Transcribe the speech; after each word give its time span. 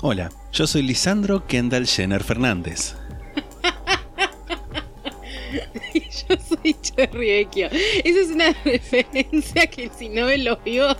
Hola, 0.00 0.30
yo 0.52 0.66
soy 0.66 0.82
Lisandro 0.82 1.46
Kendall 1.46 1.86
Jenner 1.86 2.22
Fernández. 2.22 2.94
Yo 6.28 6.36
soy 6.46 6.76
Cherry 6.82 7.30
Vecchio. 7.30 7.68
Esa 7.70 8.20
es 8.20 8.28
una 8.28 8.52
referencia 8.64 9.66
que 9.66 9.90
si 9.96 10.08
no 10.10 10.26
ven 10.26 10.44
los 10.44 10.62
vivos. 10.62 10.96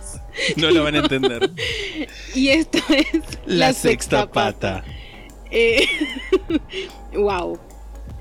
No 0.55 0.71
lo 0.71 0.83
van 0.83 0.95
a 0.95 0.99
entender. 0.99 1.51
Y 2.33 2.49
esto 2.49 2.79
es 2.89 3.05
La, 3.45 3.73
sexta 3.73 4.29
pata. 4.29 4.83
Eh, 5.51 5.87
wow. 7.13 7.59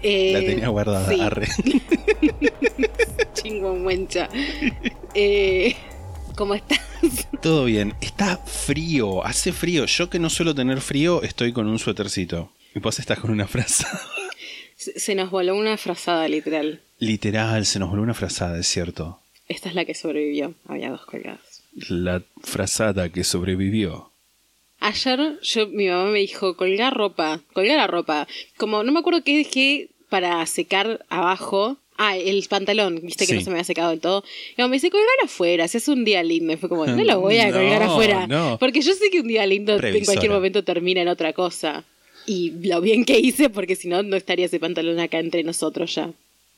Eh, 0.02 0.32
La 0.34 0.40
tenía 0.40 0.68
guardada. 0.68 1.08
sí. 1.08 1.20
arre. 1.20 1.48
Chingüengüencha. 3.32 4.28
Eh, 5.14 5.74
¿Cómo 6.38 6.54
estás? 6.54 6.78
Todo 7.42 7.64
bien. 7.64 7.94
Está 8.00 8.36
frío, 8.36 9.24
hace 9.24 9.52
frío. 9.52 9.86
Yo 9.86 10.08
que 10.08 10.20
no 10.20 10.30
suelo 10.30 10.54
tener 10.54 10.80
frío, 10.80 11.20
estoy 11.24 11.52
con 11.52 11.66
un 11.66 11.80
suétercito. 11.80 12.52
Y 12.76 12.78
vos 12.78 13.00
estás 13.00 13.18
con 13.18 13.32
una 13.32 13.48
frase. 13.48 13.84
Se 14.76 15.16
nos 15.16 15.32
voló 15.32 15.56
una 15.56 15.76
frazada 15.76 16.28
literal. 16.28 16.80
Literal, 17.00 17.66
se 17.66 17.80
nos 17.80 17.88
volvió 17.88 18.04
una 18.04 18.14
frazada, 18.14 18.56
es 18.56 18.68
cierto. 18.68 19.20
Esta 19.48 19.68
es 19.68 19.74
la 19.74 19.84
que 19.84 19.94
sobrevivió. 19.94 20.54
Había 20.68 20.90
dos 20.90 21.04
colgadas. 21.06 21.64
La 21.88 22.22
frazada 22.44 23.08
que 23.08 23.24
sobrevivió. 23.24 24.12
Ayer 24.78 25.40
yo, 25.42 25.66
mi 25.66 25.88
mamá 25.88 26.04
me 26.12 26.20
dijo, 26.20 26.56
colgar 26.56 26.94
ropa, 26.94 27.40
colgar 27.52 27.78
la 27.78 27.88
ropa. 27.88 28.28
Como 28.56 28.84
no 28.84 28.92
me 28.92 29.00
acuerdo 29.00 29.24
qué 29.24 29.38
dejé 29.38 29.90
para 30.08 30.46
secar 30.46 31.04
abajo. 31.08 31.78
Ah, 32.00 32.16
el 32.16 32.46
pantalón, 32.48 33.00
viste 33.02 33.26
que 33.26 33.32
Sí. 33.32 33.38
no 33.38 33.40
se 33.40 33.50
me 33.50 33.54
había 33.56 33.64
secado 33.64 33.90
del 33.90 33.98
todo. 34.00 34.22
Y 34.56 34.62
me 34.62 34.68
dice, 34.70 34.88
colgar 34.88 35.08
afuera, 35.24 35.66
si 35.66 35.78
es 35.78 35.88
un 35.88 36.04
día 36.04 36.22
lindo. 36.22 36.52
Y 36.52 36.56
fue 36.56 36.68
como, 36.68 36.86
no 36.86 37.02
lo 37.04 37.20
voy 37.20 37.38
a 37.38 37.48
No, 37.50 37.54
colgar 37.58 37.82
afuera. 37.82 38.26
no. 38.28 38.56
Porque 38.60 38.80
yo 38.82 38.94
sé 38.94 39.10
que 39.10 39.20
un 39.20 39.26
día 39.28 39.44
lindo 39.46 39.74
en 39.82 40.04
cualquier 40.04 40.30
momento 40.30 40.62
termina 40.62 41.02
en 41.02 41.08
otra 41.08 41.32
cosa. 41.32 41.84
Y 42.24 42.50
lo 42.66 42.80
bien 42.80 43.04
que 43.04 43.18
hice, 43.18 43.50
porque 43.50 43.74
si 43.74 43.88
no, 43.88 44.02
no 44.02 44.16
estaría 44.16 44.46
ese 44.46 44.60
pantalón 44.60 45.00
acá 45.00 45.18
entre 45.18 45.42
nosotros 45.42 45.94
ya. 45.94 46.12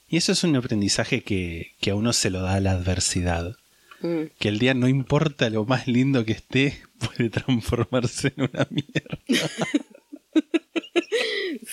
Y 0.08 0.16
eso 0.18 0.32
es 0.32 0.44
un 0.44 0.54
aprendizaje 0.56 1.22
que, 1.22 1.70
que 1.80 1.90
a 1.90 1.94
uno 1.94 2.12
se 2.12 2.28
lo 2.30 2.42
da 2.42 2.60
la 2.60 2.72
adversidad. 2.72 3.56
Mm. 4.02 4.22
Que 4.38 4.48
el 4.48 4.58
día 4.58 4.74
no 4.74 4.88
importa 4.88 5.48
lo 5.48 5.64
más 5.64 5.86
lindo 5.86 6.24
que 6.24 6.32
esté, 6.32 6.82
puede 6.98 7.30
transformarse 7.30 8.32
en 8.36 8.42
una 8.52 8.66
mierda. 8.70 9.18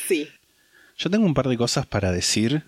Sí, 0.07 0.27
Yo 0.97 1.09
tengo 1.09 1.25
un 1.25 1.33
par 1.33 1.47
de 1.47 1.57
cosas 1.57 1.85
para 1.85 2.11
decir. 2.11 2.63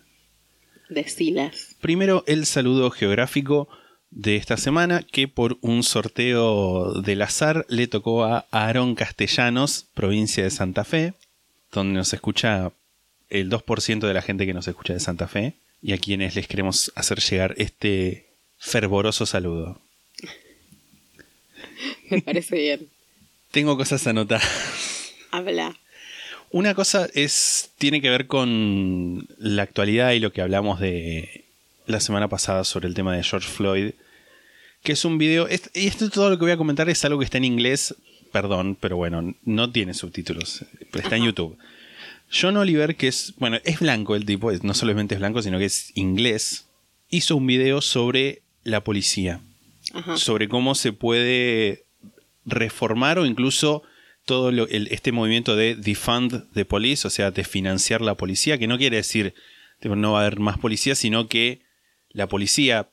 Decilas. 0.89 1.75
Primero, 1.81 2.23
el 2.27 2.45
saludo 2.45 2.91
geográfico 2.91 3.69
de 4.11 4.35
esta 4.35 4.57
semana, 4.57 5.03
que 5.03 5.27
por 5.27 5.57
un 5.61 5.83
sorteo 5.83 7.01
del 7.01 7.21
azar 7.21 7.65
le 7.69 7.87
tocó 7.87 8.25
a 8.25 8.47
Aaron 8.51 8.95
Castellanos, 8.95 9.85
provincia 9.93 10.43
de 10.43 10.49
Santa 10.49 10.83
Fe, 10.83 11.13
donde 11.71 11.93
nos 11.93 12.13
escucha 12.13 12.71
el 13.29 13.49
2% 13.49 14.07
de 14.07 14.13
la 14.13 14.21
gente 14.21 14.45
que 14.45 14.53
nos 14.53 14.67
escucha 14.67 14.93
de 14.93 14.99
Santa 14.99 15.27
Fe, 15.27 15.53
y 15.81 15.93
a 15.93 15.97
quienes 15.97 16.35
les 16.35 16.47
queremos 16.47 16.91
hacer 16.95 17.19
llegar 17.19 17.53
este 17.57 18.27
fervoroso 18.57 19.25
saludo. 19.25 19.79
Me 22.09 22.21
parece 22.21 22.57
bien. 22.57 22.89
Tengo 23.51 23.77
cosas 23.77 24.05
anotadas. 24.07 24.43
Habla. 25.31 25.77
Una 26.51 26.73
cosa 26.73 27.07
es 27.13 27.71
tiene 27.77 28.01
que 28.01 28.09
ver 28.09 28.25
con 28.27 29.27
la 29.37 29.63
actualidad 29.63 30.11
y 30.13 30.19
lo 30.19 30.31
que 30.33 30.41
hablamos 30.41 30.79
de 30.79 31.45
la 31.85 31.99
semana 31.99 32.27
pasada 32.27 32.63
sobre 32.63 32.87
el 32.87 32.93
tema 32.95 33.15
de 33.15 33.23
George 33.23 33.47
Floyd, 33.47 33.91
que 34.83 34.93
es 34.93 35.05
un 35.05 35.17
video, 35.17 35.47
es- 35.47 35.69
y 35.73 35.87
esto 35.87 36.09
todo 36.09 36.29
lo 36.29 36.37
que 36.37 36.45
voy 36.45 36.51
a 36.51 36.57
comentar 36.57 36.89
es 36.89 37.03
algo 37.05 37.19
que 37.19 37.25
está 37.25 37.37
en 37.37 37.45
inglés, 37.45 37.95
perdón, 38.31 38.77
pero 38.79 38.97
bueno, 38.97 39.35
no 39.43 39.71
tiene 39.71 39.93
subtítulos, 39.93 40.65
está 40.93 41.15
en 41.17 41.25
YouTube. 41.25 41.57
John 42.31 42.57
Oliver, 42.57 42.95
que 42.95 43.07
es, 43.07 43.33
bueno, 43.37 43.57
es 43.63 43.79
blanco 43.79 44.15
el 44.15 44.25
tipo, 44.25 44.51
no 44.51 44.73
solamente 44.73 45.15
es 45.15 45.19
blanco, 45.19 45.41
sino 45.41 45.57
que 45.59 45.65
es 45.65 45.91
inglés, 45.95 46.65
hizo 47.09 47.35
un 47.35 47.45
video 47.47 47.81
sobre 47.81 48.41
la 48.63 48.83
policía 48.83 49.39
Ajá. 49.93 50.17
sobre 50.17 50.47
cómo 50.47 50.75
se 50.75 50.93
puede 50.93 51.83
reformar 52.45 53.17
o 53.19 53.25
incluso 53.25 53.81
todo 54.29 54.51
lo- 54.51 54.67
el- 54.67 54.87
este 54.91 55.11
movimiento 55.11 55.55
de 55.55 55.75
defund 55.75 56.45
the 56.53 56.63
police, 56.63 57.05
o 57.07 57.09
sea, 57.09 57.31
de 57.31 57.43
financiar 57.43 58.01
la 58.01 58.15
policía, 58.15 58.57
que 58.57 58.67
no 58.67 58.77
quiere 58.77 58.97
decir 58.97 59.33
que 59.81 59.89
no 59.89 60.13
va 60.13 60.19
a 60.19 60.21
haber 60.27 60.39
más 60.39 60.57
policía, 60.57 60.93
sino 60.95 61.27
que 61.27 61.61
la 62.11 62.27
policía 62.27 62.89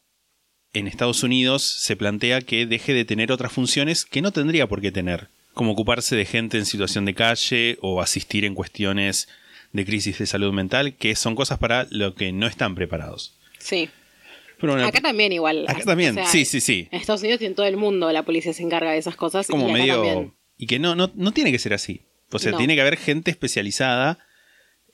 en 0.73 0.87
Estados 0.87 1.23
Unidos 1.23 1.63
se 1.63 1.97
plantea 1.97 2.41
que 2.41 2.67
deje 2.67 2.93
de 2.95 3.05
tener 3.05 3.33
otras 3.33 3.53
funciones 3.53 4.05
que 4.05 4.23
no 4.23 4.33
tendría 4.33 4.67
por 4.67 4.81
qué 4.81 4.91
tener, 4.93 5.29
como 5.55 5.73
ocuparse 5.73 6.17
de 6.17 6.25
gente 6.25 6.59
en 6.59 6.67
situación 6.67 7.05
de 7.05 7.15
calle 7.15 7.79
o 7.83 8.01
asistir 8.01 8.45
en 8.45 8.55
cuestiones 8.55 9.29
de 9.73 9.85
crisis 9.85 10.19
de 10.19 10.27
salud 10.27 10.53
mental, 10.53 10.95
que 10.95 11.15
son 11.17 11.35
cosas 11.35 11.59
para 11.59 11.87
lo 11.91 12.15
que 12.15 12.33
no 12.33 12.47
están 12.47 12.75
preparados. 12.75 13.35
Sí. 13.59 13.89
Pero 14.61 14.73
bueno, 14.73 14.89
Acá 14.89 15.01
también 15.03 15.33
igual. 15.33 15.67
Acá 15.69 15.83
también, 15.85 16.13
O 16.13 16.15
sea, 16.23 16.27
sí, 16.31 16.45
sí, 16.47 16.61
sí. 16.63 16.89
En 16.91 17.01
Estados 17.01 17.21
Unidos 17.23 17.43
y 17.43 17.47
en 17.47 17.55
todo 17.55 17.67
el 17.67 17.77
mundo 17.77 18.11
la 18.13 18.23
policía 18.23 18.55
se 18.55 18.63
encarga 18.63 18.93
de 18.93 18.99
esas 18.99 19.17
cosas. 19.17 19.47
como 19.49 19.67
y 19.69 19.71
acá 19.73 19.79
medio. 19.81 19.95
también. 19.97 20.33
Y 20.59 20.67
que 20.67 20.79
no, 20.79 20.95
no, 20.95 21.11
no 21.15 21.33
tiene 21.33 21.53
que 21.53 21.59
ser 21.59 21.75
así. 21.75 22.01
O 22.33 22.39
sea, 22.39 22.53
No. 22.53 22.59
tiene 22.59 22.75
que 22.75 22.81
haber 22.81 22.97
gente 22.97 23.31
especializada, 23.31 24.19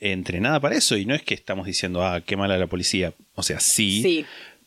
entrenada 0.01 0.61
para 0.61 0.77
eso. 0.77 0.97
Y 0.97 1.07
no 1.07 1.15
es 1.15 1.23
que 1.23 1.35
estamos 1.35 1.67
diciendo, 1.67 2.05
ah, 2.05 2.21
qué 2.21 2.37
mala 2.37 2.59
la 2.59 2.67
policía. 2.67 3.15
O 3.35 3.43
sea, 3.43 3.61
sí, 3.61 4.03
Sí. 4.03 4.25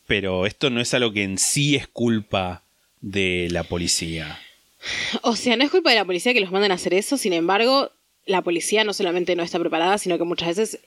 pero 0.07 0.45
esto 0.45 0.69
no 0.69 0.79
es 0.81 0.94
algo 0.94 1.11
que 1.11 1.23
en 1.23 1.38
sí 1.38 1.75
es 1.75 1.88
culpa 1.88 2.63
de 3.01 3.47
la 3.51 3.63
policía. 3.63 4.39
O 5.22 5.35
sea, 5.35 5.55
no 5.57 5.63
es 5.63 5.72
culpa 5.72 5.89
de 5.89 5.95
la 5.97 6.05
policía 6.05 6.34
que 6.34 6.39
los 6.41 6.51
mandan 6.51 6.72
a 6.72 6.75
hacer 6.75 6.94
eso, 6.94 7.17
sin 7.17 7.34
embargo, 7.34 7.91
la 8.28 8.41
policía 8.41 8.84
no 8.84 8.94
solamente 8.94 9.35
no 9.35 9.44
está 9.44 9.59
preparada, 9.59 9.97
sino 9.97 10.17
que 10.17 10.23
muchas 10.23 10.47
veces 10.50 10.79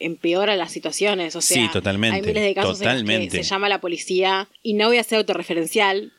empeora 0.00 0.56
las 0.56 0.72
situaciones. 0.72 1.36
O 1.36 1.40
sea, 1.40 1.56
Sí, 1.56 1.68
totalmente, 1.72 2.16
hay 2.16 2.22
miles 2.22 2.42
de 2.42 2.54
casos 2.54 2.80
en 2.82 3.06
los 3.06 3.20
que 3.30 3.30
se 3.30 3.42
llama 3.42 3.66
a 3.66 3.70
la 3.70 3.80
policía 3.80 4.48
y 4.62 4.74
no 4.74 4.88
voy 4.88 4.98
a 4.98 5.04
ser 5.04 5.18
autorreferencial, 5.18 6.12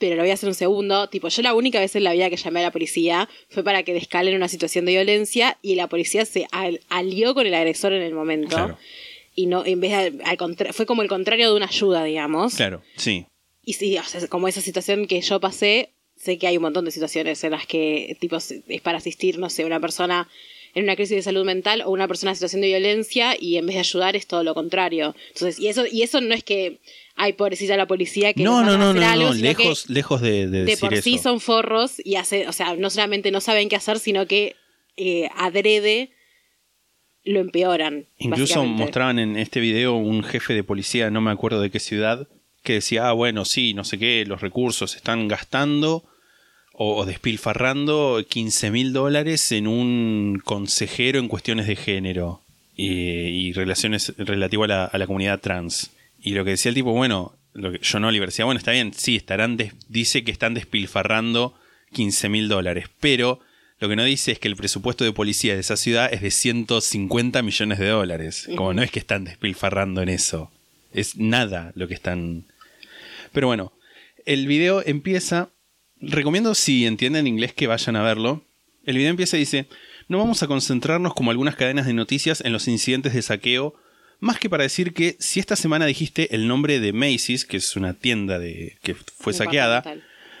pero 0.00 0.16
lo 0.16 0.22
voy 0.22 0.30
a 0.32 0.34
hacer 0.34 0.48
un 0.48 0.54
segundo. 0.56 1.08
Tipo, 1.08 1.28
yo 1.28 1.42
la 1.42 1.54
única 1.54 1.78
vez 1.78 1.94
en 1.94 2.02
la 2.02 2.12
vida 2.12 2.28
que 2.30 2.36
llamé 2.36 2.58
a 2.60 2.64
la 2.64 2.72
policía 2.72 3.28
fue 3.50 3.62
para 3.62 3.84
que 3.84 3.92
descalen 3.94 4.34
una 4.34 4.48
situación 4.48 4.84
de 4.86 4.92
violencia 4.92 5.56
y 5.62 5.76
la 5.76 5.86
policía 5.86 6.24
se 6.24 6.48
al- 6.50 6.80
alió 6.88 7.34
con 7.34 7.46
el 7.46 7.54
agresor 7.54 7.92
en 7.92 8.02
el 8.02 8.14
momento. 8.14 8.56
Claro. 8.56 8.78
Y 9.36 9.46
no, 9.46 9.64
en 9.64 9.78
vez 9.80 9.92
de, 9.92 10.24
al 10.24 10.36
contra- 10.36 10.72
fue 10.72 10.86
como 10.86 11.02
el 11.02 11.08
contrario 11.08 11.50
de 11.50 11.56
una 11.56 11.66
ayuda, 11.66 12.02
digamos. 12.02 12.56
Claro, 12.56 12.82
sí. 12.96 13.26
Y 13.64 13.74
sí, 13.74 13.96
o 13.98 14.02
sea, 14.02 14.26
como 14.26 14.48
esa 14.48 14.60
situación 14.60 15.06
que 15.06 15.20
yo 15.20 15.38
pasé, 15.38 15.90
sé 16.16 16.38
que 16.38 16.46
hay 16.48 16.56
un 16.56 16.62
montón 16.62 16.84
de 16.86 16.90
situaciones 16.90 17.44
en 17.44 17.52
las 17.52 17.66
que 17.66 18.16
tipo, 18.20 18.36
es 18.36 18.80
para 18.82 18.98
asistir, 18.98 19.38
no 19.38 19.48
sé, 19.50 19.64
una 19.64 19.78
persona 19.80 20.28
en 20.74 20.84
una 20.84 20.96
crisis 20.96 21.16
de 21.16 21.22
salud 21.22 21.44
mental 21.44 21.82
o 21.82 21.90
una 21.90 22.06
persona 22.08 22.32
en 22.32 22.36
situación 22.36 22.62
de 22.62 22.68
violencia 22.68 23.36
y 23.38 23.56
en 23.56 23.66
vez 23.66 23.74
de 23.74 23.80
ayudar 23.80 24.16
es 24.16 24.26
todo 24.26 24.44
lo 24.44 24.54
contrario. 24.54 25.14
Entonces, 25.28 25.58
y 25.58 25.68
eso, 25.68 25.84
y 25.90 26.02
eso 26.02 26.20
no 26.20 26.34
es 26.34 26.44
que 26.44 26.80
hay 27.16 27.32
pobrecita 27.34 27.76
la 27.76 27.86
policía 27.86 28.32
que 28.32 28.42
No, 28.42 28.62
no, 28.62 28.78
no, 28.78 28.94
no, 28.94 29.06
algo, 29.06 29.28
no, 29.28 29.32
que 29.32 29.38
lejos, 29.38 29.90
lejos 29.90 30.20
de, 30.20 30.46
de 30.46 30.48
de 30.48 30.64
decir 30.64 30.80
por 30.80 30.96
sí 31.02 31.14
eso. 31.14 31.24
son 31.24 31.40
forros 31.40 32.00
y 32.04 32.16
hace, 32.16 32.48
o 32.48 32.52
sea, 32.52 32.76
no 32.76 32.90
solamente 32.90 33.30
no 33.30 33.40
saben 33.40 33.68
qué 33.68 33.76
hacer, 33.76 33.98
sino 33.98 34.26
que 34.26 34.56
eh, 34.96 35.28
adrede 35.36 36.10
lo 37.24 37.40
empeoran. 37.40 38.06
Incluso 38.18 38.64
mostraban 38.64 39.18
en 39.18 39.36
este 39.36 39.60
video 39.60 39.94
un 39.94 40.22
jefe 40.22 40.54
de 40.54 40.64
policía, 40.64 41.10
no 41.10 41.20
me 41.20 41.30
acuerdo 41.30 41.60
de 41.60 41.70
qué 41.70 41.80
ciudad, 41.80 42.28
que 42.62 42.74
decía, 42.74 43.08
ah, 43.08 43.12
bueno, 43.12 43.44
sí, 43.44 43.74
no 43.74 43.84
sé 43.84 43.98
qué, 43.98 44.24
los 44.26 44.40
recursos 44.40 44.92
se 44.92 44.98
están 44.98 45.28
gastando 45.28 46.04
o, 46.82 47.04
despilfarrando 47.04 48.24
15 48.26 48.70
mil 48.70 48.92
dólares 48.92 49.52
en 49.52 49.66
un 49.66 50.40
consejero 50.44 51.18
en 51.18 51.28
cuestiones 51.28 51.66
de 51.66 51.76
género 51.76 52.40
y, 52.76 52.88
y 52.88 53.52
relaciones 53.52 54.14
relativo 54.16 54.64
a 54.64 54.68
la, 54.68 54.84
a 54.86 54.96
la 54.98 55.06
comunidad 55.06 55.40
trans. 55.40 55.90
Y 56.22 56.30
lo 56.32 56.44
que 56.44 56.50
decía 56.52 56.70
el 56.70 56.74
tipo, 56.74 56.92
bueno, 56.92 57.34
lo 57.52 57.72
que 57.72 57.80
John 57.82 58.04
Oliver 58.04 58.28
decía, 58.28 58.44
bueno, 58.46 58.58
está 58.58 58.70
bien, 58.72 58.92
sí, 58.94 59.16
estarán 59.16 59.56
des- 59.58 59.74
dice 59.88 60.24
que 60.24 60.30
están 60.30 60.54
despilfarrando 60.54 61.54
15 61.92 62.28
mil 62.30 62.48
dólares, 62.48 62.86
pero 63.00 63.40
lo 63.78 63.88
que 63.88 63.96
no 63.96 64.04
dice 64.04 64.32
es 64.32 64.38
que 64.38 64.48
el 64.48 64.56
presupuesto 64.56 65.04
de 65.04 65.12
policía 65.12 65.54
de 65.54 65.60
esa 65.60 65.76
ciudad 65.76 66.12
es 66.12 66.22
de 66.22 66.30
150 66.30 67.42
millones 67.42 67.78
de 67.78 67.88
dólares. 67.88 68.48
Como 68.56 68.72
no 68.74 68.82
es 68.82 68.90
que 68.90 68.98
están 69.00 69.24
despilfarrando 69.24 70.00
en 70.02 70.08
eso. 70.08 70.50
Es 70.94 71.16
nada 71.16 71.72
lo 71.74 71.88
que 71.88 71.94
están... 71.94 72.44
Pero 73.32 73.46
bueno, 73.48 73.72
El 74.26 74.46
video 74.46 74.82
empieza. 74.84 75.48
Recomiendo 76.00 76.54
si 76.54 76.86
entienden 76.86 77.26
inglés 77.26 77.52
que 77.52 77.66
vayan 77.66 77.96
a 77.96 78.02
verlo. 78.02 78.42
El 78.84 78.96
video 78.96 79.10
empieza 79.10 79.36
y 79.36 79.40
dice: 79.40 79.66
No 80.08 80.18
vamos 80.18 80.42
a 80.42 80.46
concentrarnos 80.46 81.14
como 81.14 81.30
algunas 81.30 81.56
cadenas 81.56 81.86
de 81.86 81.92
noticias 81.92 82.40
en 82.40 82.52
los 82.52 82.68
incidentes 82.68 83.12
de 83.12 83.22
saqueo, 83.22 83.74
más 84.18 84.38
que 84.38 84.48
para 84.48 84.62
decir 84.62 84.94
que 84.94 85.16
si 85.18 85.40
esta 85.40 85.56
semana 85.56 85.86
dijiste 85.86 86.34
el 86.34 86.48
nombre 86.48 86.80
de 86.80 86.92
Macy's, 86.92 87.44
que 87.44 87.58
es 87.58 87.76
una 87.76 87.94
tienda 87.94 88.38
de, 88.38 88.78
que 88.82 88.94
fue 88.94 89.32
saqueada, 89.32 89.82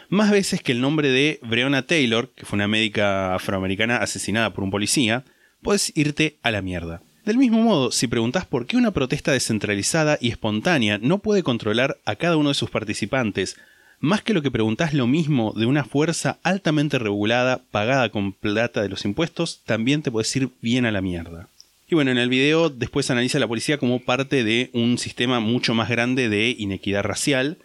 más 0.08 0.30
veces 0.30 0.62
que 0.62 0.72
el 0.72 0.80
nombre 0.80 1.10
de 1.10 1.38
Breonna 1.42 1.82
Taylor, 1.82 2.30
que 2.30 2.46
fue 2.46 2.56
una 2.56 2.68
médica 2.68 3.34
afroamericana 3.34 3.96
asesinada 3.98 4.52
por 4.52 4.64
un 4.64 4.70
policía, 4.70 5.24
puedes 5.62 5.96
irte 5.96 6.38
a 6.42 6.50
la 6.50 6.62
mierda. 6.62 7.02
Del 7.24 7.36
mismo 7.36 7.62
modo, 7.62 7.92
si 7.92 8.06
preguntás 8.06 8.46
por 8.46 8.66
qué 8.66 8.76
una 8.76 8.92
protesta 8.92 9.32
descentralizada 9.32 10.18
y 10.20 10.30
espontánea 10.30 10.98
no 10.98 11.18
puede 11.18 11.42
controlar 11.42 11.98
a 12.06 12.16
cada 12.16 12.38
uno 12.38 12.48
de 12.48 12.54
sus 12.54 12.70
participantes, 12.70 13.56
más 14.00 14.22
que 14.22 14.34
lo 14.34 14.42
que 14.42 14.50
preguntás 14.50 14.94
lo 14.94 15.06
mismo 15.06 15.52
de 15.56 15.66
una 15.66 15.84
fuerza 15.84 16.38
altamente 16.42 16.98
regulada, 16.98 17.60
pagada 17.70 18.08
con 18.08 18.32
plata 18.32 18.82
de 18.82 18.88
los 18.88 19.04
impuestos, 19.04 19.60
también 19.66 20.02
te 20.02 20.10
puedes 20.10 20.34
ir 20.36 20.48
bien 20.62 20.86
a 20.86 20.90
la 20.90 21.00
mierda. 21.02 21.48
Y 21.88 21.94
bueno, 21.94 22.10
en 22.10 22.18
el 22.18 22.28
video 22.28 22.70
después 22.70 23.10
analiza 23.10 23.38
a 23.38 23.40
la 23.40 23.48
policía 23.48 23.78
como 23.78 23.98
parte 24.00 24.44
de 24.44 24.70
un 24.72 24.96
sistema 24.96 25.40
mucho 25.40 25.74
más 25.74 25.88
grande 25.88 26.28
de 26.28 26.54
inequidad 26.58 27.02
racial. 27.02 27.58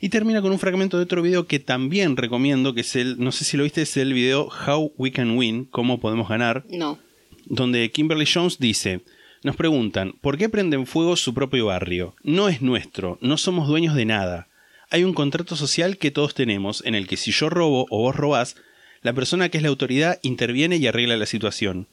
Y 0.00 0.08
termina 0.10 0.42
con 0.42 0.52
un 0.52 0.58
fragmento 0.58 0.96
de 0.98 1.04
otro 1.04 1.22
video 1.22 1.46
que 1.46 1.58
también 1.58 2.16
recomiendo, 2.16 2.74
que 2.74 2.82
es 2.82 2.96
el, 2.96 3.18
no 3.18 3.32
sé 3.32 3.44
si 3.44 3.56
lo 3.56 3.64
viste, 3.64 3.82
es 3.82 3.96
el 3.96 4.12
video 4.12 4.48
How 4.66 4.92
We 4.98 5.10
Can 5.10 5.36
Win, 5.38 5.64
cómo 5.70 6.00
podemos 6.00 6.28
ganar, 6.28 6.64
No. 6.68 6.98
donde 7.46 7.90
Kimberly 7.90 8.26
Jones 8.26 8.58
dice, 8.58 9.00
nos 9.42 9.56
preguntan, 9.56 10.14
¿por 10.20 10.36
qué 10.36 10.48
prenden 10.48 10.86
fuego 10.86 11.16
su 11.16 11.32
propio 11.32 11.66
barrio? 11.66 12.14
No 12.22 12.48
es 12.48 12.60
nuestro, 12.60 13.18
no 13.22 13.36
somos 13.38 13.68
dueños 13.68 13.94
de 13.94 14.04
nada. 14.04 14.48
Hay 14.90 15.04
un 15.04 15.14
contrato 15.14 15.56
social 15.56 15.98
que 15.98 16.10
todos 16.10 16.34
tenemos, 16.34 16.82
en 16.86 16.94
el 16.94 17.06
que 17.06 17.16
si 17.16 17.32
yo 17.32 17.50
robo 17.50 17.86
o 17.90 17.98
vos 18.02 18.14
robás, 18.14 18.56
la 19.02 19.12
persona 19.12 19.48
que 19.48 19.58
es 19.58 19.62
la 19.62 19.68
autoridad 19.68 20.18
interviene 20.22 20.76
y 20.76 20.86
arregla 20.86 21.16
la 21.16 21.26
situación. 21.26 21.86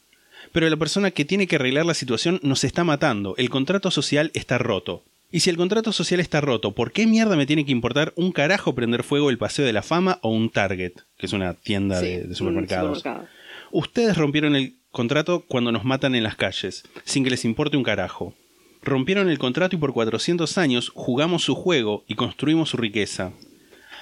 Pero 0.52 0.70
la 0.70 0.78
persona 0.78 1.12
que 1.12 1.26
tiene 1.26 1.48
que 1.48 1.56
arreglar 1.56 1.86
la 1.86 1.94
situación 1.94 2.40
nos 2.44 2.64
está 2.64 2.84
matando, 2.84 3.36
el 3.38 3.50
contrato 3.50 3.92
social 3.92 4.30
está 4.34 4.58
roto. 4.58 5.04
Y 5.32 5.40
si 5.40 5.50
el 5.50 5.58
contrato 5.58 5.92
social 5.92 6.20
está 6.20 6.42
roto, 6.42 6.74
¿por 6.74 6.92
qué 6.92 7.08
mierda 7.08 7.36
me 7.36 7.48
tiene 7.48 7.66
que 7.66 7.72
importar 7.72 8.14
un 8.16 8.32
carajo 8.32 8.76
prender 8.76 9.02
fuego 9.04 9.32
el 9.32 9.40
Paseo 9.40 9.66
de 9.66 9.74
la 9.74 9.82
Fama 9.82 10.20
o 10.22 10.30
un 10.30 10.52
Target, 10.52 10.94
que 11.18 11.26
es 11.26 11.34
una 11.34 11.56
tienda 11.56 12.00
Sí, 12.00 12.06
de, 12.18 12.36
supermercados? 12.36 13.00
supermercado. 13.00 13.28
Ustedes 13.72 14.16
rompieron 14.16 14.56
el 14.56 14.76
contrato 14.92 15.44
cuando 15.48 15.72
nos 15.72 15.86
matan 15.86 16.14
en 16.14 16.22
las 16.22 16.36
calles, 16.36 16.84
sin 17.04 17.24
que 17.24 17.32
les 17.32 17.46
importe 17.46 17.78
un 17.78 17.84
carajo. 17.84 18.36
Rompieron 18.84 19.30
el 19.30 19.40
contrato 19.40 19.76
y 19.76 19.80
por 19.80 19.94
400 19.94 20.58
años 20.58 20.92
jugamos 20.94 21.44
su 21.44 21.56
juego 21.56 22.04
y 22.08 22.16
construimos 22.16 22.70
su 22.70 22.78
riqueza. 22.78 23.32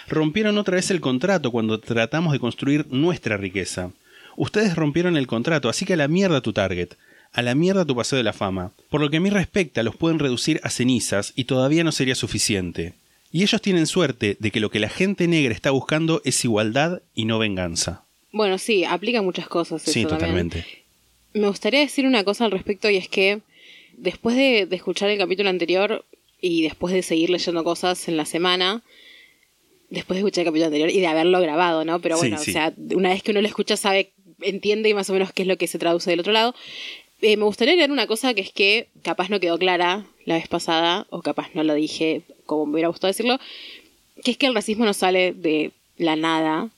Rompieron 0.07 0.57
otra 0.57 0.75
vez 0.75 0.89
el 0.89 1.01
contrato 1.01 1.51
cuando 1.51 1.79
tratamos 1.79 2.33
de 2.33 2.39
construir 2.39 2.87
nuestra 2.89 3.37
riqueza. 3.37 3.91
Ustedes 4.35 4.75
rompieron 4.75 5.17
el 5.17 5.27
contrato, 5.27 5.69
así 5.69 5.85
que 5.85 5.93
a 5.93 5.97
la 5.97 6.07
mierda 6.07 6.41
tu 6.41 6.51
target, 6.51 6.95
a 7.31 7.41
la 7.43 7.53
mierda 7.53 7.85
tu 7.85 7.95
paseo 7.95 8.17
de 8.17 8.23
la 8.23 8.33
fama. 8.33 8.71
Por 8.89 9.01
lo 9.01 9.09
que 9.09 9.17
a 9.17 9.21
mí 9.21 9.29
respecta, 9.29 9.83
los 9.83 9.95
pueden 9.95 10.19
reducir 10.19 10.59
a 10.63 10.69
cenizas 10.69 11.31
y 11.35 11.43
todavía 11.43 11.83
no 11.83 11.91
sería 11.91 12.15
suficiente. 12.15 12.95
Y 13.31 13.43
ellos 13.43 13.61
tienen 13.61 13.87
suerte 13.87 14.35
de 14.39 14.51
que 14.51 14.59
lo 14.59 14.71
que 14.71 14.79
la 14.79 14.89
gente 14.89 15.27
negra 15.27 15.53
está 15.53 15.71
buscando 15.71 16.21
es 16.25 16.43
igualdad 16.43 17.01
y 17.13 17.25
no 17.25 17.39
venganza. 17.39 18.03
Bueno, 18.33 18.57
sí, 18.57 18.83
aplica 18.83 19.21
muchas 19.21 19.47
cosas. 19.47 19.81
Sí, 19.83 20.03
también. 20.05 20.09
totalmente. 20.09 20.65
Me 21.33 21.47
gustaría 21.47 21.79
decir 21.79 22.05
una 22.05 22.23
cosa 22.23 22.45
al 22.45 22.51
respecto 22.51 22.89
y 22.89 22.97
es 22.97 23.07
que 23.07 23.41
después 24.01 24.35
de, 24.35 24.65
de 24.65 24.75
escuchar 24.75 25.09
el 25.09 25.17
capítulo 25.17 25.49
anterior 25.49 26.05
y 26.39 26.63
después 26.63 26.93
de 26.93 27.03
seguir 27.03 27.29
leyendo 27.29 27.63
cosas 27.63 28.07
en 28.07 28.17
la 28.17 28.25
semana, 28.25 28.81
después 29.89 30.15
de 30.15 30.21
escuchar 30.21 30.41
el 30.41 30.45
capítulo 30.47 30.65
anterior 30.67 30.89
y 30.89 30.99
de 30.99 31.07
haberlo 31.07 31.39
grabado, 31.39 31.85
¿no? 31.85 31.99
Pero 31.99 32.15
Sí, 32.15 32.21
bueno, 32.21 32.37
sí. 32.37 32.51
o 32.51 32.53
sea, 32.53 32.73
una 32.95 33.09
vez 33.09 33.23
que 33.23 33.31
uno 33.31 33.41
lo 33.41 33.47
escucha 33.47 33.77
sabe, 33.77 34.11
entiende 34.41 34.89
y 34.89 34.93
más 34.93 35.09
o 35.09 35.13
menos 35.13 35.31
qué 35.33 35.43
es 35.43 35.47
lo 35.47 35.57
que 35.57 35.67
se 35.67 35.77
traduce 35.79 36.09
del 36.09 36.19
otro 36.19 36.33
lado. 36.33 36.55
Eh, 37.21 37.37
me 37.37 37.43
gustaría 37.43 37.75
leer 37.75 37.91
una 37.91 38.07
cosa 38.07 38.33
que 38.33 38.41
es 38.41 38.51
que 38.51 38.87
capaz 39.03 39.29
no 39.29 39.39
quedó 39.39 39.59
clara 39.59 40.05
la 40.25 40.35
vez 40.35 40.47
pasada, 40.47 41.05
o 41.11 41.21
capaz 41.21 41.49
no 41.53 41.63
lo 41.63 41.75
dije 41.75 42.23
como 42.47 42.65
me 42.65 42.73
hubiera 42.73 42.87
gustado 42.89 43.09
decirlo, 43.09 43.39
que 44.23 44.31
es 44.31 44.37
que 44.37 44.47
el 44.47 44.55
racismo 44.55 44.85
no 44.85 44.93
sale 44.93 45.31
de 45.33 45.71
la 45.97 46.15
nada. 46.15 46.69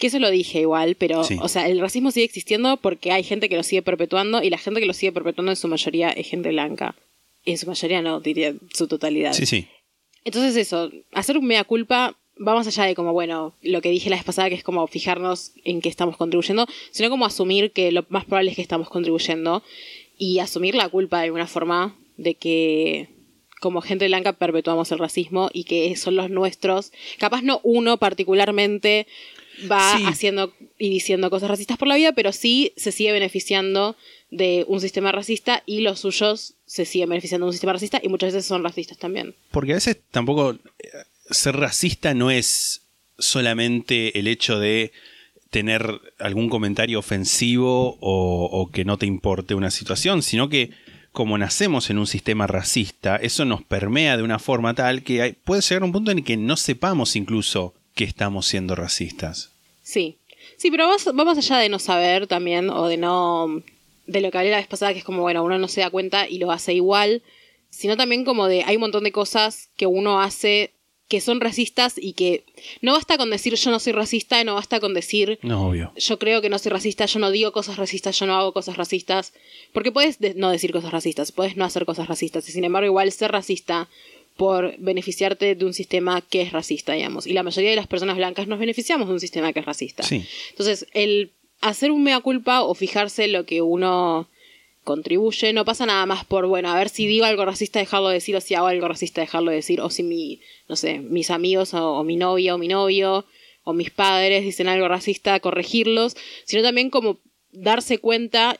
Que 0.00 0.08
eso 0.08 0.18
lo 0.18 0.30
dije 0.30 0.60
igual, 0.60 0.96
pero, 0.96 1.22
Sí. 1.24 1.36
o 1.40 1.46
sea, 1.48 1.68
el 1.68 1.78
racismo 1.78 2.10
sigue 2.10 2.24
existiendo 2.24 2.78
porque 2.78 3.12
hay 3.12 3.22
gente 3.22 3.48
que 3.48 3.56
lo 3.56 3.62
sigue 3.62 3.82
perpetuando 3.82 4.42
y 4.42 4.50
la 4.50 4.58
gente 4.58 4.80
que 4.80 4.86
lo 4.86 4.94
sigue 4.94 5.12
perpetuando 5.12 5.52
en 5.52 5.56
su 5.56 5.68
mayoría 5.68 6.10
es 6.10 6.26
gente 6.26 6.48
blanca. 6.48 6.96
En 7.44 7.56
su 7.58 7.66
mayoría 7.66 8.02
no, 8.02 8.20
diría 8.20 8.54
su 8.72 8.88
totalidad. 8.88 9.32
Sí, 9.34 9.46
sí. 9.46 9.68
Entonces 10.24 10.56
eso, 10.56 10.90
hacer 11.12 11.38
un 11.38 11.46
mea 11.46 11.64
culpa 11.64 12.16
va 12.36 12.54
más 12.54 12.66
allá 12.66 12.84
de 12.84 12.94
como, 12.94 13.12
bueno, 13.12 13.54
lo 13.62 13.82
que 13.82 13.90
dije 13.90 14.08
la 14.10 14.16
vez 14.16 14.24
pasada, 14.24 14.48
que 14.48 14.54
es 14.54 14.62
como 14.64 14.86
fijarnos 14.86 15.52
en 15.64 15.80
qué 15.82 15.88
estamos 15.90 16.16
contribuyendo, 16.16 16.66
sino 16.90 17.10
como 17.10 17.26
asumir 17.26 17.70
que 17.70 17.92
lo 17.92 18.04
más 18.08 18.24
probable 18.24 18.50
es 18.50 18.56
que 18.56 18.62
estamos 18.62 18.88
contribuyendo 18.88 19.62
y 20.18 20.38
asumir 20.38 20.74
la 20.74 20.88
culpa 20.88 21.18
de 21.18 21.24
alguna 21.26 21.46
forma 21.46 21.96
de 22.16 22.34
que 22.34 23.08
como 23.60 23.82
gente 23.82 24.06
blanca 24.06 24.32
perpetuamos 24.32 24.90
el 24.92 24.98
racismo 24.98 25.50
y 25.52 25.64
que 25.64 25.94
son 25.96 26.16
los 26.16 26.30
nuestros. 26.30 26.92
Capaz 27.18 27.42
no 27.42 27.60
uno 27.62 27.98
particularmente 27.98 29.06
va 29.70 29.96
Sí. 29.96 30.04
haciendo 30.06 30.52
y 30.78 30.90
diciendo 30.90 31.30
cosas 31.30 31.48
racistas 31.50 31.76
por 31.78 31.88
la 31.88 31.96
vida, 31.96 32.12
pero 32.12 32.32
sí 32.32 32.72
se 32.76 32.92
sigue 32.92 33.12
beneficiando 33.12 33.96
de 34.30 34.64
un 34.68 34.80
sistema 34.80 35.10
racista 35.12 35.62
y 35.66 35.80
los 35.80 36.00
suyos 36.00 36.54
se 36.66 36.84
siguen 36.84 37.08
beneficiando 37.08 37.46
de 37.46 37.48
un 37.48 37.52
sistema 37.52 37.72
racista 37.72 38.00
y 38.02 38.08
muchas 38.08 38.32
veces 38.32 38.46
son 38.46 38.62
racistas 38.62 38.98
también. 38.98 39.34
Porque 39.50 39.72
a 39.72 39.74
veces 39.76 39.98
tampoco 40.10 40.52
eh, 40.52 40.58
ser 41.30 41.56
racista 41.56 42.14
no 42.14 42.30
es 42.30 42.82
solamente 43.18 44.18
el 44.18 44.26
hecho 44.28 44.58
de 44.58 44.92
tener 45.50 46.00
algún 46.18 46.48
comentario 46.48 46.98
ofensivo 46.98 47.96
o, 48.00 48.48
o 48.52 48.70
que 48.70 48.84
no 48.84 48.98
te 48.98 49.06
importe 49.06 49.54
una 49.54 49.70
situación, 49.70 50.22
sino 50.22 50.48
que 50.48 50.70
como 51.12 51.36
nacemos 51.38 51.90
en 51.90 51.98
un 51.98 52.06
sistema 52.06 52.46
racista, 52.46 53.16
eso 53.16 53.44
nos 53.44 53.62
permea 53.64 54.16
de 54.16 54.22
una 54.22 54.38
forma 54.38 54.74
tal 54.74 55.02
que 55.02 55.22
hay- 55.22 55.32
puede 55.32 55.60
llegar 55.62 55.82
a 55.82 55.86
un 55.86 55.92
punto 55.92 56.12
en 56.12 56.18
el 56.18 56.24
que 56.24 56.36
no 56.36 56.56
sepamos 56.56 57.16
incluso 57.16 57.74
que 58.00 58.04
estamos 58.04 58.46
siendo 58.46 58.74
racistas. 58.74 59.50
Sí. 59.82 60.16
Sí, 60.56 60.70
pero 60.70 60.86
vamos, 60.86 61.04
vamos 61.12 61.36
allá 61.36 61.58
de 61.58 61.68
no 61.68 61.78
saber 61.78 62.26
también, 62.26 62.70
o 62.70 62.86
de 62.88 62.96
no. 62.96 63.62
de 64.06 64.20
lo 64.22 64.30
que 64.30 64.38
hablé 64.38 64.50
la 64.50 64.56
vez 64.56 64.66
pasada, 64.68 64.92
que 64.94 65.00
es 65.00 65.04
como, 65.04 65.20
bueno, 65.20 65.44
uno 65.44 65.58
no 65.58 65.68
se 65.68 65.82
da 65.82 65.90
cuenta 65.90 66.26
y 66.26 66.38
lo 66.38 66.50
hace 66.50 66.72
igual, 66.72 67.20
sino 67.68 67.98
también 67.98 68.24
como 68.24 68.46
de. 68.46 68.62
hay 68.64 68.76
un 68.76 68.80
montón 68.80 69.04
de 69.04 69.12
cosas 69.12 69.68
que 69.76 69.86
uno 69.86 70.20
hace 70.22 70.70
que 71.08 71.20
son 71.20 71.40
racistas 71.40 71.94
y 71.98 72.12
que 72.12 72.44
no 72.82 72.92
basta 72.92 73.18
con 73.18 73.30
decir 73.30 73.54
yo 73.56 73.70
no 73.72 73.80
soy 73.80 73.92
racista, 73.92 74.42
no 74.44 74.54
basta 74.54 74.78
con 74.78 74.94
decir 74.94 75.40
No, 75.42 75.66
obvio. 75.68 75.92
yo 75.96 76.20
creo 76.20 76.40
que 76.40 76.48
no 76.48 76.56
soy 76.58 76.70
racista, 76.70 77.04
yo 77.06 77.18
no 77.18 77.32
digo 77.32 77.50
cosas 77.50 77.76
racistas, 77.78 78.16
yo 78.18 78.26
no 78.26 78.36
hago 78.36 78.52
cosas 78.52 78.76
racistas. 78.76 79.32
Porque 79.72 79.90
puedes 79.90 80.20
de- 80.20 80.34
no 80.34 80.50
decir 80.50 80.70
cosas 80.72 80.92
racistas, 80.92 81.32
puedes 81.32 81.56
no 81.56 81.64
hacer 81.64 81.84
cosas 81.84 82.06
racistas, 82.06 82.48
y 82.48 82.52
sin 82.52 82.64
embargo 82.64 82.86
igual 82.86 83.10
ser 83.12 83.32
racista 83.32 83.88
por 84.40 84.74
beneficiarte 84.78 85.54
de 85.54 85.64
un 85.66 85.74
sistema 85.74 86.22
que 86.22 86.40
es 86.40 86.50
racista, 86.50 86.94
digamos. 86.94 87.26
Y 87.26 87.34
la 87.34 87.42
mayoría 87.42 87.68
de 87.68 87.76
las 87.76 87.86
personas 87.86 88.16
blancas 88.16 88.48
nos 88.48 88.58
beneficiamos 88.58 89.06
de 89.06 89.12
un 89.12 89.20
sistema 89.20 89.52
que 89.52 89.60
es 89.60 89.66
racista. 89.66 90.02
Sí. 90.02 90.24
Entonces, 90.48 90.86
el 90.94 91.32
hacer 91.60 91.90
un 91.90 92.02
mea 92.02 92.20
culpa 92.20 92.62
o 92.62 92.74
fijarse 92.74 93.26
en 93.26 93.34
lo 93.34 93.44
que 93.44 93.60
uno 93.60 94.30
contribuye, 94.82 95.52
no 95.52 95.66
pasa 95.66 95.84
nada 95.84 96.06
más 96.06 96.24
por, 96.24 96.46
bueno, 96.46 96.70
a 96.70 96.74
ver 96.74 96.88
si 96.88 97.06
digo 97.06 97.26
algo 97.26 97.44
racista, 97.44 97.80
dejarlo 97.80 98.08
de 98.08 98.14
decir, 98.14 98.34
o 98.34 98.40
si 98.40 98.54
hago 98.54 98.68
algo 98.68 98.88
racista, 98.88 99.20
dejarlo 99.20 99.50
de 99.50 99.58
decir, 99.58 99.82
o 99.82 99.90
si 99.90 100.02
mi, 100.02 100.40
no 100.70 100.76
sé, 100.76 101.00
mis 101.00 101.30
amigos 101.30 101.74
o, 101.74 101.98
o 101.98 102.02
mi 102.02 102.16
novia 102.16 102.54
o 102.54 102.58
mi 102.58 102.68
novio 102.68 103.26
o 103.64 103.74
mis 103.74 103.90
padres 103.90 104.42
dicen 104.42 104.68
algo 104.68 104.88
racista, 104.88 105.38
corregirlos, 105.40 106.16
sino 106.46 106.62
también 106.62 106.88
como 106.88 107.18
darse 107.52 107.98
cuenta, 107.98 108.56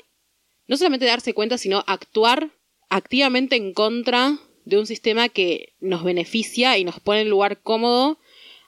no 0.67 0.77
solamente 0.77 1.07
darse 1.07 1.33
cuenta, 1.33 1.57
sino 1.57 1.85
actuar 1.87 2.51
activamente 2.91 3.57
en 3.57 3.73
contra 3.73 4.41
de 4.71 4.79
un 4.79 4.87
sistema 4.87 5.29
que 5.29 5.73
nos 5.81 6.03
beneficia 6.05 6.79
y 6.79 6.85
nos 6.85 6.99
pone 7.01 7.21
en 7.23 7.29
lugar 7.31 7.59
cómodo 7.63 8.19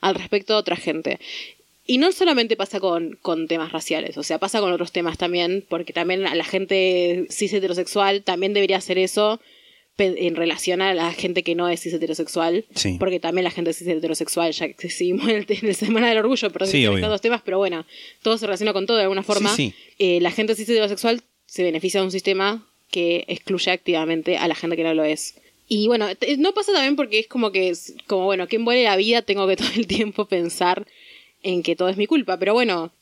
al 0.00 0.14
respecto 0.14 0.52
de 0.52 0.58
otra 0.58 0.76
gente. 0.76 1.18
Y 1.86 1.98
no 1.98 2.12
solamente 2.12 2.56
pasa 2.56 2.78
con, 2.80 3.18
con 3.22 3.48
temas 3.48 3.72
raciales, 3.72 4.16
o 4.18 4.22
sea, 4.22 4.38
pasa 4.38 4.60
con 4.60 4.72
otros 4.72 4.92
temas 4.92 5.18
también, 5.18 5.64
porque 5.68 5.92
también 5.92 6.26
a 6.26 6.34
la 6.34 6.44
gente 6.44 7.26
cis 7.30 7.52
heterosexual 7.52 8.22
también 8.22 8.52
debería 8.54 8.76
hacer 8.76 8.98
eso 8.98 9.40
en 9.98 10.34
relación 10.36 10.80
a 10.80 10.94
la 10.94 11.12
gente 11.12 11.42
que 11.44 11.54
no 11.54 11.68
es 11.68 11.80
cis 11.80 11.92
heterosexual, 11.94 12.64
Sí. 12.74 12.96
porque 12.98 13.20
también 13.20 13.44
la 13.44 13.50
gente 13.50 13.72
cis 13.72 13.86
heterosexual, 13.86 14.52
ya 14.52 14.72
que 14.72 14.90
seguimos 14.90 15.28
en 15.28 15.44
el 15.48 15.74
Semana 15.74 16.08
del 16.08 16.18
Orgullo, 16.18 16.50
pero 16.50 16.66
Sí, 16.66 16.84
estos 16.84 17.00
dos 17.08 17.20
temas, 17.20 17.42
pero 17.44 17.58
bueno, 17.58 17.84
todo 18.22 18.38
se 18.38 18.46
relaciona 18.46 18.72
con 18.72 18.86
todo 18.86 18.96
de 18.96 19.04
alguna 19.04 19.22
forma. 19.22 19.54
Sí, 19.54 19.72
sí. 19.72 19.94
Eh, 19.98 20.20
la 20.20 20.30
gente 20.30 20.54
cis 20.54 20.68
heterosexual 20.68 21.22
se 21.46 21.62
beneficia 21.62 22.00
de 22.00 22.06
un 22.06 22.12
sistema 22.12 22.66
que 22.90 23.24
excluye 23.28 23.70
activamente 23.70 24.36
a 24.38 24.48
la 24.48 24.54
gente 24.54 24.76
que 24.76 24.82
no 24.84 24.94
lo 24.94 25.04
es. 25.04 25.34
Y 25.74 25.86
bueno, 25.86 26.06
no 26.36 26.52
pasa 26.52 26.70
también 26.74 26.96
porque 26.96 27.18
es 27.20 27.28
como 27.28 27.50
que, 27.50 27.70
es 27.70 27.94
como 28.06 28.26
bueno, 28.26 28.46
quien 28.46 28.60
muere 28.60 28.84
la 28.84 28.94
vida 28.94 29.22
tengo 29.22 29.48
que 29.48 29.56
todo 29.56 29.70
el 29.74 29.86
tiempo 29.86 30.26
pensar 30.26 30.86
en 31.42 31.62
que 31.62 31.74
todo 31.76 31.88
es 31.88 31.96
mi 31.96 32.06
culpa, 32.06 32.38
pero 32.38 32.52
bueno, 32.52 32.92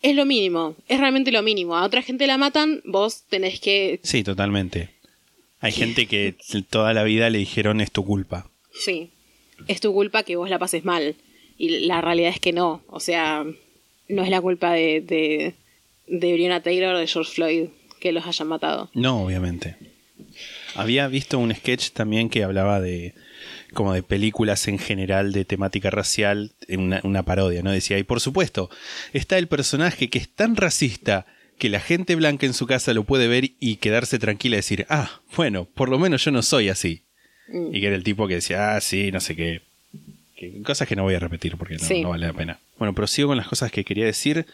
es 0.00 0.16
lo 0.16 0.24
mínimo, 0.24 0.76
es 0.88 0.98
realmente 0.98 1.30
lo 1.30 1.42
mínimo. 1.42 1.76
A 1.76 1.84
otra 1.84 2.00
gente 2.00 2.26
la 2.26 2.38
matan, 2.38 2.80
vos 2.86 3.24
tenés 3.28 3.60
que, 3.60 4.00
Sí, 4.02 4.24
totalmente. 4.24 4.88
Hay 5.60 5.72
gente 5.72 6.06
que 6.06 6.34
toda 6.70 6.94
la 6.94 7.02
vida 7.02 7.28
le 7.28 7.36
dijeron 7.36 7.82
es 7.82 7.92
tu 7.92 8.02
culpa. 8.02 8.50
sí, 8.72 9.10
es 9.68 9.82
tu 9.82 9.92
culpa 9.92 10.22
que 10.22 10.36
vos 10.36 10.48
la 10.48 10.58
pases 10.58 10.86
mal. 10.86 11.16
Y 11.58 11.80
la 11.80 12.00
realidad 12.00 12.30
es 12.30 12.40
que 12.40 12.54
no. 12.54 12.82
O 12.88 13.00
sea, 13.00 13.44
no 14.08 14.22
es 14.22 14.30
la 14.30 14.40
culpa 14.40 14.72
de, 14.72 15.02
de, 15.02 15.52
de 16.06 16.32
Breonna 16.32 16.62
Taylor 16.62 16.94
o 16.94 16.98
de 16.98 17.06
George 17.06 17.32
Floyd 17.32 17.68
que 18.00 18.12
los 18.12 18.26
hayan 18.26 18.48
matado. 18.48 18.90
No, 18.94 19.22
obviamente. 19.24 19.76
Había 20.76 21.08
visto 21.08 21.38
un 21.38 21.54
sketch 21.54 21.90
también 21.90 22.28
que 22.28 22.44
hablaba 22.44 22.80
de 22.80 23.14
como 23.72 23.92
de 23.92 24.02
películas 24.02 24.68
en 24.68 24.78
general 24.78 25.32
de 25.32 25.44
temática 25.44 25.90
racial, 25.90 26.52
en 26.68 26.80
una, 26.80 27.00
una 27.04 27.22
parodia, 27.24 27.62
¿no? 27.62 27.70
Decía, 27.70 27.98
y 27.98 28.04
por 28.04 28.20
supuesto, 28.20 28.70
está 29.12 29.36
el 29.38 29.48
personaje 29.48 30.08
que 30.08 30.18
es 30.18 30.28
tan 30.28 30.56
racista 30.56 31.26
que 31.58 31.68
la 31.68 31.80
gente 31.80 32.14
blanca 32.14 32.46
en 32.46 32.54
su 32.54 32.66
casa 32.66 32.94
lo 32.94 33.04
puede 33.04 33.28
ver 33.28 33.50
y 33.60 33.76
quedarse 33.76 34.18
tranquila 34.18 34.56
y 34.56 34.58
decir, 34.58 34.86
ah, 34.88 35.20
bueno, 35.36 35.64
por 35.74 35.88
lo 35.88 35.98
menos 35.98 36.24
yo 36.24 36.30
no 36.30 36.42
soy 36.42 36.68
así. 36.68 37.02
Mm. 37.48 37.74
Y 37.74 37.80
que 37.80 37.86
era 37.88 37.96
el 37.96 38.02
tipo 38.04 38.26
que 38.28 38.34
decía, 38.34 38.76
ah, 38.76 38.80
sí, 38.80 39.10
no 39.12 39.20
sé 39.20 39.36
qué. 39.36 39.62
Que- 40.36 40.62
cosas 40.62 40.86
que 40.88 40.96
no 40.96 41.02
voy 41.02 41.14
a 41.14 41.18
repetir 41.18 41.56
porque 41.56 41.74
no, 41.74 41.84
Sí. 41.84 42.02
no 42.02 42.10
vale 42.10 42.26
la 42.26 42.32
pena. 42.34 42.58
Bueno, 42.78 42.94
prosigo 42.94 43.28
con 43.28 43.36
las 43.36 43.48
cosas 43.48 43.70
que 43.72 43.84
quería 43.84 44.04
decir. 44.04 44.46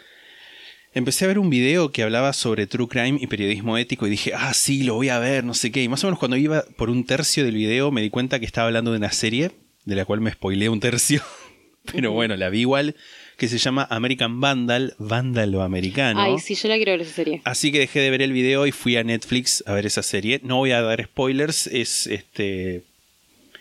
Empecé 0.95 1.25
a 1.25 1.29
ver 1.29 1.39
un 1.39 1.49
video 1.49 1.91
que 1.91 2.03
hablaba 2.03 2.35
sobre 2.35 2.67
true 2.67 2.87
crime 2.87 3.19
y 3.19 3.27
periodismo 3.27 3.79
ético 3.79 4.07
y 4.07 4.11
dije, 4.11 4.33
ah, 4.35 4.53
sí, 4.53 4.83
lo 4.83 4.95
voy 4.95 5.09
a 5.09 5.19
ver, 5.19 5.43
no 5.43 5.55
sé 5.55 5.73
qué. 5.73 5.83
Y 5.83 5.89
más 5.89 6.05
o 6.05 6.07
menos 6.07 6.19
cuando 6.19 6.37
iba 6.37 6.65
por 6.77 6.91
un 6.91 7.05
tercio 7.05 7.45
del 7.45 7.55
video 7.55 7.91
me 7.91 8.03
di 8.03 8.11
cuenta 8.11 8.39
que 8.39 8.45
estaba 8.45 8.67
hablando 8.67 8.91
de 8.91 8.99
una 8.99 9.11
serie 9.11 9.53
de 9.87 9.97
la 9.97 10.05
cual 10.05 10.21
me 10.21 10.31
spoileé 10.31 10.69
un 10.69 10.81
tercio. 10.81 11.23
Pero 11.93 12.13
bueno, 12.13 12.37
la 12.37 12.51
vi 12.51 12.61
igual, 12.61 12.95
que 13.39 13.49
se 13.49 13.57
llama 13.57 13.89
American 13.91 14.41
Vandal, 14.41 14.95
Vándalo 14.99 15.63
Americano. 15.63 16.21
Ay, 16.21 16.39
sí, 16.39 16.55
yo 16.55 16.69
la 16.69 16.77
quiero 16.77 16.93
ver 16.93 17.01
esa 17.01 17.15
serie. 17.15 17.41
Así 17.45 17.73
que 17.73 17.79
dejé 17.79 18.01
de 18.01 18.11
ver 18.11 18.21
el 18.21 18.33
video 18.33 18.67
y 18.67 18.73
fui 18.73 18.97
a 18.97 19.03
Netflix 19.03 19.65
a 19.67 19.73
ver 19.73 19.87
esa 19.87 20.03
serie. 20.03 20.41
No 20.45 20.59
voy 20.59 20.73
a 20.73 20.83
dar 20.83 21.03
spoilers, 21.03 21.69
es 21.69 22.07
este 22.07 22.83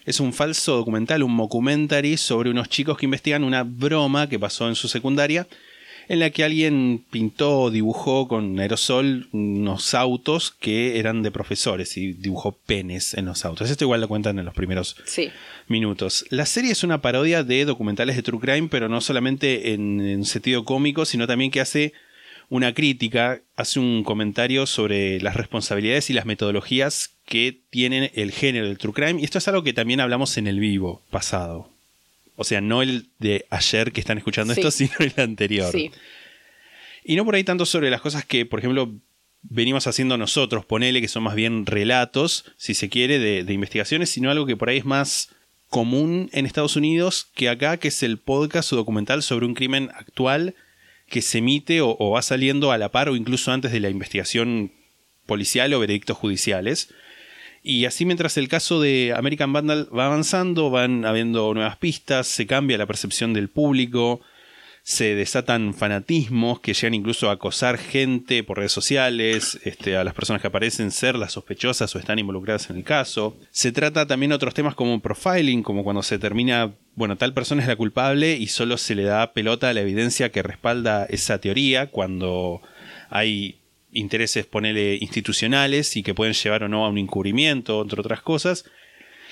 es 0.06 0.20
un 0.20 0.34
falso 0.34 0.76
documental, 0.76 1.24
un 1.24 1.34
mockumentary 1.34 2.18
sobre 2.18 2.50
unos 2.50 2.68
chicos 2.68 2.98
que 2.98 3.06
investigan 3.06 3.44
una 3.46 3.64
broma 3.64 4.28
que 4.28 4.38
pasó 4.38 4.68
en 4.68 4.76
su 4.76 4.90
secundaria 4.90 5.48
en 6.12 6.20
la 6.20 6.30
que 6.30 6.44
alguien 6.44 7.06
pintó 7.10 7.60
o 7.62 7.72
dibujó 7.72 8.28
con 8.28 8.60
aerosol 8.60 9.30
unos 9.32 9.94
autos 9.94 10.52
que 10.52 11.00
eran 11.00 11.24
de 11.24 11.32
profesores 11.32 11.96
y 11.96 12.12
dibujó 12.14 12.52
penes 12.66 13.14
en 13.14 13.26
los 13.26 13.46
autos. 13.46 13.70
Esto 13.70 13.86
igual 13.86 14.02
lo 14.02 14.08
cuentan 14.10 14.38
en 14.38 14.44
los 14.46 14.54
primeros 14.54 14.98
Sí. 15.06 15.30
minutos. 15.68 16.26
La 16.30 16.46
serie 16.46 16.72
es 16.72 16.84
una 16.84 17.02
parodia 17.02 17.44
de 17.46 17.64
documentales 17.64 18.16
de 18.18 18.24
True 18.24 18.42
Crime, 18.42 18.68
pero 18.70 18.90
no 18.90 19.00
solamente 19.00 19.74
en, 19.74 20.02
en 20.02 20.26
sentido 20.26 20.66
cómico, 20.66 21.06
sino 21.06 21.28
también 21.28 21.50
que 21.50 21.62
hace 21.62 21.94
una 22.50 22.74
crítica, 22.74 23.40
hace 23.56 23.80
un 23.80 24.04
comentario 24.04 24.66
sobre 24.66 25.22
las 25.22 25.38
responsabilidades 25.38 26.10
y 26.10 26.14
las 26.14 26.26
metodologías 26.26 27.12
que 27.26 27.62
tienen 27.70 28.12
el 28.16 28.32
género 28.34 28.68
del 28.68 28.78
True 28.78 28.94
Crime. 28.94 29.22
Y 29.22 29.24
esto 29.24 29.38
es 29.38 29.48
algo 29.48 29.64
que 29.64 29.72
también 29.72 30.02
hablamos 30.02 30.36
en 30.38 30.48
el 30.48 30.60
vivo 30.60 31.02
pasado. 31.10 31.70
O 32.36 32.44
sea, 32.44 32.62
no 32.62 32.82
el 32.82 33.08
de 33.20 33.46
ayer 33.50 33.92
que 33.92 34.00
están 34.02 34.18
escuchando 34.18 34.54
Sí. 34.54 34.62
esto, 34.62 34.72
sino 34.72 34.92
el 35.00 35.14
anterior. 35.18 35.72
Sí. 35.72 35.92
Y 37.04 37.16
no 37.16 37.26
por 37.26 37.36
ahí 37.36 37.44
tanto 37.44 37.66
sobre 37.66 37.90
las 37.90 38.02
cosas 38.02 38.26
que, 38.26 38.46
por 38.46 38.60
ejemplo, 38.60 38.94
venimos 39.44 39.88
haciendo 39.88 40.18
nosotros, 40.18 40.66
ponele 40.66 41.02
que 41.02 41.08
son 41.08 41.24
más 41.24 41.36
bien 41.36 41.66
relatos, 41.66 42.46
si 42.58 42.74
se 42.76 42.90
quiere, 42.90 43.18
de, 43.20 43.44
de 43.44 43.54
investigaciones, 43.54 44.10
sino 44.12 44.30
algo 44.30 44.46
que 44.46 44.56
por 44.56 44.70
ahí 44.70 44.78
es 44.78 44.86
más 44.86 45.30
común 45.70 46.30
en 46.34 46.46
Estados 46.46 46.76
Unidos 46.76 47.28
que 47.34 47.50
acá, 47.50 47.78
que 47.78 47.88
es 47.88 48.04
el 48.04 48.18
podcast 48.18 48.72
o 48.74 48.76
documental 48.76 49.24
sobre 49.24 49.46
un 49.46 49.54
crimen 49.56 49.90
actual 49.96 50.54
que 51.08 51.22
se 51.22 51.40
emite 51.40 51.82
o, 51.82 51.96
o 52.00 52.12
va 52.12 52.22
saliendo 52.22 52.72
a 52.72 52.78
la 52.78 52.92
par 52.92 53.10
o 53.10 53.16
incluso 53.16 53.52
antes 53.52 53.72
de 53.72 53.80
la 53.80 53.90
investigación 53.90 54.72
policial 55.26 55.74
o 55.74 55.80
veredictos 55.80 56.18
judiciales. 56.18 56.94
Y 57.64 57.86
así 57.86 58.06
mientras 58.06 58.38
el 58.38 58.48
caso 58.48 58.82
de 58.82 59.14
American 59.16 59.54
Vandal 59.54 59.88
va 59.96 60.08
avanzando, 60.08 60.70
van 60.72 61.06
habiendo 61.06 61.54
nuevas 61.54 61.78
pistas, 61.78 62.28
se 62.28 62.48
cambia 62.48 62.78
la 62.78 62.88
percepción 62.88 63.34
del 63.34 63.50
público, 63.50 64.22
se 64.84 65.14
desatan 65.14 65.76
fanatismos 65.76 66.60
que 66.60 66.74
llegan 66.74 66.96
incluso 66.96 67.30
a 67.30 67.34
acosar 67.34 67.78
gente 67.78 68.44
por 68.44 68.58
redes 68.58 68.72
sociales, 68.72 69.60
este, 69.64 69.96
a 69.96 70.04
las 70.04 70.16
personas 70.16 70.42
que 70.42 70.48
aparecen 70.48 70.90
ser 70.90 71.16
las 71.16 71.34
sospechosas 71.34 71.96
o 71.96 72.00
están 72.00 72.18
involucradas 72.18 72.70
en 72.72 72.78
el 72.78 72.84
caso. 72.84 73.38
Se 73.52 73.72
trata 73.72 74.08
también 74.08 74.32
otros 74.32 74.56
temas 74.56 74.74
como 74.74 75.00
profiling, 75.00 75.62
como 75.62 75.84
cuando 75.84 76.02
se 76.02 76.18
termina, 76.18 76.74
bueno, 76.96 77.16
tal 77.16 77.34
persona 77.34 77.62
es 77.62 77.68
la 77.68 77.76
culpable 77.76 78.34
y 78.38 78.48
solo 78.48 78.78
se 78.78 78.96
le 78.96 79.04
da 79.04 79.34
pelota 79.34 79.70
a 79.70 79.74
la 79.74 79.82
evidencia 79.82 80.32
que 80.32 80.42
respalda 80.42 81.06
esa 81.06 81.38
teoría 81.38 81.92
cuando 81.92 82.62
hay 83.12 83.61
intereses, 83.94 84.46
ponele, 84.46 84.98
institucionales 85.02 85.96
y 85.98 86.04
que 86.04 86.14
pueden 86.14 86.34
llevar 86.34 86.64
o 86.64 86.70
no 86.70 86.86
a 86.86 86.90
un 86.90 86.98
encubrimiento, 86.98 87.82
entre 87.82 88.00
otras 88.00 88.22
cosas. 88.22 88.66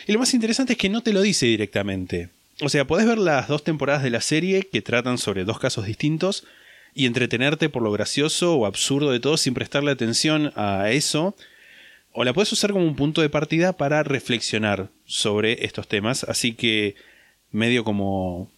Y 0.08 0.14
lo 0.14 0.20
más 0.20 0.34
interesante 0.34 0.74
es 0.74 0.80
que 0.80 0.90
no 0.90 1.02
te 1.02 1.14
lo 1.14 1.22
dice 1.22 1.46
directamente. 1.46 2.30
O 2.62 2.70
sea, 2.70 2.86
podés 2.86 3.08
ver 3.08 3.18
las 3.18 3.48
dos 3.48 3.64
temporadas 3.64 4.04
de 4.04 4.10
la 4.10 4.22
serie 4.22 4.64
que 4.64 4.82
tratan 4.82 5.18
sobre 5.18 5.46
dos 5.46 5.60
casos 5.60 5.86
distintos 5.86 6.46
y 6.94 7.06
entretenerte 7.06 7.70
por 7.70 7.84
lo 7.84 7.92
gracioso 7.92 8.56
o 8.56 8.66
absurdo 8.66 9.12
de 9.12 9.20
todo 9.20 9.38
sin 9.38 9.54
prestarle 9.54 9.92
atención 9.92 10.52
a 10.56 10.90
eso. 10.92 11.36
O 12.12 12.24
la 12.24 12.34
puedes 12.34 12.52
usar 12.52 12.72
como 12.72 12.86
un 12.86 12.96
punto 12.96 13.22
de 13.22 13.30
partida 13.30 13.74
para 13.74 14.04
reflexionar 14.04 14.90
sobre 15.06 15.66
estos 15.66 15.88
temas. 15.88 16.24
Así 16.24 16.54
que, 16.54 16.96
medio 17.52 17.84
como 17.84 18.52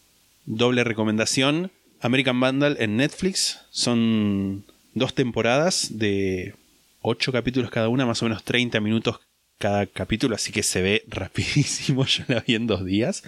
doble 0.45 0.83
recomendación, 0.83 1.69
American 1.99 2.39
Vandal 2.39 2.77
en 2.79 2.97
Netflix 2.97 3.59
son 3.69 4.65
dos 4.93 5.13
temporadas 5.13 5.97
de 5.97 6.55
ocho 7.01 7.31
capítulos 7.31 7.71
cada 7.71 7.89
una, 7.89 8.05
más 8.05 8.21
o 8.21 8.25
menos 8.25 8.43
30 8.43 8.79
minutos 8.79 9.19
cada 9.57 9.85
capítulo, 9.85 10.35
así 10.35 10.51
que 10.51 10.63
se 10.63 10.81
ve 10.81 11.03
rapidísimo. 11.07 12.05
Yo 12.05 12.23
la 12.27 12.41
vi 12.41 12.55
en 12.55 12.67
dos 12.67 12.85
días. 12.85 13.23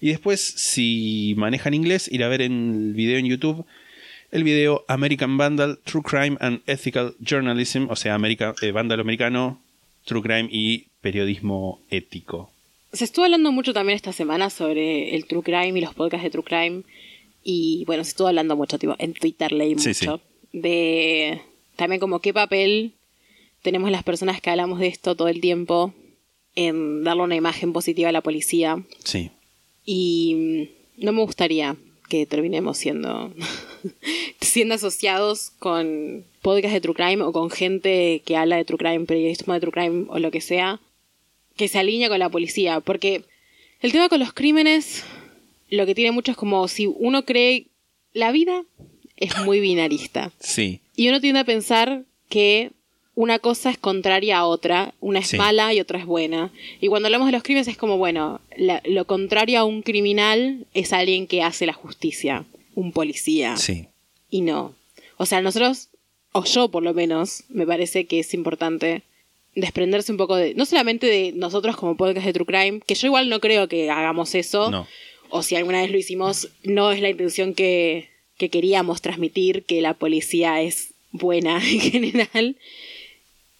Y 0.00 0.08
después, 0.08 0.40
si 0.40 1.34
manejan 1.36 1.74
inglés, 1.74 2.08
ir 2.12 2.22
a 2.22 2.28
ver 2.28 2.42
en 2.42 2.88
el 2.88 2.94
video 2.94 3.18
en 3.18 3.26
YouTube 3.26 3.66
el 4.30 4.44
video 4.44 4.84
American 4.88 5.38
Vandal, 5.38 5.78
True 5.84 6.02
Crime 6.02 6.36
and 6.40 6.60
Ethical 6.66 7.14
Journalism, 7.20 7.86
o 7.88 7.96
sea, 7.96 8.14
America, 8.14 8.54
eh, 8.60 8.72
Vándalo 8.72 9.02
Americano, 9.02 9.62
True 10.04 10.22
Crime 10.22 10.48
y 10.50 10.88
Periodismo 11.00 11.80
Ético. 11.90 12.50
Se 12.92 13.04
estuvo 13.04 13.24
hablando 13.24 13.52
mucho 13.52 13.72
también 13.72 13.96
esta 13.96 14.12
semana 14.12 14.50
sobre 14.50 15.14
el 15.14 15.26
True 15.26 15.42
Crime 15.42 15.78
y 15.78 15.80
los 15.80 15.94
podcasts 15.94 16.24
de 16.24 16.30
True 16.30 16.44
Crime. 16.44 16.82
Y 17.42 17.84
bueno, 17.86 18.04
se 18.04 18.10
estuvo 18.10 18.28
hablando 18.28 18.56
mucho, 18.56 18.78
tipo, 18.78 18.96
en 18.98 19.14
Twitter 19.14 19.52
leí 19.52 19.78
Sí, 19.78 19.88
mucho. 19.88 20.20
De 20.56 21.42
también 21.76 22.00
como 22.00 22.20
qué 22.20 22.32
papel 22.32 22.94
tenemos 23.60 23.90
las 23.90 24.02
personas 24.02 24.40
que 24.40 24.48
hablamos 24.48 24.78
de 24.78 24.86
esto 24.86 25.14
todo 25.14 25.28
el 25.28 25.42
tiempo 25.42 25.92
en 26.54 27.04
darle 27.04 27.24
una 27.24 27.36
imagen 27.36 27.74
positiva 27.74 28.08
a 28.08 28.12
la 28.12 28.22
policía. 28.22 28.82
Sí. 29.04 29.30
Y 29.84 30.68
mm, 30.98 31.04
no 31.04 31.12
me 31.12 31.22
gustaría 31.22 31.76
que 32.08 32.24
terminemos 32.24 32.78
siendo 32.78 33.34
siendo 34.40 34.76
asociados 34.76 35.50
con 35.58 36.24
podcasts 36.40 36.72
de 36.72 36.80
True 36.80 36.94
Crime 36.94 37.22
o 37.22 37.32
con 37.32 37.50
gente 37.50 38.22
que 38.24 38.38
habla 38.38 38.56
de 38.56 38.64
True 38.64 38.78
Crime, 38.78 39.04
periodismo 39.04 39.52
de 39.52 39.60
True 39.60 39.72
Crime 39.72 40.06
o 40.08 40.18
lo 40.18 40.30
que 40.30 40.40
sea, 40.40 40.80
que 41.56 41.68
se 41.68 41.78
alinea 41.78 42.08
con 42.08 42.18
la 42.18 42.30
policía. 42.30 42.80
Porque 42.80 43.24
el 43.82 43.92
tema 43.92 44.08
con 44.08 44.20
los 44.20 44.32
crímenes, 44.32 45.04
lo 45.68 45.84
que 45.84 45.94
tiene 45.94 46.12
mucho 46.12 46.30
es 46.30 46.38
como 46.38 46.66
si 46.68 46.86
uno 46.86 47.26
cree 47.26 47.66
la 48.14 48.32
vida 48.32 48.64
es 49.16 49.36
muy 49.44 49.60
binarista. 49.60 50.30
Sí. 50.40 50.80
Y 50.94 51.08
uno 51.08 51.20
tiende 51.20 51.40
a 51.40 51.44
pensar 51.44 52.02
que 52.28 52.70
una 53.14 53.38
cosa 53.38 53.70
es 53.70 53.78
contraria 53.78 54.38
a 54.38 54.46
otra, 54.46 54.92
una 55.00 55.20
es 55.20 55.28
Sí. 55.28 55.36
mala 55.38 55.72
y 55.72 55.80
otra 55.80 55.98
es 55.98 56.04
buena. 56.04 56.52
Y 56.80 56.88
cuando 56.88 57.06
hablamos 57.06 57.26
de 57.26 57.32
los 57.32 57.42
crímenes 57.42 57.68
es 57.68 57.76
como, 57.78 57.96
bueno, 57.96 58.40
la- 58.56 58.82
lo 58.84 59.06
contrario 59.06 59.58
a 59.60 59.64
un 59.64 59.80
criminal 59.82 60.66
es 60.74 60.92
alguien 60.92 61.26
que 61.26 61.42
hace 61.42 61.64
la 61.66 61.72
justicia, 61.72 62.44
un 62.74 62.92
policía. 62.92 63.56
Sí. 63.56 63.86
Y 64.28 64.42
no. 64.42 64.74
O 65.16 65.24
sea, 65.24 65.40
nosotros, 65.40 65.88
o 66.32 66.44
yo 66.44 66.68
por 66.68 66.82
lo 66.82 66.92
menos, 66.92 67.44
me 67.48 67.66
parece 67.66 68.04
que 68.04 68.18
es 68.20 68.34
importante 68.34 69.02
desprenderse 69.54 70.12
un 70.12 70.18
poco 70.18 70.36
de, 70.36 70.54
no 70.54 70.66
solamente 70.66 71.06
de 71.06 71.32
nosotros 71.32 71.76
como 71.76 71.96
podcast 71.96 72.26
de 72.26 72.32
True 72.34 72.44
Crime, 72.44 72.80
que 72.86 72.94
yo 72.94 73.06
igual 73.06 73.30
no 73.30 73.40
creo 73.40 73.68
que 73.68 73.90
hagamos 73.90 74.34
eso, 74.34 74.70
No. 74.70 74.86
o 75.30 75.42
si 75.42 75.56
alguna 75.56 75.80
vez 75.80 75.90
lo 75.90 75.96
hicimos, 75.96 76.50
no 76.64 76.90
es 76.92 77.00
la 77.00 77.08
intención 77.08 77.54
que, 77.54 78.10
que 78.38 78.48
queríamos 78.48 79.02
transmitir, 79.02 79.64
que 79.64 79.80
la 79.80 79.94
policía 79.94 80.60
es 80.60 80.94
buena 81.12 81.56
en 81.64 81.80
general, 81.80 82.56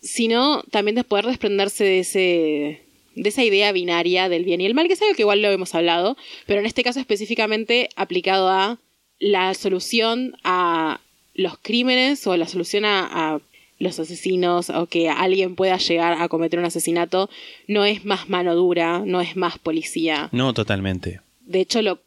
sino 0.00 0.62
también 0.70 0.94
de 0.94 1.04
poder 1.04 1.26
desprenderse 1.26 1.84
de 1.84 1.98
ese 2.00 2.82
de 3.14 3.30
esa 3.30 3.42
idea 3.42 3.72
binaria 3.72 4.28
del 4.28 4.44
bien 4.44 4.60
y 4.60 4.66
el 4.66 4.74
mal, 4.74 4.88
que 4.88 4.92
es 4.92 5.00
algo 5.00 5.14
que 5.14 5.22
igual 5.22 5.40
lo 5.40 5.50
hemos 5.50 5.74
hablado, 5.74 6.18
pero 6.44 6.60
en 6.60 6.66
este 6.66 6.82
caso 6.82 7.00
específicamente 7.00 7.88
aplicado 7.96 8.50
a 8.50 8.78
la 9.18 9.54
solución 9.54 10.36
a 10.44 11.00
los 11.32 11.56
crímenes 11.56 12.26
o 12.26 12.36
la 12.36 12.46
solución 12.46 12.84
a, 12.84 13.08
a 13.10 13.40
los 13.78 13.98
asesinos 13.98 14.70
o 14.70 14.86
que 14.86 15.08
alguien 15.08 15.54
pueda 15.54 15.76
llegar 15.76 16.20
a 16.20 16.28
cometer 16.28 16.58
un 16.58 16.64
asesinato 16.64 17.28
no 17.66 17.84
es 17.84 18.04
más 18.04 18.28
mano 18.28 18.54
dura, 18.54 19.00
no 19.04 19.20
es 19.20 19.36
más 19.36 19.58
policía. 19.58 20.28
No, 20.32 20.54
totalmente. 20.54 21.20
De 21.40 21.60
hecho, 21.60 21.82
lo, 21.82 22.00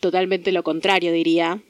totalmente 0.00 0.52
lo 0.52 0.62
contrario 0.62 1.12
diría. 1.12 1.60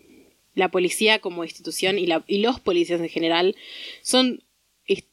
La 0.54 0.68
policía 0.70 1.18
como 1.18 1.44
institución 1.44 1.98
y, 1.98 2.06
la, 2.06 2.22
y 2.26 2.38
los 2.38 2.60
policías 2.60 3.00
en 3.00 3.08
general 3.08 3.56
son 4.02 4.42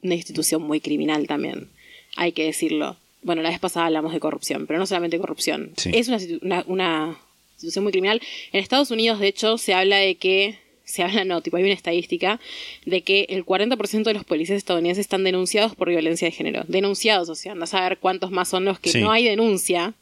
una 0.01 0.15
institución 0.15 0.61
muy 0.61 0.81
criminal 0.81 1.27
también, 1.27 1.69
hay 2.15 2.31
que 2.33 2.43
decirlo. 2.45 2.97
Bueno, 3.21 3.41
la 3.41 3.49
vez 3.49 3.59
pasada 3.59 3.85
hablamos 3.85 4.13
de 4.13 4.19
corrupción, 4.19 4.65
pero 4.67 4.79
no 4.79 4.85
solamente 4.85 5.19
corrupción. 5.19 5.71
Sí. 5.77 5.91
Es 5.93 6.07
una, 6.07 6.17
una, 6.41 6.63
una 6.67 7.19
institución 7.53 7.83
muy 7.83 7.91
criminal. 7.91 8.21
En 8.51 8.59
Estados 8.61 8.91
Unidos, 8.91 9.19
de 9.19 9.27
hecho, 9.27 9.57
se 9.57 9.73
habla 9.73 9.97
de 9.97 10.15
que, 10.15 10.57
se 10.85 11.03
habla 11.03 11.23
no, 11.25 11.41
tipo 11.41 11.57
hay 11.57 11.63
una 11.63 11.73
estadística, 11.73 12.39
de 12.85 13.01
que 13.01 13.25
el 13.29 13.45
40% 13.45 14.03
de 14.03 14.13
los 14.13 14.23
policías 14.25 14.57
estadounidenses 14.57 15.05
están 15.05 15.23
denunciados 15.23 15.75
por 15.75 15.89
violencia 15.89 16.27
de 16.27 16.31
género. 16.31 16.63
Denunciados, 16.67 17.29
o 17.29 17.35
sea, 17.35 17.51
anda 17.51 17.65
a 17.65 17.67
saber 17.67 17.99
cuántos 17.99 18.31
más 18.31 18.47
son 18.49 18.65
los 18.65 18.79
que 18.79 18.89
Sí. 18.91 19.01
no 19.01 19.11
hay 19.11 19.25
denuncia. 19.25 19.93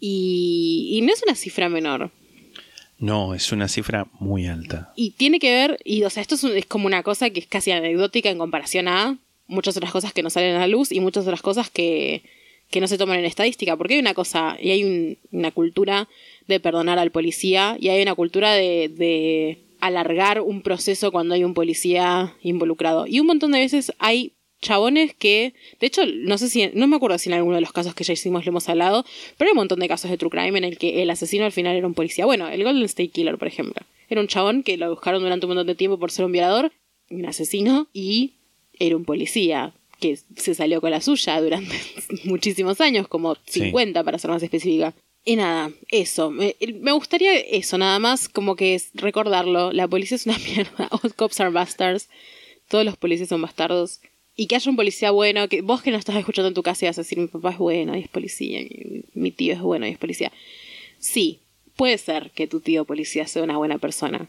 Y, 0.00 0.90
y 0.92 1.00
no 1.02 1.12
es 1.12 1.22
una 1.22 1.34
cifra 1.34 1.68
menor. 1.68 2.10
No, 2.98 3.34
es 3.34 3.50
una 3.52 3.68
cifra 3.68 4.06
muy 4.20 4.46
alta. 4.46 4.92
Y 4.96 5.10
tiene 5.10 5.38
que 5.38 5.52
ver, 5.52 5.78
y 5.84 6.04
o 6.04 6.10
sea, 6.10 6.20
esto 6.22 6.34
es, 6.36 6.44
un- 6.44 6.56
es 6.56 6.66
como 6.66 6.86
una 6.86 7.02
cosa 7.02 7.30
que 7.30 7.40
es 7.40 7.46
casi 7.46 7.70
anecdótica 7.70 8.30
en 8.30 8.38
comparación 8.38 8.88
a 8.88 9.18
muchas 9.46 9.76
otras 9.76 9.92
cosas 9.92 10.12
que 10.12 10.22
no 10.22 10.30
salen 10.30 10.56
a 10.56 10.60
la 10.60 10.68
luz 10.68 10.90
y 10.92 11.00
muchas 11.00 11.24
otras 11.24 11.42
cosas 11.42 11.68
que, 11.70 12.22
que 12.70 12.80
no 12.80 12.86
se 12.88 12.96
toman 12.98 13.18
en 13.18 13.24
estadística. 13.24 13.76
Porque 13.76 13.94
hay 13.94 14.00
una 14.00 14.14
cosa, 14.14 14.56
y 14.60 14.70
hay 14.70 14.84
un- 14.84 15.18
una 15.32 15.50
cultura 15.50 16.08
de 16.46 16.60
perdonar 16.60 16.98
al 16.98 17.10
policía, 17.10 17.76
y 17.80 17.88
hay 17.88 18.00
una 18.02 18.14
cultura 18.14 18.52
de 18.52 19.58
alargar 19.80 20.40
un 20.40 20.62
proceso 20.62 21.12
cuando 21.12 21.34
hay 21.34 21.44
un 21.44 21.52
policía 21.52 22.32
involucrado. 22.42 23.06
Y 23.06 23.20
un 23.20 23.26
montón 23.26 23.52
de 23.52 23.58
veces 23.58 23.92
hay 23.98 24.32
chabones 24.64 25.14
que, 25.14 25.54
de 25.78 25.86
hecho, 25.86 26.02
no 26.06 26.38
sé 26.38 26.48
si, 26.48 26.68
no 26.74 26.86
me 26.88 26.96
acuerdo 26.96 27.18
si 27.18 27.28
en 27.28 27.34
alguno 27.34 27.54
de 27.54 27.60
los 27.60 27.72
casos 27.72 27.94
que 27.94 28.02
ya 28.02 28.14
hicimos 28.14 28.44
lo 28.44 28.50
hemos 28.50 28.68
hablado, 28.68 29.04
pero 29.36 29.48
hay 29.48 29.52
un 29.52 29.58
montón 29.58 29.78
de 29.78 29.86
casos 29.88 30.10
de 30.10 30.18
true 30.18 30.30
crime 30.30 30.58
en 30.58 30.64
el 30.64 30.78
que 30.78 31.02
el 31.02 31.10
asesino 31.10 31.44
al 31.44 31.52
final 31.52 31.76
era 31.76 31.86
un 31.86 31.94
policía. 31.94 32.24
Bueno, 32.24 32.48
el 32.48 32.64
Golden 32.64 32.84
State 32.84 33.10
Killer, 33.10 33.38
por 33.38 33.46
ejemplo. 33.46 33.82
Era 34.08 34.20
un 34.20 34.26
chabón 34.26 34.62
que 34.62 34.76
lo 34.76 34.90
buscaron 34.90 35.22
durante 35.22 35.46
un 35.46 35.50
montón 35.50 35.66
de 35.66 35.74
tiempo 35.74 35.98
por 35.98 36.10
ser 36.10 36.24
un 36.24 36.32
violador, 36.32 36.72
un 37.10 37.26
asesino, 37.26 37.88
y 37.92 38.32
era 38.78 38.96
un 38.96 39.04
policía 39.04 39.72
que 40.00 40.18
se 40.36 40.54
salió 40.54 40.80
con 40.80 40.90
la 40.90 41.00
suya 41.00 41.40
durante 41.40 41.76
muchísimos 42.24 42.80
años, 42.80 43.06
como 43.06 43.36
Sí. 43.46 43.60
50 43.60 44.02
para 44.02 44.18
ser 44.18 44.30
más 44.30 44.42
específica. 44.42 44.94
Y 45.26 45.36
nada, 45.36 45.70
eso. 45.88 46.30
Me, 46.30 46.54
me 46.80 46.92
gustaría 46.92 47.32
eso, 47.38 47.78
nada 47.78 47.98
más 47.98 48.28
como 48.28 48.56
que 48.56 48.74
es 48.74 48.90
recordarlo. 48.94 49.72
La 49.72 49.88
policía 49.88 50.16
es 50.16 50.26
una 50.26 50.38
mierda. 50.46 50.88
All 50.90 51.14
cops 51.14 51.40
are 51.40 51.50
bastards. 51.50 52.08
Todos 52.68 52.84
los 52.84 52.96
policías 52.96 53.28
son 53.28 53.40
bastardos. 53.42 54.00
Y 54.36 54.46
que 54.46 54.56
haya 54.56 54.68
un 54.70 54.76
policía 54.76 55.10
bueno, 55.12 55.48
que 55.48 55.60
vos 55.62 55.82
que 55.82 55.90
no 55.92 55.96
estás 55.96 56.16
escuchando 56.16 56.48
en 56.48 56.54
tu 56.54 56.62
casa 56.62 56.84
y 56.84 56.88
vas 56.88 56.98
a 56.98 57.02
decir, 57.02 57.18
mi 57.18 57.28
papá 57.28 57.50
es 57.52 57.58
bueno 57.58 57.96
y 57.96 58.00
es 58.00 58.08
policía, 58.08 58.60
mi, 58.60 59.02
mi 59.14 59.30
tío 59.30 59.52
es 59.54 59.60
bueno 59.60 59.86
y 59.86 59.90
es 59.90 59.98
policía. 59.98 60.32
Sí, 60.98 61.38
puede 61.76 61.98
ser 61.98 62.30
que 62.32 62.46
tu 62.46 62.60
tío 62.60 62.84
policía 62.84 63.26
sea 63.26 63.42
una 63.44 63.56
buena 63.56 63.78
persona. 63.78 64.28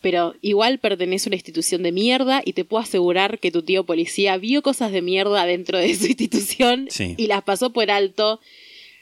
Pero 0.00 0.34
igual 0.42 0.78
pertenece 0.78 1.28
a 1.28 1.30
una 1.30 1.36
institución 1.36 1.82
de 1.84 1.92
mierda 1.92 2.42
y 2.44 2.52
te 2.54 2.64
puedo 2.64 2.82
asegurar 2.82 3.38
que 3.38 3.50
tu 3.52 3.62
tío 3.62 3.84
policía 3.84 4.36
vio 4.36 4.60
cosas 4.62 4.90
de 4.92 5.00
mierda 5.02 5.46
dentro 5.46 5.78
de 5.78 5.94
su 5.94 6.06
institución 6.08 6.86
Sí. 6.90 7.14
y 7.16 7.26
las 7.28 7.42
pasó 7.42 7.72
por 7.72 7.90
alto, 7.90 8.40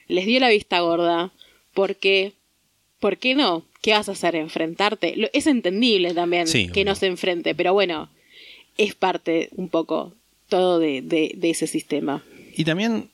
les 0.09 0.27
dio 0.27 0.41
la 0.41 0.49
vista 0.51 0.81
gorda, 0.81 1.33
porque, 1.75 2.33
¿por 2.99 3.17
qué 3.19 3.35
no? 3.35 3.65
¿Qué 3.83 3.93
vas 3.93 4.09
a 4.11 4.13
hacer? 4.13 4.35
¿Enfrentarte? 4.37 5.31
Es 5.33 5.47
entendible 5.47 6.13
también 6.13 6.47
Sí, 6.47 6.69
que 6.69 6.85
no 6.85 6.95
se 6.95 7.07
enfrente, 7.07 7.55
pero 7.55 7.73
bueno, 7.73 8.11
es 8.77 8.95
parte 8.95 9.49
un 9.57 9.69
poco 9.71 10.15
todo 10.51 10.79
de, 10.79 11.01
de- 11.01 11.33
de 11.37 11.49
ese 11.51 11.67
sistema. 11.67 12.23
Y 12.55 12.65
también 12.65 13.09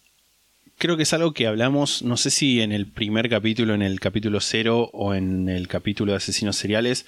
creo 0.78 0.96
que 0.96 1.04
es 1.04 1.12
algo 1.12 1.32
que 1.32 1.46
hablamos, 1.46 2.02
no 2.02 2.16
sé 2.16 2.30
si 2.30 2.60
en 2.60 2.72
el 2.72 2.86
primer 2.86 3.28
capítulo, 3.30 3.74
en 3.74 3.82
el 3.82 4.00
capítulo 4.00 4.40
cero 4.40 4.90
o 4.92 5.14
en 5.14 5.48
el 5.48 5.68
capítulo 5.68 6.10
de 6.12 6.16
asesinos 6.16 6.56
seriales, 6.56 7.06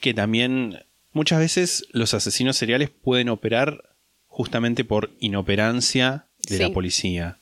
que 0.00 0.14
también 0.14 0.80
muchas 1.12 1.38
veces 1.38 1.86
los 1.92 2.12
asesinos 2.14 2.56
seriales 2.56 2.90
pueden 2.90 3.28
operar 3.28 3.84
justamente 4.26 4.84
por 4.84 5.10
inoperancia 5.20 6.24
de 6.48 6.56
Sí. 6.56 6.62
la 6.62 6.70
policía, 6.70 7.36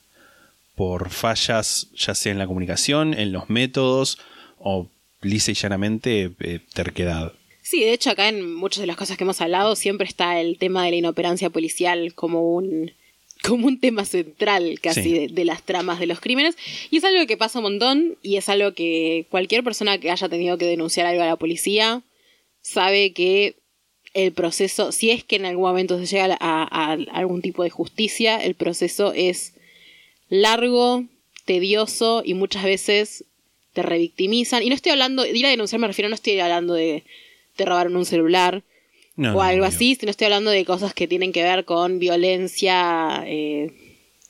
por 0.75 1.09
fallas 1.09 1.87
ya 1.95 2.13
sea 2.13 2.31
en 2.31 2.37
la 2.37 2.47
comunicación, 2.47 3.13
en 3.13 3.31
los 3.31 3.49
métodos 3.49 4.19
o 4.59 4.89
lisa 5.21 5.51
y 5.51 5.55
llanamente 5.55 6.31
eh, 6.39 6.59
terquedad. 6.73 7.33
Sí, 7.71 7.79
de 7.79 7.93
hecho 7.93 8.09
acá 8.09 8.27
en 8.27 8.53
muchas 8.53 8.81
de 8.81 8.87
las 8.87 8.97
cosas 8.97 9.15
que 9.17 9.23
hemos 9.23 9.39
hablado 9.39 9.75
siempre 9.77 10.05
está 10.07 10.41
el 10.41 10.57
tema 10.57 10.83
de 10.83 10.91
la 10.91 10.97
inoperancia 10.97 11.49
policial 11.49 12.13
como 12.13 12.53
un 12.55 12.91
como 13.43 13.65
un 13.65 13.79
tema 13.79 14.03
central 14.05 14.79
casi 14.81 15.01
Sí. 15.03 15.13
de, 15.13 15.27
de 15.29 15.45
las 15.45 15.63
tramas 15.63 15.99
de 15.99 16.05
los 16.05 16.19
crímenes 16.19 16.55
y 16.91 16.97
es 16.97 17.03
algo 17.05 17.25
que 17.27 17.37
pasa 17.37 17.59
un 17.59 17.63
montón 17.63 18.17
y 18.21 18.35
es 18.35 18.49
algo 18.49 18.73
que 18.73 19.25
cualquier 19.31 19.63
persona 19.63 19.97
que 19.99 20.11
haya 20.11 20.27
tenido 20.29 20.57
que 20.57 20.65
denunciar 20.65 21.05
algo 21.07 21.23
a 21.23 21.27
la 21.27 21.37
policía 21.37 22.01
sabe 22.61 23.13
que 23.13 23.55
el 24.13 24.33
proceso, 24.33 24.91
si 24.91 25.09
es 25.09 25.23
que 25.23 25.37
en 25.37 25.45
algún 25.45 25.63
momento 25.69 25.97
se 25.97 26.05
llega 26.05 26.37
a, 26.41 26.63
a- 26.63 26.91
a 26.91 26.97
algún 27.17 27.41
tipo 27.41 27.63
de 27.63 27.69
justicia, 27.69 28.35
el 28.43 28.55
proceso 28.55 29.13
es 29.15 29.53
largo, 30.29 31.05
tedioso 31.45 32.21
y 32.25 32.33
muchas 32.33 32.63
veces 32.65 33.23
te 33.73 33.81
revictimizan. 33.83 34.63
Y 34.63 34.69
no 34.69 34.75
estoy 34.75 34.91
hablando, 34.91 35.23
de 35.23 35.31
ir 35.37 35.45
a 35.45 35.49
denunciar 35.49 35.79
me 35.79 35.87
refiero, 35.87 36.09
no 36.09 36.15
estoy 36.15 36.37
hablando 36.39 36.73
de 36.73 37.03
te 37.61 37.69
robaron 37.69 37.95
un 37.95 38.05
celular 38.05 38.63
No, 39.15 39.29
o 39.31 39.33
no, 39.35 39.41
algo 39.41 39.65
así, 39.65 39.95
sino 39.95 40.09
estoy 40.09 40.25
hablando 40.25 40.49
de 40.51 40.65
cosas 40.65 40.93
que 40.93 41.07
tienen 41.07 41.31
que 41.31 41.43
ver 41.43 41.65
con 41.65 41.99
violencia 41.99 43.23
eh, 43.27 43.71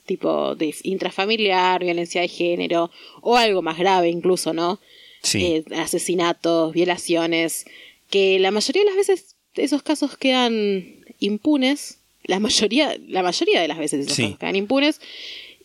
tipo 0.06 0.56
de 0.56 0.74
intrafamiliar, 0.84 1.84
violencia 1.84 2.22
de 2.22 2.28
género 2.28 2.92
o 3.22 3.38
algo 3.38 3.62
más 3.62 3.78
grave 3.78 4.10
incluso, 4.10 4.54
¿no? 4.54 4.80
Sí. 5.24 5.40
Eh, 5.46 5.64
asesinatos, 5.76 6.74
violaciones, 6.74 7.66
que 8.10 8.40
la 8.40 8.52
mayoría 8.52 8.82
de 8.84 8.88
las 8.88 8.96
veces 8.98 9.36
esos 9.56 9.84
casos 9.84 10.18
quedan 10.18 11.06
impunes, 11.20 12.00
la 12.24 12.40
mayoría, 12.40 12.98
la 13.08 13.22
mayoría 13.24 13.62
de 13.62 13.68
las 13.68 13.78
veces 13.78 14.02
esos 14.06 14.16
Sí. 14.16 14.24
casos 14.24 14.40
quedan 14.40 14.56
impunes, 14.56 15.00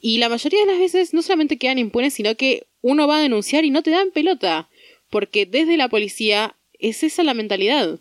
y 0.01 0.19
la 0.19 0.29
mayoría 0.29 0.61
de 0.61 0.67
las 0.67 0.79
veces 0.79 1.15
no 1.15 1.23
solamente 1.23 1.57
quedan 1.57 1.79
impunes, 1.79 2.13
sino 2.15 2.35
que 2.37 2.67
uno 2.83 3.07
va 3.09 3.19
a 3.19 3.23
denunciar 3.23 3.65
y 3.65 3.71
no 3.71 3.83
te 3.83 3.91
dan 3.91 4.11
pelota, 4.13 4.69
porque 5.11 5.47
desde 5.47 5.77
la 5.77 5.89
policía 5.89 6.56
es 6.81 7.03
esa 7.03 7.23
la 7.23 7.35
mentalidad, 7.35 8.01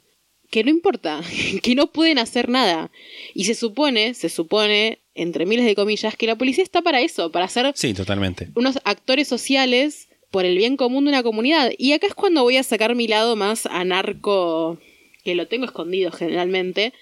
que 0.51 0.63
no 0.63 0.69
importa, 0.69 1.21
que 1.63 1.75
no 1.75 1.91
pueden 1.91 2.19
hacer 2.19 2.49
nada. 2.49 2.91
Y 3.33 3.45
se 3.45 3.55
supone, 3.55 4.13
se 4.13 4.29
supone, 4.29 4.99
entre 5.13 5.45
miles 5.45 5.65
de 5.65 5.75
comillas, 5.75 6.15
que 6.15 6.27
la 6.27 6.38
policía 6.38 6.63
está 6.63 6.81
para 6.81 7.01
eso, 7.01 7.31
para 7.31 7.45
hacer 7.45 7.71
Sí, 7.75 7.93
totalmente. 7.93 8.49
unos 8.55 8.79
actores 8.83 9.27
sociales 9.27 10.09
por 10.31 10.43
el 10.45 10.57
bien 10.57 10.75
común 10.75 11.05
de 11.05 11.11
una 11.11 11.23
comunidad. 11.23 11.71
Y 11.77 11.93
acá 11.93 12.07
es 12.07 12.13
cuando 12.13 12.43
voy 12.43 12.57
a 12.57 12.63
sacar 12.63 12.93
mi 12.95 13.07
lado 13.07 13.35
más 13.35 13.65
anarco, 13.65 14.79
que 15.23 15.35
lo 15.35 15.47
tengo 15.47 15.65
escondido 15.65 16.11
generalmente, 16.11 16.93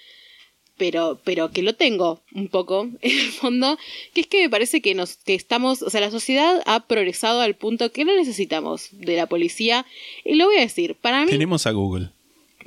pero, 0.76 1.20
pero 1.24 1.50
que 1.50 1.62
lo 1.62 1.74
tengo 1.74 2.20
un 2.34 2.48
poco 2.48 2.88
en 3.00 3.18
el 3.18 3.30
fondo, 3.32 3.78
que 4.12 4.22
es 4.22 4.26
que 4.26 4.42
me 4.42 4.50
parece 4.50 4.80
que 4.80 4.94
nos, 4.94 5.16
que 5.16 5.34
estamos, 5.34 5.82
o 5.82 5.90
sea, 5.90 6.00
la 6.00 6.10
sociedad 6.10 6.62
ha 6.66 6.80
progresado 6.86 7.40
al 7.40 7.54
punto 7.54 7.92
que 7.92 8.04
no 8.04 8.14
necesitamos 8.16 8.88
de 8.92 9.16
la 9.16 9.26
policía. 9.26 9.86
Y 10.24 10.34
lo 10.34 10.46
voy 10.46 10.58
a 10.58 10.60
decir, 10.60 10.94
para 10.94 11.24
mí 11.24 11.30
Tenemos 11.30 11.66
a 11.66 11.72
Google. 11.72 12.10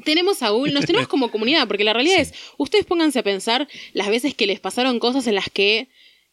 tenemos 0.04 0.44
a 0.44 0.50
Google, 0.50 0.74
nos 0.74 0.86
tenemos 0.88 1.08
como 1.08 1.32
comunidad, 1.32 1.68
porque 1.68 1.84
la 1.84 1.94
realidad 1.94 2.20
es, 2.20 2.34
ustedes 2.58 2.86
pónganse 2.86 3.20
a 3.20 3.24
pensar 3.24 3.68
las 3.94 4.10
veces 4.10 4.34
que 4.34 4.48
les 4.48 4.60
pasaron 4.60 5.00
cosas 5.00 5.28
en 5.28 5.36
las 5.36 5.50
que 5.50 5.88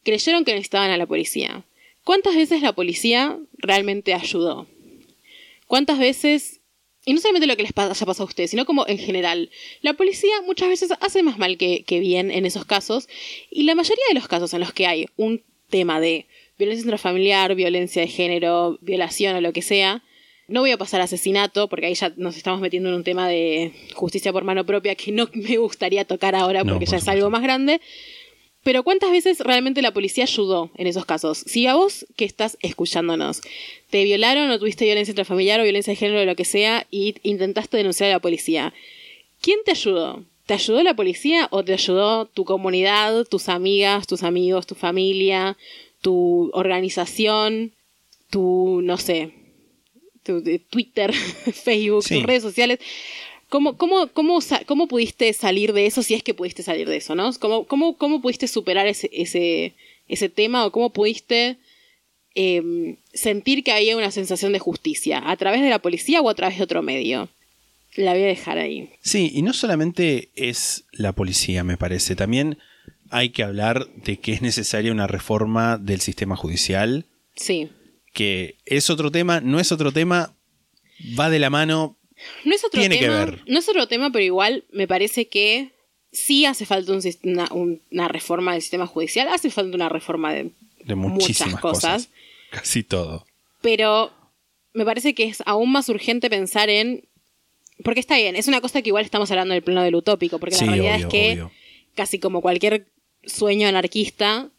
creyeron 0.04 0.44
que 0.44 0.52
necesitaban 0.52 0.90
a 0.90 0.96
la 0.96 1.06
policía. 1.06 1.64
¿Cuántas 2.04 2.36
veces 2.36 2.60
la 2.60 2.74
policía 2.74 3.38
realmente 3.56 4.12
ayudó? 4.12 4.66
¿Cuántas 5.66 5.98
veces, 5.98 6.60
y 7.04 7.12
no 7.12 7.20
solamente 7.20 7.46
lo 7.46 7.56
que 7.56 7.62
les 7.62 7.72
haya 7.76 8.06
pasado 8.06 8.22
a 8.22 8.26
ustedes, 8.26 8.50
sino 8.50 8.64
como 8.64 8.86
en 8.86 8.98
general, 8.98 9.50
la 9.82 9.94
policía 9.94 10.32
muchas 10.46 10.68
veces 10.68 10.90
hace 11.00 11.22
más 11.22 11.38
mal 11.38 11.56
que, 11.58 11.84
que 11.84 12.00
bien 12.00 12.30
en 12.30 12.46
esos 12.46 12.64
casos, 12.64 13.08
y 13.50 13.64
la 13.64 13.74
mayoría 13.74 14.04
de 14.08 14.14
los 14.14 14.28
casos 14.28 14.54
en 14.54 14.60
los 14.60 14.72
que 14.72 14.86
hay 14.86 15.06
un 15.16 15.42
tema 15.70 16.00
de 16.00 16.26
violencia 16.58 16.84
intrafamiliar, 16.84 17.54
violencia 17.54 18.02
de 18.02 18.08
género, 18.08 18.78
violación 18.80 19.36
o 19.36 19.40
lo 19.40 19.52
que 19.52 19.62
sea, 19.62 20.02
no 20.46 20.60
voy 20.60 20.72
a 20.72 20.78
pasar 20.78 21.00
a 21.00 21.04
asesinato, 21.04 21.68
porque 21.68 21.86
ahí 21.86 21.94
ya 21.94 22.12
nos 22.16 22.36
estamos 22.36 22.60
metiendo 22.60 22.90
en 22.90 22.96
un 22.96 23.04
tema 23.04 23.28
de 23.28 23.72
justicia 23.94 24.32
por 24.32 24.44
mano 24.44 24.66
propia 24.66 24.94
que 24.94 25.10
no 25.10 25.28
me 25.32 25.56
gustaría 25.56 26.04
tocar 26.04 26.34
ahora 26.34 26.64
No, 26.64 26.72
porque 26.72 26.86
por 26.86 26.92
ya 26.92 26.98
es 26.98 27.08
algo 27.08 27.30
más 27.30 27.42
grande. 27.42 27.80
Pero 28.64 28.82
¿cuántas 28.82 29.10
veces 29.12 29.38
realmente 29.40 29.82
la 29.82 29.92
policía 29.92 30.24
ayudó 30.24 30.70
en 30.76 30.86
esos 30.86 31.04
casos? 31.04 31.38
Si 31.46 31.66
a 31.66 31.74
vos 31.74 32.06
que 32.16 32.24
estás 32.24 32.56
escuchándonos 32.62 33.42
te 33.90 34.02
violaron 34.04 34.50
o 34.50 34.58
tuviste 34.58 34.86
violencia 34.86 35.12
intrafamiliar 35.12 35.60
o 35.60 35.64
violencia 35.64 35.92
de 35.92 35.96
género 35.96 36.22
o 36.22 36.24
lo 36.24 36.34
que 36.34 36.44
sea 36.46 36.86
y 36.90 37.14
intentaste 37.22 37.76
denunciar 37.76 38.10
a 38.10 38.14
la 38.14 38.20
policía, 38.20 38.72
¿quién 39.40 39.58
te 39.64 39.70
ayudó? 39.72 40.24
¿Te 40.46 40.54
ayudó 40.54 40.82
la 40.82 40.94
policía 40.96 41.46
o 41.50 41.62
te 41.62 41.74
ayudó 41.74 42.26
tu 42.26 42.44
comunidad, 42.44 43.24
tus 43.26 43.48
amigas, 43.48 44.06
tus 44.06 44.22
amigos, 44.22 44.66
tu 44.66 44.74
familia, 44.74 45.56
tu 46.00 46.50
organización, 46.54 47.72
tu, 48.30 48.80
no 48.82 48.96
sé, 48.98 49.30
tu, 50.22 50.42
de 50.42 50.58
Twitter, 50.58 51.12
Facebook, 51.52 52.02
Sí. 52.04 52.14
tus 52.16 52.24
redes 52.24 52.42
sociales? 52.42 52.78
¿Cómo, 53.54 53.76
cómo, 53.76 54.08
cómo, 54.08 54.40
¿Cómo 54.66 54.88
pudiste 54.88 55.32
salir 55.32 55.74
de 55.74 55.86
eso 55.86 56.02
si 56.02 56.14
es 56.14 56.24
que 56.24 56.34
pudiste 56.34 56.64
salir 56.64 56.88
de 56.88 56.96
eso, 56.96 57.14
no? 57.14 57.32
¿Cómo, 57.34 57.68
cómo, 57.68 57.96
cómo 57.96 58.20
pudiste 58.20 58.48
superar 58.48 58.88
ese, 58.88 59.08
ese, 59.12 59.74
ese 60.08 60.28
tema 60.28 60.66
o 60.66 60.72
cómo 60.72 60.92
pudiste 60.92 61.58
em, 62.34 62.96
sentir 63.12 63.62
que 63.62 63.70
había 63.70 63.96
una 63.96 64.10
sensación 64.10 64.52
de 64.52 64.58
justicia? 64.58 65.22
¿A 65.24 65.36
través 65.36 65.62
de 65.62 65.70
la 65.70 65.78
policía 65.78 66.20
o 66.20 66.28
a 66.28 66.34
través 66.34 66.58
de 66.58 66.64
otro 66.64 66.82
medio? 66.82 67.28
La 67.94 68.14
voy 68.14 68.24
a 68.24 68.26
dejar 68.26 68.58
ahí. 68.58 68.90
Sí, 69.02 69.30
y 69.32 69.42
no 69.42 69.52
solamente 69.52 70.30
es 70.34 70.86
la 70.90 71.12
policía, 71.12 71.62
me 71.62 71.76
parece, 71.76 72.16
también 72.16 72.58
hay 73.10 73.28
que 73.28 73.44
hablar 73.44 73.86
de 73.94 74.18
que 74.18 74.32
es 74.32 74.42
necesaria 74.42 74.90
una 74.90 75.06
reforma 75.06 75.78
del 75.78 76.00
sistema 76.00 76.34
judicial 76.34 77.06
Sí, 77.36 77.68
que 78.12 78.56
es 78.66 78.90
otro 78.90 79.12
tema, 79.12 79.40
no 79.40 79.60
es 79.60 79.70
otro 79.70 79.92
tema, 79.92 80.34
va 81.16 81.30
de 81.30 81.38
la 81.38 81.50
mano. 81.50 81.96
No 82.44 82.54
es 82.54 82.64
otro 82.64 82.80
Tiene 82.80 82.98
que 82.98 83.04
tema. 83.06 83.24
ver. 83.24 83.40
No 83.46 83.58
es 83.58 83.68
otro 83.68 83.86
tema, 83.88 84.10
pero 84.10 84.24
igual 84.24 84.64
me 84.72 84.86
parece 84.86 85.28
que 85.28 85.70
sí 86.12 86.44
hace 86.46 86.64
falta 86.66 86.92
un 86.92 87.00
una, 87.24 87.48
un- 87.52 87.80
una 87.90 88.08
reforma 88.08 88.52
del 88.52 88.62
sistema 88.62 88.86
judicial, 88.86 89.28
hace 89.28 89.50
falta 89.50 89.74
una 89.74 89.88
reforma 89.88 90.32
de, 90.32 90.50
De 90.84 90.94
muchísimas 90.94 91.50
muchas 91.52 91.60
cosas. 91.60 92.08
Casi 92.50 92.82
todo. 92.84 93.26
Pero 93.62 94.12
me 94.74 94.84
parece 94.84 95.14
que 95.14 95.24
es 95.24 95.42
aún 95.46 95.72
más 95.72 95.88
urgente 95.88 96.30
pensar 96.30 96.68
en. 96.70 97.04
Porque 97.82 97.98
está 98.00 98.16
bien, 98.16 98.36
es 98.36 98.46
una 98.46 98.60
cosa 98.60 98.82
que 98.82 98.90
igual 98.90 99.04
estamos 99.04 99.30
hablando 99.32 99.54
del 99.54 99.62
plano 99.64 99.82
del 99.82 99.94
utópico, 99.96 100.38
porque 100.38 100.54
Sí, 100.54 100.64
la 100.66 100.72
realidad 100.72 100.94
obvio, 100.96 101.06
es 101.06 101.10
que 101.12 101.32
obvio. 101.32 101.50
casi 101.96 102.18
como 102.20 102.40
cualquier 102.40 102.86
sueño 103.24 103.66
anarquista, 103.66 104.50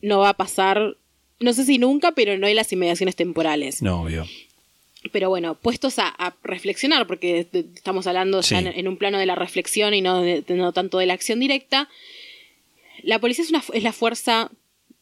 no 0.00 0.20
va 0.20 0.30
a 0.30 0.34
pasar, 0.38 0.96
no 1.40 1.52
sé 1.52 1.64
si 1.66 1.76
nunca, 1.78 2.12
pero 2.12 2.38
no 2.38 2.46
hay 2.46 2.54
las 2.54 2.72
inmediaciones 2.72 3.14
temporales. 3.16 3.82
No, 3.82 4.02
obvio. 4.02 4.26
Pero 5.12 5.28
bueno, 5.28 5.54
puestos 5.54 5.98
a, 5.98 6.08
a 6.08 6.36
reflexionar, 6.42 7.06
porque 7.06 7.46
estamos 7.74 8.06
hablando 8.06 8.40
ya 8.40 8.58
en, 8.58 8.66
en 8.68 8.88
un 8.88 8.96
plano 8.96 9.18
de 9.18 9.26
la 9.26 9.34
reflexión 9.34 9.94
y 9.94 10.00
no, 10.02 10.22
de- 10.22 10.44
no 10.48 10.72
tanto 10.72 10.98
de 10.98 11.06
la 11.06 11.14
acción 11.14 11.40
directa, 11.40 11.88
la 13.02 13.18
policía 13.18 13.44
es, 13.44 13.50
una, 13.50 13.62
es 13.72 13.82
la 13.82 13.92
fuerza 13.92 14.50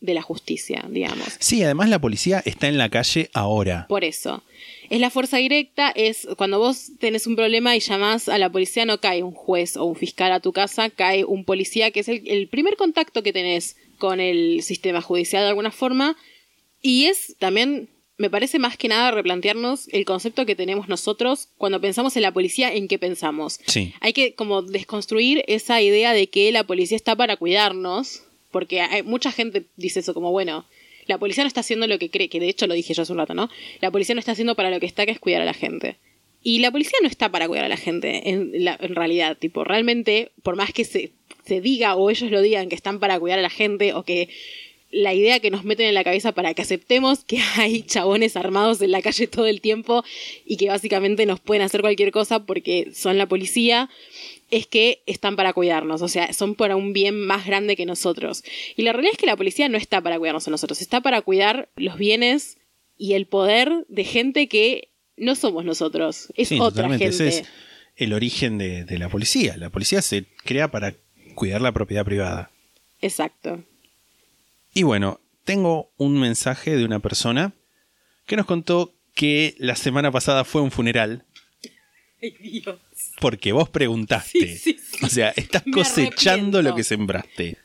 de 0.00 0.12
la 0.14 0.20
justicia, 0.22 0.84
digamos. 0.90 1.26
Sí, 1.38 1.62
además 1.62 1.88
la 1.88 1.98
policía 1.98 2.42
está 2.44 2.68
en 2.68 2.76
la 2.76 2.90
calle 2.90 3.30
ahora. 3.32 3.86
Por 3.88 4.04
eso. 4.04 4.42
Es 4.90 5.00
la 5.00 5.08
fuerza 5.08 5.38
directa, 5.38 5.90
es 5.94 6.28
cuando 6.36 6.58
vos 6.58 6.90
tenés 6.98 7.26
un 7.26 7.36
problema 7.36 7.74
y 7.74 7.80
llamás 7.80 8.28
a 8.28 8.36
la 8.36 8.50
policía, 8.52 8.84
no 8.84 9.00
cae 9.00 9.22
un 9.22 9.32
juez 9.32 9.78
o 9.78 9.84
un 9.84 9.96
fiscal 9.96 10.30
a 10.32 10.40
tu 10.40 10.52
casa, 10.52 10.90
cae 10.90 11.24
un 11.24 11.44
policía, 11.46 11.90
que 11.90 12.00
es 12.00 12.08
el, 12.08 12.22
el 12.28 12.48
primer 12.48 12.76
contacto 12.76 13.22
que 13.22 13.32
tenés 13.32 13.76
con 13.96 14.20
el 14.20 14.62
sistema 14.62 15.00
judicial 15.00 15.42
de 15.44 15.48
alguna 15.48 15.70
forma. 15.70 16.16
Y 16.82 17.06
es 17.06 17.34
también, 17.38 17.88
me 18.16 18.30
parece 18.30 18.58
más 18.58 18.76
que 18.76 18.88
nada 18.88 19.10
replantearnos 19.10 19.88
el 19.92 20.04
concepto 20.04 20.46
que 20.46 20.54
tenemos 20.54 20.88
nosotros 20.88 21.48
cuando 21.58 21.80
pensamos 21.80 22.14
en 22.16 22.22
la 22.22 22.32
policía, 22.32 22.72
en 22.72 22.86
qué 22.88 22.98
pensamos. 22.98 23.58
Sí. 23.66 23.92
Hay 24.00 24.12
que 24.12 24.34
como 24.34 24.62
desconstruir 24.62 25.42
esa 25.48 25.82
idea 25.82 26.12
de 26.12 26.28
que 26.28 26.52
la 26.52 26.64
policía 26.64 26.96
está 26.96 27.16
para 27.16 27.36
cuidarnos, 27.36 28.22
porque 28.52 28.80
hay, 28.80 29.02
mucha 29.02 29.32
gente 29.32 29.64
dice 29.76 30.00
eso 30.00 30.14
como, 30.14 30.30
bueno, 30.30 30.64
la 31.06 31.18
policía 31.18 31.42
no 31.44 31.48
está 31.48 31.60
haciendo 31.60 31.86
lo 31.88 31.98
que 31.98 32.08
cree, 32.08 32.28
que 32.28 32.38
de 32.40 32.48
hecho 32.48 32.66
lo 32.68 32.74
dije 32.74 32.94
yo 32.94 33.02
hace 33.02 33.12
un 33.12 33.18
rato, 33.18 33.34
¿no? 33.34 33.50
La 33.80 33.90
policía 33.90 34.14
no 34.14 34.20
está 34.20 34.32
haciendo 34.32 34.54
para 34.54 34.70
lo 34.70 34.78
que 34.80 34.86
está, 34.86 35.04
que 35.06 35.12
es 35.12 35.18
cuidar 35.18 35.42
a 35.42 35.44
la 35.44 35.52
gente. 35.54 35.96
Y 36.46 36.60
la 36.60 36.70
policía 36.70 36.98
no 37.02 37.08
está 37.08 37.30
para 37.30 37.48
cuidar 37.48 37.64
a 37.64 37.68
la 37.68 37.76
gente, 37.76 38.30
en, 38.30 38.52
la- 38.64 38.78
en 38.80 38.94
realidad, 38.94 39.36
tipo, 39.36 39.64
realmente, 39.64 40.30
por 40.42 40.56
más 40.56 40.72
que 40.72 40.84
se, 40.84 41.10
se 41.44 41.60
diga 41.60 41.96
o 41.96 42.10
ellos 42.10 42.30
lo 42.30 42.40
digan 42.42 42.68
que 42.68 42.74
están 42.76 43.00
para 43.00 43.18
cuidar 43.18 43.38
a 43.38 43.42
la 43.42 43.50
gente 43.50 43.92
o 43.94 44.04
que 44.04 44.28
la 44.94 45.12
idea 45.12 45.40
que 45.40 45.50
nos 45.50 45.64
meten 45.64 45.86
en 45.86 45.94
la 45.94 46.04
cabeza 46.04 46.32
para 46.32 46.54
que 46.54 46.62
aceptemos 46.62 47.24
que 47.24 47.40
hay 47.56 47.82
chabones 47.82 48.36
armados 48.36 48.80
en 48.80 48.92
la 48.92 49.02
calle 49.02 49.26
todo 49.26 49.46
el 49.46 49.60
tiempo 49.60 50.04
y 50.46 50.56
que 50.56 50.68
básicamente 50.68 51.26
nos 51.26 51.40
pueden 51.40 51.62
hacer 51.62 51.80
cualquier 51.80 52.12
cosa 52.12 52.46
porque 52.46 52.92
son 52.94 53.18
la 53.18 53.26
policía, 53.26 53.90
es 54.50 54.68
que 54.68 55.02
están 55.06 55.34
para 55.34 55.52
cuidarnos, 55.52 56.00
o 56.00 56.08
sea, 56.08 56.32
son 56.32 56.54
para 56.54 56.76
un 56.76 56.92
bien 56.92 57.18
más 57.26 57.44
grande 57.44 57.74
que 57.74 57.86
nosotros. 57.86 58.44
Y 58.76 58.82
la 58.82 58.92
realidad 58.92 59.14
es 59.14 59.18
que 59.18 59.26
la 59.26 59.36
policía 59.36 59.68
no 59.68 59.76
está 59.76 60.00
para 60.00 60.18
cuidarnos 60.18 60.46
a 60.46 60.52
nosotros, 60.52 60.80
está 60.80 61.00
para 61.00 61.20
cuidar 61.22 61.68
los 61.74 61.98
bienes 61.98 62.58
y 62.96 63.14
el 63.14 63.26
poder 63.26 63.84
de 63.88 64.04
gente 64.04 64.46
que 64.46 64.90
no 65.16 65.34
somos 65.34 65.64
nosotros, 65.64 66.32
es 66.36 66.48
Sí, 66.48 66.58
otra 66.60 66.88
gente. 66.88 67.06
Ese 67.06 67.28
es 67.28 67.44
el 67.96 68.12
origen 68.12 68.58
de, 68.58 68.84
de 68.84 68.98
la 68.98 69.08
policía. 69.08 69.56
La 69.56 69.70
policía 69.70 70.02
se 70.02 70.26
crea 70.44 70.70
para 70.70 70.94
cuidar 71.34 71.60
la 71.60 71.72
propiedad 71.72 72.04
privada. 72.04 72.52
Exacto. 73.00 73.64
Y 74.74 74.82
bueno, 74.82 75.20
tengo 75.44 75.92
un 75.96 76.18
mensaje 76.18 76.76
de 76.76 76.84
una 76.84 76.98
persona 77.00 77.52
que 78.26 78.36
nos 78.36 78.46
contó 78.46 78.94
que 79.14 79.54
la 79.58 79.76
semana 79.76 80.10
pasada 80.10 80.44
fue 80.44 80.62
un 80.62 80.70
funeral 80.70 81.24
Ay, 82.22 82.30
Dios. 82.40 82.80
porque 83.20 83.52
vos 83.52 83.68
preguntaste. 83.68 84.56
Sí, 84.56 84.74
sí, 84.74 84.78
sí. 84.82 85.04
O 85.04 85.08
sea, 85.08 85.30
estás 85.36 85.66
Me 85.66 85.72
cosechando 85.72 86.58
arrepiento. 86.58 86.62
lo 86.62 86.74
que 86.74 86.84
sembraste. 86.84 87.58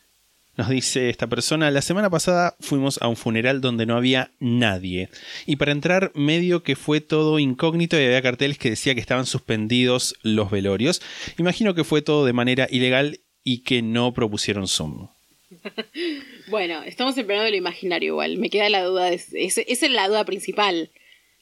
Nos 0.58 0.68
dice 0.70 1.10
esta 1.10 1.26
persona, 1.28 1.72
la 1.72 1.82
semana 1.82 2.10
pasada 2.10 2.58
fuimos 2.60 3.02
a 3.02 3.08
un 3.08 3.16
funeral 3.16 3.62
donde 3.62 3.86
no 3.86 3.96
había 3.96 4.34
nadie. 4.40 5.10
Y 5.46 5.56
para 5.56 5.72
entrar 5.72 6.12
medio 6.16 6.64
que 6.64 6.76
fue 6.76 7.00
todo 7.00 7.40
incógnito 7.40 7.98
y 7.98 8.04
había 8.04 8.22
carteles 8.22 8.58
que 8.58 8.72
decía 8.72 8.94
que 8.94 9.00
estaban 9.00 9.26
suspendidos 9.26 10.16
los 10.22 10.52
velorios. 10.52 11.02
Imagino 11.38 11.74
que 11.74 11.86
fue 11.86 12.02
todo 12.02 12.26
de 12.26 12.34
manera 12.34 12.68
ilegal 12.70 13.22
y 13.46 13.60
que 13.60 13.82
no 13.82 14.14
propusieron 14.14 14.68
Zoom. 14.68 15.08
Bueno, 16.50 16.82
estamos 16.84 17.18
en 17.18 17.26
plano 17.26 17.44
de 17.44 17.52
lo 17.52 17.58
imaginario 17.58 18.14
igual. 18.14 18.38
Me 18.38 18.50
queda 18.50 18.70
la 18.70 18.84
duda. 18.84 19.12
es- 19.12 19.34
esa 19.34 19.62
es 19.68 19.82
la 19.92 20.08
duda 20.08 20.24
principal, 20.26 20.90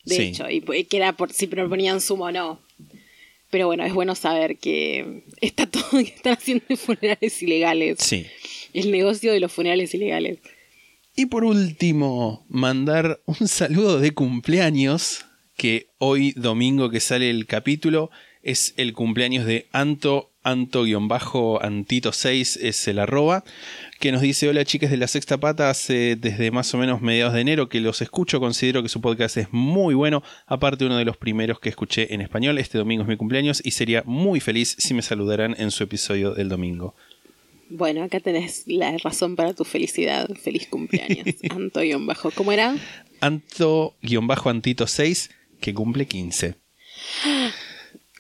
de 0.06 0.16
Sí. 0.16 0.22
hecho. 0.24 0.50
Y 0.50 0.62
que 0.86 0.98
era 0.98 1.14
por 1.14 1.32
si 1.34 1.46
proponían 1.48 2.02
sumo 2.02 2.26
o 2.26 2.32
no. 2.32 2.62
Pero 3.50 3.68
bueno, 3.68 3.86
es 3.86 3.94
bueno 3.94 4.14
saber 4.16 4.58
que 4.58 5.24
está 5.40 5.66
todo 5.68 5.90
que 5.92 6.02
están 6.16 6.34
haciendo 6.34 6.66
funerales 6.76 7.42
ilegales. 7.42 7.98
Sí. 8.00 8.26
El 8.74 8.92
negocio 8.92 9.32
de 9.32 9.40
los 9.40 9.52
funerales 9.52 9.94
ilegales. 9.94 10.40
Y 11.16 11.28
por 11.28 11.44
último, 11.46 12.46
mandar 12.50 13.20
un 13.26 13.48
saludo 13.48 14.00
de 14.00 14.12
cumpleaños, 14.12 15.26
que 15.56 15.88
hoy 15.98 16.34
domingo 16.36 16.90
que 16.92 17.00
sale 17.00 17.30
el 17.32 17.48
capítulo 17.48 18.12
es 18.44 18.74
el 18.78 18.94
cumpleaños 18.94 19.46
de 19.46 19.66
Anto, 19.72 20.30
Anto-Antito6 20.44 22.58
es 22.62 22.88
el 22.88 23.00
arroba, 23.00 23.44
que 24.00 24.12
nos 24.12 24.22
dice, 24.22 24.48
hola 24.48 24.66
chicas 24.66 24.92
de 24.92 24.98
la 24.98 25.08
sexta 25.08 25.38
pata, 25.38 25.70
hace 25.70 26.16
desde 26.16 26.52
más 26.52 26.74
o 26.74 26.78
menos 26.78 27.02
mediados 27.02 27.34
de 27.34 27.42
enero 27.42 27.70
que 27.70 27.80
los 27.80 28.02
escucho, 28.02 28.40
considero 28.40 28.84
que 28.84 28.90
su 28.90 29.02
podcast 29.02 29.38
es 29.38 29.48
muy 29.52 29.96
bueno, 29.96 30.24
aparte 30.46 30.86
uno 30.86 30.98
de 30.98 31.06
los 31.06 31.18
primeros 31.18 31.60
que 31.60 31.70
escuché 31.70 32.14
en 32.14 32.22
español, 32.22 32.58
este 32.58 32.78
domingo 32.78 33.04
es 33.04 33.10
mi 33.10 33.18
cumpleaños 33.18 33.62
y 33.64 33.72
sería 33.72 34.04
muy 34.06 34.40
feliz 34.40 34.76
si 34.78 34.94
me 34.94 35.02
saludaran 35.02 35.56
en 35.58 35.72
su 35.72 35.84
episodio 35.84 36.34
del 36.34 36.50
domingo. 36.50 36.96
Bueno, 37.70 38.04
acá 38.04 38.20
tenés 38.20 38.64
la 38.68 38.98
razón 38.98 39.36
para 39.36 39.54
tu 39.54 39.66
felicidad. 39.66 40.30
Feliz 40.42 40.68
cumpleaños. 40.68 41.36
Anto 41.50 41.82
bajo. 42.00 42.32
¿Cómo 42.32 42.54
era? 42.54 42.78
Anto-Antito6, 43.20 45.32
que 45.60 45.74
cumple 45.74 46.08
15. 46.08 46.56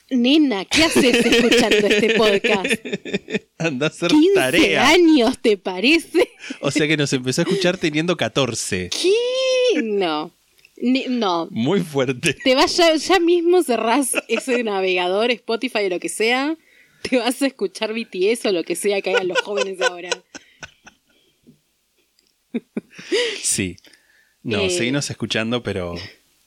Nena, 0.10 0.63
¿qué 0.65 0.84
haces 0.86 1.26
escuchando 1.26 1.88
este 1.88 2.15
podcast? 2.15 2.74
Anda 3.58 3.88
a 3.88 3.89
hacer 3.89 4.10
15 4.12 4.34
tarea. 4.36 4.88
años, 4.89 5.38
¿te 5.39 5.58
parece? 5.58 6.30
O 6.62 6.72
sea 6.72 6.88
que 6.88 6.96
nos 6.96 7.12
empezó 7.12 7.41
a 7.41 7.43
escuchar 7.43 7.78
teniendo 7.78 8.15
14. 8.15 8.89
¿Qué? 8.89 9.82
No. 9.84 10.32
Ni- 10.78 11.06
no. 11.10 11.48
Muy 11.52 11.82
fuerte. 11.82 12.34
Te 12.36 12.56
vas 12.56 12.78
ya, 12.78 12.96
ya 12.96 13.20
mismo 13.20 13.63
cerrás 13.63 14.13
ese 14.30 14.63
navegador, 14.63 15.32
Spotify 15.32 15.86
o 15.86 15.89
lo 15.89 16.00
que 16.00 16.10
sea. 16.10 16.56
Te 17.02 17.17
vas 17.17 17.41
a 17.41 17.48
escuchar 17.48 17.93
BTS 17.93 18.46
o 18.46 18.52
lo 18.54 18.63
que 18.63 18.76
sea 18.76 19.02
que 19.02 19.10
hagan 19.10 19.28
los 19.28 19.41
jóvenes 19.41 19.82
ahora. 19.82 20.10
Sí. 23.41 23.76
No, 24.43 24.62
Eh. 24.62 24.70
seguimos 24.70 25.10
escuchando, 25.10 25.62
pero 25.63 25.96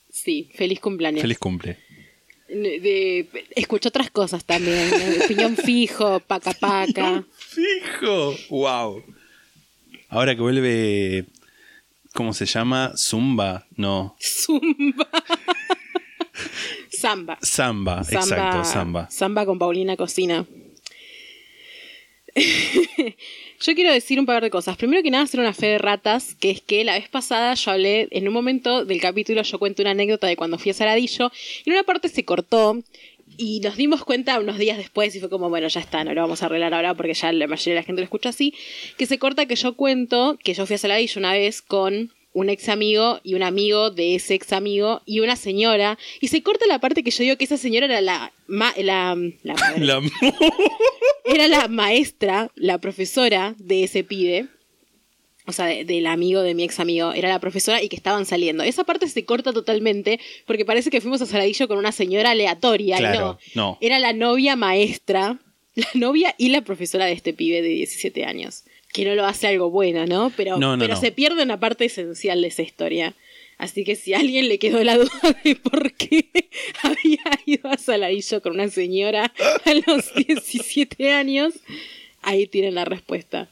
Sí, 0.09 0.49
feliz 0.55 0.79
cumpleaños. 0.79 1.21
feliz 1.21 1.37
cumple. 1.37 1.77
De, 2.51 3.27
escucho 3.55 3.89
otras 3.89 4.11
cosas 4.11 4.43
también. 4.43 4.89
¿no? 4.89 5.27
Piñón 5.27 5.55
fijo, 5.57 6.19
paca 6.19 6.53
paca. 6.53 7.23
¡Fijo! 7.37 8.35
¡Wow! 8.49 9.03
Ahora 10.09 10.35
que 10.35 10.41
vuelve. 10.41 11.25
¿Cómo 12.13 12.33
se 12.33 12.45
llama? 12.45 12.91
Zumba. 12.97 13.65
No. 13.77 14.17
Zumba. 14.19 15.07
Samba. 16.89 17.37
Samba. 17.41 18.01
Exacto, 18.01 18.65
samba. 18.65 19.09
Samba 19.09 19.45
con 19.45 19.57
Paulina 19.57 19.95
Cocina. 19.95 20.45
yo 23.61 23.75
quiero 23.75 23.93
decir 23.93 24.19
un 24.19 24.25
par 24.25 24.41
de 24.41 24.49
cosas. 24.49 24.75
Primero 24.75 25.03
que 25.03 25.11
nada, 25.11 25.23
hacer 25.23 25.39
una 25.39 25.53
fe 25.53 25.67
de 25.67 25.77
ratas, 25.77 26.35
que 26.35 26.49
es 26.49 26.61
que 26.61 26.83
la 26.83 26.93
vez 26.93 27.09
pasada 27.09 27.53
yo 27.53 27.71
hablé, 27.71 28.07
en 28.11 28.27
un 28.27 28.33
momento 28.33 28.85
del 28.85 28.99
capítulo, 28.99 29.43
yo 29.43 29.59
cuento 29.59 29.83
una 29.83 29.91
anécdota 29.91 30.27
de 30.27 30.35
cuando 30.35 30.57
fui 30.57 30.71
a 30.71 30.73
Saladillo, 30.73 31.31
y 31.63 31.69
en 31.69 31.75
una 31.75 31.83
parte 31.83 32.09
se 32.09 32.25
cortó, 32.25 32.81
y 33.37 33.59
nos 33.61 33.77
dimos 33.77 34.03
cuenta 34.03 34.39
unos 34.39 34.57
días 34.57 34.77
después, 34.77 35.15
y 35.15 35.19
fue 35.19 35.29
como, 35.29 35.49
bueno, 35.49 35.67
ya 35.67 35.79
está, 35.79 36.03
no 36.03 36.13
lo 36.13 36.21
vamos 36.21 36.41
a 36.41 36.47
arreglar 36.47 36.73
ahora 36.73 36.95
porque 36.95 37.13
ya 37.13 37.31
la 37.31 37.47
mayoría 37.47 37.75
de 37.75 37.79
la 37.81 37.85
gente 37.85 38.01
lo 38.01 38.05
escucha 38.05 38.29
así, 38.29 38.53
que 38.97 39.05
se 39.05 39.19
corta 39.19 39.45
que 39.45 39.55
yo 39.55 39.75
cuento 39.75 40.37
que 40.43 40.53
yo 40.53 40.65
fui 40.65 40.75
a 40.75 40.79
Saladillo 40.79 41.19
una 41.19 41.33
vez 41.33 41.61
con 41.61 42.11
un 42.33 42.49
ex 42.49 42.69
amigo 42.69 43.19
y 43.23 43.33
un 43.33 43.43
amigo 43.43 43.91
de 43.91 44.15
ese 44.15 44.35
ex 44.35 44.53
amigo 44.53 45.01
y 45.05 45.19
una 45.19 45.35
señora, 45.35 45.97
y 46.21 46.29
se 46.29 46.41
corta 46.43 46.65
la 46.65 46.79
parte 46.79 47.03
que 47.03 47.11
yo 47.11 47.23
digo 47.23 47.35
que 47.37 47.43
esa 47.45 47.57
señora 47.57 47.85
era 47.87 47.99
la... 48.01 48.31
ma- 48.47 48.73
la, 48.77 49.17
la 49.43 49.53
madre. 49.55 49.85
La- 49.85 50.01
Era 51.25 51.47
la 51.47 51.67
maestra, 51.67 52.49
la 52.55 52.77
profesora 52.79 53.55
de 53.57 53.83
ese 53.83 54.03
pibe. 54.03 54.47
O 55.47 55.53
sea, 55.53 55.65
de- 55.65 55.85
del 55.85 56.07
amigo 56.07 56.41
de 56.41 56.53
mi 56.55 56.63
ex 56.63 56.79
amigo. 56.79 57.13
Era 57.13 57.29
la 57.29 57.39
profesora 57.39 57.81
y 57.81 57.89
que 57.89 57.95
estaban 57.95 58.25
saliendo. 58.25 58.63
Esa 58.63 58.83
parte 58.83 59.07
se 59.07 59.25
corta 59.25 59.53
totalmente 59.53 60.19
porque 60.45 60.65
parece 60.65 60.89
que 60.89 61.01
fuimos 61.01 61.21
a 61.21 61.25
Saladillo 61.25 61.67
con 61.67 61.77
una 61.77 61.91
señora 61.91 62.31
aleatoria. 62.31 62.95
y 62.97 62.99
Claro, 62.99 63.39
no, 63.55 63.61
no. 63.71 63.77
Era 63.81 63.99
la 63.99 64.13
novia 64.13 64.55
maestra, 64.55 65.39
la 65.75 65.87
novia 65.95 66.35
y 66.37 66.49
la 66.49 66.61
profesora 66.61 67.05
de 67.05 67.13
este 67.13 67.33
pibe 67.33 67.61
de 67.61 67.69
17 67.69 68.23
años. 68.25 68.63
Que 68.93 69.05
no 69.05 69.15
lo 69.15 69.25
hace 69.25 69.47
algo 69.47 69.69
bueno, 69.69 70.05
¿no? 70.05 70.31
Pero, 70.35 70.57
No, 70.57 70.75
no, 70.75 70.81
pero 70.81 70.95
no. 70.95 70.99
se 70.99 71.11
pierde 71.11 71.43
una 71.43 71.59
parte 71.59 71.85
esencial 71.85 72.41
de 72.41 72.47
esa 72.47 72.61
historia. 72.61 73.13
Así 73.57 73.83
que 73.83 73.95
si 73.95 74.13
a 74.13 74.19
alguien 74.19 74.47
le 74.49 74.57
quedó 74.59 74.83
la 74.83 74.97
duda 74.97 75.37
de 75.43 75.55
por 75.55 75.93
qué 75.93 76.27
había 76.83 77.21
ido 77.45 77.69
a 77.69 77.77
Saladillo 77.77 78.41
con 78.41 78.53
una 78.53 78.69
señora 78.69 79.31
a 79.65 79.73
los 79.85 80.13
17 80.27 81.11
años, 81.11 81.53
ahí 82.21 82.47
tienen 82.47 82.75
la 82.75 82.85
respuesta. 82.85 83.49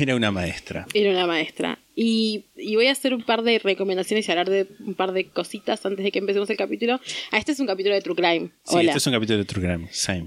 Era 0.00 0.14
una 0.14 0.30
maestra. 0.30 0.86
Era 0.94 1.10
una 1.10 1.26
maestra. 1.26 1.78
Y, 1.96 2.44
y 2.56 2.76
voy 2.76 2.86
a 2.86 2.92
hacer 2.92 3.14
un 3.14 3.22
par 3.22 3.42
de 3.42 3.58
recomendaciones 3.58 4.26
y 4.26 4.30
hablar 4.30 4.48
de 4.48 4.66
un 4.80 4.94
par 4.94 5.12
de 5.12 5.26
cositas 5.26 5.84
antes 5.84 6.04
de 6.04 6.12
que 6.12 6.18
empecemos 6.18 6.48
el 6.50 6.56
capítulo. 6.56 7.00
Ah, 7.30 7.38
este 7.38 7.52
es 7.52 7.60
un 7.60 7.66
capítulo 7.66 7.94
de 7.94 8.00
True 8.00 8.16
Crime. 8.16 8.50
Sí, 8.64 8.76
Hola. 8.76 8.90
este 8.90 8.98
es 8.98 9.06
un 9.06 9.12
capítulo 9.12 9.38
de 9.38 9.44
True 9.44 9.66
Crime. 9.66 9.88
Same. 9.90 10.26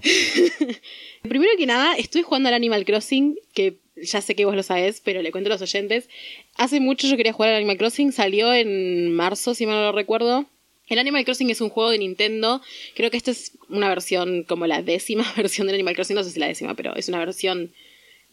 Primero 1.24 1.52
que 1.58 1.66
nada, 1.66 1.96
estoy 1.96 2.22
jugando 2.22 2.50
al 2.50 2.56
Animal 2.56 2.86
Crossing, 2.86 3.38
que 3.54 3.78
ya 3.96 4.22
sé 4.22 4.36
que 4.36 4.46
vos 4.46 4.56
lo 4.56 4.64
sabés, 4.64 5.02
pero 5.04 5.22
le 5.22 5.32
cuento 5.32 5.50
a 5.50 5.54
los 5.54 5.62
oyentes. 5.62 6.10
Hace 6.58 6.80
mucho 6.80 7.08
yo 7.08 7.18
quería 7.18 7.34
jugar 7.34 7.52
al 7.52 7.58
Animal 7.58 7.78
Crossing, 7.78 8.12
salió 8.12 8.54
en 8.54 9.14
marzo, 9.14 9.54
si 9.54 9.66
mal 9.66 9.76
no 9.76 9.82
lo 9.84 9.92
recuerdo. 9.94 10.46
El 10.88 11.00
Animal 11.00 11.24
Crossing 11.24 11.50
es 11.50 11.62
un 11.62 11.70
juego 11.70 11.90
de 11.92 11.98
Nintendo. 11.98 12.62
Creo 12.96 13.10
que 13.10 13.18
esta 13.18 13.32
es 13.32 13.54
una 13.70 13.88
versión 13.88 14.44
como 14.44 14.68
la 14.68 14.82
décima 14.84 15.26
versión 15.38 15.68
del 15.68 15.76
Animal 15.76 15.96
Crossing. 15.96 16.16
No 16.16 16.24
sé 16.24 16.32
si 16.32 16.40
la 16.40 16.48
décima, 16.48 16.76
pero 16.76 16.96
es 16.96 17.08
una 17.08 17.20
versión 17.20 17.72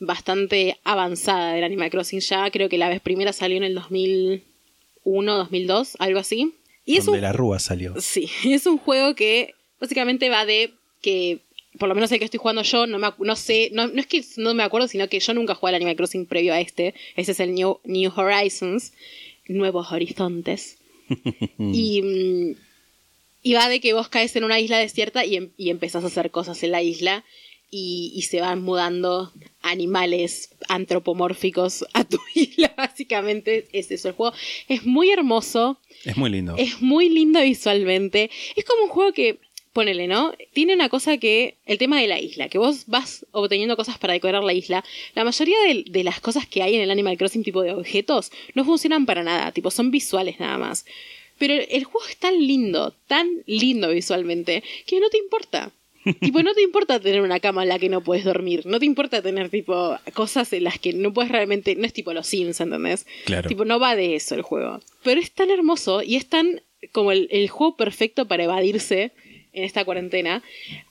bastante 0.00 0.78
avanzada 0.82 1.52
del 1.52 1.64
Animal 1.64 1.90
Crossing 1.90 2.20
ya. 2.20 2.50
Creo 2.50 2.68
que 2.68 2.78
la 2.78 2.88
vez 2.88 3.00
primera 3.00 3.32
salió 3.32 3.56
en 3.56 3.64
el 3.64 3.74
2001, 3.74 5.36
2002, 5.36 5.96
algo 5.98 6.18
así. 6.18 6.54
Y 6.84 6.96
es 6.96 7.04
Donde 7.04 7.18
un 7.18 7.22
la 7.22 7.32
rúa 7.32 7.58
salió. 7.58 7.94
Sí, 8.00 8.28
es 8.44 8.66
un 8.66 8.78
juego 8.78 9.14
que 9.14 9.54
básicamente 9.80 10.28
va 10.28 10.44
de 10.46 10.72
que, 11.02 11.38
por 11.78 11.88
lo 11.88 11.94
menos 11.94 12.10
el 12.10 12.18
que 12.18 12.24
estoy 12.24 12.38
jugando 12.38 12.62
yo, 12.62 12.86
no, 12.86 12.98
me, 12.98 13.08
no 13.18 13.36
sé, 13.36 13.70
no, 13.72 13.86
no 13.86 14.00
es 14.00 14.06
que 14.06 14.24
no 14.36 14.54
me 14.54 14.62
acuerdo, 14.62 14.88
sino 14.88 15.08
que 15.08 15.20
yo 15.20 15.34
nunca 15.34 15.54
jugué 15.54 15.70
al 15.70 15.76
Animal 15.76 15.96
Crossing 15.96 16.26
previo 16.26 16.52
a 16.52 16.60
este. 16.60 16.94
Este 17.16 17.32
es 17.32 17.40
el 17.40 17.54
New, 17.54 17.78
New 17.84 18.10
Horizons, 18.14 18.92
Nuevos 19.46 19.92
Horizontes. 19.92 20.78
y, 21.58 22.02
mm, 22.02 22.56
y 23.42 23.54
va 23.54 23.68
de 23.68 23.80
que 23.80 23.92
vos 23.92 24.08
caes 24.08 24.34
en 24.36 24.44
una 24.44 24.60
isla 24.60 24.78
desierta 24.78 25.24
y, 25.24 25.36
em- 25.36 25.50
y 25.56 25.70
empezás 25.70 26.04
a 26.04 26.08
hacer 26.08 26.30
cosas 26.30 26.62
en 26.62 26.72
la 26.72 26.82
isla 26.82 27.24
y, 27.70 28.12
y 28.14 28.22
se 28.22 28.40
van 28.40 28.62
mudando 28.62 29.32
animales 29.62 30.50
antropomórficos 30.68 31.84
a 31.92 32.04
tu 32.04 32.18
isla, 32.34 32.74
básicamente 32.76 33.68
es 33.72 33.90
eso 33.90 34.08
el 34.08 34.14
juego. 34.14 34.34
Es 34.68 34.84
muy 34.84 35.10
hermoso. 35.10 35.78
Es 36.04 36.16
muy 36.16 36.30
lindo. 36.30 36.54
Es 36.56 36.80
muy 36.80 37.08
lindo 37.08 37.40
visualmente. 37.40 38.30
Es 38.56 38.64
como 38.64 38.84
un 38.84 38.90
juego 38.90 39.12
que, 39.12 39.38
ponele, 39.72 40.08
¿no? 40.08 40.34
Tiene 40.52 40.74
una 40.74 40.88
cosa 40.88 41.18
que, 41.18 41.58
el 41.66 41.78
tema 41.78 42.00
de 42.00 42.08
la 42.08 42.18
isla, 42.18 42.48
que 42.48 42.58
vos 42.58 42.84
vas 42.86 43.26
obteniendo 43.32 43.76
cosas 43.76 43.98
para 43.98 44.14
decorar 44.14 44.42
la 44.42 44.52
isla. 44.52 44.84
La 45.14 45.24
mayoría 45.24 45.56
de, 45.66 45.84
de 45.88 46.04
las 46.04 46.20
cosas 46.20 46.46
que 46.46 46.62
hay 46.62 46.74
en 46.74 46.82
el 46.82 46.90
Animal 46.90 47.16
Crossing, 47.16 47.44
tipo 47.44 47.62
de 47.62 47.72
objetos, 47.72 48.32
no 48.54 48.64
funcionan 48.64 49.06
para 49.06 49.22
nada, 49.22 49.52
tipo, 49.52 49.70
son 49.70 49.90
visuales 49.90 50.40
nada 50.40 50.58
más. 50.58 50.86
Pero 51.38 51.54
el, 51.54 51.66
el 51.70 51.84
juego 51.84 52.06
es 52.08 52.16
tan 52.16 52.38
lindo, 52.46 52.94
tan 53.06 53.28
lindo 53.46 53.90
visualmente, 53.90 54.62
que 54.86 55.00
no 55.00 55.08
te 55.08 55.18
importa. 55.18 55.72
tipo, 56.20 56.42
no 56.42 56.54
te 56.54 56.62
importa 56.62 57.00
tener 57.00 57.20
una 57.20 57.40
cama 57.40 57.62
en 57.62 57.68
la 57.68 57.78
que 57.78 57.88
no 57.88 58.02
puedes 58.02 58.24
dormir. 58.24 58.66
No 58.66 58.78
te 58.78 58.86
importa 58.86 59.22
tener, 59.22 59.50
tipo, 59.50 59.98
cosas 60.14 60.52
en 60.52 60.64
las 60.64 60.78
que 60.78 60.92
no 60.92 61.12
puedes 61.12 61.30
realmente. 61.30 61.74
No 61.76 61.86
es 61.86 61.92
tipo 61.92 62.12
los 62.12 62.26
Sims, 62.26 62.60
¿entendés? 62.60 63.06
Claro. 63.24 63.48
Tipo, 63.48 63.64
no 63.64 63.78
va 63.78 63.96
de 63.96 64.16
eso 64.16 64.34
el 64.34 64.42
juego. 64.42 64.80
Pero 65.02 65.20
es 65.20 65.30
tan 65.32 65.50
hermoso 65.50 66.02
y 66.02 66.16
es 66.16 66.26
tan 66.26 66.62
como 66.92 67.12
el, 67.12 67.28
el 67.30 67.48
juego 67.48 67.76
perfecto 67.76 68.26
para 68.26 68.44
evadirse 68.44 69.12
en 69.52 69.64
esta 69.64 69.84
cuarentena. 69.84 70.42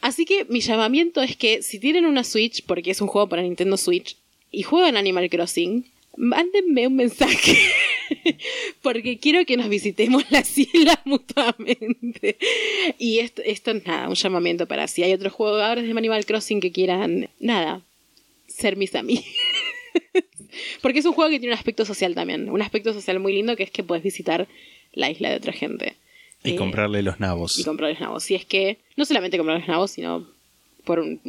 Así 0.01 0.25
que 0.25 0.45
mi 0.45 0.61
llamamiento 0.61 1.21
es 1.21 1.35
que 1.35 1.61
si 1.61 1.79
tienen 1.79 2.05
una 2.05 2.23
Switch, 2.23 2.63
porque 2.65 2.91
es 2.91 3.01
un 3.01 3.07
juego 3.07 3.27
para 3.27 3.41
Nintendo 3.41 3.77
Switch, 3.77 4.15
y 4.51 4.63
juegan 4.63 4.97
Animal 4.97 5.29
Crossing, 5.29 5.85
mándenme 6.17 6.87
un 6.87 6.95
mensaje. 6.95 7.57
porque 8.81 9.17
quiero 9.19 9.45
que 9.45 9.57
nos 9.57 9.69
visitemos 9.69 10.23
las 10.31 10.57
islas 10.57 10.97
mutuamente. 11.05 12.37
Y 12.97 13.19
esto, 13.19 13.41
esto 13.45 13.71
es 13.71 13.85
nada, 13.85 14.09
un 14.09 14.15
llamamiento 14.15 14.67
para 14.67 14.87
si 14.87 15.03
hay 15.03 15.13
otros 15.13 15.33
jugadores 15.33 15.83
de 15.85 15.91
Animal 15.91 16.25
Crossing 16.25 16.59
que 16.59 16.71
quieran, 16.71 17.29
nada, 17.39 17.81
ser 18.47 18.75
mis 18.77 18.95
amigos. 18.95 19.25
Porque 20.81 20.99
es 20.99 21.05
un 21.05 21.13
juego 21.13 21.29
que 21.29 21.39
tiene 21.39 21.53
un 21.53 21.57
aspecto 21.57 21.85
social 21.85 22.15
también. 22.15 22.49
Un 22.49 22.61
aspecto 22.61 22.93
social 22.93 23.19
muy 23.19 23.33
lindo 23.33 23.55
que 23.55 23.63
es 23.63 23.71
que 23.71 23.83
puedes 23.83 24.03
visitar 24.03 24.47
la 24.93 25.09
isla 25.11 25.29
de 25.29 25.35
otra 25.37 25.53
gente. 25.53 25.95
Y 26.43 26.51
Eh, 26.51 26.55
comprarle 26.55 27.01
los 27.03 27.19
nabos. 27.19 27.59
Y 27.59 27.63
comprarles 27.63 27.99
nabos. 27.99 28.23
Si 28.23 28.33
es 28.35 28.45
que, 28.45 28.77
no 28.95 29.05
solamente 29.05 29.37
comprarles 29.37 29.67
nabos, 29.67 29.91
sino 29.91 30.27
por 30.85 30.99
un. 30.99 31.19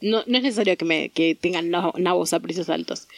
No, 0.00 0.22
no 0.26 0.36
es 0.36 0.42
necesario 0.44 0.76
que, 0.76 0.84
me, 0.84 1.08
que 1.08 1.34
tengan 1.34 1.70
na- 1.70 1.92
nabos 1.96 2.32
a 2.32 2.38
precios 2.40 2.68
altos. 2.68 3.08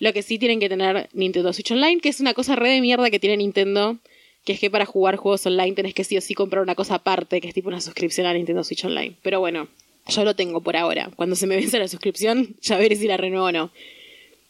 Lo 0.00 0.12
que 0.12 0.22
sí 0.22 0.38
tienen 0.38 0.58
que 0.58 0.68
tener 0.68 1.08
Nintendo 1.12 1.52
Switch 1.52 1.70
Online, 1.70 2.00
que 2.00 2.08
es 2.08 2.20
una 2.20 2.34
cosa 2.34 2.56
re 2.56 2.70
de 2.70 2.80
mierda 2.80 3.10
que 3.10 3.20
tiene 3.20 3.36
Nintendo, 3.36 3.98
que 4.44 4.54
es 4.54 4.60
que 4.60 4.70
para 4.70 4.86
jugar 4.86 5.16
juegos 5.16 5.44
online 5.46 5.72
tenés 5.72 5.94
que 5.94 6.04
sí 6.04 6.16
o 6.16 6.20
sí 6.22 6.34
comprar 6.34 6.62
una 6.62 6.74
cosa 6.74 6.96
aparte, 6.96 7.40
que 7.40 7.48
es 7.48 7.54
tipo 7.54 7.68
una 7.68 7.82
suscripción 7.82 8.26
a 8.26 8.32
Nintendo 8.32 8.64
Switch 8.64 8.84
Online. 8.84 9.14
Pero 9.22 9.40
bueno, 9.40 9.68
yo 10.08 10.24
lo 10.24 10.34
tengo 10.34 10.62
por 10.62 10.76
ahora. 10.76 11.10
Cuando 11.16 11.36
se 11.36 11.46
me 11.46 11.56
vence 11.56 11.78
la 11.78 11.86
suscripción, 11.86 12.56
ya 12.62 12.78
veré 12.78 12.96
si 12.96 13.06
la 13.06 13.18
renuevo 13.18 13.46
o 13.46 13.52
no. 13.52 13.70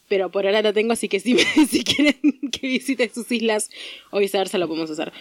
Pero 0.07 0.31
por 0.31 0.45
ahora 0.45 0.61
lo 0.61 0.73
tengo, 0.73 0.93
así 0.93 1.09
que 1.09 1.19
si, 1.19 1.37
si 1.69 1.83
quieren 1.83 2.15
que 2.51 2.67
visite 2.67 3.09
sus 3.13 3.29
islas 3.31 3.69
o 4.09 4.19
viceversa, 4.19 4.57
lo 4.57 4.67
podemos 4.67 4.89
hacer. 4.89 5.11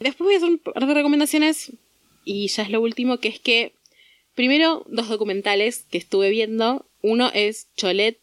Después 0.00 0.26
voy 0.26 0.34
a 0.34 0.36
hacer 0.38 0.48
un 0.48 0.58
par 0.58 0.86
de 0.86 0.94
recomendaciones 0.94 1.72
y 2.24 2.48
ya 2.48 2.62
es 2.62 2.70
lo 2.70 2.80
último, 2.80 3.18
que 3.18 3.28
es 3.28 3.38
que 3.38 3.72
primero 4.34 4.84
dos 4.88 5.08
documentales 5.08 5.84
que 5.90 5.98
estuve 5.98 6.30
viendo. 6.30 6.86
Uno 7.02 7.30
es 7.34 7.68
Cholet, 7.76 8.18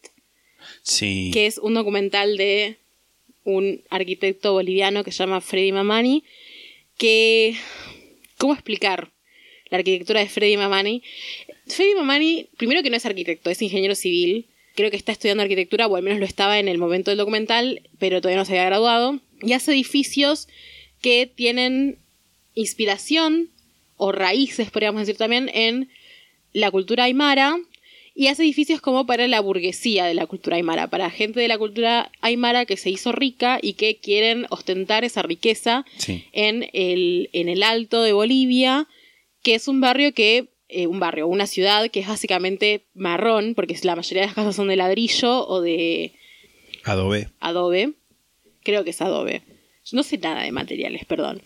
Sí. 0.82 1.30
que 1.32 1.46
es 1.46 1.58
un 1.58 1.74
documental 1.74 2.36
de 2.36 2.78
un 3.44 3.82
arquitecto 3.90 4.52
boliviano 4.52 5.04
que 5.04 5.12
se 5.12 5.18
llama 5.18 5.40
Freddy 5.40 5.72
Mamani, 5.72 6.24
que... 6.98 7.56
¿Cómo 8.36 8.52
explicar 8.52 9.12
la 9.70 9.78
arquitectura 9.78 10.20
de 10.20 10.28
Freddy 10.28 10.56
Mamani? 10.56 11.02
Freddy 11.66 11.94
Mamani, 11.94 12.48
primero 12.56 12.82
que 12.82 12.90
no 12.90 12.96
es 12.96 13.06
arquitecto, 13.06 13.50
es 13.50 13.62
ingeniero 13.62 13.94
civil. 13.94 14.46
Creo 14.74 14.90
que 14.90 14.96
está 14.96 15.12
estudiando 15.12 15.42
arquitectura, 15.42 15.86
o 15.86 15.96
al 15.96 16.02
menos 16.02 16.18
lo 16.18 16.26
estaba 16.26 16.58
en 16.58 16.68
el 16.68 16.78
momento 16.78 17.10
del 17.10 17.18
documental, 17.18 17.88
pero 17.98 18.20
todavía 18.20 18.38
no 18.38 18.44
se 18.44 18.52
había 18.52 18.64
graduado. 18.64 19.20
Y 19.40 19.52
hace 19.52 19.72
edificios 19.72 20.48
que 21.00 21.30
tienen 21.32 21.98
inspiración 22.54 23.50
o 23.96 24.10
raíces, 24.10 24.70
podríamos 24.70 25.02
decir 25.02 25.16
también, 25.16 25.48
en 25.54 25.90
la 26.52 26.70
cultura 26.70 27.04
aymara 27.04 27.56
y 28.14 28.28
hace 28.28 28.44
edificios 28.44 28.80
como 28.80 29.06
para 29.06 29.26
la 29.26 29.40
burguesía 29.40 30.04
de 30.06 30.14
la 30.14 30.26
cultura 30.26 30.56
aymara, 30.56 30.88
para 30.88 31.10
gente 31.10 31.40
de 31.40 31.48
la 31.48 31.58
cultura 31.58 32.12
aymara 32.20 32.64
que 32.64 32.76
se 32.76 32.90
hizo 32.90 33.10
rica 33.12 33.58
y 33.60 33.72
que 33.72 33.96
quieren 33.96 34.46
ostentar 34.50 35.04
esa 35.04 35.22
riqueza 35.22 35.84
Sí. 35.96 36.24
en 36.32 36.68
el, 36.72 37.28
en 37.32 37.48
el 37.48 37.62
alto 37.62 38.02
de 38.02 38.12
Bolivia, 38.12 38.86
que 39.42 39.54
es 39.56 39.66
un 39.68 39.80
barrio 39.80 40.14
que, 40.14 40.46
eh, 40.68 40.86
un 40.86 41.00
barrio, 41.00 41.26
una 41.26 41.46
ciudad 41.46 41.90
que 41.90 42.00
es 42.00 42.06
básicamente 42.08 42.84
marrón, 42.94 43.54
porque 43.54 43.76
la 43.82 43.96
mayoría 43.96 44.22
de 44.22 44.26
las 44.28 44.34
casas 44.36 44.56
son 44.56 44.68
de 44.68 44.76
ladrillo 44.76 45.46
o 45.48 45.60
de 45.60 46.12
Adobe. 46.84 47.28
adobe. 47.40 47.92
Creo 48.62 48.84
que 48.84 48.90
es 48.90 49.00
adobe. 49.02 49.42
No 49.92 50.02
sé 50.02 50.16
nada 50.18 50.42
de 50.42 50.52
materiales, 50.52 51.04
perdón. 51.04 51.42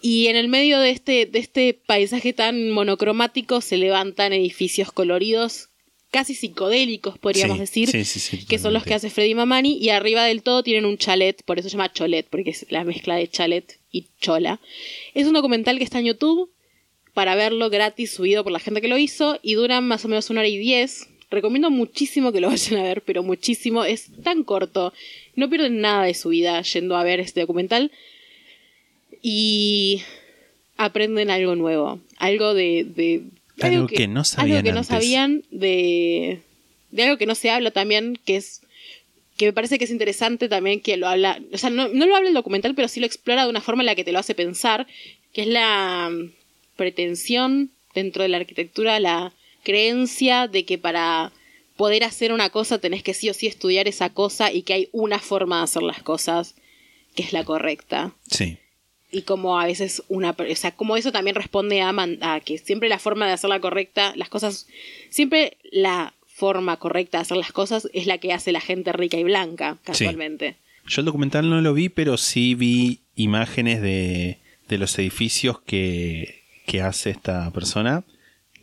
Y 0.00 0.28
en 0.28 0.36
el 0.36 0.48
medio 0.48 0.78
de 0.80 0.90
este, 0.90 1.26
de 1.26 1.38
este 1.38 1.74
paisaje 1.74 2.32
tan 2.32 2.70
monocromático 2.70 3.60
se 3.60 3.76
levantan 3.76 4.32
edificios 4.32 4.90
coloridos, 4.92 5.68
casi 6.12 6.34
psicodélicos, 6.36 7.18
podríamos 7.18 7.56
Sí, 7.56 7.60
decir, 7.62 7.88
sí, 7.88 8.04
sí, 8.04 8.20
sí, 8.20 8.46
que 8.46 8.58
son 8.60 8.72
los 8.74 8.84
que 8.84 8.94
hace 8.94 9.10
Freddy 9.10 9.34
Mamani, 9.34 9.78
y 9.78 9.88
arriba 9.88 10.24
del 10.24 10.42
todo 10.44 10.62
tienen 10.62 10.84
un 10.84 10.96
chalet, 10.98 11.42
por 11.44 11.58
eso 11.58 11.68
se 11.68 11.72
llama 11.76 11.92
Cholet, 11.92 12.28
porque 12.30 12.50
es 12.50 12.66
la 12.70 12.84
mezcla 12.84 13.16
de 13.16 13.26
chalet 13.28 13.78
y 13.90 14.06
chola. 14.20 14.60
Es 15.14 15.26
un 15.26 15.32
documental 15.32 15.78
que 15.78 15.84
está 15.84 15.98
en 15.98 16.04
YouTube, 16.06 16.50
para 17.14 17.34
verlo 17.34 17.68
gratis, 17.70 18.12
subido 18.12 18.42
por 18.44 18.52
la 18.52 18.60
gente 18.60 18.80
que 18.80 18.88
lo 18.88 18.96
hizo, 18.98 19.38
y 19.42 19.54
dura 19.54 19.80
más 19.80 20.04
o 20.04 20.08
menos 20.08 20.30
una 20.30 20.40
hora 20.40 20.48
y 20.48 20.56
diez. 20.58 21.08
Recomiendo 21.30 21.70
muchísimo 21.70 22.30
que 22.30 22.40
lo 22.40 22.48
vayan 22.50 22.80
a 22.80 22.82
ver, 22.84 23.02
pero 23.02 23.22
muchísimo. 23.22 23.84
Es 23.84 24.08
tan 24.22 24.44
corto. 24.44 24.92
No 25.34 25.48
pierden 25.48 25.80
nada 25.80 26.04
de 26.04 26.12
su 26.14 26.28
vida 26.28 26.60
yendo 26.62 26.94
a 26.96 27.04
ver 27.04 27.20
este 27.20 27.40
documental. 27.40 27.90
Y 29.22 30.02
aprenden 30.76 31.30
algo 31.30 31.54
nuevo. 31.54 32.00
Algo 32.18 32.54
de. 32.54 32.84
de- 32.84 33.22
Algo 33.60 33.86
que 33.86 34.08
no 34.08 34.24
sabían 34.24 34.56
Algo 34.56 34.64
que 34.64 34.72
no 34.72 34.84
sabían 34.84 35.44
de. 35.50 36.40
De 36.90 37.02
algo 37.04 37.16
que 37.16 37.26
no 37.26 37.34
se 37.34 37.50
habla 37.50 37.70
también, 37.70 38.18
que 38.24 38.36
es. 38.36 38.62
Que 39.36 39.46
me 39.46 39.52
parece 39.52 39.78
que 39.78 39.84
es 39.84 39.90
interesante 39.90 40.48
también 40.48 40.80
que 40.80 40.96
lo 40.96 41.08
habla. 41.08 41.40
O 41.52 41.58
sea, 41.58 41.70
no, 41.70 41.88
no 41.88 42.06
lo 42.06 42.16
habla 42.16 42.28
el 42.28 42.34
documental, 42.34 42.74
pero 42.74 42.88
sí 42.88 43.00
lo 43.00 43.06
explora 43.06 43.44
de 43.44 43.50
una 43.50 43.60
forma 43.60 43.82
en 43.82 43.86
la 43.86 43.94
que 43.94 44.04
te 44.04 44.12
lo 44.12 44.18
hace 44.18 44.34
pensar. 44.34 44.86
Que 45.32 45.42
es 45.42 45.46
la 45.48 46.10
mm, 46.10 46.32
pretensión 46.76 47.70
dentro 47.94 48.22
de 48.22 48.28
la 48.28 48.38
arquitectura, 48.38 49.00
la 49.00 49.32
creencia 49.62 50.48
de 50.48 50.64
que 50.64 50.78
para 50.78 51.32
poder 51.76 52.04
hacer 52.04 52.32
una 52.32 52.50
cosa 52.50 52.78
tenés 52.78 53.02
que 53.02 53.14
sí 53.14 53.30
o 53.30 53.34
sí 53.34 53.46
estudiar 53.46 53.88
esa 53.88 54.10
cosa 54.10 54.52
y 54.52 54.62
que 54.62 54.74
hay 54.74 54.88
una 54.92 55.18
forma 55.18 55.58
de 55.58 55.64
hacer 55.64 55.82
las 55.82 56.02
cosas 56.02 56.54
que 57.14 57.22
es 57.22 57.32
la 57.32 57.44
correcta. 57.44 58.14
Sí. 58.30 58.58
Y 59.12 59.22
como 59.22 59.60
a 59.60 59.66
veces 59.66 60.02
una... 60.08 60.30
O 60.30 60.56
sea, 60.56 60.72
como 60.72 60.96
eso 60.96 61.12
también 61.12 61.36
responde 61.36 61.82
a, 61.82 61.92
man- 61.92 62.18
a 62.22 62.40
que 62.40 62.58
siempre 62.58 62.88
la 62.88 62.98
forma 62.98 63.26
de 63.26 63.32
hacerla 63.32 63.60
correcta, 63.60 64.14
las 64.16 64.28
cosas... 64.30 64.66
Siempre 65.10 65.58
la 65.70 66.14
forma 66.26 66.78
correcta 66.78 67.18
de 67.18 67.22
hacer 67.22 67.36
las 67.36 67.52
cosas 67.52 67.88
es 67.92 68.06
la 68.06 68.18
que 68.18 68.32
hace 68.32 68.50
la 68.52 68.60
gente 68.60 68.90
rica 68.92 69.18
y 69.18 69.24
blanca, 69.24 69.78
casualmente. 69.84 70.56
Yo 70.86 71.02
el 71.02 71.04
documental 71.04 71.48
no 71.48 71.60
lo 71.60 71.74
vi, 71.74 71.90
pero 71.90 72.16
sí 72.16 72.54
vi 72.54 73.00
imágenes 73.14 73.82
de, 73.82 74.38
de 74.68 74.78
los 74.78 74.98
edificios 74.98 75.60
que, 75.60 76.42
que 76.66 76.80
hace 76.80 77.10
esta 77.10 77.50
persona 77.52 78.02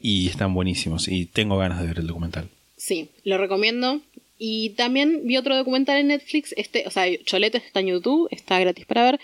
y 0.01 0.27
están 0.27 0.53
buenísimos 0.53 1.07
y 1.07 1.27
tengo 1.27 1.57
ganas 1.57 1.79
de 1.79 1.87
ver 1.87 1.99
el 1.99 2.07
documental. 2.07 2.49
Sí, 2.75 3.09
lo 3.23 3.37
recomiendo. 3.37 4.01
Y 4.37 4.71
también 4.71 5.21
vi 5.25 5.37
otro 5.37 5.55
documental 5.55 5.97
en 5.99 6.07
Netflix, 6.07 6.53
este, 6.57 6.87
o 6.87 6.91
sea, 6.91 7.05
Cholete 7.25 7.57
está 7.59 7.81
en 7.81 7.87
YouTube, 7.87 8.27
está 8.31 8.59
gratis 8.59 8.85
para 8.85 9.03
ver. 9.03 9.19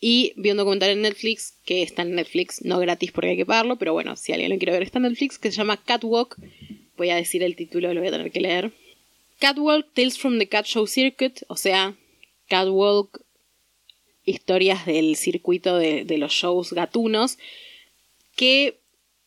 Y 0.00 0.32
vi 0.36 0.50
un 0.52 0.56
documental 0.58 0.90
en 0.90 1.02
Netflix 1.02 1.54
que 1.64 1.82
está 1.82 2.02
en 2.02 2.14
Netflix, 2.14 2.62
no 2.64 2.78
gratis 2.78 3.10
porque 3.10 3.30
hay 3.30 3.36
que 3.36 3.46
pagarlo, 3.46 3.76
pero 3.76 3.92
bueno, 3.92 4.14
si 4.16 4.32
alguien 4.32 4.50
lo 4.52 4.58
quiere 4.58 4.72
ver, 4.72 4.82
está 4.82 4.98
en 4.98 5.04
Netflix, 5.04 5.38
que 5.38 5.50
se 5.50 5.56
llama 5.56 5.76
Catwalk. 5.76 6.36
Voy 6.96 7.10
a 7.10 7.16
decir 7.16 7.42
el 7.42 7.56
título, 7.56 7.92
lo 7.92 8.00
voy 8.00 8.08
a 8.08 8.12
tener 8.12 8.30
que 8.30 8.40
leer. 8.40 8.72
Catwalk 9.40 9.92
Tales 9.94 10.18
from 10.18 10.38
the 10.38 10.48
Cat 10.48 10.66
Show 10.66 10.86
Circuit, 10.86 11.40
o 11.48 11.56
sea, 11.56 11.94
Catwalk, 12.48 13.20
historias 14.24 14.86
del 14.86 15.16
circuito 15.16 15.76
de, 15.78 16.04
de 16.04 16.18
los 16.18 16.32
shows 16.32 16.72
gatunos, 16.72 17.38
que 18.36 18.78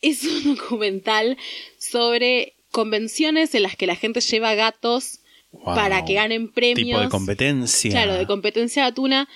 es 0.01 0.23
un 0.23 0.55
documental 0.55 1.37
sobre 1.77 2.53
convenciones 2.71 3.53
en 3.55 3.63
las 3.63 3.75
que 3.75 3.87
la 3.87 3.95
gente 3.95 4.21
lleva 4.21 4.55
gatos 4.55 5.17
Wow. 5.53 5.75
para 5.75 6.05
que 6.05 6.13
ganen 6.13 6.49
premios. 6.49 6.87
Tipo 6.87 6.99
de 7.01 7.09
competencia. 7.09 7.91
Claro, 7.91 8.13
de 8.13 8.25
competencia 8.25 8.83
gatuna. 8.83 9.27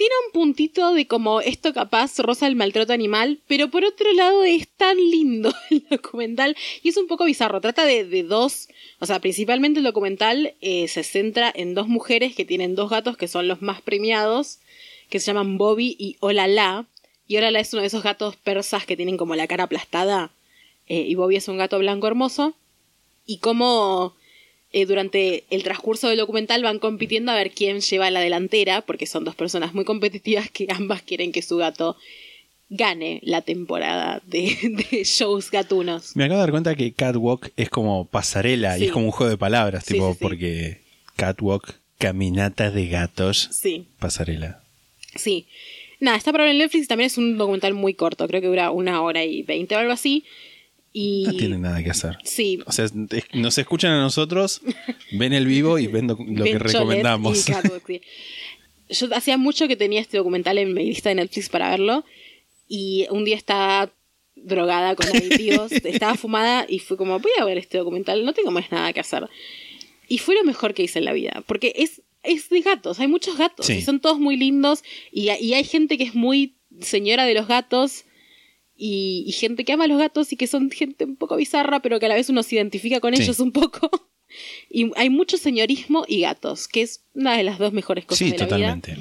Tiene 0.00 0.14
un 0.24 0.32
puntito 0.32 0.94
de 0.94 1.06
como 1.06 1.42
esto 1.42 1.74
capaz 1.74 2.18
rosa 2.20 2.46
el 2.46 2.56
maltrato 2.56 2.94
animal, 2.94 3.38
pero 3.46 3.70
por 3.70 3.84
otro 3.84 4.10
lado 4.14 4.44
es 4.44 4.66
tan 4.66 4.96
lindo 4.96 5.52
el 5.70 5.84
documental 5.90 6.56
y 6.82 6.88
es 6.88 6.96
un 6.96 7.06
poco 7.06 7.26
bizarro. 7.26 7.60
Trata 7.60 7.84
de, 7.84 8.06
de 8.06 8.22
dos, 8.22 8.68
o 9.00 9.04
sea, 9.04 9.20
principalmente 9.20 9.80
el 9.80 9.84
documental 9.84 10.54
eh, 10.62 10.88
se 10.88 11.02
centra 11.02 11.52
en 11.54 11.74
dos 11.74 11.86
mujeres 11.86 12.34
que 12.34 12.46
tienen 12.46 12.76
dos 12.76 12.88
gatos 12.88 13.18
que 13.18 13.28
son 13.28 13.46
los 13.46 13.60
más 13.60 13.82
premiados, 13.82 14.60
que 15.10 15.20
se 15.20 15.26
llaman 15.26 15.58
Bobby 15.58 15.96
y 15.98 16.16
Olala. 16.20 16.86
Y 17.28 17.36
Olala 17.36 17.60
es 17.60 17.70
uno 17.74 17.82
de 17.82 17.88
esos 17.88 18.02
gatos 18.02 18.36
persas 18.36 18.86
que 18.86 18.96
tienen 18.96 19.18
como 19.18 19.36
la 19.36 19.48
cara 19.48 19.64
aplastada 19.64 20.30
eh, 20.88 21.04
y 21.06 21.14
Bobby 21.14 21.36
es 21.36 21.46
un 21.46 21.58
gato 21.58 21.78
blanco 21.78 22.06
hermoso. 22.06 22.54
Y 23.26 23.36
cómo 23.36 24.14
eh, 24.72 24.86
durante 24.86 25.44
el 25.50 25.62
transcurso 25.62 26.08
del 26.08 26.18
documental 26.18 26.62
van 26.62 26.78
compitiendo 26.78 27.32
a 27.32 27.34
ver 27.36 27.50
quién 27.50 27.80
lleva 27.80 28.10
la 28.10 28.20
delantera, 28.20 28.82
porque 28.82 29.06
son 29.06 29.24
dos 29.24 29.34
personas 29.34 29.74
muy 29.74 29.84
competitivas 29.84 30.50
que 30.50 30.66
ambas 30.70 31.02
quieren 31.02 31.32
que 31.32 31.42
su 31.42 31.56
gato 31.56 31.96
gane 32.68 33.18
la 33.24 33.42
temporada 33.42 34.22
de, 34.26 34.56
de 34.90 35.04
shows 35.04 35.50
gatunos. 35.50 36.14
Me 36.14 36.24
acabo 36.24 36.38
de 36.38 36.42
dar 36.42 36.50
cuenta 36.52 36.74
que 36.76 36.92
Catwalk 36.92 37.50
es 37.56 37.68
como 37.68 38.04
pasarela 38.06 38.78
y 38.78 38.84
es 38.84 38.92
como 38.92 39.06
un 39.06 39.10
juego 39.12 39.30
de 39.30 39.36
palabras, 39.38 39.84
Sí, 39.84 39.94
tipo, 39.94 40.12
sí, 40.12 40.18
porque 40.20 40.78
Catwalk, 41.16 41.74
caminata 41.98 42.70
de 42.70 42.86
gatos, 42.86 43.48
Sí, 43.52 43.86
pasarela. 43.98 44.62
sí. 45.16 45.46
Nada, 46.02 46.16
está 46.16 46.32
para 46.32 46.50
en 46.50 46.56
Netflix, 46.56 46.88
también 46.88 47.08
es 47.08 47.18
un 47.18 47.36
documental 47.36 47.74
muy 47.74 47.92
corto, 47.92 48.26
creo 48.26 48.40
que 48.40 48.46
dura 48.46 48.70
una 48.70 49.02
hora 49.02 49.22
y 49.22 49.42
veinte 49.42 49.74
o 49.74 49.78
algo 49.78 49.92
así. 49.92 50.24
Y 50.92 51.22
No 51.26 51.32
tienen 51.34 51.62
nada 51.62 51.82
que 51.82 51.90
hacer. 51.90 52.18
sí, 52.24 52.58
O 52.66 52.72
sea, 52.72 52.86
nos 53.34 53.56
escuchan 53.58 53.92
a 53.92 54.00
nosotros, 54.00 54.60
ven 55.12 55.32
el 55.32 55.46
vivo 55.46 55.78
y 55.78 55.86
ven 55.86 56.08
lo 56.08 56.16
que 56.16 56.24
Ben 56.24 56.36
Cholet 56.36 56.58
recomendamos. 56.58 57.48
y 57.48 57.52
Catwalk, 57.52 57.86
sí. 57.86 58.00
Yo 58.88 59.06
hacía 59.14 59.36
mucho 59.36 59.68
que 59.68 59.76
tenía 59.76 60.00
este 60.00 60.16
documental 60.16 60.58
en 60.58 60.74
mi 60.74 60.84
lista 60.86 61.10
de 61.10 61.14
Netflix 61.16 61.48
para 61.48 61.70
verlo. 61.70 62.04
Y 62.66 63.06
un 63.10 63.24
día 63.24 63.36
estaba 63.36 63.92
drogada 64.34 64.96
con 64.96 65.06
aditivos, 65.08 65.70
estaba 65.84 66.16
fumada 66.16 66.66
y 66.68 66.78
fue 66.80 66.96
como, 66.96 67.18
voy 67.20 67.32
a 67.38 67.44
ver 67.44 67.58
este 67.58 67.78
documental, 67.78 68.24
no 68.24 68.32
tengo 68.32 68.50
más 68.50 68.70
nada 68.72 68.92
que 68.92 69.00
hacer. 69.00 69.28
Y 70.08 70.18
fue 70.18 70.34
lo 70.34 70.42
mejor 70.44 70.74
que 70.74 70.82
hice 70.82 70.98
en 70.98 71.04
la 71.04 71.12
vida, 71.12 71.44
porque 71.46 71.72
es, 71.76 72.02
es 72.24 72.48
de 72.48 72.62
gatos, 72.62 72.98
hay 73.00 73.06
muchos 73.06 73.36
gatos 73.38 73.66
Sí. 73.66 73.74
y 73.74 73.82
son 73.82 74.00
todos 74.00 74.18
muy 74.18 74.36
lindos 74.36 74.82
y, 75.12 75.30
y 75.30 75.54
hay 75.54 75.62
gente 75.64 75.98
que 75.98 76.04
es 76.04 76.14
muy 76.14 76.56
señora 76.80 77.26
de 77.26 77.34
los 77.34 77.46
gatos 77.46 78.04
y, 78.80 79.24
y 79.26 79.32
gente 79.32 79.64
que 79.64 79.72
ama 79.74 79.84
a 79.84 79.88
los 79.88 79.98
gatos 79.98 80.32
y 80.32 80.36
que 80.36 80.46
son 80.46 80.70
gente 80.70 81.04
un 81.04 81.16
poco 81.16 81.36
bizarra, 81.36 81.80
pero 81.80 82.00
que 82.00 82.06
a 82.06 82.08
la 82.08 82.14
vez 82.14 82.30
uno 82.30 82.42
se 82.42 82.54
identifica 82.56 82.98
con 83.00 83.14
Sí. 83.14 83.22
ellos 83.22 83.38
un 83.40 83.52
poco. 83.52 83.90
Y 84.70 84.92
hay 84.94 85.10
mucho 85.10 85.36
señorismo 85.38 86.04
y 86.06 86.20
gatos, 86.20 86.68
que 86.68 86.82
es 86.82 87.00
una 87.14 87.36
de 87.36 87.42
las 87.42 87.58
dos 87.58 87.72
mejores 87.72 88.04
cosas 88.04 88.18
Sí, 88.18 88.30
de 88.30 88.38
la 88.38 88.44
vida. 88.46 88.56
totalmente. 88.76 88.96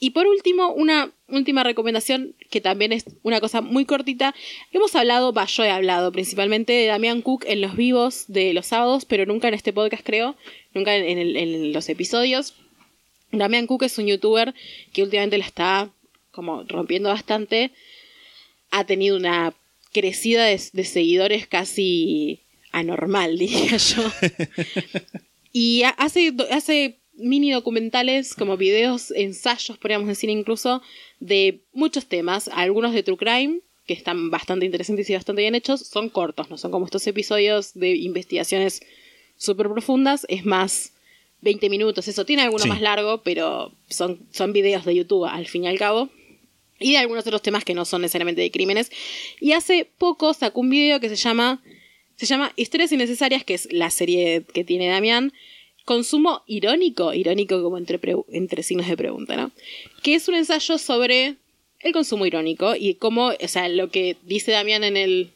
Y 0.00 0.10
por 0.10 0.26
último, 0.26 0.72
una 0.72 1.10
última 1.28 1.64
recomendación, 1.64 2.34
que 2.48 2.62
también 2.62 2.92
es 2.92 3.04
una 3.22 3.40
cosa 3.42 3.60
muy 3.60 3.84
cortita. 3.84 4.34
Hemos 4.72 4.94
hablado, 4.94 5.34
va, 5.34 5.44
yo 5.44 5.64
he 5.64 5.70
hablado 5.70 6.12
principalmente 6.12 6.72
de 6.72 6.86
Damián 6.86 7.20
Cook 7.20 7.44
en 7.46 7.60
los 7.60 7.76
vivos 7.76 8.24
de 8.28 8.54
los 8.54 8.64
sábados, 8.66 9.04
pero 9.04 9.26
nunca 9.26 9.48
en 9.48 9.54
este 9.54 9.74
podcast 9.74 10.02
creo, 10.02 10.34
nunca 10.72 10.96
en, 10.96 11.04
en 11.04 11.18
el- 11.18 11.36
en 11.36 11.72
los 11.74 11.86
episodios. 11.90 12.54
Damián 13.32 13.66
Cook 13.66 13.82
es 13.82 13.98
un 13.98 14.06
youtuber 14.06 14.54
que 14.94 15.02
últimamente 15.02 15.36
la 15.36 15.44
está 15.44 15.90
como 16.30 16.62
rompiendo 16.64 17.10
bastante. 17.10 17.70
Ha 18.70 18.84
tenido 18.84 19.16
una 19.16 19.54
crecida 19.92 20.44
de, 20.44 20.60
de 20.72 20.84
seguidores 20.84 21.46
casi 21.46 22.40
anormal, 22.72 23.38
diría 23.38 23.76
yo. 23.76 24.02
Y 25.52 25.82
ha- 25.82 25.90
hace, 25.90 26.96
mini 27.16 27.50
documentales, 27.50 28.34
como 28.34 28.56
videos, 28.56 29.10
ensayos, 29.10 29.76
podríamos 29.78 30.06
decir 30.08 30.30
incluso, 30.30 30.82
de 31.20 31.60
muchos 31.72 32.06
temas, 32.06 32.48
algunos 32.52 32.92
de 32.92 33.02
True 33.02 33.16
Crime, 33.16 33.60
que 33.86 33.94
están 33.94 34.30
bastante 34.30 34.66
interesantes 34.66 35.08
y 35.10 35.14
bastante 35.14 35.42
bien 35.42 35.54
hechos, 35.54 35.80
son 35.80 36.10
cortos, 36.10 36.50
no 36.50 36.58
son 36.58 36.70
como 36.70 36.84
estos 36.84 37.06
episodios 37.06 37.72
de 37.74 37.96
investigaciones 37.96 38.82
súper 39.36 39.68
profundas, 39.68 40.26
es 40.28 40.44
más 40.44 40.92
20 41.40 41.70
minutos, 41.70 42.06
eso 42.06 42.24
tiene 42.26 42.42
alguno 42.42 42.64
Sí. 42.64 42.68
más 42.68 42.80
largo, 42.82 43.22
pero 43.22 43.72
son, 43.88 44.20
son 44.32 44.52
videos 44.52 44.84
de 44.84 44.94
YouTube 44.94 45.24
al 45.24 45.46
fin 45.46 45.64
y 45.64 45.68
al 45.68 45.78
cabo. 45.78 46.10
Y 46.78 46.92
de 46.92 46.98
algunos 46.98 47.26
otros 47.26 47.42
temas 47.42 47.64
que 47.64 47.74
no 47.74 47.84
son 47.84 48.02
necesariamente 48.02 48.40
de 48.40 48.50
crímenes. 48.50 48.90
Y 49.40 49.52
hace 49.52 49.88
poco 49.98 50.34
sacó 50.34 50.60
un 50.60 50.70
video 50.70 51.00
que 51.00 51.08
se 51.08 51.16
llama 51.16 51.60
se 52.18 52.26
llama 52.26 52.52
Historias 52.56 52.90
Innecesarias, 52.90 53.44
que 53.44 53.54
es 53.54 53.72
la 53.72 53.90
serie 53.90 54.42
que 54.52 54.64
tiene 54.64 54.88
Damián. 54.88 55.32
Consumo 55.84 56.42
irónico, 56.46 57.14
irónico 57.14 57.62
como 57.62 57.78
entre, 57.78 58.00
entre 58.32 58.64
signos 58.64 58.88
de 58.88 58.96
pregunta, 58.96 59.36
¿no? 59.36 59.52
Que 60.02 60.16
es 60.16 60.28
un 60.28 60.34
ensayo 60.34 60.78
sobre 60.78 61.36
el 61.80 61.92
consumo 61.92 62.26
irónico 62.26 62.74
y 62.74 62.94
cómo, 62.94 63.28
o 63.28 63.48
sea, 63.48 63.68
lo 63.68 63.90
que 63.90 64.16
dice 64.24 64.50
Damián 64.50 64.82
en 64.82 64.96
el, 64.96 65.30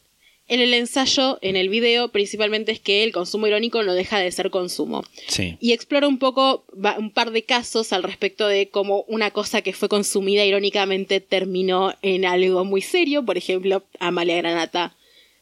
en 0.53 0.61
el 0.61 0.75
ensayo, 0.75 1.39
en 1.41 1.57
el 1.57 1.69
video, 1.71 2.09
principalmente 2.09 2.73
es 2.73 2.79
que 2.81 3.05
el 3.05 3.13
consumo 3.13 3.47
irónico 3.47 3.83
no 3.83 3.95
deja 3.95 4.19
de 4.19 4.31
ser 4.31 4.51
consumo. 4.51 5.03
Sí. 5.29 5.57
Y 5.61 5.73
explora 5.73 6.07
un 6.07 6.19
poco 6.19 6.65
un 6.99 7.11
par 7.11 7.31
de 7.31 7.43
casos 7.45 7.93
al 7.93 8.03
respecto 8.03 8.47
de 8.47 8.69
cómo 8.69 9.05
una 9.09 9.31
cosa 9.31 9.63
que 9.63 9.73
fue 9.73 9.89
consumida 9.89 10.45
irónicamente 10.45 11.21
terminó 11.21 11.95
en 12.03 12.27
algo 12.27 12.65
muy 12.67 12.83
serio. 12.83 13.25
Por 13.25 13.39
ejemplo, 13.39 13.83
Amalia 13.99 14.37
Granata 14.37 14.95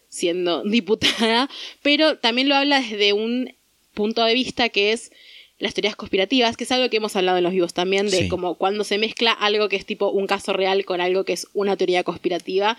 siendo 0.09 0.63
diputada. 0.65 1.49
Pero 1.83 2.19
también 2.19 2.49
lo 2.49 2.55
habla 2.55 2.81
desde 2.81 3.13
un 3.13 3.53
punto 3.95 4.25
de 4.25 4.35
vista 4.35 4.69
que 4.69 4.93
es 4.93 5.11
las 5.59 5.75
teorías 5.75 5.97
conspirativas, 5.97 6.57
que 6.57 6.65
es 6.65 6.73
algo 6.73 6.89
que 6.89 6.99
hemos 6.99 7.17
hablado 7.17 7.39
en 7.39 7.45
los 7.45 7.53
vivos 7.53 7.75
también, 7.75 8.07
de 8.09 8.19
Sí. 8.19 8.29
como 8.29 8.55
cuando 8.55 8.83
se 8.85 8.97
mezcla 8.97 9.33
algo 9.33 9.69
que 9.69 9.77
es 9.77 9.85
tipo 9.85 10.09
un 10.11 10.27
caso 10.27 10.53
real 10.53 10.85
con 10.85 11.01
algo 11.01 11.25
que 11.25 11.35
es 11.35 11.49
una 11.53 11.77
teoría 11.77 12.03
conspirativa 12.05 12.79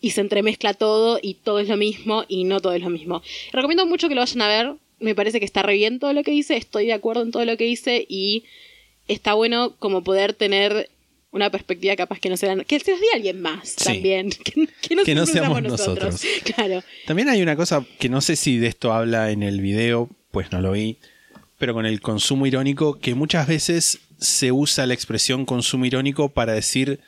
y 0.00 0.10
se 0.10 0.20
entremezcla 0.20 0.74
todo 0.74 1.18
y 1.20 1.34
todo 1.34 1.58
es 1.60 1.68
lo 1.68 1.76
mismo 1.76 2.24
y 2.28 2.44
no 2.44 2.60
todo 2.60 2.72
es 2.72 2.82
lo 2.82 2.90
mismo. 2.90 3.22
Recomiendo 3.52 3.86
mucho 3.86 4.08
que 4.08 4.14
lo 4.14 4.20
vayan 4.22 4.42
a 4.42 4.48
ver, 4.48 4.74
me 4.98 5.14
parece 5.14 5.38
que 5.40 5.46
está 5.46 5.62
re 5.62 5.74
bien 5.74 5.98
todo 5.98 6.12
lo 6.12 6.22
que 6.22 6.30
dice, 6.30 6.56
estoy 6.56 6.86
de 6.86 6.92
acuerdo 6.92 7.22
en 7.22 7.30
todo 7.30 7.44
lo 7.44 7.56
que 7.56 7.64
dice 7.64 8.04
y 8.08 8.44
está 9.08 9.34
bueno 9.34 9.74
como 9.78 10.02
poder 10.02 10.34
tener 10.34 10.88
una 11.32 11.50
perspectiva 11.50 11.94
capaz 11.96 12.18
que 12.18 12.28
no 12.28 12.36
se 12.36 12.46
dan, 12.46 12.64
que 12.64 12.80
se 12.80 12.90
los 12.90 13.00
dé 13.00 13.06
alguien 13.14 13.40
más 13.40 13.68
Sí. 13.76 13.84
también, 13.84 14.30
que, 14.44 14.66
que 14.82 14.94
no, 14.96 15.04
Que 15.04 15.14
no 15.14 15.26
siempre 15.26 15.46
seamos 15.46 15.62
nosotros. 15.62 16.22
Claro. 16.54 16.82
También 17.06 17.28
hay 17.28 17.42
una 17.42 17.56
cosa 17.56 17.84
que 17.98 18.08
no 18.08 18.20
sé 18.20 18.36
si 18.36 18.58
de 18.58 18.66
esto 18.66 18.92
habla 18.92 19.30
en 19.30 19.42
el 19.42 19.60
video, 19.60 20.08
pues 20.32 20.50
no 20.52 20.60
lo 20.60 20.72
vi, 20.72 20.96
pero 21.58 21.74
con 21.74 21.86
el 21.86 22.00
consumo 22.00 22.46
irónico, 22.46 22.98
que 22.98 23.14
muchas 23.14 23.46
veces 23.46 24.00
se 24.18 24.50
usa 24.52 24.86
la 24.86 24.94
expresión 24.94 25.46
consumo 25.46 25.86
irónico 25.86 26.30
para 26.30 26.52
decir 26.52 27.00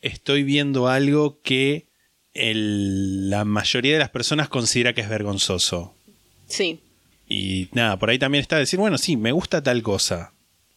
estoy 0.00 0.42
viendo 0.42 0.88
algo 0.88 1.38
que 1.42 1.87
el- 2.38 3.30
la 3.30 3.44
mayoría 3.44 3.92
de 3.94 3.98
las 3.98 4.10
personas 4.10 4.48
considera 4.48 4.92
que 4.92 5.00
es 5.02 5.08
vergonzoso. 5.08 5.94
Sí. 6.46 6.78
Y 7.28 7.68
nada, 7.72 7.98
por 7.98 8.08
ahí 8.10 8.18
también 8.18 8.40
está 8.42 8.56
decir, 8.58 8.78
bueno, 8.78 8.96
sí, 8.98 9.16
me 9.16 9.32
gusta 9.32 9.62
tal 9.62 9.82
cosa. 9.82 10.32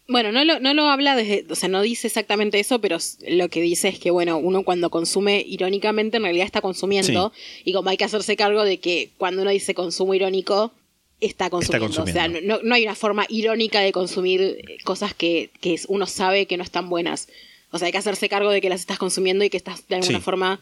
Bueno, 0.08 0.34
no 0.34 0.44
lo, 0.44 0.60
no 0.60 0.74
lo 0.74 0.90
habla 0.90 1.16
desde, 1.16 1.46
o 1.50 1.56
sea, 1.56 1.70
no 1.70 1.82
dice 1.82 2.08
exactamente 2.08 2.60
eso, 2.60 2.82
pero 2.82 2.98
lo 3.30 3.48
que 3.48 3.62
dice 3.62 3.88
es 3.88 3.98
que, 4.00 4.12
bueno, 4.12 4.38
uno 4.38 4.64
cuando 4.64 4.90
consume 4.90 5.42
irónicamente 5.48 6.18
en 6.18 6.24
realidad 6.24 6.46
está 6.46 6.60
consumiendo 6.60 7.32
y 7.64 7.72
como 7.72 7.90
hay 7.90 7.96
que 7.98 8.04
hacerse 8.04 8.36
cargo 8.36 8.64
de 8.66 8.80
que 8.80 9.12
cuando 9.18 9.44
uno 9.44 9.52
dice 9.52 9.74
consumo 9.74 10.14
irónico, 10.14 10.74
está 11.22 11.50
consumiendo. 11.50 11.86
consumiendo. 12.04 12.20
O 12.20 12.42
sea, 12.42 12.42
no, 12.42 12.60
no 12.64 12.76
hay 12.76 12.84
una 12.84 12.96
forma 12.96 13.26
irónica 13.30 13.80
de 13.80 13.94
consumir 13.94 14.42
eh, 14.42 14.78
cosas 14.84 15.14
que, 15.14 15.50
que 15.62 15.80
uno 15.88 16.08
sabe 16.08 16.46
que 16.48 16.58
no 16.58 16.64
están 16.64 16.90
buenas. 16.90 17.30
O 17.72 17.78
sea, 17.78 17.86
hay 17.86 17.92
que 17.94 18.00
hacerse 18.00 18.28
cargo 18.28 18.50
de 18.50 18.60
que 18.60 18.68
las 18.70 18.82
estás 18.82 18.98
consumiendo 18.98 19.46
y 19.46 19.50
que 19.50 19.56
estás 19.58 19.88
de 19.88 19.96
alguna 19.96 20.18
Sí. 20.18 20.24
forma 20.24 20.60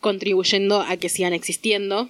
contribuyendo 0.00 0.80
a 0.80 0.96
que 0.96 1.08
sigan 1.08 1.32
existiendo. 1.32 2.08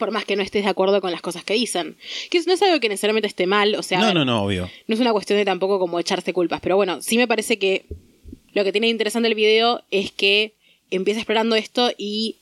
por 0.00 0.10
más 0.10 0.24
que 0.24 0.34
no 0.36 0.42
estés 0.42 0.64
de 0.64 0.70
acuerdo 0.70 1.00
con 1.00 1.12
las 1.12 1.22
cosas 1.22 1.44
que 1.44 1.54
dicen. 1.54 1.96
Que 2.30 2.40
no 2.44 2.52
es 2.54 2.60
algo 2.62 2.80
que 2.80 2.88
necesariamente 2.88 3.28
esté 3.28 3.46
mal, 3.46 3.74
o 3.76 3.82
sea, 3.82 4.00
No, 4.00 4.06
ver, 4.06 4.14
no, 4.16 4.24
no, 4.24 4.42
obvio. 4.44 4.68
no 4.88 4.94
es 4.94 5.00
una 5.00 5.12
cuestión 5.12 5.38
de 5.38 5.44
tampoco 5.44 5.78
como 5.78 6.00
echarse 6.00 6.32
culpas, 6.32 6.60
pero 6.60 6.74
bueno, 6.76 7.00
sí 7.02 7.16
me 7.16 7.28
parece 7.28 7.58
que 7.58 7.86
lo 8.52 8.64
que 8.64 8.72
tiene 8.72 8.88
interesante 8.88 9.28
el 9.28 9.34
video 9.36 9.82
es 9.90 10.10
que 10.10 10.54
empieza 10.90 11.20
explorando 11.20 11.54
esto 11.56 11.92
y 11.96 12.36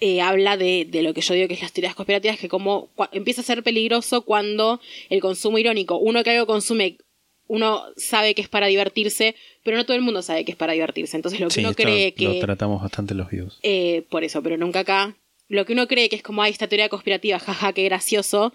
eh, 0.00 0.20
habla 0.20 0.56
de, 0.58 0.84
de 0.88 1.02
lo 1.02 1.14
que 1.14 1.22
yo 1.22 1.32
digo 1.34 1.48
que 1.48 1.54
es 1.54 1.62
las 1.62 1.72
teorías 1.72 1.94
conspirativas, 1.94 2.38
que 2.38 2.48
como 2.48 2.90
empieza 3.12 3.40
a 3.40 3.44
ser 3.44 3.62
peligroso 3.62 4.22
cuando 4.22 4.80
el 5.08 5.20
consumo 5.20 5.56
irónico, 5.58 5.96
uno 5.96 6.22
que 6.22 6.30
algo 6.30 6.46
consume, 6.46 6.98
uno 7.46 7.82
sabe 7.96 8.34
que 8.34 8.42
es 8.42 8.48
para 8.48 8.66
divertirse, 8.66 9.36
pero 9.64 9.76
no 9.76 9.84
todo 9.84 9.96
el 9.96 10.02
mundo 10.02 10.22
sabe 10.22 10.44
que 10.44 10.52
es 10.52 10.56
para 10.56 10.72
divertirse. 10.74 11.16
Entonces 11.16 11.40
lo 11.40 11.48
que 11.48 11.54
Sí, 11.54 11.60
uno 11.60 11.70
esto 11.70 11.82
cree 11.82 12.14
lo 12.18 12.32
que... 12.34 12.40
tratamos 12.40 12.80
bastante 12.80 13.14
los 13.14 13.28
videos. 13.30 13.58
Eh, 13.64 14.04
por 14.10 14.22
eso, 14.22 14.40
pero 14.42 14.56
nunca 14.56 14.80
acá. 14.80 15.16
Lo 15.48 15.66
que 15.66 15.72
uno 15.72 15.88
cree 15.88 16.08
que 16.08 16.16
es 16.16 16.22
como, 16.22 16.42
hay 16.42 16.52
esta 16.52 16.68
teoría 16.68 16.88
conspirativa, 16.88 17.38
jaja, 17.40 17.72
qué 17.72 17.82
gracioso, 17.84 18.52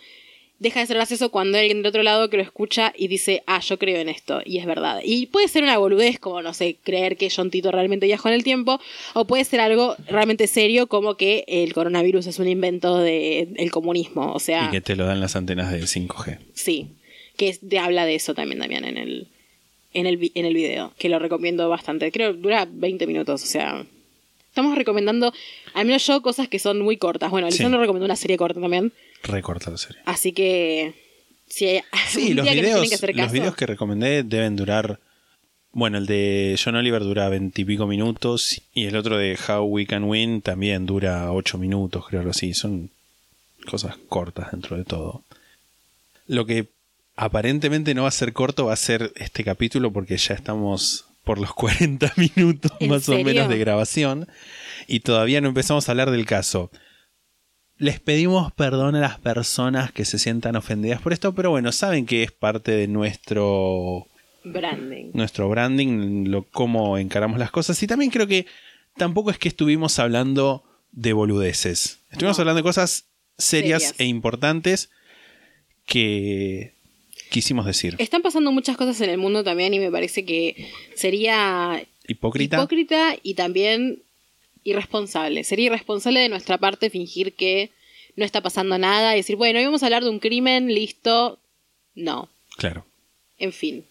deja 0.57 0.81
de 0.81 0.87
ser 0.87 0.97
gracioso 0.97 1.29
cuando 1.31 1.57
hay 1.57 1.65
alguien 1.65 1.77
del 1.83 1.87
otro 1.89 2.03
lado 2.03 2.29
que 2.29 2.35
lo 2.37 2.43
escucha 2.43 2.91
y 2.97 3.07
dice, 3.07 3.43
ah, 3.47 3.61
yo 3.61 3.79
creo 3.79 3.97
en 3.99 4.09
esto, 4.09 4.41
y 4.43 4.57
es 4.57 4.65
verdad. 4.65 4.99
Y 5.05 5.27
puede 5.27 5.47
ser 5.47 5.63
una 5.63 5.77
boludez, 5.77 6.19
como, 6.19 6.41
no 6.41 6.53
sé, 6.53 6.77
creer 6.83 7.15
que 7.15 7.29
John 7.33 7.49
Tito 7.49 7.71
realmente 7.71 8.07
viajó 8.07 8.27
en 8.27 8.33
el 8.35 8.43
tiempo, 8.43 8.79
o 9.13 9.25
puede 9.25 9.45
ser 9.45 9.61
algo 9.61 9.95
realmente 10.07 10.47
serio, 10.47 10.87
como 10.87 11.15
que 11.15 11.45
el 11.47 11.73
coronavirus 11.73 12.27
es 12.27 12.39
un 12.39 12.47
invento 12.49 12.97
del 12.97 13.71
comunismo. 13.71 14.33
O 14.33 14.39
sea, 14.39 14.65
Y 14.67 14.71
que 14.71 14.81
te 14.81 14.95
lo 14.97 15.05
dan 15.05 15.21
las 15.21 15.35
antenas 15.37 15.71
de 15.71 15.81
5G. 15.83 16.39
sí, 16.53 16.87
que 17.37 17.47
es- 17.49 17.59
de- 17.69 17.79
habla 17.79 18.03
de 18.05 18.15
eso 18.15 18.33
también, 18.33 18.59
Damián, 18.59 18.83
en 18.83 18.97
el, 18.97 19.27
en, 19.93 20.05
el, 20.05 20.31
en 20.35 20.45
el 20.45 20.53
video, 20.53 20.93
que 20.97 21.09
lo 21.09 21.19
recomiendo 21.19 21.67
bastante. 21.69 22.11
Creo 22.11 22.33
que 22.33 22.39
dura 22.39 22.67
20 22.69 23.07
minutos, 23.07 23.43
o 23.43 23.45
sea... 23.45 23.85
Estamos 24.49 24.75
recomendando, 24.75 25.31
al 25.75 25.85
menos 25.85 26.05
yo, 26.07 26.23
cosas 26.23 26.47
que 26.47 26.57
son 26.57 26.81
muy 26.81 26.97
cortas. 26.97 27.29
Bueno, 27.29 27.49
Sí. 27.51 27.59
Lisandro 27.59 27.79
recomendó 27.79 28.05
una 28.05 28.15
serie 28.15 28.35
corta 28.35 28.59
también. 28.59 28.91
Recorta 29.21 29.69
la 29.69 29.77
serie. 29.77 30.01
Así 30.05 30.31
que. 30.31 30.95
Si 31.47 31.67
hay 31.67 31.81
Sí, 32.09 32.33
los 32.33 32.47
que 32.47 32.55
videos, 32.55 32.89
que 32.89 32.95
hacer 32.95 33.15
los 33.15 33.31
videos 33.31 33.55
que 33.55 33.67
recomendé 33.67 34.23
deben 34.23 34.55
durar. 34.55 34.99
Bueno, 35.71 35.99
el 35.99 36.07
de 36.07 36.59
John 36.61 36.75
Oliver 36.75 37.03
dura 37.03 37.29
veintipico 37.29 37.85
minutos 37.85 38.59
y 38.73 38.85
el 38.87 38.95
otro 38.95 39.19
de 39.19 39.37
How 39.37 39.63
We 39.65 39.85
Can 39.85 40.05
Win 40.05 40.41
también 40.41 40.87
dura 40.87 41.31
ocho 41.31 41.59
minutos, 41.59 42.03
creo 42.07 42.21
algo 42.21 42.31
así. 42.31 42.55
Son 42.55 42.89
cosas 43.69 43.97
cortas 44.09 44.51
dentro 44.51 44.77
de 44.77 44.83
todo. 44.83 45.23
Lo 46.25 46.47
que 46.47 46.65
aparentemente 47.21 47.93
no 47.93 48.03
va 48.03 48.07
a 48.07 48.11
ser 48.11 48.31
corto 48.31 48.67
va 48.67 48.73
a 48.73 48.77
ser 48.77 49.11
este 49.17 49.43
capítulo 49.43 49.91
porque 49.91 50.15
ya 50.17 50.33
estamos 50.35 51.05
por 51.25 51.37
los 51.37 51.53
40 51.55 52.13
minutos 52.15 52.71
¿En 52.79 52.89
más 52.89 53.07
o 53.09 53.17
menos 53.23 53.49
de 53.49 53.57
grabación 53.57 54.27
y 54.87 55.01
todavía 55.01 55.41
no 55.41 55.49
empezamos 55.49 55.87
a 55.87 55.91
hablar 55.91 56.11
del 56.11 56.25
caso. 56.25 56.71
Les 57.77 57.99
pedimos 57.99 58.51
perdón 58.53 58.95
a 58.95 58.99
las 59.01 59.19
personas 59.19 59.91
que 59.91 60.03
se 60.05 60.17
sientan 60.19 60.55
ofendidas 60.55 61.01
por 61.01 61.13
esto, 61.13 61.35
pero 61.35 61.49
bueno, 61.51 61.71
saben 61.71 62.05
que 62.05 62.23
es 62.23 62.31
parte 62.31 62.71
de 62.71 62.87
nuestro, 62.87 64.07
Branding. 64.43 65.11
nuestro 65.13 65.47
branding, 65.49 66.27
lo, 66.29 66.43
cómo 66.43 66.97
encaramos 66.97 67.37
las 67.39 67.51
cosas. 67.51 67.81
Y 67.83 67.87
también 67.87 68.11
creo 68.11 68.27
que 68.27 68.47
tampoco 68.97 69.29
es 69.31 69.37
que 69.37 69.47
estuvimos 69.49 69.97
hablando 69.99 70.63
de 70.91 71.13
boludeces. 71.13 71.99
Estuvimos 72.11 72.37
No. 72.37 72.41
hablando 72.41 72.57
de 72.57 72.63
cosas 72.63 73.05
serias, 73.37 73.83
Serias. 73.83 73.99
e 73.99 74.05
importantes 74.05 74.89
que 75.85 76.73
quisimos 77.29 77.65
decir. 77.65 77.95
Están 77.99 78.21
pasando 78.21 78.51
muchas 78.51 78.77
cosas 78.77 78.99
en 79.01 79.09
el 79.09 79.17
mundo 79.17 79.43
también 79.43 79.73
y 79.73 79.79
me 79.79 79.91
parece 79.91 80.25
que 80.25 80.69
sería 80.95 81.83
Hipócrita. 82.07 82.57
hipócrita 82.57 83.15
y 83.21 83.33
también 83.35 84.01
irresponsable. 84.63 85.43
Sería 85.43 85.67
irresponsable 85.67 86.19
de 86.19 86.29
nuestra 86.29 86.57
parte 86.57 86.89
fingir 86.89 87.33
que 87.33 87.71
no 88.15 88.25
está 88.25 88.41
pasando 88.41 88.77
nada 88.77 89.13
y 89.13 89.17
decir, 89.19 89.35
bueno, 89.35 89.59
hoy 89.59 89.65
vamos 89.65 89.83
a 89.83 89.85
hablar 89.85 90.03
de 90.03 90.09
un 90.09 90.19
crimen, 90.19 90.73
listo. 90.73 91.39
No. 91.95 92.29
Claro. 92.57 92.85
En 93.37 93.53
fin. 93.53 93.85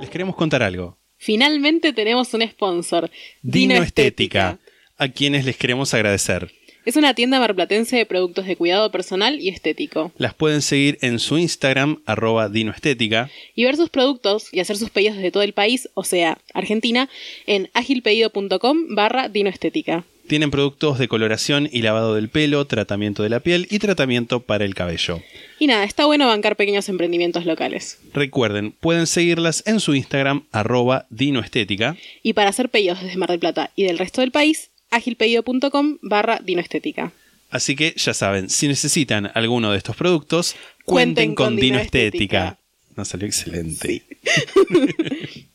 Les 0.00 0.10
queremos 0.10 0.36
contar 0.36 0.62
algo. 0.62 0.96
Finalmente 1.16 1.92
tenemos 1.92 2.34
un 2.34 2.42
sponsor. 2.46 3.10
Dino 3.42 3.74
Estética, 3.82 4.58
a 4.98 5.08
quienes 5.08 5.44
les 5.44 5.56
queremos 5.56 5.94
agradecer. 5.94 6.52
Es 6.84 6.96
una 6.96 7.14
tienda 7.14 7.40
marplatense 7.40 7.96
de 7.96 8.04
productos 8.04 8.44
de 8.44 8.56
cuidado 8.56 8.90
personal 8.90 9.40
y 9.40 9.48
estético. 9.48 10.12
Las 10.18 10.34
pueden 10.34 10.60
seguir 10.60 10.98
en 11.00 11.18
su 11.18 11.38
Instagram, 11.38 12.02
arroba 12.04 12.50
dinoestética. 12.50 13.30
Y 13.54 13.64
ver 13.64 13.76
sus 13.76 13.88
productos 13.88 14.52
y 14.52 14.60
hacer 14.60 14.76
sus 14.76 14.90
pedidos 14.90 15.16
desde 15.16 15.30
todo 15.30 15.42
el 15.42 15.54
país, 15.54 15.88
o 15.94 16.04
sea, 16.04 16.36
Argentina, 16.52 17.08
en 17.46 17.70
agilpedido.com 17.72 18.94
barra 18.94 19.30
dinoestética. 19.30 20.04
Tienen 20.26 20.50
productos 20.50 20.98
de 20.98 21.08
coloración 21.08 21.68
y 21.70 21.80
lavado 21.80 22.14
del 22.14 22.28
pelo, 22.28 22.66
tratamiento 22.66 23.22
de 23.22 23.30
la 23.30 23.40
piel 23.40 23.66
y 23.70 23.78
tratamiento 23.78 24.40
para 24.40 24.64
el 24.64 24.74
cabello. 24.74 25.20
Y 25.58 25.66
nada, 25.66 25.84
está 25.84 26.04
bueno 26.04 26.26
bancar 26.26 26.56
pequeños 26.56 26.88
emprendimientos 26.88 27.46
locales. 27.46 27.98
Recuerden, 28.12 28.72
pueden 28.72 29.06
seguirlas 29.06 29.62
en 29.66 29.80
su 29.80 29.94
Instagram, 29.94 30.44
arroba 30.50 31.06
dinoestética. 31.08 31.96
Y 32.22 32.34
para 32.34 32.50
hacer 32.50 32.68
pedidos 32.68 33.02
desde 33.02 33.16
Mar 33.18 33.30
del 33.30 33.38
Plata 33.38 33.70
y 33.76 33.84
del 33.84 33.98
resto 33.98 34.22
del 34.22 34.32
país, 34.32 34.70
agilpedido.com 34.94 35.98
barra 36.02 36.40
dinoestética. 36.42 37.12
Así 37.50 37.76
que 37.76 37.94
ya 37.96 38.14
saben, 38.14 38.50
si 38.50 38.66
necesitan 38.66 39.30
alguno 39.34 39.70
de 39.70 39.78
estos 39.78 39.96
productos, 39.96 40.56
Cuenten 40.84 41.34
cuenten 41.34 41.34
con, 41.34 41.46
con 41.46 41.56
Dino 41.56 41.66
Dino 41.66 41.78
Estética. 41.78 42.48
Estética. 42.48 42.64
Nos 42.96 43.08
salió 43.08 43.26
excelente. 43.26 44.04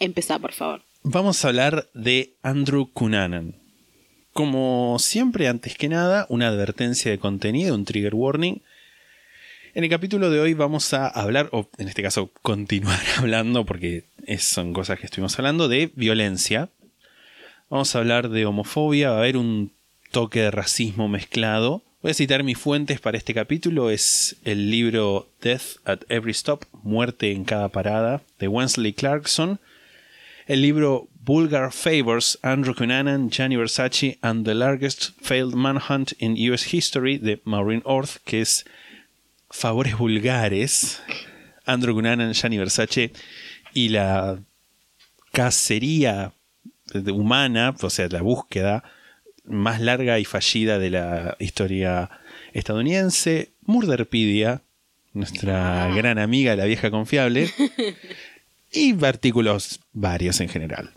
Empezá, 0.00 0.38
por 0.38 0.52
favor. 0.52 0.82
Vamos 1.02 1.44
a 1.44 1.48
hablar 1.48 1.88
de 1.94 2.34
Andrew 2.42 2.90
Cunanan. 2.92 3.54
Como 4.32 4.96
siempre, 4.98 5.48
antes 5.48 5.76
que 5.76 5.88
nada, 5.88 6.26
una 6.28 6.48
advertencia 6.48 7.10
de 7.10 7.18
contenido, 7.18 7.74
un 7.74 7.84
trigger 7.84 8.14
warning. 8.14 8.62
En 9.72 9.84
el 9.84 9.90
capítulo 9.90 10.30
de 10.30 10.40
hoy 10.40 10.54
vamos 10.54 10.92
a 10.94 11.06
hablar, 11.06 11.48
o 11.52 11.68
en 11.78 11.86
este 11.86 12.02
caso 12.02 12.32
continuar 12.42 12.98
hablando, 13.18 13.64
porque 13.64 14.04
son 14.38 14.72
cosas 14.72 14.98
que 14.98 15.06
estuvimos 15.06 15.38
hablando, 15.38 15.68
de 15.68 15.92
violencia. 15.94 16.70
Vamos 17.68 17.94
a 17.94 18.00
hablar 18.00 18.30
de 18.30 18.46
homofobia, 18.46 19.10
va 19.10 19.16
a 19.16 19.18
haber 19.20 19.36
un 19.36 19.70
toque 20.10 20.40
de 20.40 20.50
racismo 20.50 21.08
mezclado. 21.08 21.84
Voy 22.02 22.10
a 22.10 22.14
citar 22.14 22.42
mis 22.42 22.58
fuentes 22.58 22.98
para 22.98 23.16
este 23.16 23.32
capítulo, 23.32 23.90
es 23.90 24.36
el 24.44 24.72
libro 24.72 25.28
Death 25.40 25.76
at 25.84 26.00
Every 26.08 26.32
Stop, 26.32 26.64
Muerte 26.82 27.30
en 27.30 27.44
cada 27.44 27.68
parada, 27.68 28.22
de 28.40 28.48
Wensley 28.48 28.92
Clarkson, 28.92 29.60
el 30.48 30.62
libro 30.62 31.06
Vulgar 31.22 31.70
Favors, 31.70 32.40
Andrew 32.42 32.74
Cunanan, 32.74 33.30
Gianni 33.30 33.54
Versace 33.54 34.18
and 34.20 34.44
the 34.44 34.54
Largest 34.54 35.10
Failed 35.22 35.54
Manhunt 35.54 36.12
in 36.18 36.34
US 36.50 36.74
History 36.74 37.18
de 37.18 37.40
Maureen 37.44 37.82
Orth, 37.84 38.16
que 38.24 38.40
es 38.40 38.64
Favores 39.50 39.98
Vulgares, 39.98 41.02
Andrew 41.66 41.94
Cunanan, 41.94 42.32
Gianni 42.32 42.58
Versace 42.58 43.12
y 43.74 43.88
la 43.90 44.38
cacería 45.32 46.32
humana, 47.12 47.74
o 47.80 47.90
sea, 47.90 48.08
la 48.08 48.22
búsqueda 48.22 48.84
más 49.44 49.80
larga 49.80 50.18
y 50.18 50.24
fallida 50.24 50.78
de 50.78 50.90
la 50.90 51.36
historia 51.40 52.10
estadounidense, 52.52 53.50
Murderpedia, 53.62 54.62
nuestra 55.12 55.92
gran 55.94 56.18
amiga, 56.18 56.56
la 56.56 56.64
vieja 56.64 56.90
confiable, 56.90 57.50
y 58.72 59.04
artículos 59.04 59.80
varios 59.92 60.40
en 60.40 60.48
general. 60.48 60.90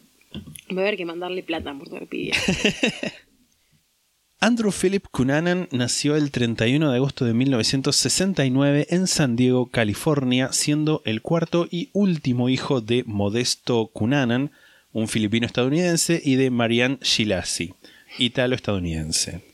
Voy 0.69 0.79
a 0.79 0.81
haber 0.87 0.97
que 0.97 1.05
mandarle 1.05 1.43
plata 1.43 1.71
a 1.71 1.73
Murderpedia. 1.73 2.35
Andrew 4.43 4.73
Philip 4.73 5.05
Cunanan 5.09 5.69
nació 5.71 6.17
el 6.17 6.29
31 6.29 6.91
de 6.91 6.97
agosto 6.97 7.23
de 7.23 7.33
1969 7.33 8.87
en 8.89 9.07
San 9.07 9.37
Diego, 9.37 9.67
California, 9.67 10.51
siendo 10.51 11.01
el 11.05 11.21
cuarto 11.21 11.65
y 11.71 11.91
último 11.93 12.49
hijo 12.49 12.81
de 12.81 13.05
Modesto 13.07 13.87
Cunanan, 13.93 14.51
un 14.91 15.07
filipino 15.07 15.45
estadounidense, 15.45 16.21
y 16.21 16.35
de 16.35 16.49
Marianne 16.49 16.97
Shilasi, 17.01 17.73
italo-estadounidense. 18.19 19.45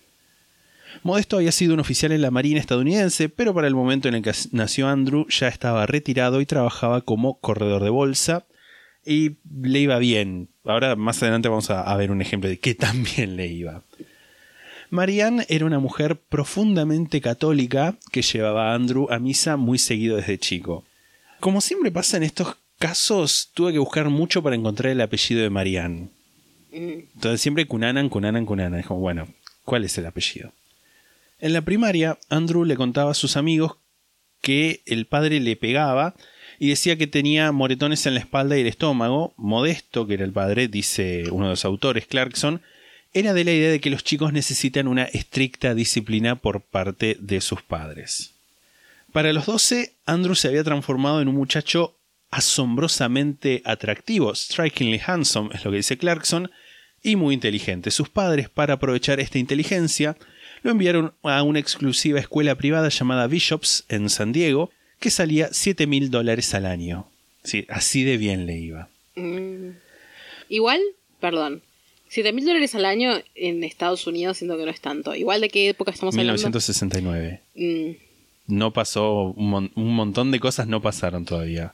Modesto 1.03 1.37
había 1.37 1.51
sido 1.51 1.75
un 1.75 1.81
oficial 1.81 2.11
en 2.11 2.23
la 2.23 2.31
Marina 2.31 2.59
estadounidense, 2.59 3.29
pero 3.29 3.53
para 3.53 3.67
el 3.67 3.75
momento 3.75 4.07
en 4.07 4.15
el 4.15 4.23
que 4.23 4.33
nació 4.53 4.87
Andrew 4.87 5.27
ya 5.29 5.49
estaba 5.49 5.85
retirado 5.85 6.41
y 6.41 6.47
trabajaba 6.47 7.01
como 7.01 7.39
corredor 7.39 7.83
de 7.83 7.91
bolsa 7.91 8.47
y 9.05 9.37
le 9.53 9.81
iba 9.81 9.99
bien. 9.99 10.49
Ahora 10.63 10.95
más 10.95 11.21
adelante 11.21 11.47
vamos 11.47 11.69
a, 11.69 11.83
a 11.83 11.95
ver 11.95 12.09
un 12.09 12.23
ejemplo 12.23 12.49
de 12.49 12.57
qué 12.57 12.73
tan 12.73 13.03
bien 13.15 13.35
le 13.35 13.45
iba. 13.49 13.83
Marianne 14.89 15.45
era 15.49 15.65
una 15.65 15.79
mujer 15.79 16.17
profundamente 16.17 17.21
católica 17.21 17.95
que 18.11 18.21
llevaba 18.21 18.71
a 18.71 18.75
Andrew 18.75 19.07
a 19.11 19.19
misa 19.19 19.55
muy 19.55 19.77
seguido 19.77 20.17
desde 20.17 20.39
chico. 20.39 20.83
Como 21.39 21.61
siempre 21.61 21.91
pasa 21.91 22.17
en 22.17 22.23
estos 22.23 22.55
casos, 22.79 23.51
tuve 23.53 23.73
que 23.73 23.79
buscar 23.79 24.09
mucho 24.09 24.41
para 24.41 24.55
encontrar 24.55 24.91
el 24.91 25.01
apellido 25.01 25.41
de 25.41 25.49
Marianne. 25.49 26.09
Entonces 26.71 27.41
siempre 27.41 27.65
Cunanan, 27.65 28.09
Cunanan, 28.09 28.45
Cunanan. 28.45 28.83
Como, 28.83 28.99
bueno, 28.99 29.27
¿cuál 29.63 29.83
es 29.83 29.97
el 29.97 30.05
apellido? 30.05 30.53
En 31.39 31.53
la 31.53 31.61
primaria, 31.61 32.17
Andrew 32.29 32.65
le 32.65 32.75
contaba 32.75 33.11
a 33.11 33.15
sus 33.15 33.37
amigos 33.37 33.77
que 34.41 34.81
el 34.85 35.05
padre 35.05 35.39
le 35.39 35.55
pegaba 35.55 36.15
y 36.57 36.69
decía 36.69 36.97
que 36.97 37.07
tenía 37.07 37.51
moretones 37.51 38.05
en 38.05 38.15
la 38.15 38.19
espalda 38.19 38.57
y 38.57 38.61
el 38.61 38.67
estómago. 38.67 39.33
Modesto, 39.37 40.07
que 40.07 40.15
era 40.15 40.25
el 40.25 40.33
padre, 40.33 40.67
dice 40.67 41.25
uno 41.31 41.45
de 41.45 41.51
los 41.51 41.65
autores, 41.65 42.05
Clarkson, 42.07 42.61
era 43.13 43.33
de 43.33 43.43
la 43.43 43.51
idea 43.51 43.71
de 43.71 43.79
que 43.79 43.89
los 43.89 44.03
chicos 44.03 44.33
necesitan 44.33 44.87
una 44.87 45.03
estricta 45.03 45.73
disciplina 45.73 46.35
por 46.35 46.61
parte 46.61 47.17
de 47.19 47.41
sus 47.41 47.61
padres. 47.61 48.33
Para 49.11 49.33
los 49.33 49.45
12, 49.47 49.95
Andrew 50.05 50.35
se 50.35 50.47
había 50.47 50.63
transformado 50.63 51.21
en 51.21 51.27
un 51.27 51.35
muchacho 51.35 51.95
asombrosamente 52.29 53.63
atractivo, 53.65 54.35
strikingly 54.35 55.01
handsome, 55.03 55.49
es 55.53 55.65
lo 55.65 55.71
que 55.71 55.77
dice 55.77 55.97
Clarkson, 55.97 56.51
y 57.01 57.15
muy 57.15 57.33
inteligente. 57.33 57.91
Sus 57.91 58.09
padres, 58.09 58.49
para 58.49 58.75
aprovechar 58.75 59.19
esta 59.19 59.39
inteligencia, 59.39 60.15
lo 60.61 60.71
enviaron 60.71 61.13
a 61.23 61.41
una 61.43 61.59
exclusiva 61.59 62.19
escuela 62.19 62.55
privada 62.55 62.89
llamada 62.89 63.27
Bishops 63.27 63.85
en 63.89 64.09
San 64.09 64.31
Diego, 64.31 64.71
que 64.99 65.09
salía 65.09 65.49
7 65.51 65.87
mil 65.87 66.11
dólares 66.11 66.53
al 66.53 66.65
año. 66.65 67.07
Sí, 67.43 67.65
así 67.69 68.03
de 68.03 68.17
bien 68.17 68.45
le 68.45 68.57
iba. 68.57 68.89
Mm. 69.15 69.71
Igual, 70.49 70.81
perdón. 71.19 71.63
7 72.09 72.33
mil 72.33 72.45
dólares 72.45 72.75
al 72.75 72.85
año 72.85 73.11
en 73.35 73.63
Estados 73.63 74.05
Unidos 74.07 74.37
siento 74.37 74.57
que 74.57 74.65
no 74.65 74.71
es 74.71 74.81
tanto. 74.81 75.15
Igual 75.15 75.41
de 75.41 75.49
qué 75.49 75.69
época 75.69 75.91
estamos 75.91 76.13
hablando. 76.15 76.33
1969. 76.33 77.41
Mm, 77.55 77.91
No 78.55 78.73
pasó, 78.73 79.33
un, 79.37 79.49
mon- 79.49 79.71
un 79.75 79.93
montón 79.95 80.31
de 80.31 80.39
cosas 80.39 80.67
no 80.67 80.81
pasaron 80.81 81.23
todavía. 81.25 81.73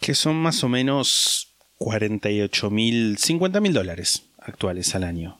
Que 0.00 0.14
son 0.14 0.36
más 0.36 0.64
o 0.64 0.68
menos 0.68 1.48
48 1.78 2.70
mil, 2.70 3.18
50 3.18 3.60
mil 3.60 3.72
dólares 3.72 4.22
actuales 4.38 4.94
al 4.94 5.04
año. 5.04 5.38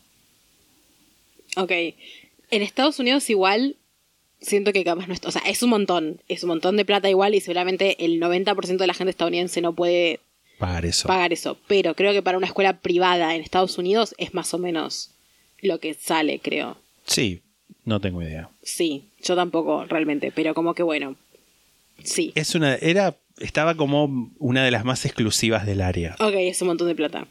ok. 1.57 1.73
En 2.51 2.63
Estados 2.63 2.99
Unidos 2.99 3.29
igual 3.31 3.77
siento 4.41 4.73
que 4.73 4.85
capaz 4.85 5.07
no 5.09 5.15
es... 5.15 5.21
O 5.25 5.31
sea, 5.31 5.43
es 5.43 5.63
un 5.63 5.71
montón. 5.71 6.21
Es 6.29 6.43
un 6.45 6.49
montón 6.49 6.77
de 6.77 6.85
plata 6.85 7.09
igual 7.11 7.35
y 7.35 7.41
seguramente 7.41 8.05
el 8.05 8.21
90% 8.21 8.77
de 8.77 8.87
la 8.87 8.95
gente 8.95 9.11
estadounidense 9.11 9.61
no 9.61 9.73
puede 9.75 10.21
Pagar 10.67 10.87
eso. 10.87 11.09
pagar 11.09 11.33
eso. 11.33 11.59
Pero 11.67 11.95
creo 11.95 12.13
que 12.13 12.23
para 12.23 12.39
una 12.39 12.47
escuela 12.47 12.79
privada 12.81 13.35
en 13.35 13.41
Estados 13.43 13.79
Unidos 13.79 14.15
es 14.19 14.35
más 14.35 14.55
o 14.55 14.59
menos 14.59 15.11
lo 15.61 15.79
que 15.81 15.95
sale, 15.95 16.41
creo. 16.41 16.77
Sí, 17.07 17.43
no 17.85 18.01
tengo 18.01 18.23
idea. 18.23 18.51
Sí, 18.63 19.05
yo 19.23 19.37
tampoco 19.37 19.85
realmente, 19.85 20.33
pero 20.33 20.55
como 20.55 20.75
que 20.75 20.83
bueno. 20.83 21.17
Sí. 22.03 22.33
Es 22.35 22.55
una, 22.55 22.75
era, 22.77 23.17
estaba 23.39 23.75
como 23.77 24.31
una 24.39 24.65
de 24.65 24.71
las 24.71 24.85
más 24.85 25.05
exclusivas 25.05 25.67
del 25.67 25.81
área. 25.81 26.17
Ok, 26.21 26.35
es 26.35 26.61
un 26.63 26.69
montón 26.69 26.89
de 26.89 26.95
plata. 26.95 27.27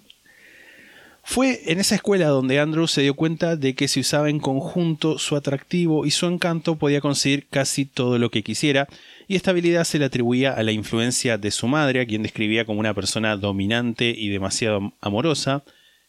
Fue 1.25 1.71
en 1.71 1.79
esa 1.79 1.95
escuela 1.95 2.27
donde 2.27 2.59
Andrew 2.59 2.85
se 2.87 3.01
dio 3.01 3.13
cuenta 3.13 3.55
de 3.55 3.75
que 3.75 3.87
si 3.87 4.01
usaba 4.01 4.29
en 4.29 4.39
conjunto 4.39 5.17
su 5.17 5.37
atractivo 5.37 6.05
y 6.05 6.11
su 6.11 6.25
encanto 6.25 6.75
podía 6.75 6.99
conseguir 6.99 7.47
casi 7.47 7.85
todo 7.85 8.19
lo 8.19 8.29
que 8.29 8.43
quisiera, 8.43 8.87
y 9.27 9.37
esta 9.37 9.51
habilidad 9.51 9.85
se 9.85 9.99
le 9.99 10.05
atribuía 10.05 10.51
a 10.51 10.61
la 10.63 10.73
influencia 10.73 11.37
de 11.37 11.51
su 11.51 11.67
madre, 11.67 12.01
a 12.01 12.05
quien 12.05 12.23
describía 12.23 12.65
como 12.65 12.81
una 12.81 12.93
persona 12.93 13.37
dominante 13.37 14.13
y 14.15 14.29
demasiado 14.29 14.93
amorosa, 14.99 15.63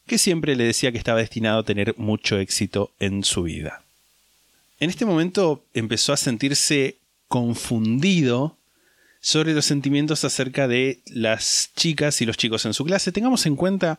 que 0.05 0.17
siempre 0.17 0.55
le 0.57 0.65
decía 0.65 0.91
que 0.91 0.97
estaba 0.97 1.19
destinado 1.19 1.59
a 1.59 1.65
tener 1.65 1.95
mucho 1.97 2.37
éxito 2.37 2.91
en 2.99 3.23
su 3.23 3.43
vida. 3.43 3.83
En 4.81 4.89
este 4.89 5.05
momento 5.05 5.63
empezó 5.73 6.11
a 6.11 6.17
sentirse 6.17 6.97
confundido 7.29 8.57
sobre 9.21 9.53
los 9.53 9.65
sentimientos 9.65 10.25
acerca 10.25 10.67
de 10.67 10.99
las 11.07 11.71
chicas 11.75 12.21
y 12.21 12.25
los 12.25 12.37
chicos 12.37 12.65
en 12.65 12.73
su 12.73 12.83
clase. 12.83 13.13
Tengamos 13.13 13.45
en 13.45 13.55
cuenta 13.55 13.97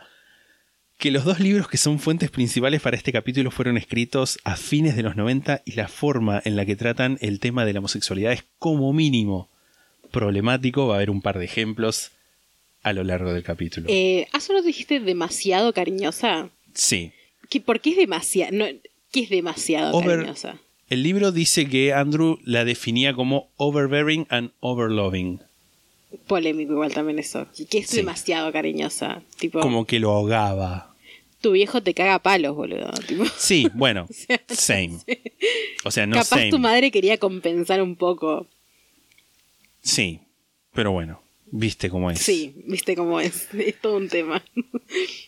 que 0.99 1.11
los 1.11 1.24
dos 1.24 1.40
libros 1.40 1.68
que 1.68 1.76
son 1.76 1.99
fuentes 1.99 2.30
principales 2.30 2.80
para 2.80 2.97
este 2.97 3.12
capítulo 3.12 3.51
fueron 3.51 3.76
escritos 3.76 4.38
a 4.44 4.57
fines 4.57 4.97
de 4.97 5.03
los 5.03 5.14
90 5.16 5.62
y 5.64 5.72
la 5.72 5.88
forma 5.88 6.40
en 6.44 6.57
la 6.57 6.64
que 6.64 6.74
tratan 6.76 7.18
el 7.20 7.38
tema 7.38 7.64
de 7.66 7.72
la 7.74 7.80
homosexualidad 7.80 8.32
es 8.32 8.44
como 8.59 8.92
mínimo 8.92 9.51
problemático. 10.11 10.86
Va 10.88 10.94
a 10.94 10.97
haber 10.97 11.11
un 11.11 11.20
par 11.22 11.38
de 11.38 11.44
ejemplos 11.44 12.12
a 12.82 12.92
lo 12.92 13.05
largo 13.05 13.32
del 13.32 13.42
capítulo. 13.42 13.86
Eh, 13.90 14.26
¿Hace 14.32 14.53
no 14.53 14.62
dijiste 14.62 15.01
demasiado 15.01 15.72
cariñosa? 15.72 16.51
sí. 16.74 17.12
¿Qué, 17.49 17.61
¿Por 17.61 17.80
qué 17.80 17.90
es 17.90 17.97
demasiado? 17.97 18.51
No, 18.57 18.64
¿Qué 19.12 19.20
es 19.20 19.30
demasiado 19.30 19.97
Over- 19.97 20.16
cariñosa? 20.16 20.59
El 20.88 21.05
libro 21.05 21.30
dice 21.30 21.68
que 21.68 21.92
Andrew 21.92 22.38
la 22.44 22.64
definía 22.64 23.14
como 23.14 23.51
overbearing 23.57 24.26
and 24.30 24.51
overloving. 24.59 25.40
Polémico 26.27 26.73
igual 26.73 26.93
también 26.93 27.19
eso. 27.19 27.47
¿Qué 27.71 27.79
es 27.79 27.87
Sí. 27.89 27.97
demasiado 27.99 28.53
cariñosa? 28.53 29.23
Tipo, 29.39 29.61
Como 29.61 29.85
que 29.87 29.99
lo 30.01 30.11
ahogaba. 30.12 30.95
tu 31.41 31.53
viejo 31.53 31.83
te 31.83 31.95
caga 31.95 32.14
a 32.14 32.19
palos, 32.23 32.57
boludo. 32.57 32.91
Tipo, 33.07 33.25
Sí, 33.37 33.69
bueno, 33.75 34.07
sea, 34.11 34.41
same. 34.49 34.99
O 35.85 35.91
sea, 35.91 36.07
no 36.07 36.14
capaz 36.14 36.29
same. 36.39 36.51
tu 36.51 36.59
madre 36.59 36.91
quería 36.91 37.19
compensar 37.19 37.81
un 37.83 37.95
poco. 37.97 38.47
Sí, 39.83 40.21
pero 40.75 40.91
bueno, 40.93 41.23
viste 41.51 41.89
cómo 41.91 42.11
es. 42.11 42.19
Sí, 42.21 42.55
viste 42.67 42.97
cómo 42.97 43.21
es. 43.21 43.49
Es 43.59 43.81
todo 43.81 43.97
un 43.97 44.09
tema. 44.09 44.43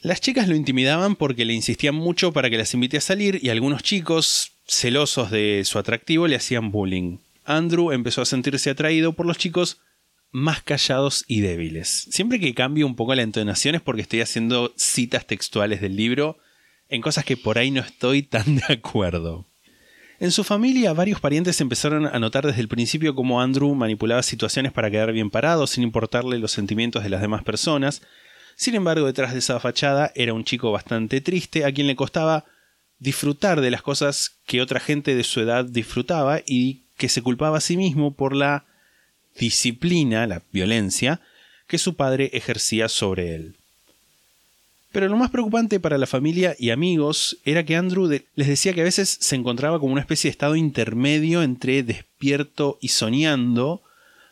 Las 0.03 0.20
chicas 0.20 0.49
lo 0.49 0.57
intimidaban 0.57 1.14
porque 1.16 1.45
le 1.45 1.53
insistían 1.55 1.95
mucho 1.95 2.32
para 2.32 2.51
que 2.51 2.59
las 2.59 2.74
invite 2.74 2.97
a 2.97 3.01
salir 3.01 3.39
y 3.43 3.51
algunos 3.51 3.82
chicos, 3.82 4.53
celosos 4.66 5.30
de 5.30 5.62
su 5.64 5.78
atractivo, 5.78 6.26
le 6.26 6.36
hacían 6.36 6.70
bullying. 6.72 7.18
Andrew 7.45 7.93
empezó 7.93 8.20
a 8.22 8.26
sentirse 8.26 8.68
atraído 8.70 9.12
por 9.14 9.24
los 9.26 9.39
chicos 9.39 9.78
más 10.31 10.62
callados 10.62 11.24
y 11.26 11.41
débiles. 11.41 12.09
Siempre 12.11 12.41
que 12.41 12.55
cambio 12.55 12.87
un 12.87 12.97
poco 12.97 13.14
la 13.14 13.22
entonación 13.22 13.74
es 13.74 13.81
porque 13.81 14.03
estoy 14.03 14.20
haciendo 14.20 14.72
citas 14.76 15.26
textuales 15.26 15.81
del 15.81 15.97
libro 15.97 16.39
en 16.89 17.03
cosas 17.03 17.24
que 17.24 17.37
por 17.37 17.59
ahí 17.59 17.70
no 17.70 17.81
estoy 17.81 18.22
tan 18.24 18.57
de 18.57 18.64
acuerdo. 18.68 19.47
En 20.20 20.33
su 20.33 20.43
familia, 20.43 20.93
varios 20.93 21.20
parientes 21.20 21.61
empezaron 21.61 22.07
a 22.07 22.18
notar 22.18 22.45
desde 22.45 22.61
el 22.61 22.66
principio 22.66 23.14
cómo 23.14 23.41
Andrew 23.41 23.72
manipulaba 23.74 24.22
situaciones 24.24 24.72
para 24.72 24.91
quedar 24.91 25.12
bien 25.12 25.31
parado 25.31 25.66
sin 25.68 25.85
importarle 25.85 26.39
los 26.39 26.51
sentimientos 26.51 27.05
de 27.05 27.11
las 27.11 27.20
demás 27.20 27.45
personas. 27.45 28.03
Sin 28.57 28.74
embargo, 28.74 29.07
detrás 29.07 29.33
de 29.33 29.39
esa 29.39 29.61
fachada 29.61 30.11
era 30.16 30.35
un 30.35 30.43
chico 30.43 30.72
bastante 30.72 31.20
triste 31.20 31.64
a 31.64 31.70
quien 31.70 31.87
le 31.87 31.95
costaba 31.95 32.47
disfrutar 32.99 33.61
de 33.61 33.70
las 33.70 33.83
cosas 33.83 34.41
que 34.45 34.61
otra 34.61 34.81
gente 34.81 35.14
de 35.14 35.22
su 35.22 35.41
edad 35.41 35.64
disfrutaba 35.64 36.41
y 36.45 36.87
que 36.97 37.09
se 37.09 37.22
culpaba 37.22 37.59
a 37.59 37.61
sí 37.61 37.76
mismo 37.76 38.14
por 38.14 38.35
la 38.35 38.66
disciplina, 39.37 40.26
la 40.26 40.43
violencia, 40.53 41.20
que 41.66 41.79
su 41.79 41.95
padre 41.97 42.31
ejercía 42.33 42.89
sobre 42.89 43.35
él. 43.35 43.57
Pero 44.91 45.09
lo 45.09 45.16
más 45.16 45.31
preocupante 45.31 45.81
para 45.81 45.99
la 45.99 46.07
familia 46.07 46.57
y 46.59 46.70
amigos 46.70 47.39
era 47.45 47.64
que 47.64 47.76
Andrew 47.76 48.09
les 48.09 48.49
decía 48.49 48.72
que 48.72 48.81
a 48.81 48.85
veces 48.85 49.18
se 49.20 49.37
encontraba 49.37 49.79
como 49.79 49.93
una 49.93 50.01
especie 50.01 50.29
de 50.29 50.33
estado 50.33 50.57
intermedio 50.57 51.43
entre 51.43 51.83
despierto 51.83 52.79
y 52.81 52.89
soñando, 52.89 53.83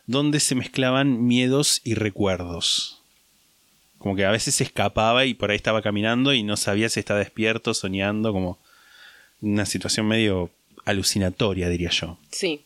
donde 0.07 0.39
se 0.39 0.55
mezclaban 0.55 1.27
miedos 1.27 1.81
y 1.83 1.93
recuerdos. 1.93 3.01
Como 3.99 4.15
que 4.15 4.25
a 4.25 4.31
veces 4.31 4.55
se 4.55 4.63
escapaba 4.63 5.25
y 5.25 5.35
por 5.35 5.51
ahí 5.51 5.57
estaba 5.57 5.81
caminando 5.81 6.33
y 6.33 6.41
no 6.43 6.57
sabía 6.57 6.89
si 6.89 6.99
estaba 6.99 7.19
despierto, 7.19 7.73
soñando, 7.73 8.33
como 8.33 8.57
una 9.41 9.65
situación 9.65 10.07
medio 10.07 10.49
alucinatoria, 10.85 11.69
diría 11.69 11.89
yo. 11.91 12.17
Sí. 12.31 12.63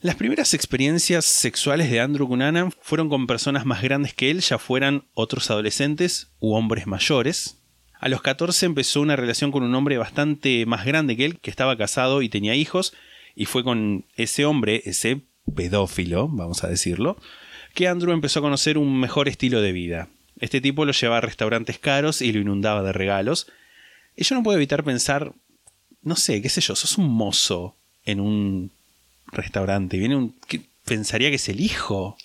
Las 0.00 0.14
primeras 0.14 0.54
experiencias 0.54 1.24
sexuales 1.24 1.90
de 1.90 1.98
Andrew 1.98 2.28
Cunanan 2.28 2.70
fueron 2.70 3.08
con 3.08 3.26
personas 3.26 3.66
más 3.66 3.82
grandes 3.82 4.14
que 4.14 4.30
él, 4.30 4.42
ya 4.42 4.56
fueran 4.58 5.08
otros 5.12 5.50
adolescentes 5.50 6.28
u 6.38 6.54
hombres 6.54 6.86
mayores. 6.86 7.58
A 7.98 8.08
los 8.08 8.22
14 8.22 8.66
empezó 8.66 9.00
una 9.00 9.16
relación 9.16 9.50
con 9.50 9.64
un 9.64 9.74
hombre 9.74 9.98
bastante 9.98 10.64
más 10.66 10.84
grande 10.84 11.16
que 11.16 11.24
él, 11.24 11.40
que 11.40 11.50
estaba 11.50 11.76
casado 11.76 12.22
y 12.22 12.28
tenía 12.28 12.54
hijos, 12.54 12.92
y 13.34 13.46
fue 13.46 13.64
con 13.64 14.06
ese 14.14 14.44
hombre, 14.44 14.82
ese 14.84 15.22
pedófilo, 15.52 16.28
vamos 16.28 16.62
a 16.62 16.68
decirlo, 16.68 17.16
que 17.74 17.88
Andrew 17.88 18.12
empezó 18.12 18.38
a 18.38 18.42
conocer 18.42 18.78
un 18.78 19.00
mejor 19.00 19.28
estilo 19.28 19.60
de 19.60 19.72
vida. 19.72 20.10
Este 20.38 20.60
tipo 20.60 20.84
lo 20.84 20.92
llevaba 20.92 21.18
a 21.18 21.22
restaurantes 21.22 21.80
caros 21.80 22.22
y 22.22 22.32
lo 22.32 22.38
inundaba 22.38 22.84
de 22.84 22.92
regalos. 22.92 23.50
Y 24.14 24.22
yo 24.22 24.36
no 24.36 24.44
puedo 24.44 24.58
evitar 24.58 24.84
pensar, 24.84 25.32
no 26.02 26.14
sé, 26.14 26.40
qué 26.40 26.50
sé 26.50 26.60
yo, 26.60 26.76
sos 26.76 26.98
un 26.98 27.10
mozo 27.10 27.76
en 28.04 28.20
un 28.20 28.77
restaurante. 29.32 29.96
Viene 29.98 30.16
un. 30.16 30.34
pensaría 30.84 31.28
que 31.30 31.36
es 31.36 31.48
el 31.48 31.60
hijo. 31.60 32.16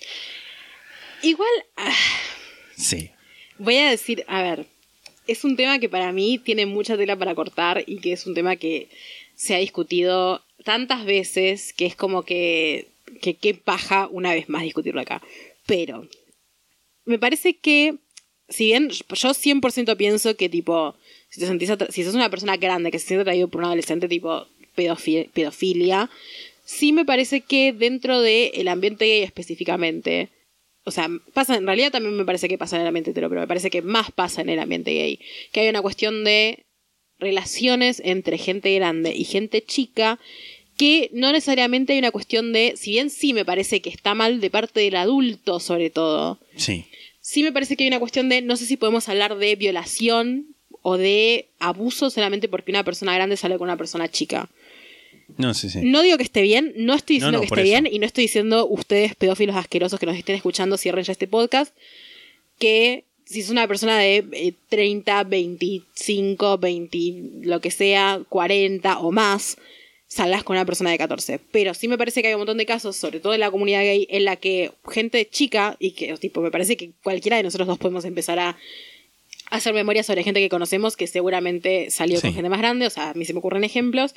Igual, 1.22 1.48
ah, 1.76 1.92
Sí. 2.76 3.10
voy 3.58 3.76
a 3.76 3.90
decir, 3.90 4.24
a 4.28 4.42
ver, 4.42 4.66
es 5.26 5.44
un 5.44 5.56
tema 5.56 5.78
que 5.78 5.88
para 5.88 6.12
mí 6.12 6.38
tiene 6.38 6.66
mucha 6.66 6.96
tela 6.96 7.16
para 7.16 7.34
cortar 7.34 7.82
y 7.86 7.98
que 7.98 8.12
es 8.12 8.26
un 8.26 8.34
tema 8.34 8.56
que 8.56 8.88
se 9.34 9.54
ha 9.54 9.58
discutido 9.58 10.42
tantas 10.64 11.04
veces 11.04 11.72
que 11.72 11.86
es 11.86 11.96
como 11.96 12.22
que, 12.24 12.88
que 13.22 13.34
qué 13.34 13.54
paja 13.54 14.08
una 14.10 14.32
vez 14.34 14.48
más 14.48 14.62
discutirlo 14.62 15.00
acá. 15.00 15.22
Pero 15.66 16.08
me 17.06 17.18
parece 17.18 17.56
que, 17.56 17.96
si 18.48 18.66
bien 18.66 18.90
yo 18.90 19.04
100% 19.34 19.96
pienso 19.96 20.36
que 20.36 20.48
tipo, 20.48 20.94
si 21.30 21.40
te 21.40 21.46
sentís 21.46 21.70
si 21.90 22.04
sos 22.04 22.14
una 22.14 22.28
persona 22.30 22.56
grande 22.56 22.90
que 22.90 22.98
se 22.98 23.06
siente 23.08 23.22
atraído 23.22 23.48
por 23.48 23.60
un 23.60 23.66
adolescente 23.66 24.08
tipo 24.08 24.46
pedofi- 24.76 25.30
pedofilia, 25.30 26.10
sí 26.64 26.92
me 26.92 27.04
parece 27.04 27.42
que 27.42 27.72
dentro 27.72 28.20
del 28.20 28.68
ambiente 28.68 29.04
gay 29.06 29.22
específicamente, 29.22 30.30
o 30.84 30.90
sea, 30.90 31.08
pasa, 31.32 31.56
en 31.56 31.66
realidad 31.66 31.92
también 31.92 32.16
me 32.16 32.24
parece 32.24 32.48
que 32.48 32.58
pasa 32.58 32.76
en 32.76 32.82
el 32.82 32.88
ambiente 32.88 33.10
hetero, 33.10 33.28
pero 33.28 33.40
me 33.40 33.46
parece 33.46 33.70
que 33.70 33.82
más 33.82 34.10
pasa 34.10 34.42
en 34.42 34.48
el 34.48 34.58
ambiente 34.58 34.92
gay, 34.92 35.20
que 35.52 35.60
hay 35.60 35.68
una 35.68 35.82
cuestión 35.82 36.24
de 36.24 36.64
relaciones 37.18 38.02
entre 38.04 38.38
gente 38.38 38.74
grande 38.74 39.14
y 39.14 39.24
gente 39.24 39.62
chica 39.62 40.18
que 40.76 41.08
no 41.12 41.30
necesariamente 41.30 41.92
hay 41.92 42.00
una 42.00 42.10
cuestión 42.10 42.52
de, 42.52 42.74
si 42.76 42.90
bien 42.90 43.08
sí 43.10 43.32
me 43.32 43.44
parece 43.44 43.80
que 43.80 43.90
está 43.90 44.14
mal 44.14 44.40
de 44.40 44.50
parte 44.50 44.80
del 44.80 44.96
adulto 44.96 45.60
sobre 45.60 45.90
todo, 45.90 46.40
Sí. 46.56 46.84
sí 47.20 47.42
me 47.44 47.52
parece 47.52 47.76
que 47.76 47.84
hay 47.84 47.88
una 47.88 48.00
cuestión 48.00 48.28
de, 48.28 48.42
no 48.42 48.56
sé 48.56 48.66
si 48.66 48.76
podemos 48.76 49.08
hablar 49.08 49.36
de 49.36 49.54
violación 49.54 50.48
o 50.82 50.96
de 50.96 51.46
abuso 51.60 52.10
solamente 52.10 52.48
porque 52.48 52.72
una 52.72 52.84
persona 52.84 53.14
grande 53.14 53.36
sale 53.36 53.56
con 53.56 53.68
una 53.68 53.76
persona 53.76 54.10
chica. 54.10 54.50
No, 55.36 55.54
sí, 55.54 55.68
sí. 55.70 55.80
No 55.82 56.02
digo 56.02 56.16
que 56.16 56.22
esté 56.22 56.42
bien, 56.42 56.72
no 56.76 56.94
estoy 56.94 57.16
diciendo 57.16 57.38
No, 57.38 57.42
no, 57.44 57.48
que 57.48 57.54
esté 57.54 57.60
eso. 57.60 57.82
bien 57.82 57.92
y 57.92 57.98
no 57.98 58.06
estoy 58.06 58.24
diciendo 58.24 58.66
ustedes 58.66 59.14
pedófilos 59.14 59.56
asquerosos 59.56 59.98
que 59.98 60.06
nos 60.06 60.16
estén 60.16 60.36
escuchando, 60.36 60.76
cierren 60.76 61.04
ya 61.04 61.12
este 61.12 61.26
podcast, 61.26 61.74
que 62.58 63.04
si 63.24 63.40
es 63.40 63.50
una 63.50 63.66
persona 63.66 63.98
de 63.98 64.24
eh, 64.32 64.54
30, 64.68 65.24
25, 65.24 66.58
20, 66.58 66.98
lo 67.42 67.60
que 67.60 67.70
sea, 67.70 68.20
40 68.28 68.98
o 68.98 69.10
más, 69.12 69.56
salgas 70.06 70.44
con 70.44 70.56
una 70.56 70.66
persona 70.66 70.90
de 70.90 70.98
14. 70.98 71.40
Pero 71.50 71.74
sí 71.74 71.88
me 71.88 71.98
parece 71.98 72.22
que 72.22 72.28
hay 72.28 72.34
un 72.34 72.40
montón 72.40 72.58
de 72.58 72.66
casos, 72.66 72.96
sobre 72.96 73.20
todo 73.20 73.34
en 73.34 73.40
la 73.40 73.50
comunidad 73.50 73.80
gay, 73.80 74.06
en 74.10 74.24
la 74.24 74.36
que 74.36 74.72
gente 74.88 75.28
chica, 75.28 75.76
y 75.78 75.92
que 75.92 76.14
tipo, 76.18 76.40
me 76.40 76.50
parece 76.50 76.76
que 76.76 76.90
cualquiera 77.02 77.36
de 77.38 77.42
nosotros 77.42 77.66
dos 77.66 77.78
podemos 77.78 78.04
empezar 78.04 78.38
a 78.38 78.56
hacer 79.50 79.74
memoria 79.74 80.02
sobre 80.02 80.22
gente 80.22 80.40
que 80.40 80.48
conocemos 80.48 80.96
que 80.96 81.06
seguramente 81.06 81.90
salió 81.90 82.20
con 82.20 82.32
gente 82.34 82.48
más 82.48 82.58
grande, 82.58 82.86
o 82.86 82.90
sea, 82.90 83.10
a 83.10 83.14
mí 83.14 83.24
se 83.24 83.32
me 83.32 83.38
ocurren 83.38 83.62
ejemplos, 83.64 84.14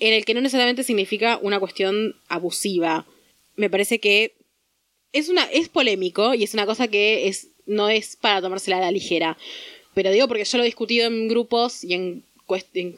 en 0.00 0.12
el 0.14 0.24
que 0.24 0.34
no 0.34 0.40
necesariamente 0.40 0.82
significa 0.82 1.38
una 1.42 1.60
cuestión 1.60 2.16
abusiva. 2.28 3.06
Me 3.56 3.70
parece 3.70 3.98
que 4.00 4.34
es 5.12 5.28
una 5.28 5.44
es 5.44 5.68
polémico 5.68 6.34
y 6.34 6.42
es 6.44 6.54
una 6.54 6.66
cosa 6.66 6.88
que 6.88 7.28
es 7.28 7.48
no 7.66 7.88
es 7.88 8.16
para 8.16 8.40
tomársela 8.40 8.78
a 8.78 8.80
la 8.80 8.90
ligera. 8.90 9.36
Pero 9.94 10.10
digo 10.10 10.26
porque 10.28 10.44
yo 10.44 10.56
lo 10.58 10.64
he 10.64 10.66
discutido 10.66 11.06
en 11.06 11.28
grupos 11.28 11.84
y 11.84 11.94
en, 11.94 12.24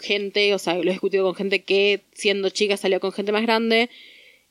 gente, 0.00 0.54
o 0.54 0.58
sea, 0.58 0.74
lo 0.76 0.82
he 0.90 0.92
discutido 0.92 1.24
con 1.24 1.34
gente 1.34 1.62
que 1.62 2.00
siendo 2.14 2.48
chica 2.50 2.76
salió 2.76 3.00
con 3.00 3.12
gente 3.12 3.32
más 3.32 3.42
grande, 3.42 3.90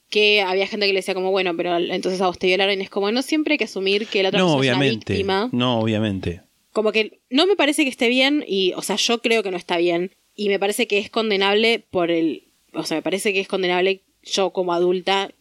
que 0.09 0.41
había 0.41 0.67
gente 0.67 0.85
que 0.85 0.93
le 0.93 0.99
decía 0.99 1.13
como, 1.13 1.31
bueno, 1.31 1.55
pero 1.55 1.77
entonces 1.77 2.19
a 2.21 2.27
vos 2.27 2.37
te 2.37 2.47
violaron 2.47 2.79
y 2.79 2.83
es 2.83 2.89
como, 2.89 3.11
no 3.11 3.21
siempre 3.21 3.53
hay 3.53 3.57
que 3.57 3.63
asumir 3.63 4.05
que 4.07 4.21
la 4.23 4.29
otra 4.29 4.39
No, 4.41 4.45
persona 4.57 4.63
es 4.63 4.67
una 4.69 4.77
obviamente. 4.79 5.13
víctima 5.13 5.49
No, 5.51 5.79
obviamente. 5.79 6.41
como 6.73 6.91
que 6.91 7.19
no 7.29 7.47
me 7.47 7.55
parece 7.55 7.83
que 7.83 7.89
esté 7.89 8.09
bien 8.09 8.43
y, 8.47 8.73
o 8.73 8.81
sea, 8.81 8.95
yo 8.97 9.21
creo 9.21 9.41
que 9.43 9.51
no 9.51 9.57
está 9.57 9.77
bien 9.77 10.11
y 10.35 10.49
me 10.49 10.59
parece 10.59 10.87
que 10.87 10.97
es 10.97 11.09
condenable 11.09 11.83
por 11.91 12.11
el, 12.11 12.43
o 12.73 12.83
sea, 12.83 12.97
me 12.97 13.01
parece 13.03 13.33
que 13.33 13.39
es 13.39 13.47
condenable 13.47 14.01
yo 14.23 14.51
como 14.51 14.73
adulta 14.73 15.31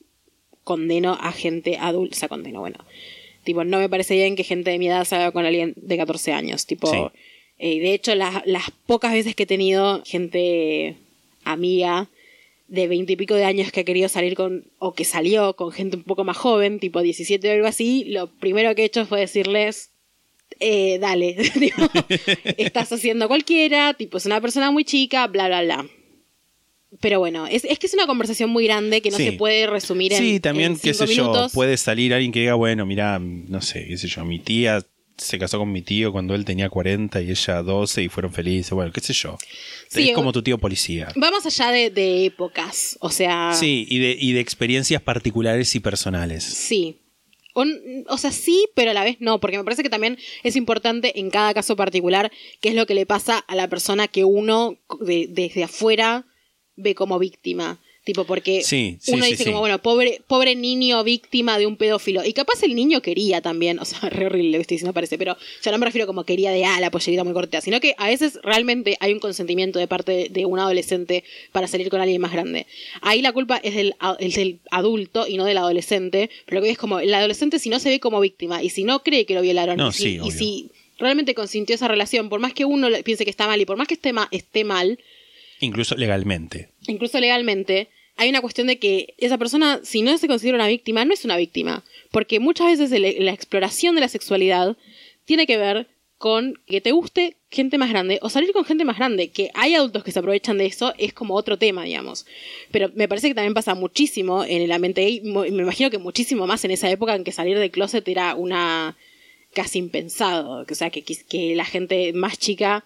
condeno 0.65 1.17
a 1.21 1.33
gente 1.33 1.77
adulta, 1.79 2.17
o 2.17 2.19
sea, 2.19 2.29
condeno, 2.29 2.61
bueno, 2.61 2.79
tipo, 3.45 3.65
no 3.65 3.79
me 3.79 3.89
parece 3.89 4.15
bien 4.15 4.37
que 4.37 4.45
gente 4.45 4.71
de 4.71 4.79
mi 4.79 4.89
edad 4.89 5.05
salga 5.05 5.33
con 5.33 5.45
alguien 5.47 5.73
de 5.77 5.97
14 5.97 6.33
años, 6.33 6.67
tipo, 6.67 6.91
Sí. 6.91 6.99
eh, 7.59 7.81
de 7.81 7.95
hecho, 7.95 8.15
las, 8.15 8.43
las 8.47 8.71
pocas 8.87 9.13
veces 9.13 9.35
que 9.35 9.45
he 9.45 9.47
tenido 9.47 10.03
gente 10.05 10.97
amiga 11.45 12.09
de 12.69 12.87
20 12.87 13.13
y 13.13 13.17
pico 13.17 13.35
de 13.35 13.45
años 13.45 13.73
que 13.73 13.81
ha 13.81 13.85
querido 13.85 14.09
salir 14.09 14.35
con, 14.37 14.65
o 14.79 14.93
que 14.95 15.05
salió 15.05 15.57
con 15.57 15.73
gente 15.73 15.97
un 15.97 16.05
poco 16.05 16.23
más 16.25 16.37
joven, 16.37 16.79
tipo 16.79 17.01
17 17.03 17.49
o 17.49 17.53
algo 17.53 17.67
así, 17.67 18.05
lo 18.05 18.29
primero 18.29 18.75
que 18.75 18.83
he 18.83 18.85
hecho 18.85 19.07
fue 19.07 19.21
decirles, 19.21 19.91
eh, 20.61 20.99
dale, 21.01 21.35
tipo, 21.59 21.89
estás 22.57 22.93
haciendo 22.93 23.27
cualquiera, 23.29 23.95
tipo, 23.95 24.19
es 24.19 24.27
una 24.27 24.41
persona 24.41 24.71
muy 24.71 24.85
chica, 24.85 25.27
bla, 25.27 25.47
bla, 25.49 25.63
bla. 25.63 25.87
Pero 27.01 27.21
bueno, 27.21 27.47
es, 27.47 27.65
es 27.65 27.79
que 27.79 27.87
es 27.87 27.95
una 27.95 28.07
conversación 28.07 28.51
muy 28.51 28.65
grande 28.65 29.01
que 29.01 29.11
no 29.11 29.17
Sí. 29.17 29.25
se 29.25 29.33
puede 29.33 29.67
resumir 29.67 30.13
en 30.13 30.19
Sí, 30.19 30.41
también, 30.41 30.73
en 30.73 30.79
qué 30.79 30.93
sé 30.93 31.07
yo, 31.07 31.49
puede 31.55 31.77
salir 31.77 32.13
alguien 32.13 32.33
que 32.33 32.41
diga, 32.41 32.55
bueno, 32.55 32.85
mira, 32.85 33.19
no 33.21 33.61
sé, 33.63 33.87
qué 33.87 33.97
sé 33.97 34.09
yo, 34.09 34.25
mi 34.25 34.39
tía 34.41 34.85
se 35.17 35.39
casó 35.39 35.59
con 35.59 35.71
mi 35.71 35.83
tío 35.83 36.13
cuando 36.13 36.35
él 36.35 36.45
tenía 36.47 36.69
40 36.71 37.21
y 37.21 37.31
ella 37.31 37.63
12 37.63 38.03
y 38.03 38.09
fueron 38.09 38.33
felices, 38.33 38.71
bueno, 38.73 38.91
qué 38.91 39.01
sé 39.03 39.13
yo. 39.13 39.37
Sí, 39.89 40.09
es 40.09 40.15
como 40.15 40.33
tu 40.33 40.43
tío 40.43 40.57
policía. 40.59 41.09
Va 41.23 41.31
más 41.31 41.45
allá 41.47 41.71
de, 41.71 41.91
de 41.91 42.25
épocas, 42.25 42.97
o 43.01 43.11
sea... 43.11 43.53
Sí, 43.55 43.87
y 43.89 43.99
de, 43.99 44.17
y 44.19 44.33
de 44.33 44.41
experiencias 44.41 45.03
particulares 45.03 45.75
y 45.75 45.81
personales. 45.81 46.43
Sí. 46.43 46.97
O, 47.55 48.19
sea, 48.19 48.33
sí, 48.33 48.69
pero 48.75 48.91
a 48.91 48.95
la 48.95 49.05
vez 49.05 49.17
no, 49.21 49.41
porque 49.41 49.59
me 49.59 49.65
parece 49.65 49.83
que 49.83 49.91
también 49.91 50.19
es 50.43 50.57
importante 50.57 51.19
en 51.19 51.31
cada 51.31 51.53
caso 51.55 51.77
particular 51.77 52.31
qué 52.61 52.71
es 52.71 52.75
lo 52.75 52.87
que 52.87 52.95
le 52.95 53.07
pasa 53.07 53.39
a 53.39 53.55
la 53.55 53.69
persona 53.69 54.09
que 54.09 54.25
uno 54.25 54.79
de- 55.01 55.27
desde 55.29 55.65
afuera 55.65 56.27
ve 56.77 56.95
como 56.95 57.19
víctima. 57.19 57.81
Tipo, 58.03 58.25
porque 58.25 58.63
Sí, 58.63 58.97
sí, 58.99 59.13
uno 59.13 59.25
sí, 59.25 59.33
dice 59.33 59.45
como, 59.45 59.61
bueno, 59.61 59.79
pobre, 59.83 60.23
pobre 60.27 60.55
niño 60.57 61.05
víctima 61.05 61.59
de 61.59 61.67
un 61.67 61.77
pedófilo. 61.77 62.25
Y 62.25 62.33
capaz 62.33 62.63
el 62.63 62.75
niño 62.75 63.03
quería 63.03 63.43
también, 63.43 63.79
o 63.79 63.85
sea, 63.85 64.01
re 64.09 64.25
horrible 64.27 64.53
lo 64.53 64.57
que 64.57 64.63
estoy 64.63 64.77
diciendo 64.77 64.95
parece, 64.95 65.19
pero 65.19 65.37
yo 65.63 65.71
no 65.71 65.77
me 65.77 65.85
refiero 65.85 66.07
como 66.07 66.25
quería 66.25 66.51
de, 66.51 66.65
ah, 66.65 66.81
la 66.81 66.91
pollerita 66.91 67.25
muy 67.25 67.35
corta, 67.35 67.61
sino 67.61 67.79
que 67.79 67.95
a 67.99 68.07
veces 68.09 68.39
realmente 68.43 68.97
hay 69.01 69.13
un 69.13 69.19
consentimiento 69.21 69.79
de 69.79 69.87
parte 69.87 70.29
de, 70.31 70.47
un 70.47 70.59
adolescente 70.59 71.25
para 71.53 71.67
salir 71.69 71.91
con 71.91 72.01
alguien 72.01 72.23
más 72.23 72.33
grande. 72.33 72.67
Ahí 73.03 73.21
la 73.21 73.33
culpa 73.33 73.59
es 73.59 73.75
del, 73.75 73.95
es 74.19 74.35
del 74.35 74.61
adulto 74.71 75.27
y 75.29 75.37
no 75.37 75.45
del 75.45 75.59
adolescente, 75.59 76.31
pero 76.47 76.61
lo 76.61 76.65
que 76.65 76.71
es 76.71 76.79
como, 76.79 77.01
el 77.01 77.13
adolescente 77.13 77.59
si 77.59 77.69
no 77.69 77.79
se 77.81 77.91
ve 77.91 78.01
como 78.01 78.19
víctima 78.21 78.63
y 78.63 78.71
si 78.71 78.83
no 78.83 79.03
cree 79.03 79.27
que 79.27 79.35
lo 79.35 79.43
violaron 79.43 79.77
No, 79.77 79.89
y, 79.91 79.93
si, 79.93 80.19
y 80.25 80.71
realmente 80.99 81.35
consintió 81.35 81.75
esa 81.75 81.87
relación, 81.89 82.29
por 82.31 82.41
más 82.41 82.55
que 82.55 82.65
uno 82.65 82.89
piense 83.05 83.25
que 83.25 83.31
está 83.31 83.47
mal 83.47 83.61
y 83.61 83.67
por 83.67 83.77
más 83.77 83.89
que 83.89 83.95
esté, 83.95 84.13
ma- 84.15 84.29
esté 84.31 84.65
mal, 84.65 84.99
Incluso 85.61 85.95
legalmente. 85.97 86.71
incluso 86.87 87.21
legalmente, 87.21 87.89
hay 88.17 88.29
una 88.29 88.41
cuestión 88.41 88.67
de 88.67 88.79
que 88.79 89.15
esa 89.19 89.39
persona, 89.39 89.81
si 89.83 90.03
no 90.03 90.17
se 90.19 90.27
considera 90.29 90.57
una 90.57 90.67
víctima, 90.69 91.05
no 91.05 91.15
es 91.15 91.25
una 91.25 91.37
víctima. 91.37 91.85
Porque 92.11 92.41
muchas 92.41 92.67
veces 92.67 92.93
el- 92.93 93.25
la 93.25 93.33
exploración 93.33 93.95
de 93.95 94.01
la 94.03 94.09
sexualidad 94.09 94.77
tiene 95.25 95.47
que 95.47 95.57
ver 95.57 95.87
con 96.19 96.61
que 96.67 96.83
te 96.83 96.93
guste 96.93 97.37
gente 97.51 97.79
más 97.79 97.89
grande 97.89 98.19
o 98.21 98.29
salir 98.29 98.53
con 98.53 98.65
gente 98.67 98.85
más 98.85 98.99
grande. 98.99 99.29
Que 99.31 99.51
hay 99.55 99.75
adultos 99.75 100.05
que 100.05 100.13
se 100.13 100.19
aprovechan 100.19 100.59
de 100.59 100.67
eso, 100.67 100.93
es 100.99 101.15
como 101.15 101.35
otro 101.35 101.57
tema, 101.57 101.85
digamos. 101.85 102.27
Pero 102.73 102.91
me 102.95 103.09
parece 103.09 103.29
que 103.29 103.35
también 103.35 103.55
pasa 103.55 103.75
muchísimo 103.75 104.45
en 104.45 104.61
el 104.61 104.73
ambiente 104.73 105.01
gay. 105.03 105.21
Me 105.23 105.49
imagino 105.49 105.89
que 105.91 105.97
muchísimo 105.99 106.47
más 106.47 106.63
en 106.67 106.73
esa 106.73 106.91
época 106.91 107.15
en 107.17 107.25
que 107.25 107.33
salir 107.33 107.59
del 107.59 107.71
closet 107.71 108.07
era 108.07 108.35
una 108.35 108.99
casi 109.55 109.79
impensado. 109.79 110.67
O 110.71 110.75
sea, 110.75 110.91
que- 110.91 111.03
que 111.03 111.55
la 111.57 111.65
gente 111.65 112.13
más 112.13 112.39
chica 112.39 112.85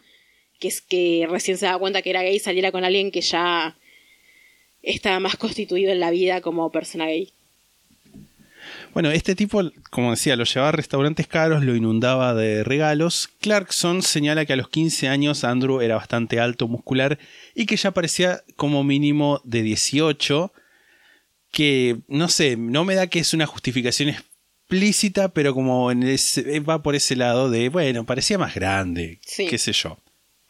que 0.60 0.68
es 0.68 0.80
que 0.80 1.26
recién 1.30 1.58
se 1.58 1.66
da 1.66 1.78
cuenta 1.78 2.02
que 2.02 2.10
era 2.10 2.22
gay 2.22 2.38
saliera 2.38 2.72
con 2.72 2.84
alguien 2.84 3.10
que 3.10 3.20
ya 3.20 3.76
estaba 4.82 5.18
más 5.20 5.36
constituido 5.36 5.92
en 5.92 6.00
la 6.00 6.10
vida 6.10 6.40
como 6.40 6.70
persona 6.70 7.06
gay. 7.06 7.32
Bueno, 8.92 9.10
este 9.10 9.34
tipo, 9.34 9.60
como 9.90 10.12
decía, 10.12 10.36
lo 10.36 10.44
llevaba 10.44 10.68
a 10.68 10.72
restaurantes 10.72 11.26
caros, 11.26 11.64
lo 11.64 11.74
inundaba 11.74 12.32
de 12.34 12.62
regalos. 12.62 13.28
Clarkson 13.40 14.02
señala 14.02 14.46
que 14.46 14.52
a 14.52 14.56
los 14.56 14.68
15 14.68 15.08
años 15.08 15.42
Andrew 15.44 15.80
era 15.80 15.96
bastante 15.96 16.38
alto, 16.38 16.68
muscular 16.68 17.18
y 17.54 17.66
que 17.66 17.76
ya 17.76 17.90
parecía 17.90 18.42
como 18.56 18.84
mínimo 18.84 19.40
de 19.44 19.62
18. 19.62 20.52
Que 21.50 21.98
no 22.08 22.28
sé, 22.28 22.56
no 22.56 22.84
me 22.84 22.94
da 22.94 23.06
que 23.08 23.18
es 23.20 23.34
una 23.34 23.46
justificación 23.46 24.08
explícita, 24.10 25.28
pero 25.32 25.54
como 25.54 25.90
en 25.90 26.02
ese- 26.04 26.60
va 26.60 26.82
por 26.82 26.94
ese 26.94 27.16
lado 27.16 27.50
de, 27.50 27.68
bueno, 27.68 28.04
parecía 28.06 28.38
más 28.38 28.54
grande, 28.54 29.18
Sí. 29.26 29.46
qué 29.46 29.58
sé 29.58 29.72
yo. 29.72 29.98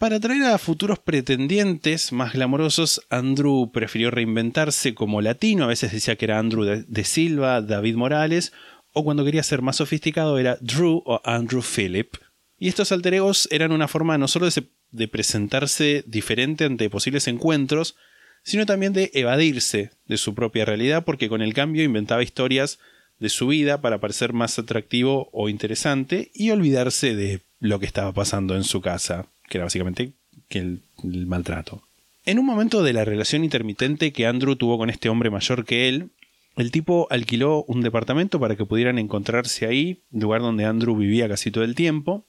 Para 0.05 0.16
atraer 0.16 0.42
a 0.42 0.59
futuros 0.59 0.98
pretendientes 0.98 2.12
más 2.12 2.34
glamorosos, 2.34 3.00
Andrew 3.09 3.70
prefirió 3.72 4.11
reinventarse 4.11 4.94
como 4.94 5.22
latino, 5.22 5.64
a 5.64 5.68
veces 5.68 5.92
decía 5.92 6.16
que 6.16 6.26
era 6.26 6.38
Andrew 6.38 6.84
de, 6.86 7.05
Silva, 7.05 7.62
David 7.62 7.94
Morales, 7.94 8.52
o 8.92 9.02
cuando 9.02 9.24
quería 9.24 9.42
ser 9.42 9.62
más 9.62 9.76
sofisticado 9.76 10.38
era 10.38 10.59
Drew 10.61 11.02
o 11.07 11.22
Andrew 11.24 11.62
Phillip. 11.62 12.16
Y 12.59 12.68
estos 12.68 12.92
alter 12.92 13.14
egos 13.14 13.48
eran 13.50 13.72
una 13.72 13.88
forma 13.88 14.18
no 14.18 14.28
solo 14.28 14.46
de 14.90 15.09
presentarse 15.09 16.05
diferente 16.07 16.66
ante 16.66 16.90
posibles 16.90 17.26
encuentros, 17.26 17.96
sino 18.42 18.66
también 18.66 18.92
de 18.92 19.11
evadirse 19.14 19.92
de 20.05 20.18
su 20.18 20.34
propia 20.34 20.66
realidad, 20.66 21.07
porque 21.07 21.30
con 21.30 21.40
el 21.40 21.55
cambio 21.55 21.82
inventaba 21.82 22.22
historias 22.22 22.78
de 23.20 23.30
su 23.30 23.46
vida 23.46 23.80
para 23.80 24.00
parecer 24.00 24.34
más 24.34 24.59
atractivo 24.59 25.30
o 25.32 25.48
interesante 25.48 26.30
y 26.34 26.50
olvidarse 26.50 27.14
de 27.14 27.40
lo 27.59 27.78
que 27.78 27.86
estaba 27.86 28.12
pasando 28.12 28.55
en 28.55 28.64
su 28.64 28.82
casa, 28.82 29.30
que 29.49 29.59
era 29.59 29.64
básicamente 29.64 30.12
el, 30.51 30.82
el 31.03 31.26
maltrato. 31.26 31.82
En 32.24 32.38
un 32.38 32.47
momento 32.47 32.82
de 32.82 32.92
la 32.92 33.05
relación 33.05 33.45
intermitente 33.45 34.12
que 34.12 34.26
Andrew 34.26 34.57
tuvo 34.57 34.78
con 34.78 34.88
este 34.88 35.09
hombre 35.09 35.30
mayor 35.30 35.64
que 35.64 35.88
él, 35.88 36.11
el 36.57 36.70
tipo 36.70 37.07
alquiló 37.11 37.64
un 37.64 37.82
departamento 37.82 38.38
para 38.40 38.57
que 38.57 38.64
pudieran 38.64 38.99
encontrarse 38.99 39.66
ahí, 39.66 40.03
lugar 40.12 40.40
donde 40.40 40.64
Andrew 40.64 40.97
vivía 40.97 41.28
casi 41.28 41.51
todo 41.51 41.64
el 41.64 41.74
tiempo, 41.74 42.24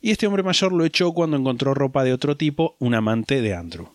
y 0.00 0.10
este 0.10 0.26
hombre 0.26 0.42
mayor 0.42 0.72
lo 0.72 0.84
echó 0.84 1.12
cuando 1.12 1.36
encontró 1.36 1.74
ropa 1.74 2.04
de 2.04 2.12
otro 2.12 2.36
tipo, 2.36 2.76
un 2.78 2.94
amante 2.94 3.42
de 3.42 3.54
Andrew. 3.54 3.88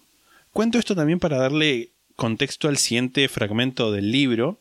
Cuento 0.52 0.78
esto 0.78 0.96
también 0.96 1.20
para 1.20 1.38
darle 1.38 1.90
contexto 2.16 2.68
al 2.68 2.78
siguiente 2.78 3.28
fragmento 3.28 3.92
del 3.92 4.12
libro, 4.12 4.60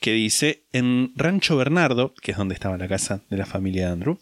que 0.00 0.12
dice, 0.12 0.62
en 0.72 1.12
Rancho 1.14 1.56
Bernardo, 1.56 2.12
que 2.20 2.32
es 2.32 2.36
donde 2.36 2.54
estaba 2.54 2.76
la 2.76 2.88
casa 2.88 3.22
de 3.30 3.36
la 3.36 3.46
familia 3.46 3.86
de 3.86 3.92
Andrew, 3.92 4.18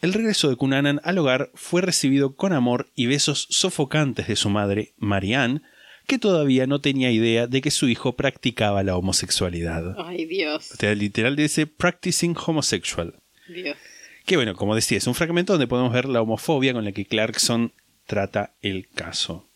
el 0.00 0.12
regreso 0.12 0.48
de 0.48 0.56
Cunanan 0.56 1.00
al 1.04 1.18
hogar 1.18 1.50
fue 1.54 1.82
recibido 1.82 2.36
con 2.36 2.52
amor 2.52 2.90
y 2.94 3.06
besos 3.06 3.46
sofocantes 3.50 4.28
de 4.28 4.36
su 4.36 4.48
madre, 4.50 4.94
Marianne, 4.96 5.62
que 6.06 6.18
todavía 6.18 6.66
no 6.66 6.80
tenía 6.80 7.10
idea 7.10 7.46
de 7.46 7.60
que 7.60 7.70
su 7.70 7.88
hijo 7.88 8.16
practicaba 8.16 8.82
la 8.82 8.96
homosexualidad. 8.96 9.94
Ay, 9.98 10.24
Dios. 10.24 10.70
O 10.72 10.76
sea, 10.76 10.94
literal 10.94 11.36
dice 11.36 11.66
practicing 11.66 12.34
homosexual. 12.34 13.14
Dios. 13.48 13.76
Que 14.24 14.36
bueno, 14.36 14.54
como 14.54 14.74
decía, 14.74 14.98
es 14.98 15.06
un 15.06 15.14
fragmento 15.14 15.52
donde 15.52 15.66
podemos 15.66 15.92
ver 15.92 16.06
la 16.06 16.22
homofobia 16.22 16.72
con 16.72 16.84
la 16.84 16.92
que 16.92 17.06
Clarkson 17.06 17.72
trata 18.06 18.54
el 18.62 18.88
caso. 18.88 19.48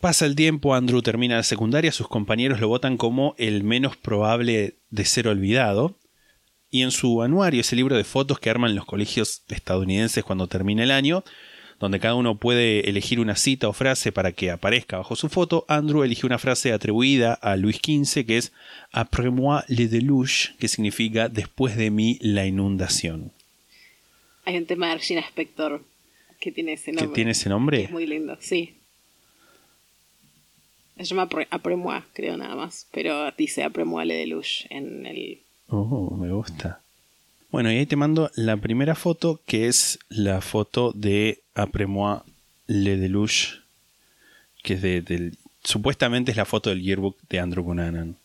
Pasa 0.00 0.26
el 0.26 0.36
tiempo, 0.36 0.74
Andrew 0.74 1.02
termina 1.02 1.36
la 1.36 1.42
secundaria, 1.42 1.90
sus 1.92 2.08
compañeros 2.08 2.60
lo 2.60 2.68
votan 2.68 2.96
como 2.96 3.34
el 3.36 3.64
menos 3.64 3.96
probable 3.96 4.76
de 4.90 5.04
ser 5.04 5.28
olvidado. 5.28 5.98
Y 6.70 6.82
en 6.82 6.90
su 6.90 7.22
anuario, 7.22 7.60
ese 7.60 7.76
libro 7.76 7.96
de 7.96 8.04
fotos 8.04 8.38
que 8.38 8.50
arman 8.50 8.74
los 8.74 8.84
colegios 8.84 9.42
estadounidenses 9.48 10.24
cuando 10.24 10.46
termina 10.48 10.82
el 10.82 10.90
año, 10.90 11.24
donde 11.80 12.00
cada 12.00 12.14
uno 12.14 12.36
puede 12.36 12.88
elegir 12.90 13.20
una 13.20 13.36
cita 13.36 13.68
o 13.68 13.72
frase 13.72 14.12
para 14.12 14.32
que 14.32 14.50
aparezca 14.50 14.98
bajo 14.98 15.16
su 15.16 15.28
foto, 15.28 15.64
Andrew 15.68 16.02
eligió 16.02 16.26
una 16.26 16.38
frase 16.38 16.72
atribuida 16.72 17.34
a 17.34 17.56
Luis 17.56 17.76
XV 17.76 18.26
que 18.26 18.36
es 18.36 18.52
Après 18.92 19.30
moi 19.30 19.62
le 19.68 19.86
deluge, 19.88 20.54
que 20.58 20.68
significa 20.68 21.28
después 21.28 21.76
de 21.76 21.90
mí 21.90 22.18
la 22.20 22.46
inundación. 22.46 23.32
Hay 24.44 24.56
un 24.56 24.66
tema 24.66 24.88
de 24.88 24.96
Regina 24.96 25.20
Spector 25.20 25.82
que 26.40 26.52
tiene 26.52 26.72
ese 26.74 26.92
nombre. 26.92 27.08
¿Que 27.08 27.14
tiene 27.14 27.30
ese 27.30 27.48
nombre? 27.48 27.84
Es 27.84 27.90
muy 27.90 28.06
lindo, 28.06 28.36
sí. 28.40 28.74
Se 30.96 31.04
llama 31.04 31.28
Après- 31.28 31.76
moi, 31.76 32.02
creo 32.12 32.36
nada 32.36 32.56
más. 32.56 32.86
Pero 32.92 33.30
dice 33.38 33.62
Après 33.62 33.84
moi 33.84 34.04
le 34.04 34.14
deluge 34.14 34.66
en 34.70 35.06
el. 35.06 35.40
Oh, 35.68 36.16
me 36.16 36.32
gusta. 36.32 36.80
Bueno, 37.50 37.72
y 37.72 37.76
ahí 37.76 37.86
te 37.86 37.96
mando 37.96 38.30
la 38.34 38.56
primera 38.56 38.94
foto, 38.94 39.40
que 39.46 39.68
es 39.68 39.98
la 40.08 40.40
foto 40.40 40.92
de 40.92 41.40
Après 41.54 41.86
moi 41.86 42.22
le 42.66 42.96
deluge, 42.96 43.60
que 44.62 44.74
es 44.74 44.82
de, 44.82 45.00
del... 45.00 45.38
Supuestamente 45.64 46.30
es 46.30 46.36
la 46.36 46.44
foto 46.44 46.70
del 46.70 46.82
yearbook 46.82 47.16
de 47.28 47.40
Andrew 47.40 47.64
Cunanan. 47.64 48.16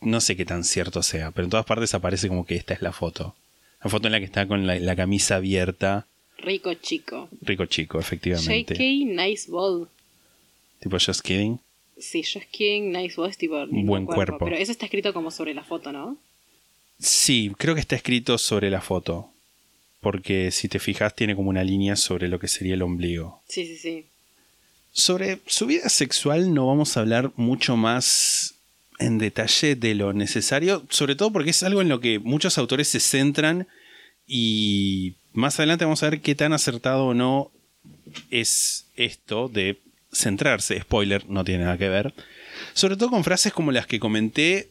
No 0.00 0.20
sé 0.20 0.36
qué 0.36 0.44
tan 0.44 0.64
cierto 0.64 1.02
sea, 1.02 1.30
pero 1.30 1.44
en 1.44 1.50
todas 1.50 1.66
partes 1.66 1.94
aparece 1.94 2.28
como 2.28 2.44
que 2.46 2.56
esta 2.56 2.74
es 2.74 2.82
la 2.82 2.92
foto. 2.92 3.34
La 3.82 3.90
foto 3.90 4.08
en 4.08 4.12
la 4.12 4.18
que 4.18 4.24
está 4.24 4.46
con 4.46 4.66
la, 4.66 4.78
la 4.78 4.96
camisa 4.96 5.36
abierta. 5.36 6.06
Rico 6.38 6.74
chico. 6.74 7.28
Rico 7.42 7.66
chico, 7.66 7.98
efectivamente. 7.98 8.74
JK, 8.74 9.06
nice 9.14 9.50
ball. 9.50 9.88
Tipo 10.80 10.98
Just 10.98 11.20
Kidding. 11.20 11.60
Sí, 11.98 12.22
Josh 12.22 12.46
King, 12.50 12.92
nice 12.92 13.14
ball 13.16 13.30
es 13.30 13.38
tipo. 13.38 13.66
Buen 13.68 14.04
cuerpo. 14.04 14.44
Pero 14.44 14.56
eso 14.56 14.72
está 14.72 14.86
escrito 14.86 15.14
como 15.14 15.30
sobre 15.30 15.54
la 15.54 15.62
foto, 15.62 15.92
¿no? 15.92 16.18
Sí, 16.98 17.52
creo 17.58 17.74
que 17.74 17.80
está 17.80 17.96
escrito 17.96 18.38
sobre 18.38 18.70
la 18.70 18.80
foto. 18.80 19.30
Porque 20.00 20.50
si 20.50 20.68
te 20.68 20.78
fijas 20.78 21.14
tiene 21.14 21.34
como 21.34 21.50
una 21.50 21.64
línea 21.64 21.96
sobre 21.96 22.28
lo 22.28 22.38
que 22.38 22.48
sería 22.48 22.74
el 22.74 22.82
ombligo. 22.82 23.42
Sí, 23.48 23.66
sí, 23.66 23.76
sí. 23.76 24.06
Sobre 24.92 25.40
su 25.46 25.66
vida 25.66 25.88
sexual 25.88 26.54
no 26.54 26.66
vamos 26.66 26.96
a 26.96 27.00
hablar 27.00 27.32
mucho 27.36 27.76
más 27.76 28.54
en 28.98 29.18
detalle 29.18 29.74
de 29.74 29.94
lo 29.94 30.12
necesario, 30.12 30.86
sobre 30.88 31.16
todo 31.16 31.32
porque 31.32 31.50
es 31.50 31.62
algo 31.62 31.82
en 31.82 31.88
lo 31.88 32.00
que 32.00 32.18
muchos 32.18 32.58
autores 32.58 32.88
se 32.88 33.00
centran 33.00 33.66
y 34.26 35.14
más 35.32 35.58
adelante 35.58 35.84
vamos 35.84 36.02
a 36.02 36.10
ver 36.10 36.20
qué 36.20 36.34
tan 36.34 36.52
acertado 36.52 37.06
o 37.06 37.14
no 37.14 37.50
es 38.30 38.86
esto 38.96 39.48
de 39.48 39.80
centrarse. 40.12 40.80
Spoiler, 40.80 41.28
no 41.28 41.44
tiene 41.44 41.64
nada 41.64 41.78
que 41.78 41.88
ver. 41.88 42.14
Sobre 42.72 42.96
todo 42.96 43.10
con 43.10 43.24
frases 43.24 43.52
como 43.52 43.72
las 43.72 43.86
que 43.86 43.98
comenté 43.98 44.70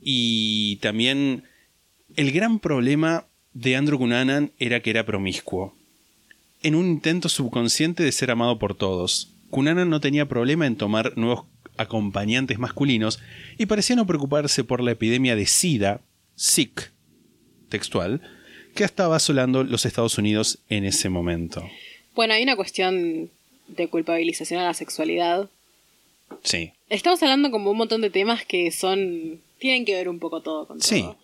y 0.00 0.76
también 0.76 1.44
el 2.18 2.32
gran 2.32 2.58
problema 2.58 3.24
de 3.54 3.76
Andrew 3.76 3.96
Cunanan 3.98 4.50
era 4.58 4.80
que 4.82 4.90
era 4.90 5.06
promiscuo. 5.06 5.72
En 6.64 6.74
un 6.74 6.86
intento 6.86 7.28
subconsciente 7.28 8.02
de 8.02 8.10
ser 8.10 8.32
amado 8.32 8.58
por 8.58 8.74
todos, 8.74 9.30
Cunanan 9.50 9.88
no 9.88 10.00
tenía 10.00 10.26
problema 10.26 10.66
en 10.66 10.74
tomar 10.76 11.16
nuevos 11.16 11.44
acompañantes 11.76 12.58
masculinos 12.58 13.20
y 13.56 13.66
parecía 13.66 13.94
no 13.94 14.04
preocuparse 14.06 14.64
por 14.64 14.82
la 14.82 14.90
epidemia 14.90 15.36
de 15.36 15.46
SIDA, 15.46 16.00
SIC, 16.34 16.90
textual, 17.68 18.20
que 18.74 18.82
estaba 18.82 19.14
asolando 19.14 19.62
los 19.62 19.86
Estados 19.86 20.18
Unidos 20.18 20.58
en 20.68 20.84
ese 20.84 21.08
momento. 21.08 21.62
Bueno, 22.16 22.34
hay 22.34 22.42
una 22.42 22.56
cuestión 22.56 23.30
de 23.68 23.88
culpabilización 23.88 24.60
a 24.60 24.64
la 24.64 24.74
sexualidad. 24.74 25.48
Sí. 26.42 26.72
Estamos 26.88 27.22
hablando 27.22 27.52
como 27.52 27.70
un 27.70 27.76
montón 27.78 28.00
de 28.00 28.10
temas 28.10 28.44
que 28.44 28.72
son. 28.72 29.40
tienen 29.60 29.84
que 29.84 29.94
ver 29.94 30.08
un 30.08 30.18
poco 30.18 30.40
todo 30.42 30.66
con 30.66 30.80
Sí. 30.80 31.02
todo. 31.02 31.16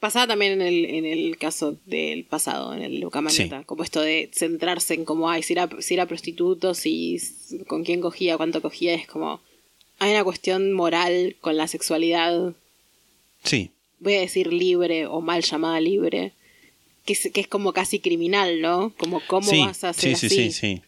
Pasaba 0.00 0.28
también 0.28 0.52
en 0.52 0.62
el, 0.62 0.84
en 0.84 1.04
el 1.06 1.36
caso 1.38 1.76
del 1.86 2.24
pasado, 2.24 2.72
en 2.72 2.82
el 2.82 3.00
Luca 3.00 3.20
Manetta, 3.20 3.58
Sí. 3.58 3.64
como 3.66 3.82
esto 3.82 4.00
de 4.00 4.30
centrarse 4.32 4.94
en 4.94 5.04
cómo, 5.04 5.28
ay, 5.28 5.42
si 5.42 5.54
era, 5.54 5.68
si 5.80 5.94
era 5.94 6.06
prostituto, 6.06 6.74
si 6.74 7.18
con 7.66 7.82
quién 7.84 8.00
cogía, 8.00 8.36
cuánto 8.36 8.62
cogía, 8.62 8.94
es 8.94 9.06
como. 9.08 9.40
Hay 9.98 10.12
una 10.12 10.22
cuestión 10.22 10.72
moral 10.72 11.34
con 11.40 11.56
la 11.56 11.66
sexualidad, 11.66 12.52
Sí. 13.42 13.70
voy 13.98 14.14
a 14.14 14.20
decir 14.20 14.52
libre 14.52 15.06
o 15.06 15.20
mal 15.20 15.42
llamada 15.42 15.80
libre, 15.80 16.32
que 17.04 17.14
es, 17.14 17.30
que 17.32 17.40
es 17.40 17.48
como 17.48 17.72
casi 17.72 17.98
criminal, 17.98 18.60
¿no? 18.60 18.92
Como 18.98 19.20
cómo 19.26 19.50
sí, 19.50 19.60
vas 19.60 19.82
a 19.82 19.88
hacer 19.88 20.16
sí, 20.16 20.26
así. 20.26 20.28
sí, 20.28 20.52
sí, 20.52 20.52
sí. 20.76 20.82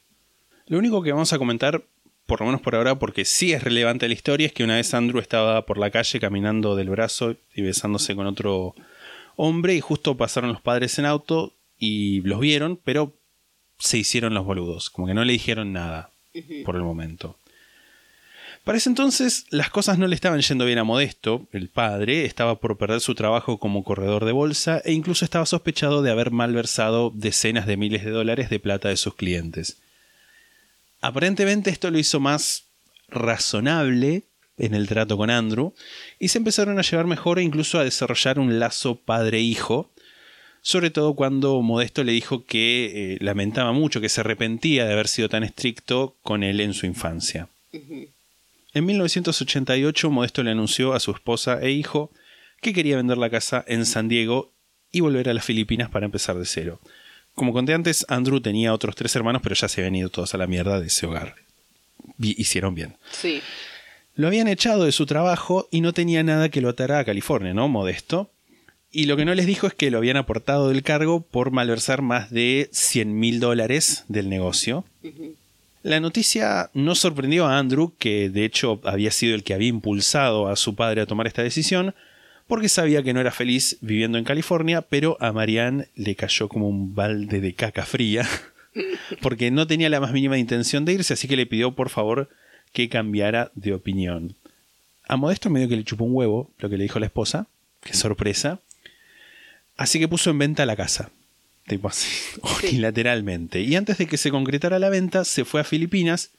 Lo 0.67 0.79
único 0.79 1.03
que 1.03 1.11
vamos 1.11 1.33
a 1.33 1.39
comentar, 1.39 1.83
por 2.27 2.41
lo 2.41 2.47
menos 2.47 2.61
por 2.61 2.77
ahora, 2.77 2.97
porque 3.01 3.25
sí 3.25 3.53
es 3.53 3.65
relevante 3.65 4.07
la 4.07 4.15
historia, 4.15 4.47
es 4.47 4.53
que 4.53 4.63
una 4.63 4.77
vez 4.77 4.95
Andrew 4.95 5.21
estaba 5.21 5.67
por 5.67 5.79
la 5.79 5.91
calle 5.91 6.21
caminando 6.21 6.77
del 6.77 6.91
brazo 6.91 7.35
y 7.57 7.63
besándose 7.63 8.15
con 8.15 8.29
otro 8.29 8.77
hombre 9.41 9.75
y 9.75 9.81
justo 9.81 10.17
pasaron 10.17 10.53
los 10.53 10.61
padres 10.61 10.99
en 10.99 11.07
auto 11.07 11.55
y 11.79 12.21
los 12.21 12.41
vieron, 12.41 12.79
pero 12.85 13.15
se 13.79 13.97
hicieron 13.97 14.35
los 14.35 14.45
boludos, 14.45 14.91
como 14.91 15.07
que 15.07 15.15
no 15.15 15.25
le 15.25 15.33
dijeron 15.33 15.73
nada 15.73 16.11
por 16.67 16.77
el 16.77 16.83
momento. 16.83 17.39
Para 18.65 18.77
ese 18.77 18.91
entonces 18.91 19.47
las 19.49 19.71
cosas 19.71 19.99
no 19.99 20.07
le 20.07 20.15
estaban 20.15 20.43
yendo 20.43 20.67
bien 20.67 20.79
a 20.79 20.85
Modesto, 20.85 21.49
el 21.53 21.71
padre 21.71 22.27
estaba 22.27 22.61
por 22.61 22.77
perder 22.77 23.01
su 23.01 23.15
trabajo 23.15 23.59
como 23.59 23.83
corredor 23.83 24.27
de 24.27 24.33
bolsa 24.33 24.83
e 24.85 24.93
incluso 24.93 25.25
estaba 25.25 25.47
sospechado 25.47 26.03
de 26.03 26.11
haber 26.11 26.31
malversado 26.31 27.11
decenas 27.15 27.67
de 27.67 27.79
miles 27.79 28.05
de 28.05 28.11
dólares 28.11 28.51
de 28.51 28.61
plata 28.61 28.91
de 28.91 28.99
sus 28.99 29.15
clientes. 29.15 29.79
Aparentemente 31.01 31.71
esto 31.71 31.91
lo 31.91 31.99
hizo 31.99 32.21
más 32.21 32.65
razonable 33.09 34.25
en 34.61 34.75
el 34.75 34.87
trato 34.87 35.17
con 35.17 35.31
Andrew 35.31 35.75
y 36.19 36.29
se 36.29 36.39
empezaron 36.39 36.79
a 36.79 36.83
llevar 36.83 37.07
mejor 37.07 37.39
e 37.39 37.43
incluso 37.43 37.79
a 37.79 37.85
desarrollar 37.85 38.39
un 38.39 38.59
lazo 38.59 38.97
padre-hijo, 38.97 39.91
sobre 40.63 40.91
todo 40.91 41.15
cuando 41.15 41.61
Modesto 41.63 42.05
le 42.05 42.13
dijo 42.13 42.45
que 42.45 43.15
eh, 43.15 43.19
lamentaba 43.21 43.73
mucho, 43.73 44.01
que 44.01 44.09
se 44.09 44.21
arrepentía 44.21 44.85
de 44.85 44.93
haber 44.93 45.09
sido 45.09 45.29
tan 45.29 45.43
estricto 45.43 46.17
con 46.23 46.43
él 46.43 46.61
en 46.61 46.75
su 46.75 46.87
infancia. 46.87 47.49
En 47.73 48.87
1988 48.87 50.11
Modesto 50.11 50.43
le 50.43 50.51
anunció 50.51 50.93
a 50.93 51.01
su 51.01 51.11
esposa 51.11 51.61
e 51.61 51.71
hijo 51.71 52.11
que 52.61 52.73
quería 52.73 52.97
vender 52.97 53.19
la 53.19 53.31
casa 53.31 53.65
en 53.67 53.87
San 53.87 54.09
Diego 54.09 54.53
y 54.93 55.01
volver 55.01 55.29
a 55.29 55.35
las 55.35 55.45
Filipinas 55.45 55.89
para 55.89 56.07
empezar 56.07 56.37
de 56.37 56.45
cero. 56.45 56.81
Como 57.35 57.53
conté 57.53 57.75
antes, 57.75 58.05
Andrew 58.09 58.41
tenía 58.41 58.75
otros 58.75 58.97
tres 58.97 59.15
hermanos, 59.17 59.41
pero 59.43 59.55
ya 59.55 59.69
se 59.69 59.81
habían 59.81 59.95
ido 59.95 60.09
todos 60.11 60.35
a 60.35 60.39
la 60.39 60.47
mierda 60.47 60.81
de 60.81 60.89
ese 60.89 61.07
hogar. 61.07 61.37
Hicieron 62.19 62.75
bien. 62.75 62.97
Sí. 63.13 63.41
Lo 64.21 64.27
habían 64.27 64.49
echado 64.49 64.85
de 64.85 64.93
su 64.93 65.07
trabajo 65.07 65.67
y 65.71 65.81
no 65.81 65.95
tenía 65.95 66.23
nada 66.23 66.51
que 66.51 66.61
lo 66.61 66.69
atara 66.69 66.99
a 66.99 67.07
California, 67.07 67.55
¿no? 67.55 67.69
Modesto. 67.69 68.31
Y 68.93 69.07
lo 69.07 69.17
que 69.17 69.25
no 69.25 69.35
les 69.35 69.47
dijo 69.47 69.67
es 69.67 69.73
que 69.73 69.91
lo 69.91 69.97
habían 69.97 70.19
aportado 70.19 70.69
del 70.69 70.83
cargo 70.83 71.23
por 71.23 71.53
malversar 71.53 72.03
más 72.03 72.29
de 72.29 72.69
100 72.71 73.19
mil 73.19 73.41
dólares 73.41 74.05
del 74.09 74.29
negocio. 74.29 74.85
La 75.83 76.01
noticia 76.01 76.69
no 76.75 76.95
sorprendió 76.97 77.47
a 77.47 77.57
Andrew, 77.57 77.95
que 77.99 78.29
de 78.29 78.45
hecho 78.45 78.83
había 78.85 79.11
sido 79.11 79.35
el 79.35 79.43
que 79.43 79.55
había 79.55 79.69
impulsado 79.69 80.49
a 80.49 80.57
su 80.57 80.75
padre 80.75 81.01
a 81.01 81.07
tomar 81.07 81.27
esta 81.27 81.43
decisión, 81.43 81.95
porque 82.47 82.69
sabía 82.69 83.03
que 83.03 83.15
no 83.15 83.23
era 83.23 83.31
feliz 83.31 83.79
viviendo 83.81 84.19
en 84.19 84.25
California, 84.25 84.83
pero 84.83 85.17
a 85.21 85.33
Marianne 85.33 85.87
le 85.95 86.15
cayó 86.15 86.51
como 86.51 86.69
un 86.69 86.95
balde 86.95 87.41
de 87.41 87.55
caca 87.55 87.87
fría, 87.87 88.29
porque 89.23 89.51
no 89.51 89.67
tenía 89.67 89.89
la 89.89 89.99
más 89.99 90.13
mínima 90.13 90.37
intención 90.37 90.85
de 90.85 90.93
irse, 90.93 91.15
así 91.15 91.27
que 91.27 91.39
le 91.39 91.47
pidió 91.47 91.75
por 91.75 91.89
favor 91.89 92.29
que 92.73 92.89
cambiara 92.89 93.51
de 93.55 93.75
opinión. 93.75 94.37
A 95.09 95.17
Modesto 95.17 95.51
medio 95.51 95.69
que 95.69 95.77
le 95.77 95.85
chupó 95.85 96.05
un 96.05 96.15
huevo 96.15 96.51
lo 96.59 96.69
que 96.69 96.77
le 96.77 96.85
dijo 96.85 97.01
la 97.01 97.07
esposa, 97.07 97.47
qué 97.81 97.95
sorpresa, 97.95 98.61
así 99.77 99.99
que 99.99 100.09
puso 100.09 100.31
en 100.31 100.39
venta 100.39 100.67
la 100.67 100.77
casa. 100.77 101.11
Tipo 101.67 101.89
así, 101.89 102.09
unilateralmente. 102.65 103.61
Y 103.61 103.77
antes 103.77 103.99
de 103.99 104.07
que 104.07 104.17
se 104.17 104.31
concretara 104.31 104.79
la 104.79 104.89
venta, 104.89 105.25
se 105.25 105.45
fue 105.45 105.61
a 105.61 105.65
Filipinas, 105.65 106.31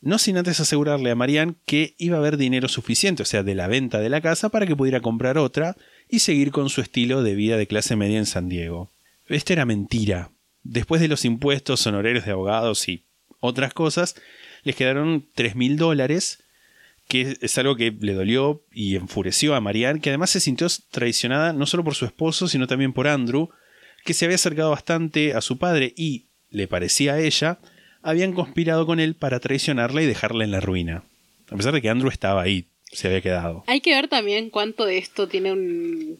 no 0.00 0.18
sin 0.18 0.36
antes 0.36 0.60
asegurarle 0.60 1.10
a 1.10 1.14
Marianne 1.14 1.54
que 1.64 1.94
iba 1.96 2.16
a 2.16 2.20
haber 2.20 2.36
dinero 2.36 2.68
suficiente, 2.68 3.22
o 3.22 3.26
sea, 3.26 3.42
de 3.42 3.54
la 3.54 3.68
venta 3.68 4.00
de 4.00 4.10
la 4.10 4.20
casa, 4.20 4.50
para 4.50 4.66
que 4.66 4.76
pudiera 4.76 5.00
comprar 5.00 5.38
otra 5.38 5.76
y 6.10 6.18
seguir 6.18 6.50
con 6.50 6.68
su 6.68 6.82
estilo 6.82 7.22
de 7.22 7.34
vida 7.34 7.56
de 7.56 7.66
clase 7.66 7.96
media 7.96 8.18
en 8.18 8.26
San 8.26 8.48
Diego. 8.48 8.90
Esto 9.28 9.54
era 9.54 9.64
mentira. 9.64 10.30
Después 10.62 11.00
de 11.00 11.08
los 11.08 11.24
impuestos, 11.24 11.86
honorarios 11.86 12.26
de 12.26 12.32
abogados 12.32 12.88
y 12.88 13.02
otras 13.40 13.72
cosas, 13.72 14.14
les 14.64 14.76
quedaron 14.76 15.26
3 15.34 15.56
mil 15.56 15.76
dólares, 15.76 16.42
que 17.08 17.36
es 17.40 17.58
algo 17.58 17.76
que 17.76 17.94
le 17.98 18.14
dolió 18.14 18.62
y 18.72 18.96
enfureció 18.96 19.54
a 19.54 19.60
Marianne, 19.60 20.00
que 20.00 20.10
además 20.10 20.30
se 20.30 20.40
sintió 20.40 20.66
traicionada 20.90 21.52
no 21.52 21.66
solo 21.66 21.84
por 21.84 21.94
su 21.94 22.06
esposo, 22.06 22.48
sino 22.48 22.66
también 22.66 22.92
por 22.92 23.06
Andrew, 23.06 23.50
que 24.04 24.14
se 24.14 24.24
había 24.24 24.36
acercado 24.36 24.70
bastante 24.70 25.34
a 25.34 25.40
su 25.40 25.58
padre 25.58 25.92
y, 25.96 26.24
le 26.50 26.68
parecía 26.68 27.14
a 27.14 27.20
ella, 27.20 27.58
habían 28.02 28.32
conspirado 28.32 28.86
con 28.86 29.00
él 29.00 29.14
para 29.14 29.40
traicionarla 29.40 30.02
y 30.02 30.06
dejarla 30.06 30.44
en 30.44 30.50
la 30.50 30.60
ruina. 30.60 31.04
A 31.50 31.56
pesar 31.56 31.74
de 31.74 31.82
que 31.82 31.88
Andrew 31.88 32.10
estaba 32.10 32.42
ahí, 32.42 32.66
se 32.92 33.08
había 33.08 33.20
quedado. 33.20 33.64
Hay 33.66 33.80
que 33.80 33.94
ver 33.94 34.08
también 34.08 34.50
cuánto 34.50 34.84
de 34.84 34.98
esto 34.98 35.26
tiene 35.26 35.52
un, 35.52 36.18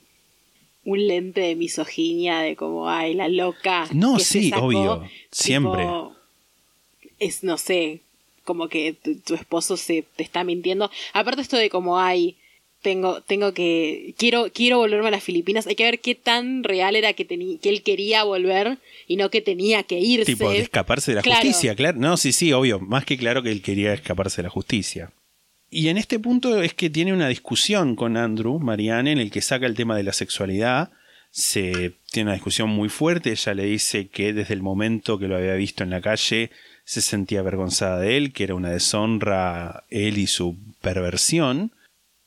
un 0.85 1.07
lente 1.07 1.41
de 1.41 1.55
misoginia, 1.55 2.41
de 2.41 2.57
como, 2.57 2.89
ay, 2.89 3.15
la 3.15 3.29
loca. 3.29 3.87
No, 3.93 4.19
sí, 4.19 4.51
sacó", 4.51 4.67
obvio, 4.67 5.01
tipo, 5.03 5.11
siempre. 5.31 5.87
es, 7.19 7.45
no 7.45 7.59
sé, 7.59 8.01
como 8.45 8.69
que 8.69 8.93
tu, 8.93 9.17
tu 9.21 9.35
esposo 9.35 9.77
se 9.77 10.05
te 10.17 10.23
está 10.23 10.45
mintiendo. 10.45 10.91
Aparte 11.13 11.43
esto 11.43 11.57
de 11.57 11.71
como 11.71 11.99
hay 11.99 12.37
tengo, 12.85 13.23
tengo 13.23 13.55
que, 13.55 14.15
quiero, 14.19 14.51
quiero 14.53 14.77
volverme 14.77 15.09
a 15.09 15.13
las 15.13 15.25
Filipinas. 15.25 15.67
Hay 15.67 15.75
que 15.75 15.85
ver 15.85 16.01
qué 16.01 16.15
tan 16.15 16.63
real 16.63 16.95
era 16.95 17.15
que, 17.15 17.25
tenía 17.25 17.59
que 17.59 17.71
él 17.71 17.83
quería 17.83 18.23
volver 18.25 18.79
y 19.09 19.17
no 19.17 19.31
que 19.31 19.41
tenía 19.41 19.83
que 19.85 19.99
irse. 19.99 20.27
Tipo, 20.27 20.51
de 20.51 20.59
escaparse 20.59 21.11
de 21.11 21.17
la 21.17 21.23
Claro. 21.23 21.41
justicia, 21.41 21.75
claro. 21.75 21.99
No, 21.99 22.17
sí, 22.19 22.33
sí, 22.33 22.53
obvio. 22.53 22.79
Más 22.79 23.07
que 23.07 23.17
claro 23.17 23.43
que 23.43 23.51
él 23.51 23.63
quería 23.63 23.95
escaparse 23.95 24.37
de 24.43 24.45
la 24.45 24.51
justicia. 24.51 25.13
Y 25.71 25.89
en 25.89 25.97
este 25.97 26.19
punto 26.21 26.63
es 26.63 26.75
que 26.75 26.91
tiene 26.91 27.13
una 27.15 27.29
discusión 27.29 27.97
con 27.97 28.17
Andrew, 28.19 28.61
Marianne, 28.61 29.13
en 29.13 29.19
el 29.19 29.31
que 29.31 29.41
saca 29.41 29.67
el 29.67 29.75
tema 29.75 29.97
de 29.97 30.03
la 30.05 30.13
sexualidad. 30.13 30.93
Se 31.31 31.95
tiene 32.13 32.29
una 32.29 32.35
discusión 32.35 32.69
muy 32.69 32.91
fuerte. 32.91 33.33
Ella 33.33 33.55
le 33.55 33.65
dice 33.65 34.09
que 34.09 34.35
desde 34.35 34.55
el 34.55 34.63
momento 34.63 35.19
que 35.19 35.27
lo 35.27 35.37
había 35.37 35.55
visto 35.55 35.83
en 35.83 35.91
la 35.91 36.03
calle 36.03 36.51
se 36.85 37.01
sentía 37.01 37.41
avergonzada 37.41 37.99
de 37.99 38.17
él, 38.17 38.33
que 38.33 38.45
era 38.45 38.55
una 38.55 38.71
deshonra 38.71 39.85
él 39.91 40.19
y 40.19 40.27
su 40.27 40.57
perversión. 40.81 41.73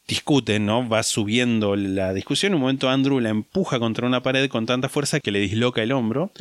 Discuten, 0.07 0.65
¿no? 0.65 0.87
Va 0.87 1.03
subiendo 1.03 1.75
la 1.75 2.13
discusión. 2.13 2.51
En 2.51 2.55
un 2.55 2.61
momento 2.61 2.89
Andrew 2.89 3.19
la 3.19 3.29
empuja 3.29 3.79
contra 3.79 4.07
una 4.07 4.23
pared 4.23 4.49
con 4.49 4.65
tanta 4.65 4.89
fuerza 4.89 5.19
que 5.19 5.31
le 5.31 5.39
disloca 5.39 5.83
el 5.83 5.91
hombro. 5.91 6.31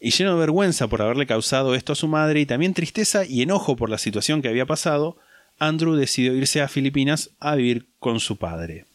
Y 0.00 0.10
lleno 0.10 0.32
de 0.32 0.40
vergüenza 0.40 0.88
por 0.88 1.02
haberle 1.02 1.26
causado 1.26 1.74
esto 1.74 1.92
a 1.92 1.96
su 1.96 2.08
madre 2.08 2.40
y 2.40 2.46
también 2.46 2.74
tristeza 2.74 3.24
y 3.24 3.42
enojo 3.42 3.76
por 3.76 3.90
la 3.90 3.98
situación 3.98 4.40
que 4.40 4.48
había 4.48 4.66
pasado, 4.66 5.16
Andrew 5.58 5.94
decidió 5.94 6.34
irse 6.34 6.60
a 6.60 6.68
Filipinas 6.68 7.30
a 7.38 7.54
vivir 7.54 7.86
con 7.98 8.18
su 8.18 8.36
padre. 8.36 8.86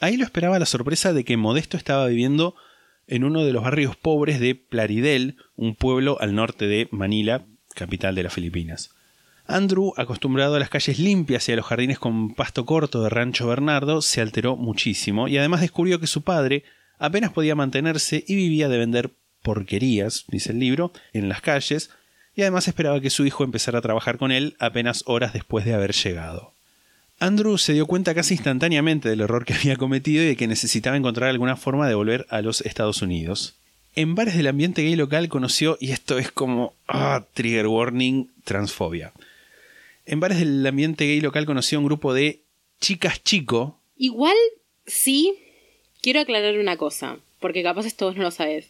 Ahí 0.00 0.16
lo 0.16 0.24
esperaba 0.24 0.58
la 0.58 0.66
sorpresa 0.66 1.12
de 1.12 1.24
que 1.24 1.36
Modesto 1.36 1.76
estaba 1.76 2.06
viviendo 2.06 2.54
en 3.06 3.24
uno 3.24 3.44
de 3.44 3.52
los 3.52 3.64
barrios 3.64 3.96
pobres 3.96 4.40
de 4.40 4.54
Plaridel, 4.54 5.36
un 5.56 5.74
pueblo 5.74 6.18
al 6.20 6.34
norte 6.34 6.66
de 6.66 6.88
Manila, 6.90 7.44
capital 7.78 8.14
de 8.14 8.24
las 8.24 8.34
Filipinas. 8.34 8.90
Andrew, 9.46 9.94
acostumbrado 9.96 10.56
a 10.56 10.58
las 10.58 10.68
calles 10.68 10.98
limpias 10.98 11.48
y 11.48 11.52
a 11.52 11.56
los 11.56 11.64
jardines 11.64 11.98
con 11.98 12.34
pasto 12.34 12.66
corto 12.66 13.02
de 13.02 13.08
Rancho 13.08 13.46
Bernardo, 13.46 14.02
se 14.02 14.20
alteró 14.20 14.56
muchísimo 14.56 15.26
y 15.26 15.38
además 15.38 15.62
descubrió 15.62 15.98
que 15.98 16.06
su 16.06 16.22
padre 16.22 16.64
apenas 16.98 17.32
podía 17.32 17.54
mantenerse 17.54 18.24
y 18.28 18.36
vivía 18.36 18.68
de 18.68 18.76
vender 18.76 19.12
porquerías, 19.42 20.24
dice 20.28 20.52
el 20.52 20.58
libro, 20.58 20.92
en 21.14 21.30
las 21.30 21.40
calles, 21.40 21.90
y 22.34 22.42
además 22.42 22.68
esperaba 22.68 23.00
que 23.00 23.08
su 23.08 23.24
hijo 23.24 23.42
empezara 23.42 23.78
a 23.78 23.82
trabajar 23.82 24.18
con 24.18 24.32
él 24.32 24.54
apenas 24.58 25.02
horas 25.06 25.32
después 25.32 25.64
de 25.64 25.72
haber 25.72 25.92
llegado. 25.92 26.52
Andrew 27.18 27.58
se 27.58 27.72
dio 27.72 27.86
cuenta 27.86 28.14
casi 28.14 28.34
instantáneamente 28.34 29.08
del 29.08 29.22
error 29.22 29.44
que 29.44 29.54
había 29.54 29.76
cometido 29.76 30.22
y 30.22 30.26
de 30.26 30.36
que 30.36 30.46
necesitaba 30.46 30.96
encontrar 30.96 31.30
alguna 31.30 31.56
forma 31.56 31.88
de 31.88 31.94
volver 31.94 32.26
a 32.28 32.42
los 32.42 32.60
Estados 32.60 33.02
Unidos. 33.02 33.56
En 34.00 34.14
bares 34.14 34.36
del 34.36 34.46
ambiente 34.46 34.82
gay 34.82 34.94
local 34.94 35.28
conoció, 35.28 35.76
y 35.80 35.90
esto 35.90 36.18
es 36.18 36.30
como, 36.30 36.72
ah, 36.86 37.26
trigger 37.34 37.66
warning, 37.66 38.30
transfobia. 38.44 39.12
En 40.06 40.20
bares 40.20 40.38
del 40.38 40.64
ambiente 40.64 41.04
gay 41.04 41.20
local 41.20 41.46
conoció 41.46 41.78
a 41.78 41.80
un 41.80 41.86
grupo 41.86 42.14
de 42.14 42.42
chicas 42.80 43.24
chico, 43.24 43.80
Igual, 43.96 44.36
sí, 44.86 45.34
quiero 46.00 46.20
aclarar 46.20 46.58
una 46.58 46.76
cosa, 46.76 47.18
porque 47.40 47.64
capaz 47.64 47.86
esto 47.86 48.06
vos 48.06 48.14
no 48.14 48.22
lo 48.22 48.30
sabes. 48.30 48.68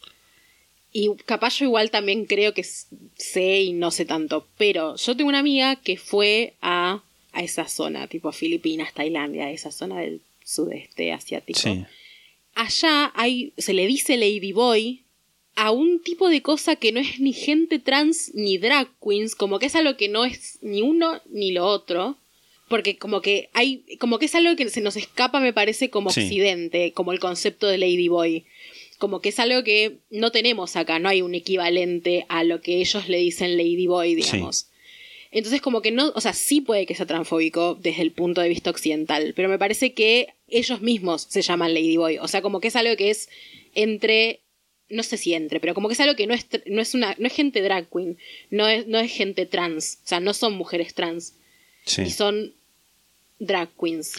Y 0.91 1.11
capaz 1.27 1.59
yo 1.59 1.65
igual 1.65 1.91
también 1.91 2.25
creo 2.25 2.55
que 2.55 2.63
sé 2.63 3.61
y 3.61 3.73
no 3.73 3.91
sé 3.91 4.05
tanto, 4.05 4.47
pero 4.57 4.95
yo 4.95 5.15
tengo 5.15 5.29
una 5.29 5.37
amiga 5.37 5.75
que 5.75 5.97
fue 5.97 6.55
a, 6.59 7.03
a 7.33 7.41
esa 7.43 7.67
zona, 7.67 8.07
tipo 8.07 8.31
Filipinas, 8.31 8.95
Tailandia, 8.95 9.51
esa 9.51 9.71
zona 9.71 9.99
del 9.99 10.21
sudeste 10.43 11.13
asiático. 11.13 11.59
sí, 11.59 11.85
Allá 12.55 13.11
hay, 13.13 13.53
se 13.59 13.73
le 13.73 13.85
dice 13.85 14.17
ladyboy 14.17 15.03
a 15.61 15.71
un 15.71 16.01
tipo 16.01 16.29
de 16.29 16.41
cosa 16.41 16.75
que 16.77 16.91
no 16.93 16.99
es 17.01 17.19
ni 17.19 17.33
gente 17.33 17.79
trans 17.79 18.31
ni 18.33 18.57
drag 18.57 18.87
queens, 19.03 19.35
como 19.35 19.59
que 19.59 19.65
es 19.65 19.75
algo 19.75 19.97
que 19.97 20.07
no 20.07 20.23
es 20.23 20.57
ni 20.61 20.81
uno 20.81 21.21
ni 21.29 21.51
lo 21.51 21.65
otro. 21.65 22.17
Porque 22.69 22.97
como 22.97 23.21
que 23.21 23.49
hay, 23.53 23.83
como 23.99 24.19
que 24.19 24.25
es 24.27 24.35
algo 24.35 24.55
que 24.55 24.69
se 24.69 24.79
nos 24.81 24.95
escapa, 24.95 25.39
me 25.39 25.53
parece, 25.53 25.89
como 25.89 26.11
Sí. 26.11 26.21
occidente, 26.21 26.93
como 26.93 27.11
el 27.11 27.19
concepto 27.19 27.67
de 27.67 27.77
ladyboy. 27.79 28.45
Como 28.99 29.21
que 29.21 29.29
es 29.29 29.39
algo 29.39 29.63
que 29.63 29.97
no 30.11 30.31
tenemos 30.31 30.75
acá, 30.75 30.99
no 30.99 31.09
hay 31.09 31.21
un 31.23 31.33
equivalente 31.35 32.25
a 32.29 32.43
lo 32.43 32.61
que 32.61 32.79
ellos 32.79 33.09
le 33.09 33.17
dicen 33.17 33.57
ladyboy, 33.57 34.13
digamos. 34.15 34.67
Entonces, 35.31 35.61
como 35.61 35.81
que 35.81 35.91
no, 35.91 36.11
o 36.15 36.21
sea, 36.21 36.33
sí 36.33 36.61
puede 36.61 36.85
que 36.85 36.95
sea 36.95 37.05
transfóbico 37.05 37.75
desde 37.81 38.01
el 38.01 38.11
punto 38.11 38.39
de 38.41 38.49
vista 38.49 38.69
occidental, 38.69 39.33
pero 39.35 39.49
me 39.49 39.59
parece 39.59 39.93
que 39.93 40.29
ellos 40.47 40.81
mismos 40.81 41.27
se 41.29 41.41
llaman 41.41 41.73
Ladyboy. 41.73 42.17
O 42.19 42.27
sea, 42.27 42.41
como 42.41 42.59
que 42.59 42.69
es 42.69 42.75
algo 42.75 42.95
que 42.95 43.09
es 43.09 43.29
entre, 43.75 44.39
no 44.89 45.03
sé 45.03 45.17
si 45.17 45.33
entre, 45.33 45.59
pero 45.59 45.73
como 45.73 45.87
que 45.87 45.93
es 45.93 45.99
algo 45.99 46.15
que 46.15 46.27
no 46.27 46.33
es, 46.33 46.45
no 46.65 46.81
es 46.81 46.93
una, 46.93 47.15
no 47.19 47.27
es 47.27 47.33
gente 47.33 47.61
drag 47.61 47.87
queen, 47.89 48.17
no 48.49 48.67
es, 48.67 48.87
no 48.87 48.99
es 48.99 49.11
gente 49.11 49.45
trans, 49.45 49.99
o 50.03 50.07
sea, 50.07 50.19
no 50.19 50.33
son 50.33 50.53
mujeres 50.53 50.93
trans, 50.93 51.33
sí. 51.85 52.03
y 52.03 52.09
son 52.11 52.53
drag 53.39 53.69
queens. 53.79 54.13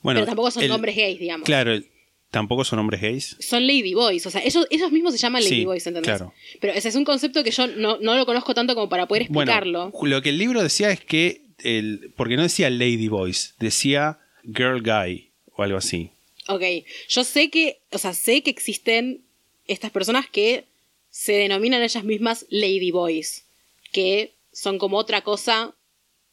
Bueno, 0.00 0.18
pero 0.20 0.26
tampoco 0.26 0.50
son 0.50 0.62
el- 0.64 0.70
hombres 0.70 0.96
gays, 0.96 1.18
digamos. 1.18 1.44
Claro, 1.46 1.72
el- 1.72 1.86
tampoco 2.30 2.64
son 2.64 2.78
hombres 2.78 3.00
gays. 3.00 3.36
Son 3.40 3.66
ladyboys, 3.66 4.24
o 4.26 4.30
sea, 4.30 4.42
ellos, 4.44 4.66
ellos 4.70 4.90
mismos 4.90 5.12
se 5.12 5.18
llaman 5.18 5.42
Sí, 5.42 5.50
ladyboys, 5.50 5.86
¿entendés? 5.86 6.08
claro. 6.16 6.32
Pero 6.60 6.72
ese 6.72 6.88
es 6.88 6.94
un 6.94 7.04
concepto 7.04 7.44
que 7.44 7.50
yo 7.50 7.66
no, 7.66 7.98
no 7.98 8.14
lo 8.16 8.24
conozco 8.26 8.54
tanto 8.54 8.74
como 8.74 8.88
para 8.88 9.06
poder 9.06 9.22
explicarlo. 9.24 9.90
Bueno, 9.90 10.16
lo 10.16 10.22
que 10.22 10.30
el 10.30 10.38
libro 10.38 10.62
decía 10.62 10.90
es 10.90 11.00
que, 11.00 11.42
el, 11.62 12.12
porque 12.16 12.36
no 12.36 12.42
decía 12.42 12.70
Lady 12.70 13.08
Boys, 13.08 13.54
decía 13.60 14.18
Girl 14.44 14.82
Guy 14.82 15.30
o 15.54 15.62
algo 15.62 15.78
así. 15.78 16.10
Ok, 16.48 16.62
yo 17.08 17.22
sé 17.22 17.50
que, 17.50 17.78
o 17.92 17.98
sea, 17.98 18.14
sé 18.14 18.42
que 18.42 18.50
existen 18.50 19.20
estas 19.66 19.90
personas 19.90 20.28
que 20.28 20.66
se 21.10 21.32
denominan 21.32 21.82
ellas 21.82 22.04
mismas 22.04 22.46
ladyboys, 22.50 23.44
que 23.92 24.32
son 24.52 24.78
como 24.78 24.96
otra 24.96 25.22
cosa 25.22 25.74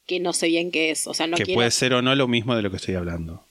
que 0.06 0.18
no 0.20 0.32
sé 0.32 0.48
bien 0.48 0.72
qué 0.72 0.90
es, 0.90 1.06
o 1.06 1.14
sea, 1.14 1.26
no 1.26 1.36
que 1.36 1.44
quiero... 1.44 1.58
puede 1.58 1.70
ser 1.70 1.94
o 1.94 2.02
no 2.02 2.14
lo 2.14 2.26
mismo 2.26 2.56
de 2.56 2.62
lo 2.62 2.70
que 2.70 2.78
estoy 2.78 2.94
hablando. 2.94 3.44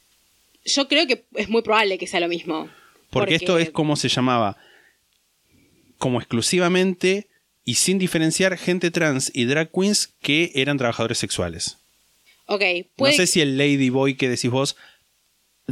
Yo 0.66 0.88
creo 0.88 1.08
que 1.08 1.24
es 1.36 1.50
muy 1.50 1.62
probable 1.62 1.98
que 1.98 2.08
sea 2.08 2.20
lo 2.20 2.28
mismo. 2.28 2.70
Porque, 3.12 3.36
esto 3.36 3.58
es 3.58 3.72
como 3.72 3.96
se 3.96 4.10
llamaba, 4.10 4.58
como 5.98 6.20
exclusivamente 6.20 7.28
y 7.64 7.76
sin 7.76 7.98
diferenciar 7.98 8.58
gente 8.58 8.92
trans 8.92 9.32
y 9.34 9.46
drag 9.46 9.72
queens 9.72 10.14
que 10.22 10.52
eran 10.56 10.78
trabajadores 10.78 11.18
sexuales. 11.18 11.78
Ok, 12.46 12.64
puede... 12.96 13.14
No 13.14 13.18
sé 13.18 13.28
si 13.28 13.42
el 13.42 13.58
Lady 13.58 13.90
Boy 13.90 14.16
que 14.16 14.28
decís 14.28 14.52
vos 14.52 14.76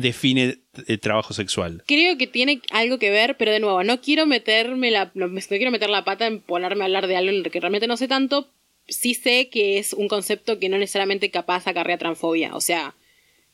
define 0.01 0.59
el 0.87 0.99
trabajo 0.99 1.33
sexual. 1.33 1.83
Creo 1.87 2.17
que 2.17 2.27
tiene 2.27 2.61
algo 2.71 2.99
que 2.99 3.09
ver, 3.09 3.37
pero 3.37 3.51
de 3.51 3.59
nuevo, 3.59 3.83
no 3.83 4.01
quiero 4.01 4.25
meterme 4.25 4.91
la, 4.91 5.11
no, 5.13 5.27
no 5.27 5.41
quiero 5.47 5.71
meter 5.71 5.89
la 5.89 6.05
pata 6.05 6.27
en 6.27 6.41
ponerme 6.41 6.83
a 6.83 6.85
hablar 6.85 7.07
de 7.07 7.15
algo 7.15 7.31
en 7.31 7.43
lo 7.43 7.51
que 7.51 7.59
realmente 7.59 7.87
no 7.87 7.97
sé 7.97 8.07
tanto. 8.07 8.49
Sí 8.87 9.13
sé 9.13 9.49
que 9.49 9.79
es 9.79 9.93
un 9.93 10.07
concepto 10.07 10.59
que 10.59 10.69
no 10.69 10.77
necesariamente 10.77 11.29
capaz 11.29 11.67
acarrea 11.67 11.97
transfobia. 11.97 12.55
O 12.55 12.61
sea, 12.61 12.95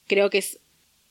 creo 0.08 0.30
que 0.30 0.40
es 0.40 0.60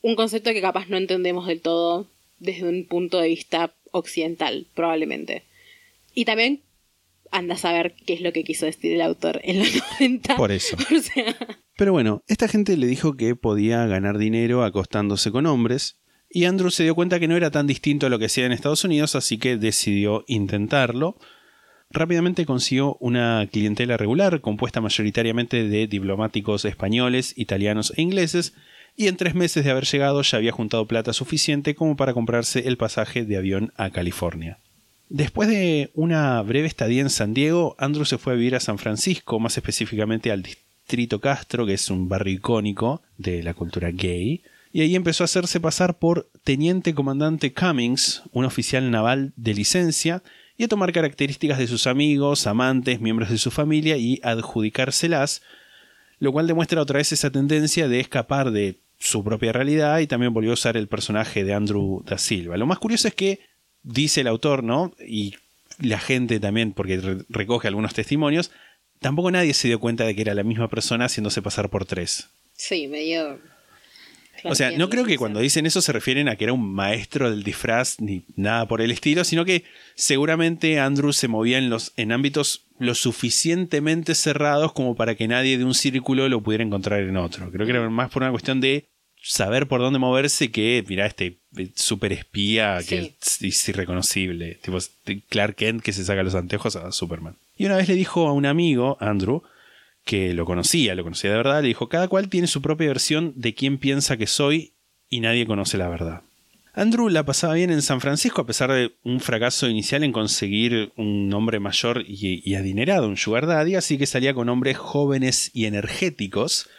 un 0.00 0.16
concepto 0.16 0.52
que 0.52 0.60
capaz 0.60 0.88
no 0.88 0.96
entendemos 0.96 1.46
del 1.46 1.60
todo 1.60 2.06
desde 2.38 2.68
un 2.68 2.84
punto 2.86 3.18
de 3.18 3.28
vista 3.28 3.72
occidental, 3.90 4.66
probablemente. 4.74 5.42
Y 6.14 6.24
también 6.24 6.60
anda 7.32 7.54
a 7.54 7.58
saber 7.58 7.94
qué 8.06 8.12
es 8.12 8.20
lo 8.20 8.32
que 8.32 8.44
quiso 8.44 8.66
decir 8.66 8.92
el 8.92 9.00
autor 9.00 9.40
en 9.42 9.58
los 9.58 9.68
90. 10.00 10.36
Por 10.36 10.52
eso. 10.52 10.76
O 10.96 11.00
sea, 11.00 11.36
Pero 11.76 11.92
bueno, 11.92 12.22
esta 12.28 12.46
gente 12.46 12.76
le 12.76 12.86
dijo 12.86 13.16
que 13.16 13.34
podía 13.34 13.86
ganar 13.86 14.18
dinero 14.18 14.62
acostándose 14.62 15.32
con 15.32 15.46
hombres, 15.46 15.98
y 16.28 16.44
Andrew 16.44 16.70
se 16.70 16.84
dio 16.84 16.94
cuenta 16.94 17.20
que 17.20 17.28
no 17.28 17.36
era 17.36 17.50
tan 17.50 17.66
distinto 17.66 18.06
a 18.06 18.08
lo 18.08 18.18
que 18.18 18.26
hacía 18.26 18.46
en 18.46 18.52
Estados 18.52 18.84
Unidos, 18.84 19.16
así 19.16 19.38
que 19.38 19.56
decidió 19.56 20.24
intentarlo. 20.26 21.18
Rápidamente 21.90 22.46
consiguió 22.46 22.96
una 23.00 23.46
clientela 23.52 23.98
regular, 23.98 24.40
compuesta 24.40 24.80
mayoritariamente 24.80 25.68
de 25.68 25.86
diplomáticos 25.86 26.64
españoles, 26.64 27.34
italianos 27.36 27.92
e 27.96 28.02
ingleses, 28.02 28.54
y 28.96 29.08
en 29.08 29.16
tres 29.16 29.34
meses 29.34 29.64
de 29.64 29.70
haber 29.70 29.84
llegado 29.84 30.22
ya 30.22 30.38
había 30.38 30.52
juntado 30.52 30.86
plata 30.86 31.12
suficiente 31.12 31.74
como 31.74 31.96
para 31.96 32.14
comprarse 32.14 32.66
el 32.66 32.78
pasaje 32.78 33.24
de 33.24 33.36
avión 33.36 33.72
a 33.76 33.90
California. 33.90 34.61
Después 35.14 35.46
de 35.50 35.90
una 35.92 36.40
breve 36.40 36.66
estadía 36.66 37.02
en 37.02 37.10
San 37.10 37.34
Diego, 37.34 37.76
Andrew 37.78 38.06
se 38.06 38.16
fue 38.16 38.32
a 38.32 38.36
vivir 38.36 38.54
a 38.54 38.60
San 38.60 38.78
Francisco, 38.78 39.38
más 39.38 39.58
específicamente 39.58 40.32
al 40.32 40.42
Distrito 40.42 41.20
Castro, 41.20 41.66
que 41.66 41.74
es 41.74 41.90
un 41.90 42.08
barrio 42.08 42.32
icónico 42.32 43.02
de 43.18 43.42
la 43.42 43.52
cultura 43.52 43.90
gay, 43.90 44.42
y 44.72 44.80
ahí 44.80 44.96
empezó 44.96 45.22
a 45.22 45.26
hacerse 45.26 45.60
pasar 45.60 45.98
por 45.98 46.30
Teniente 46.44 46.94
Comandante 46.94 47.52
Cummings, 47.52 48.22
un 48.32 48.46
oficial 48.46 48.90
naval 48.90 49.34
de 49.36 49.52
licencia, 49.52 50.22
y 50.56 50.64
a 50.64 50.68
tomar 50.68 50.94
características 50.94 51.58
de 51.58 51.66
sus 51.66 51.86
amigos, 51.86 52.46
amantes, 52.46 53.02
miembros 53.02 53.28
de 53.28 53.36
su 53.36 53.50
familia 53.50 53.98
y 53.98 54.18
adjudicárselas, 54.22 55.42
lo 56.20 56.32
cual 56.32 56.46
demuestra 56.46 56.80
otra 56.80 56.96
vez 56.96 57.12
esa 57.12 57.28
tendencia 57.28 57.86
de 57.86 58.00
escapar 58.00 58.50
de 58.50 58.78
su 58.98 59.22
propia 59.22 59.52
realidad 59.52 59.98
y 59.98 60.06
también 60.06 60.32
volvió 60.32 60.52
a 60.52 60.54
usar 60.54 60.78
el 60.78 60.88
personaje 60.88 61.44
de 61.44 61.52
Andrew 61.52 62.02
da 62.06 62.16
Silva. 62.16 62.56
Lo 62.56 62.64
más 62.64 62.78
curioso 62.78 63.08
es 63.08 63.14
que 63.14 63.51
dice 63.82 64.20
el 64.22 64.26
autor, 64.28 64.62
¿no? 64.64 64.94
Y 65.06 65.34
la 65.78 65.98
gente 65.98 66.38
también, 66.40 66.72
porque 66.72 66.98
re- 66.98 67.24
recoge 67.28 67.68
algunos 67.68 67.94
testimonios, 67.94 68.50
tampoco 69.00 69.30
nadie 69.30 69.54
se 69.54 69.68
dio 69.68 69.80
cuenta 69.80 70.04
de 70.04 70.14
que 70.14 70.22
era 70.22 70.34
la 70.34 70.42
misma 70.44 70.68
persona 70.68 71.06
haciéndose 71.06 71.42
pasar 71.42 71.70
por 71.70 71.84
tres. 71.84 72.28
sí, 72.54 72.86
medio... 72.88 73.38
O 74.44 74.56
sea, 74.56 74.72
no 74.72 74.88
creo 74.90 75.04
que 75.04 75.18
cuando 75.18 75.38
dicen 75.38 75.66
eso 75.66 75.80
se 75.80 75.92
refieren 75.92 76.28
a 76.28 76.34
que 76.34 76.44
era 76.44 76.52
un 76.52 76.74
maestro 76.74 77.30
del 77.30 77.44
disfraz 77.44 78.00
ni 78.00 78.24
nada 78.34 78.66
por 78.66 78.80
el 78.80 78.90
estilo, 78.90 79.22
sino 79.22 79.44
que 79.44 79.62
seguramente 79.94 80.80
Andrew 80.80 81.12
se 81.12 81.28
movía 81.28 81.58
en, 81.58 81.70
los, 81.70 81.92
en 81.96 82.10
ámbitos 82.10 82.64
lo 82.80 82.96
suficientemente 82.96 84.16
cerrados 84.16 84.72
como 84.72 84.96
para 84.96 85.14
que 85.14 85.28
nadie 85.28 85.58
de 85.58 85.64
un 85.64 85.74
círculo 85.74 86.28
lo 86.28 86.42
pudiera 86.42 86.64
encontrar 86.64 87.02
en 87.02 87.16
otro. 87.18 87.52
Creo 87.52 87.66
que 87.66 87.70
era 87.72 87.88
más 87.88 88.10
por 88.10 88.22
una 88.22 88.32
cuestión 88.32 88.60
de 88.60 88.86
saber 89.22 89.68
por 89.68 89.80
dónde 89.80 89.98
moverse 89.98 90.50
que, 90.50 90.84
mira, 90.88 91.06
este 91.06 91.38
super 91.74 92.12
espía 92.12 92.80
que 92.86 93.14
es, 93.20 93.68
irreconocible. 93.68 94.58
Tipo 94.62 94.78
Clark 95.28 95.56
Kent 95.56 95.82
que 95.82 95.92
se 95.92 96.04
saca 96.04 96.22
los 96.22 96.34
anteojos 96.34 96.76
a 96.76 96.92
Superman. 96.92 97.36
Y 97.56 97.66
una 97.66 97.76
vez 97.76 97.88
le 97.88 97.94
dijo 97.94 98.26
a 98.26 98.32
un 98.32 98.46
amigo, 98.46 98.96
Andrew, 99.00 99.42
que 100.04 100.34
lo 100.34 100.44
conocía, 100.44 100.94
lo 100.94 101.04
conocía 101.04 101.30
de 101.30 101.36
verdad, 101.36 101.62
le 101.62 101.68
dijo, 101.68 101.88
cada 101.88 102.08
cual 102.08 102.28
tiene 102.28 102.46
su 102.46 102.60
propia 102.60 102.88
versión 102.88 103.32
de 103.36 103.54
quién 103.54 103.78
piensa 103.78 104.16
que 104.16 104.26
soy 104.26 104.72
y 105.08 105.20
nadie 105.20 105.46
conoce 105.46 105.78
la 105.78 105.88
verdad. 105.88 106.22
Andrew 106.74 107.10
la 107.10 107.24
pasaba 107.24 107.54
bien 107.54 107.70
en 107.70 107.82
San 107.82 108.00
Francisco 108.00 108.40
a 108.40 108.46
pesar 108.46 108.72
de 108.72 108.92
un 109.04 109.20
fracaso 109.20 109.68
inicial 109.68 110.04
en 110.04 110.12
conseguir 110.12 110.92
un 110.96 111.28
nombre 111.28 111.60
mayor 111.60 112.02
y, 112.06 112.54
adinerado, 112.54 113.08
un 113.08 113.18
sugar 113.18 113.46
daddy, 113.46 113.74
así 113.74 113.98
que 113.98 114.06
salía 114.06 114.32
con 114.32 114.48
hombres 114.48 114.78
jóvenes 114.78 115.50
y 115.52 115.66
energéticos, 115.66 116.70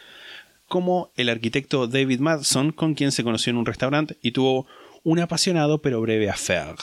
como 0.74 1.12
el 1.14 1.28
arquitecto 1.28 1.86
David 1.86 2.18
Madson, 2.18 2.72
con 2.72 2.94
quien 2.94 3.12
se 3.12 3.22
conoció 3.22 3.52
en 3.52 3.58
un 3.58 3.64
restaurante 3.64 4.16
y 4.22 4.32
tuvo 4.32 4.66
un 5.04 5.20
apasionado 5.20 5.80
pero 5.80 6.00
breve 6.00 6.28
affair. 6.28 6.74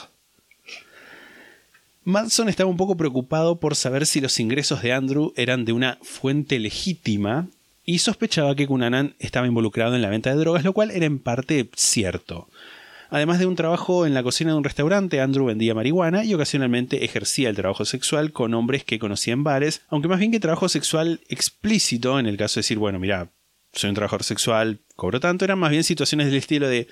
Madson 2.02 2.48
estaba 2.48 2.70
un 2.70 2.78
poco 2.78 2.96
preocupado 2.96 3.60
por 3.60 3.76
saber 3.76 4.06
si 4.06 4.22
los 4.22 4.40
ingresos 4.40 4.80
de 4.80 4.94
Andrew 4.94 5.34
eran 5.36 5.66
de 5.66 5.74
una 5.74 5.98
fuente 6.00 6.58
legítima 6.58 7.48
y 7.84 7.98
sospechaba 7.98 8.54
que 8.54 8.66
Cunanan 8.66 9.14
estaba 9.18 9.46
involucrado 9.46 9.94
en 9.94 10.00
la 10.00 10.08
venta 10.08 10.30
de 10.30 10.36
drogas, 10.36 10.64
lo 10.64 10.72
cual 10.72 10.90
era 10.90 11.04
en 11.04 11.18
parte 11.18 11.68
cierto. 11.76 12.48
Además 13.10 13.40
de 13.40 13.44
un 13.44 13.56
trabajo 13.56 14.06
en 14.06 14.14
la 14.14 14.22
cocina 14.22 14.52
de 14.52 14.56
un 14.56 14.64
restaurante, 14.64 15.20
Andrew 15.20 15.44
vendía 15.44 15.74
marihuana 15.74 16.24
y 16.24 16.32
ocasionalmente 16.32 17.04
ejercía 17.04 17.50
el 17.50 17.56
trabajo 17.56 17.84
sexual 17.84 18.32
con 18.32 18.54
hombres 18.54 18.84
que 18.84 18.98
conocía 18.98 19.34
en 19.34 19.44
bares, 19.44 19.82
aunque 19.90 20.08
más 20.08 20.18
bien 20.18 20.32
que 20.32 20.40
trabajo 20.40 20.70
sexual 20.70 21.20
explícito, 21.28 22.18
en 22.18 22.24
el 22.24 22.38
caso 22.38 22.54
de 22.54 22.60
decir, 22.60 22.78
bueno, 22.78 22.98
mira, 22.98 23.28
soy 23.72 23.88
un 23.88 23.94
trabajador 23.94 24.24
sexual, 24.24 24.80
cobro 24.96 25.20
tanto, 25.20 25.44
eran 25.44 25.58
más 25.58 25.70
bien 25.70 25.84
situaciones 25.84 26.26
del 26.26 26.36
estilo 26.36 26.68
de, 26.68 26.88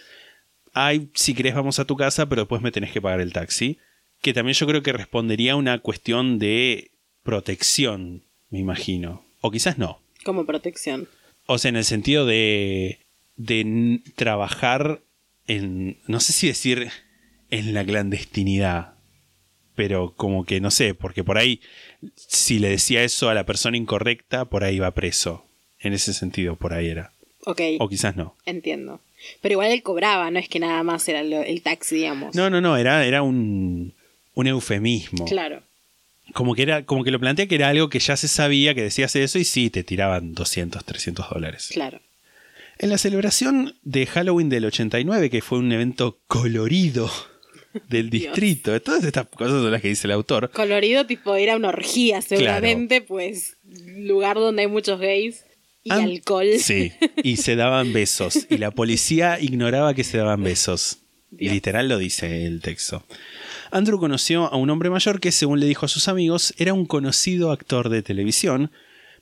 ay, 0.72 1.10
si 1.14 1.34
querés 1.34 1.54
vamos 1.54 1.78
a 1.78 1.84
tu 1.84 1.96
casa, 1.96 2.28
pero 2.28 2.42
después 2.42 2.62
me 2.62 2.72
tenés 2.72 2.92
que 2.92 3.02
pagar 3.02 3.20
el 3.20 3.32
taxi 3.32 3.78
que 4.20 4.34
también 4.34 4.54
yo 4.54 4.66
creo 4.66 4.82
que 4.82 4.92
respondería 4.92 5.52
a 5.52 5.56
una 5.56 5.78
cuestión 5.78 6.38
de 6.38 6.92
protección, 7.22 8.24
me 8.50 8.58
imagino. 8.58 9.24
O 9.40 9.50
quizás 9.50 9.78
no. 9.78 10.02
Como 10.24 10.44
protección. 10.44 11.08
O 11.46 11.58
sea, 11.58 11.70
en 11.70 11.76
el 11.76 11.84
sentido 11.84 12.26
de, 12.26 13.06
de 13.36 14.02
trabajar 14.16 15.02
en, 15.46 15.98
no 16.06 16.20
sé 16.20 16.32
si 16.32 16.46
decir 16.46 16.90
en 17.50 17.74
la 17.74 17.84
clandestinidad, 17.84 18.94
pero 19.74 20.14
como 20.14 20.44
que 20.44 20.60
no 20.60 20.70
sé, 20.70 20.94
porque 20.94 21.24
por 21.24 21.38
ahí, 21.38 21.60
si 22.14 22.58
le 22.58 22.68
decía 22.68 23.02
eso 23.02 23.30
a 23.30 23.34
la 23.34 23.46
persona 23.46 23.78
incorrecta, 23.78 24.44
por 24.44 24.62
ahí 24.64 24.78
va 24.78 24.94
preso. 24.94 25.46
En 25.80 25.92
ese 25.92 26.12
sentido, 26.12 26.56
por 26.56 26.74
ahí 26.74 26.88
era. 26.88 27.12
Ok. 27.44 27.60
O 27.78 27.88
quizás 27.88 28.16
no. 28.16 28.36
Entiendo. 28.44 29.00
Pero 29.40 29.54
igual 29.54 29.70
él 29.70 29.82
cobraba, 29.82 30.30
no 30.30 30.38
es 30.38 30.48
que 30.48 30.60
nada 30.60 30.82
más 30.82 31.08
era 31.08 31.20
el 31.20 31.62
taxi, 31.62 31.96
digamos. 31.96 32.34
No, 32.34 32.50
no, 32.50 32.60
no, 32.60 32.76
era, 32.76 33.04
era 33.06 33.22
un, 33.22 33.92
un 34.34 34.46
eufemismo. 34.46 35.24
Claro. 35.26 35.62
Como 36.32 36.54
que, 36.54 36.62
era, 36.62 36.84
como 36.84 37.02
que 37.02 37.10
lo 37.10 37.18
plantea 37.18 37.46
que 37.46 37.56
era 37.56 37.68
algo 37.68 37.88
que 37.88 37.98
ya 37.98 38.16
se 38.16 38.28
sabía, 38.28 38.74
que 38.74 38.82
decías 38.82 39.16
eso 39.16 39.38
y 39.38 39.44
sí, 39.44 39.68
te 39.68 39.82
tiraban 39.82 40.34
200, 40.34 40.84
300 40.84 41.28
dólares. 41.30 41.70
Claro. 41.72 42.00
En 42.78 42.88
la 42.88 42.98
celebración 42.98 43.74
de 43.82 44.06
Halloween 44.06 44.48
del 44.48 44.64
89, 44.64 45.28
que 45.28 45.42
fue 45.42 45.58
un 45.58 45.70
evento 45.72 46.18
colorido 46.28 47.10
del 47.88 48.08
distrito, 48.10 48.80
todas 48.80 49.04
estas 49.04 49.26
cosas 49.28 49.60
son 49.60 49.70
las 49.70 49.82
que 49.82 49.88
dice 49.88 50.06
el 50.06 50.12
autor. 50.12 50.50
Colorido 50.50 51.04
tipo 51.04 51.34
era 51.34 51.56
una 51.56 51.68
orgía 51.68 52.22
seguramente, 52.22 53.02
pues 53.02 53.58
lugar 53.98 54.36
donde 54.36 54.62
hay 54.62 54.68
muchos 54.68 54.98
gays 54.98 55.44
y 55.82 55.90
alcohol. 55.90 56.46
Sí, 56.58 56.92
y 57.22 57.36
se 57.36 57.56
daban 57.56 57.92
besos. 57.92 58.46
Y 58.50 58.58
la 58.58 58.70
policía 58.70 59.40
ignoraba 59.40 59.94
que 59.94 60.04
se 60.04 60.18
daban 60.18 60.42
besos. 60.42 60.98
Y 61.38 61.48
literal 61.48 61.88
lo 61.88 61.98
dice 61.98 62.46
el 62.46 62.60
texto. 62.60 63.04
Andrew 63.70 64.00
conoció 64.00 64.52
a 64.52 64.56
un 64.56 64.68
hombre 64.70 64.90
mayor 64.90 65.20
que, 65.20 65.30
según 65.30 65.60
le 65.60 65.66
dijo 65.66 65.86
a 65.86 65.88
sus 65.88 66.08
amigos, 66.08 66.54
era 66.58 66.74
un 66.74 66.86
conocido 66.86 67.52
actor 67.52 67.88
de 67.88 68.02
televisión, 68.02 68.72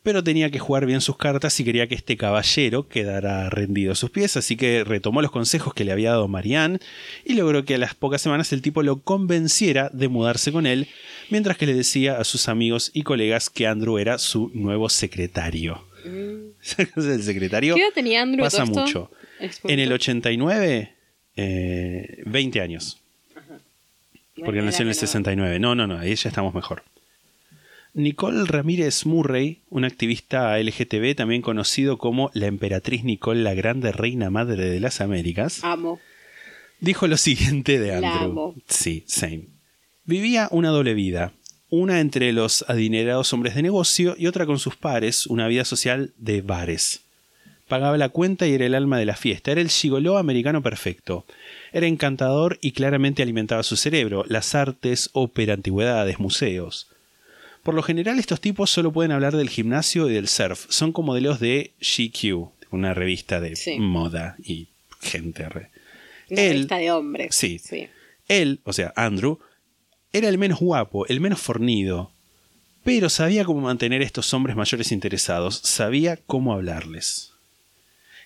pero 0.02 0.24
tenía 0.24 0.50
que 0.50 0.58
jugar 0.58 0.86
bien 0.86 1.02
sus 1.02 1.18
cartas 1.18 1.58
y 1.60 1.64
quería 1.64 1.86
que 1.86 1.94
este 1.94 2.16
caballero 2.16 2.88
quedara 2.88 3.50
rendido 3.50 3.92
a 3.92 3.96
sus 3.96 4.10
pies, 4.10 4.38
así 4.38 4.56
que 4.56 4.84
retomó 4.84 5.20
los 5.20 5.30
consejos 5.30 5.74
que 5.74 5.84
le 5.84 5.92
había 5.92 6.12
dado 6.12 6.28
Marianne 6.28 6.78
y 7.26 7.34
logró 7.34 7.64
que 7.66 7.74
a 7.74 7.78
las 7.78 7.94
pocas 7.94 8.22
semanas 8.22 8.52
el 8.52 8.62
tipo 8.62 8.82
lo 8.82 9.02
convenciera 9.02 9.90
de 9.92 10.08
mudarse 10.08 10.50
con 10.50 10.66
él, 10.66 10.88
mientras 11.28 11.58
que 11.58 11.66
le 11.66 11.74
decía 11.74 12.18
a 12.18 12.24
sus 12.24 12.48
amigos 12.48 12.90
y 12.94 13.02
colegas 13.02 13.50
que 13.50 13.66
Andrew 13.66 13.98
era 13.98 14.16
su 14.16 14.50
nuevo 14.54 14.88
secretario. 14.88 15.87
El 16.96 17.22
secretario 17.22 17.74
¿Qué 17.74 17.82
edad 17.82 17.92
tenía 17.94 18.22
Andrew 18.22 18.44
pasa 18.44 18.64
mucho. 18.64 19.10
En 19.64 19.78
el 19.78 19.92
89, 19.92 20.92
20 21.36 22.58
eh, 22.58 22.62
años. 22.62 23.00
Porque 24.44 24.62
nació 24.62 24.82
en 24.82 24.88
el 24.88 24.94
69. 24.94 25.58
No, 25.58 25.74
no, 25.74 25.86
no, 25.86 25.98
ahí 25.98 26.14
ya 26.14 26.28
estamos 26.28 26.54
mejor. 26.54 26.82
Nicole 27.94 28.44
Ramírez 28.44 29.06
Murray, 29.06 29.58
una 29.70 29.88
activista 29.88 30.56
LGTB 30.58 31.16
también 31.16 31.42
conocido 31.42 31.98
como 31.98 32.30
la 32.34 32.46
emperatriz 32.46 33.02
Nicole, 33.02 33.42
la 33.42 33.54
grande 33.54 33.90
reina 33.92 34.30
madre 34.30 34.70
de 34.70 34.78
las 34.78 35.00
Américas. 35.00 35.64
Amo. 35.64 35.98
Dijo 36.80 37.08
lo 37.08 37.16
siguiente 37.16 37.78
de 37.80 37.94
Andrew. 37.94 38.14
La 38.14 38.20
amo. 38.20 38.54
Sí, 38.68 39.04
same. 39.06 39.46
Vivía 40.04 40.48
una 40.52 40.68
doble 40.70 40.94
vida, 40.94 41.32
una 41.70 42.00
entre 42.00 42.32
los 42.32 42.64
adinerados 42.68 43.32
hombres 43.32 43.54
de 43.54 43.62
negocio 43.62 44.14
y 44.18 44.26
otra 44.26 44.46
con 44.46 44.58
sus 44.58 44.76
pares, 44.76 45.26
una 45.26 45.48
vida 45.48 45.64
social 45.64 46.12
de 46.16 46.40
bares. 46.40 47.02
Pagaba 47.68 47.98
la 47.98 48.08
cuenta 48.08 48.46
y 48.46 48.54
era 48.54 48.64
el 48.64 48.74
alma 48.74 48.98
de 48.98 49.04
la 49.04 49.16
fiesta, 49.16 49.52
era 49.52 49.60
el 49.60 49.68
gigoló 49.68 50.16
americano 50.16 50.62
perfecto. 50.62 51.26
Era 51.72 51.86
encantador 51.86 52.58
y 52.62 52.72
claramente 52.72 53.22
alimentaba 53.22 53.62
su 53.62 53.76
cerebro, 53.76 54.24
las 54.26 54.54
artes, 54.54 55.10
ópera, 55.12 55.52
antigüedades, 55.52 56.18
museos. 56.18 56.88
Por 57.62 57.74
lo 57.74 57.82
general 57.82 58.18
estos 58.18 58.40
tipos 58.40 58.70
solo 58.70 58.92
pueden 58.92 59.12
hablar 59.12 59.36
del 59.36 59.50
gimnasio 59.50 60.08
y 60.08 60.14
del 60.14 60.28
surf, 60.28 60.64
son 60.70 60.92
como 60.92 61.08
modelos 61.08 61.40
de 61.40 61.72
GQ, 61.80 62.48
una 62.70 62.94
revista 62.94 63.40
de 63.40 63.54
moda 63.78 64.36
y 64.42 64.68
gente. 65.02 65.46
Re. 65.48 65.70
Una 66.30 66.42
revista 66.42 66.78
de 66.78 66.90
hombres. 66.90 67.34
Sí. 67.34 67.60
Él, 68.28 68.60
o 68.64 68.72
sea, 68.72 68.94
Andrew, 68.96 69.38
era 70.12 70.28
el 70.28 70.38
menos 70.38 70.60
guapo, 70.60 71.06
el 71.06 71.20
menos 71.20 71.40
fornido, 71.40 72.10
pero 72.84 73.08
sabía 73.08 73.44
cómo 73.44 73.60
mantener 73.60 74.02
a 74.02 74.04
estos 74.04 74.32
hombres 74.32 74.56
mayores 74.56 74.92
interesados, 74.92 75.60
sabía 75.62 76.18
cómo 76.26 76.52
hablarles. 76.52 77.32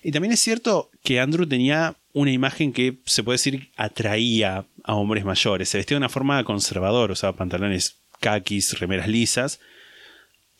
Y 0.03 0.11
también 0.11 0.33
es 0.33 0.39
cierto 0.41 0.89
que 1.01 1.19
Andrew 1.19 1.47
tenía 1.47 1.95
una 2.13 2.31
imagen 2.31 2.73
que 2.73 2.97
se 3.05 3.23
puede 3.23 3.35
decir 3.35 3.69
atraía 3.77 4.65
a 4.83 4.95
hombres 4.95 5.23
mayores. 5.23 5.69
Se 5.69 5.77
vestía 5.77 5.95
de 5.95 5.99
una 5.99 6.09
forma 6.09 6.43
conservadora, 6.43 7.13
usaba 7.13 7.37
pantalones 7.37 7.95
caquis, 8.19 8.79
remeras 8.79 9.07
lisas. 9.07 9.59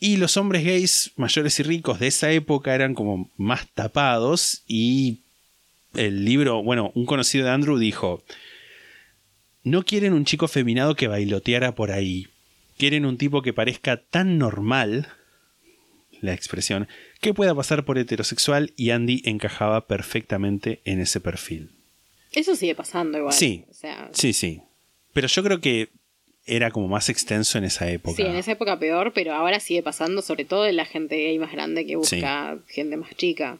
Y 0.00 0.16
los 0.16 0.36
hombres 0.36 0.64
gays 0.64 1.12
mayores 1.16 1.60
y 1.60 1.62
ricos 1.62 2.00
de 2.00 2.08
esa 2.08 2.30
época 2.32 2.74
eran 2.74 2.94
como 2.94 3.30
más 3.36 3.68
tapados 3.74 4.62
y 4.66 5.20
el 5.94 6.24
libro, 6.24 6.62
bueno, 6.62 6.90
un 6.94 7.06
conocido 7.06 7.44
de 7.44 7.52
Andrew 7.52 7.78
dijo, 7.78 8.22
no 9.64 9.82
quieren 9.82 10.12
un 10.12 10.24
chico 10.24 10.46
feminado 10.46 10.94
que 10.94 11.08
bailoteara 11.08 11.74
por 11.74 11.90
ahí, 11.90 12.28
quieren 12.78 13.06
un 13.06 13.18
tipo 13.18 13.42
que 13.42 13.52
parezca 13.52 13.96
tan 13.96 14.38
normal, 14.38 15.08
la 16.20 16.34
expresión, 16.34 16.86
que 17.20 17.34
pueda 17.34 17.54
pasar 17.54 17.84
por 17.84 17.98
heterosexual 17.98 18.72
y 18.76 18.90
Andy 18.90 19.22
encajaba 19.24 19.86
perfectamente 19.86 20.80
en 20.84 21.00
ese 21.00 21.20
perfil. 21.20 21.70
Eso 22.32 22.56
sigue 22.56 22.74
pasando 22.74 23.18
igual. 23.18 23.32
Sí, 23.32 23.64
sí, 24.12 24.32
sí. 24.32 24.60
Pero 25.12 25.28
yo 25.28 25.42
creo 25.42 25.60
que 25.60 25.90
era 26.46 26.70
como 26.70 26.88
más 26.88 27.08
extenso 27.08 27.56
en 27.58 27.64
esa 27.64 27.88
época. 27.90 28.16
Sí, 28.16 28.22
en 28.22 28.36
esa 28.36 28.52
época 28.52 28.78
peor, 28.78 29.12
pero 29.14 29.32
ahora 29.32 29.60
sigue 29.60 29.82
pasando, 29.82 30.20
sobre 30.20 30.44
todo 30.44 30.66
en 30.66 30.76
la 30.76 30.84
gente 30.84 31.16
gay 31.16 31.38
más 31.38 31.52
grande 31.52 31.86
que 31.86 31.96
busca 31.96 32.58
gente 32.68 32.96
más 32.96 33.14
chica. 33.16 33.58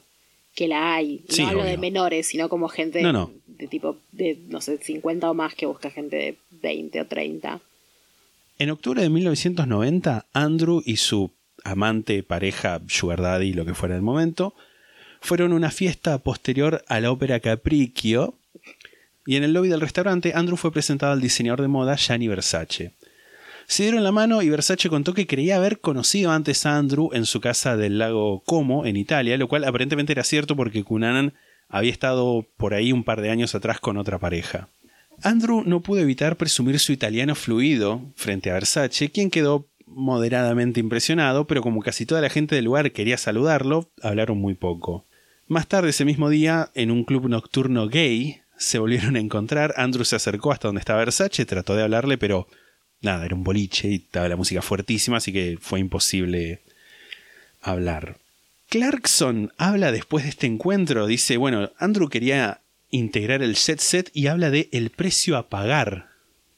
Que 0.55 0.69
la 0.69 0.95
hay. 0.95 1.25
No 1.39 1.49
hablo 1.49 1.65
de 1.65 1.79
menores, 1.79 2.27
sino 2.27 2.49
como 2.49 2.69
gente 2.69 3.03
de 3.03 3.69
tipo 3.69 3.99
de, 4.13 4.39
no 4.49 4.61
sé, 4.61 4.79
50 4.79 5.31
o 5.31 5.35
más 5.35 5.55
que 5.55 5.67
busca 5.67 5.91
gente 5.91 6.17
de 6.17 6.39
20 6.63 7.01
o 7.01 7.07
30. 7.07 7.61
En 8.59 8.71
octubre 8.71 9.03
de 9.03 9.11
1990, 9.11 10.27
Andrew 10.33 10.83
y 10.85 10.97
su 10.97 11.33
amante, 11.65 12.23
pareja, 12.23 12.81
sugar 12.87 13.21
daddy, 13.21 13.53
lo 13.53 13.65
que 13.65 13.75
fuera 13.75 13.97
el 13.97 14.03
momento, 14.03 14.55
fueron 15.21 15.53
a 15.53 15.57
una 15.57 15.71
fiesta 15.71 16.19
posterior 16.19 16.85
a 16.87 17.01
la 17.01 17.11
ópera 17.11 17.41
Capriccio 17.41 18.35
y 19.27 19.37
en 19.37 19.45
el 19.45 19.55
lobby 19.55 19.69
del 19.69 19.81
restaurante 19.81 20.33
Andrew 20.35 20.57
fue 20.57 20.73
presentado 20.73 21.13
al 21.13 21.21
diseñador 21.21 21.63
de 21.63 21.69
moda 21.69 21.97
Gianni 21.97 22.29
Versace. 22.29 22.93
Se 23.67 23.85
dieron 23.85 24.05
la 24.05 24.12
mano 24.12 24.43
y 24.43 24.51
Versace 24.51 24.89
contó 24.89 25.15
que 25.15 25.27
creía 25.27 25.57
haber 25.57 25.81
conocido 25.81 26.31
antes 26.31 26.67
a 26.67 26.77
Andrew 26.77 27.11
en 27.12 27.27
su 27.27 27.41
casa 27.41 27.77
del 27.77 27.99
lago 27.99 28.43
Como, 28.45 28.87
en 28.87 28.97
Italia, 28.97 29.37
lo 29.37 29.49
cual 29.49 29.65
aparentemente 29.65 30.12
era 30.12 30.25
cierto 30.25 30.55
porque 30.57 30.85
Cunanan 30.85 31.35
había 31.69 31.93
estado 31.93 32.47
por 32.57 32.75
ahí 32.75 32.93
un 32.93 33.05
par 33.05 33.21
de 33.21 33.31
años 33.31 33.55
atrás 33.55 33.81
con 33.81 33.97
otra 33.97 34.19
pareja. 34.19 34.69
Andrew 35.23 35.62
no 35.65 35.81
pudo 35.81 36.01
evitar 36.01 36.37
presumir 36.37 36.79
su 36.79 36.93
italiano 36.93 37.35
fluido 37.35 38.03
frente 38.17 38.51
a 38.51 38.55
Versace, 38.55 39.11
quien 39.11 39.31
quedó 39.31 39.69
moderadamente 39.87 40.81
impresionado, 40.81 41.47
pero 41.47 41.62
como 41.62 41.81
casi 41.81 42.05
toda 42.05 42.21
la 42.21 42.31
gente 42.31 42.55
del 42.55 42.65
lugar 42.65 42.93
quería 42.93 43.17
saludarlo, 43.17 43.91
hablaron 44.03 44.39
muy 44.39 44.55
poco. 44.55 45.05
Más 45.47 45.69
tarde 45.69 45.91
ese 45.91 46.05
mismo 46.05 46.29
día, 46.31 46.71
en 46.75 46.91
un 46.91 47.05
club 47.05 47.29
nocturno 47.29 47.89
gay, 47.89 48.41
se 48.57 48.79
volvieron 48.79 49.17
a 49.17 49.21
encontrar. 49.21 49.75
Andrew 49.77 50.05
se 50.05 50.17
acercó 50.17 50.53
hasta 50.53 50.69
donde 50.69 50.81
estaba 50.81 51.01
Versace, 51.01 51.45
trató 51.45 51.77
de 51.77 51.83
hablarle, 51.83 52.19
pero 52.19 52.49
nada, 53.05 53.25
era 53.25 53.35
un 53.35 53.45
boliche 53.45 53.89
y 53.89 53.95
estaba 53.97 54.29
la 54.29 54.37
música 54.37 54.63
fuertísima, 54.63 55.19
así 55.19 55.33
que 55.33 55.59
fue 55.61 55.81
imposible 55.81 56.61
hablar. 57.61 58.19
Clarkson 58.69 59.53
habla 59.57 59.93
después 59.93 60.25
de 60.25 60.31
este 60.31 60.47
encuentro, 60.47 61.07
dice, 61.07 61.37
bueno, 61.37 61.71
Andrew 61.79 62.09
quería 62.09 62.61
integrar 62.91 63.43
el 63.43 63.55
jet 63.55 63.79
set 63.79 64.11
y 64.13 64.27
habla 64.29 64.51
de 64.51 64.69
el 64.73 64.91
precio 64.91 65.37
a 65.37 65.49
pagar 65.49 66.09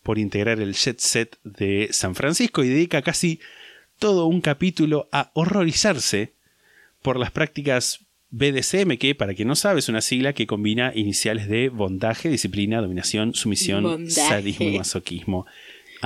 por 0.03 0.19
integrar 0.19 0.61
el 0.61 0.75
jet 0.75 0.99
set 1.01 1.39
de 1.45 1.89
San 1.91 2.15
Francisco 2.15 2.63
y 2.63 2.69
dedica 2.69 3.03
casi 3.03 3.41
todo 3.99 4.27
un 4.27 4.41
capítulo 4.41 5.09
a 5.13 5.31
horrorizarse 5.35 6.33
por 7.03 7.19
las 7.19 7.31
prácticas 7.31 8.01
BDSM, 8.31 8.97
que 8.99 9.15
para 9.15 9.35
quien 9.35 9.49
no 9.49 9.57
sabe 9.57 9.79
es 9.81 9.89
una 9.89 10.01
sigla 10.01 10.33
que 10.33 10.47
combina 10.47 10.93
iniciales 10.95 11.49
de 11.49 11.69
bondaje, 11.69 12.29
disciplina, 12.29 12.81
dominación, 12.81 13.35
sumisión, 13.35 13.85
Bondaje. 13.85 14.11
sadismo 14.29 14.69
y 14.69 14.79
masoquismo. 14.79 15.47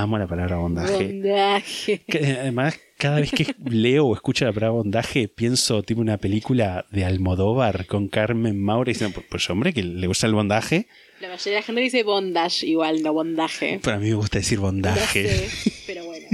Amo 0.00 0.16
la 0.16 0.26
palabra 0.26 0.56
bondaje. 0.56 1.08
Bondaje. 1.08 2.00
Que, 2.08 2.38
además, 2.40 2.80
cada 2.96 3.20
vez 3.20 3.30
que 3.32 3.54
leo 3.68 4.06
o 4.06 4.14
escucho 4.14 4.46
la 4.46 4.52
palabra 4.54 4.76
bondaje, 4.76 5.28
pienso 5.28 5.82
tipo 5.82 6.00
una 6.00 6.16
película 6.16 6.86
de 6.90 7.04
Almodóvar 7.04 7.84
con 7.84 8.08
Carmen 8.08 8.58
Maura 8.58 8.90
y 8.90 8.94
diciendo, 8.94 9.22
pues 9.28 9.50
hombre, 9.50 9.74
que 9.74 9.82
le 9.82 10.06
gusta 10.06 10.26
el 10.26 10.32
bondaje. 10.32 10.88
La 11.20 11.28
mayoría 11.28 11.52
de 11.52 11.60
la 11.60 11.62
gente 11.62 11.80
dice 11.82 12.02
bondage 12.02 12.66
igual, 12.66 13.02
no 13.02 13.12
bondaje. 13.12 13.78
Pero 13.82 13.96
a 13.96 13.98
mí 13.98 14.08
me 14.08 14.14
gusta 14.14 14.38
decir 14.38 14.58
bondaje. 14.58 15.28
sé, 15.28 15.82
pero 15.86 16.06
bueno. 16.06 16.28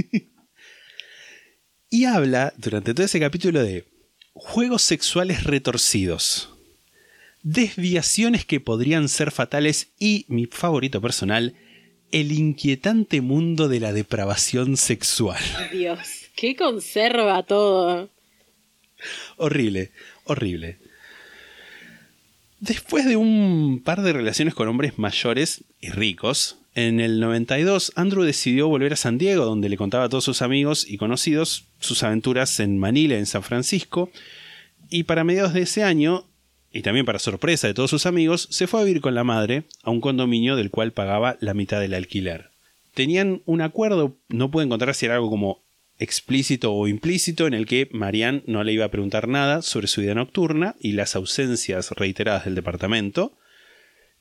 Y 1.89 2.05
habla 2.05 2.53
durante 2.55 2.93
todo 2.93 3.05
ese 3.05 3.19
capítulo 3.19 3.61
de 3.61 3.85
juegos 4.31 4.81
sexuales 4.81 5.43
retorcidos, 5.43 6.53
desviaciones 7.43 8.45
que 8.45 8.61
podrían 8.61 9.09
ser 9.09 9.31
fatales 9.31 9.89
y, 9.99 10.25
mi 10.29 10.45
favorito 10.45 11.01
personal, 11.01 11.53
el 12.11 12.31
inquietante 12.31 13.21
mundo 13.21 13.67
de 13.67 13.79
la 13.79 13.93
depravación 13.93 14.77
sexual. 14.77 15.41
Dios, 15.71 15.99
qué 16.35 16.55
conserva 16.55 17.43
todo. 17.43 18.09
Horrible, 19.37 19.91
horrible. 20.25 20.77
Después 22.59 23.05
de 23.05 23.17
un 23.17 23.81
par 23.83 24.01
de 24.01 24.13
relaciones 24.13 24.55
con 24.55 24.67
hombres 24.67 24.97
mayores 24.97 25.63
y 25.79 25.89
ricos, 25.89 26.57
en 26.73 26.99
el 26.99 27.19
92 27.19 27.91
Andrew 27.95 28.23
decidió 28.23 28.67
volver 28.67 28.93
a 28.93 28.97
San 28.97 29.17
Diego, 29.17 29.45
donde 29.45 29.69
le 29.69 29.77
contaba 29.77 30.05
a 30.05 30.09
todos 30.09 30.23
sus 30.23 30.41
amigos 30.41 30.85
y 30.87 30.97
conocidos 30.97 31.65
sus 31.79 32.01
aventuras 32.03 32.59
en 32.59 32.79
Manila 32.79 33.15
y 33.15 33.19
en 33.19 33.25
San 33.27 33.43
Francisco, 33.43 34.09
y 34.89 35.03
para 35.03 35.23
mediados 35.23 35.53
de 35.53 35.61
ese 35.61 35.83
año, 35.83 36.25
y 36.71 36.81
también 36.81 37.05
para 37.05 37.19
sorpresa 37.19 37.67
de 37.67 37.73
todos 37.73 37.89
sus 37.89 38.05
amigos, 38.05 38.47
se 38.51 38.67
fue 38.67 38.81
a 38.81 38.83
vivir 38.83 39.01
con 39.01 39.15
la 39.15 39.23
madre 39.23 39.63
a 39.83 39.89
un 39.89 40.01
condominio 40.01 40.55
del 40.55 40.69
cual 40.69 40.91
pagaba 40.91 41.37
la 41.39 41.53
mitad 41.53 41.79
del 41.79 41.93
alquiler. 41.93 42.51
Tenían 42.93 43.41
un 43.45 43.61
acuerdo, 43.61 44.17
no 44.29 44.51
pude 44.51 44.65
encontrar 44.65 44.95
si 44.95 45.05
era 45.05 45.15
algo 45.15 45.29
como 45.29 45.61
explícito 45.99 46.73
o 46.73 46.87
implícito 46.87 47.47
en 47.47 47.53
el 47.53 47.65
que 47.65 47.89
Marianne 47.91 48.43
no 48.45 48.63
le 48.63 48.73
iba 48.73 48.85
a 48.85 48.91
preguntar 48.91 49.27
nada 49.27 49.61
sobre 49.61 49.87
su 49.87 50.01
vida 50.01 50.13
nocturna 50.13 50.75
y 50.79 50.91
las 50.91 51.15
ausencias 51.15 51.91
reiteradas 51.91 52.45
del 52.45 52.55
departamento, 52.55 53.37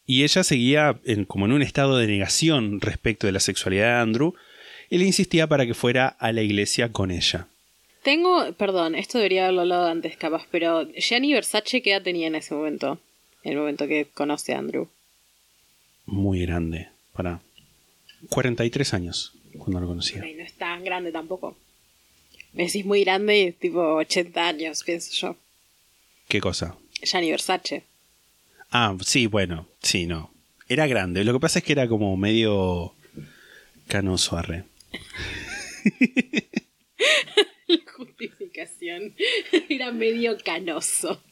y 0.07 0.23
ella 0.23 0.45
seguía 0.45 1.01
como 1.27 1.47
en 1.47 1.53
un 1.53 1.63
estado 1.63 1.99
de 1.99 2.07
negación 2.07 2.81
respecto 2.81 3.27
de 3.27 3.33
la 3.33 3.41
sexualidad 3.41 3.97
de 3.97 4.01
Andrew, 4.03 4.35
y 4.89 4.99
le 4.99 5.05
insistía 5.05 5.49
para 5.49 5.67
que 5.67 5.75
fuera 5.75 6.07
a 6.07 6.33
la 6.33 6.43
iglesia 6.43 6.93
con 6.93 7.11
ella. 7.11 7.49
Tengo, 8.07 8.53
perdón, 8.53 8.95
esto 8.95 9.19
debería 9.19 9.43
haberlo 9.43 9.63
hablado 9.63 9.89
antes 9.89 10.17
capaz, 10.17 10.47
pero 10.53 10.89
Gianni 10.93 11.33
Versace, 11.33 11.83
¿qué 11.83 11.91
edad 11.91 12.03
tenía 12.03 12.29
en 12.29 12.37
ese 12.37 12.55
momento? 12.55 13.01
En 13.43 13.55
el 13.55 13.59
momento 13.59 13.89
que 13.89 14.05
conoce 14.05 14.55
a 14.55 14.61
Andrew. 14.61 14.87
Muy 16.05 16.43
grande, 16.43 16.89
para 17.13 17.41
43 18.29 18.95
años 18.95 19.33
cuando 19.59 19.81
lo 19.81 19.89
conocía. 19.89 20.23
Ay, 20.23 20.35
no 20.35 20.45
es 20.45 20.53
tan 20.53 20.85
grande 20.85 21.11
tampoco. 21.11 21.57
Me 22.53 22.67
decís 22.67 22.87
muy 22.87 23.03
grande 23.03 23.41
y 23.41 23.47
es 23.49 23.59
tipo 23.59 23.81
80 23.81 24.47
años, 24.47 24.85
pienso 24.85 25.11
yo. 25.13 25.37
¿Qué 26.29 26.41
cosa? 26.41 26.77
Gianni 27.03 27.33
Versace. 27.33 27.83
Ah, 28.71 28.97
sí, 29.05 29.27
bueno, 29.27 29.67
sí, 29.83 30.07
no. 30.07 30.31
Era 30.69 30.87
grande. 30.87 31.25
Lo 31.25 31.33
que 31.33 31.41
pasa 31.41 31.59
es 31.59 31.65
que 31.65 31.73
era 31.73 31.89
como 31.89 32.17
medio 32.17 32.95
canoso 33.89 34.37
arre. 34.37 34.63
Era 39.69 39.93
medio 39.93 40.37
canoso. 40.45 41.23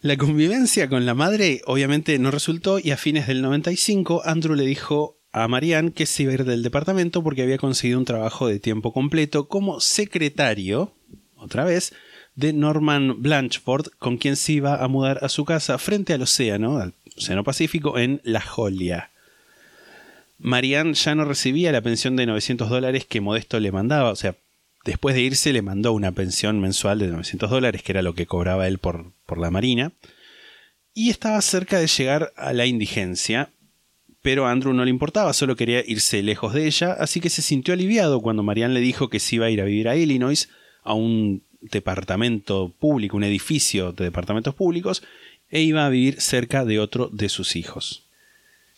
La 0.00 0.16
convivencia 0.16 0.88
con 0.88 1.06
la 1.06 1.14
madre 1.14 1.60
obviamente 1.66 2.18
no 2.18 2.30
resultó 2.30 2.78
y 2.78 2.90
a 2.92 2.96
fines 2.96 3.26
del 3.26 3.42
95 3.42 4.22
Andrew 4.24 4.54
le 4.54 4.64
dijo 4.64 5.18
a 5.32 5.48
Marianne 5.48 5.92
que 5.92 6.06
se 6.06 6.22
iba 6.22 6.32
a 6.32 6.34
ir 6.34 6.44
del 6.44 6.62
departamento 6.62 7.22
porque 7.22 7.42
había 7.42 7.58
conseguido 7.58 7.98
un 7.98 8.04
trabajo 8.04 8.46
de 8.46 8.60
tiempo 8.60 8.92
completo 8.92 9.48
como 9.48 9.80
secretario, 9.80 10.94
otra 11.36 11.64
vez, 11.64 11.94
de 12.34 12.52
Norman 12.52 13.20
Blanchford, 13.20 13.88
con 13.98 14.16
quien 14.16 14.36
se 14.36 14.52
iba 14.52 14.82
a 14.82 14.88
mudar 14.88 15.18
a 15.22 15.28
su 15.28 15.44
casa 15.44 15.76
frente 15.78 16.12
al 16.12 16.22
océano, 16.22 16.78
al 16.78 16.94
Océano 17.16 17.42
Pacífico, 17.42 17.98
en 17.98 18.20
La 18.22 18.40
Jolia. 18.40 19.10
Marianne 20.38 20.94
ya 20.94 21.16
no 21.16 21.24
recibía 21.24 21.72
la 21.72 21.80
pensión 21.80 22.14
de 22.14 22.26
900 22.26 22.70
dólares 22.70 23.04
que 23.04 23.20
Modesto 23.20 23.58
le 23.58 23.72
mandaba, 23.72 24.12
o 24.12 24.16
sea, 24.16 24.36
después 24.88 25.14
de 25.14 25.20
irse 25.20 25.52
le 25.52 25.60
mandó 25.60 25.92
una 25.92 26.12
pensión 26.12 26.60
mensual 26.60 26.98
de 26.98 27.08
900 27.08 27.50
dólares, 27.50 27.82
que 27.82 27.92
era 27.92 28.00
lo 28.00 28.14
que 28.14 28.24
cobraba 28.24 28.66
él 28.66 28.78
por, 28.78 29.12
por 29.26 29.36
la 29.36 29.50
Marina, 29.50 29.92
y 30.94 31.10
estaba 31.10 31.42
cerca 31.42 31.78
de 31.78 31.86
llegar 31.86 32.32
a 32.36 32.54
la 32.54 32.64
indigencia, 32.64 33.50
pero 34.22 34.46
a 34.46 34.50
Andrew 34.50 34.72
no 34.72 34.86
le 34.86 34.90
importaba, 34.90 35.34
solo 35.34 35.56
quería 35.56 35.84
irse 35.86 36.22
lejos 36.22 36.54
de 36.54 36.66
ella, 36.66 36.94
así 36.94 37.20
que 37.20 37.28
se 37.28 37.42
sintió 37.42 37.74
aliviado 37.74 38.22
cuando 38.22 38.42
Marianne 38.42 38.72
le 38.72 38.80
dijo 38.80 39.10
que 39.10 39.20
se 39.20 39.36
iba 39.36 39.44
a 39.44 39.50
ir 39.50 39.60
a 39.60 39.66
vivir 39.66 39.90
a 39.90 39.96
Illinois, 39.96 40.48
a 40.82 40.94
un 40.94 41.42
departamento 41.60 42.74
público, 42.78 43.18
un 43.18 43.24
edificio 43.24 43.92
de 43.92 44.04
departamentos 44.04 44.54
públicos, 44.54 45.02
e 45.50 45.60
iba 45.60 45.84
a 45.84 45.90
vivir 45.90 46.18
cerca 46.18 46.64
de 46.64 46.80
otro 46.80 47.10
de 47.12 47.28
sus 47.28 47.56
hijos. 47.56 48.07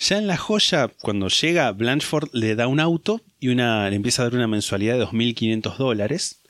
Ya 0.01 0.17
en 0.17 0.27
La 0.27 0.39
Joya, 0.39 0.89
cuando 1.03 1.29
llega, 1.29 1.71
Blanchford 1.73 2.31
le 2.33 2.55
da 2.55 2.67
un 2.69 2.81
auto 2.81 3.21
y 3.39 3.49
una, 3.49 3.91
le 3.91 3.97
empieza 3.97 4.23
a 4.23 4.25
dar 4.25 4.35
una 4.35 4.47
mensualidad 4.47 4.97
de 4.97 5.05
2.500 5.05 5.77
dólares. 5.77 6.41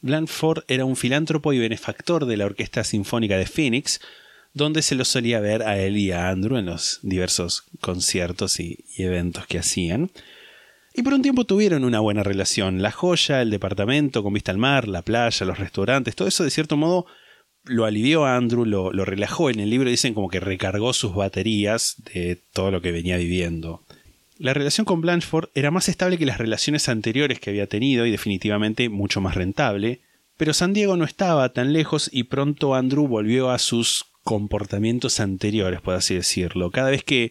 Blanchford 0.00 0.64
era 0.68 0.86
un 0.86 0.96
filántropo 0.96 1.52
y 1.52 1.58
benefactor 1.58 2.24
de 2.24 2.38
la 2.38 2.46
Orquesta 2.46 2.82
Sinfónica 2.82 3.36
de 3.36 3.44
Phoenix, 3.44 4.00
donde 4.54 4.80
se 4.80 4.94
lo 4.94 5.04
solía 5.04 5.40
ver 5.40 5.64
a 5.64 5.78
él 5.78 5.98
y 5.98 6.12
a 6.12 6.30
Andrew 6.30 6.56
en 6.56 6.64
los 6.64 7.00
diversos 7.02 7.64
conciertos 7.82 8.58
y, 8.58 8.86
y 8.96 9.02
eventos 9.02 9.46
que 9.46 9.58
hacían. 9.58 10.10
Y 10.94 11.02
por 11.02 11.12
un 11.12 11.20
tiempo 11.20 11.44
tuvieron 11.44 11.84
una 11.84 12.00
buena 12.00 12.22
relación. 12.22 12.80
La 12.80 12.90
joya, 12.90 13.42
el 13.42 13.50
departamento 13.50 14.22
con 14.22 14.32
vista 14.32 14.50
al 14.50 14.58
mar, 14.58 14.88
la 14.88 15.02
playa, 15.02 15.44
los 15.44 15.58
restaurantes, 15.58 16.16
todo 16.16 16.28
eso 16.28 16.42
de 16.42 16.50
cierto 16.50 16.78
modo 16.78 17.04
lo 17.64 17.84
alivió 17.84 18.24
a 18.24 18.36
Andrew, 18.36 18.64
lo, 18.64 19.04
relajó. 19.04 19.50
En 19.50 19.60
el 19.60 19.70
libro 19.70 19.90
dicen 19.90 20.14
como 20.14 20.28
que 20.28 20.40
recargó 20.40 20.92
sus 20.92 21.14
baterías 21.14 21.96
de 22.12 22.40
todo 22.52 22.70
lo 22.70 22.80
que 22.80 22.92
venía 22.92 23.16
viviendo. 23.16 23.82
La 24.38 24.52
relación 24.52 24.84
con 24.84 25.00
Blanchford 25.00 25.50
era 25.54 25.70
más 25.70 25.88
estable 25.88 26.18
que 26.18 26.26
las 26.26 26.38
relaciones 26.38 26.88
anteriores 26.88 27.40
que 27.40 27.50
había 27.50 27.68
tenido 27.68 28.04
y 28.04 28.10
definitivamente 28.10 28.88
mucho 28.88 29.20
más 29.20 29.36
rentable, 29.36 30.00
pero 30.36 30.52
San 30.52 30.72
Diego 30.72 30.96
no 30.96 31.04
estaba 31.04 31.52
tan 31.52 31.72
lejos 31.72 32.10
y 32.12 32.24
pronto 32.24 32.74
Andrew 32.74 33.06
volvió 33.06 33.50
a 33.50 33.58
sus 33.58 34.06
comportamientos 34.24 35.20
anteriores, 35.20 35.80
por 35.80 35.94
así 35.94 36.14
decirlo. 36.16 36.70
Cada 36.70 36.90
vez 36.90 37.04
que 37.04 37.30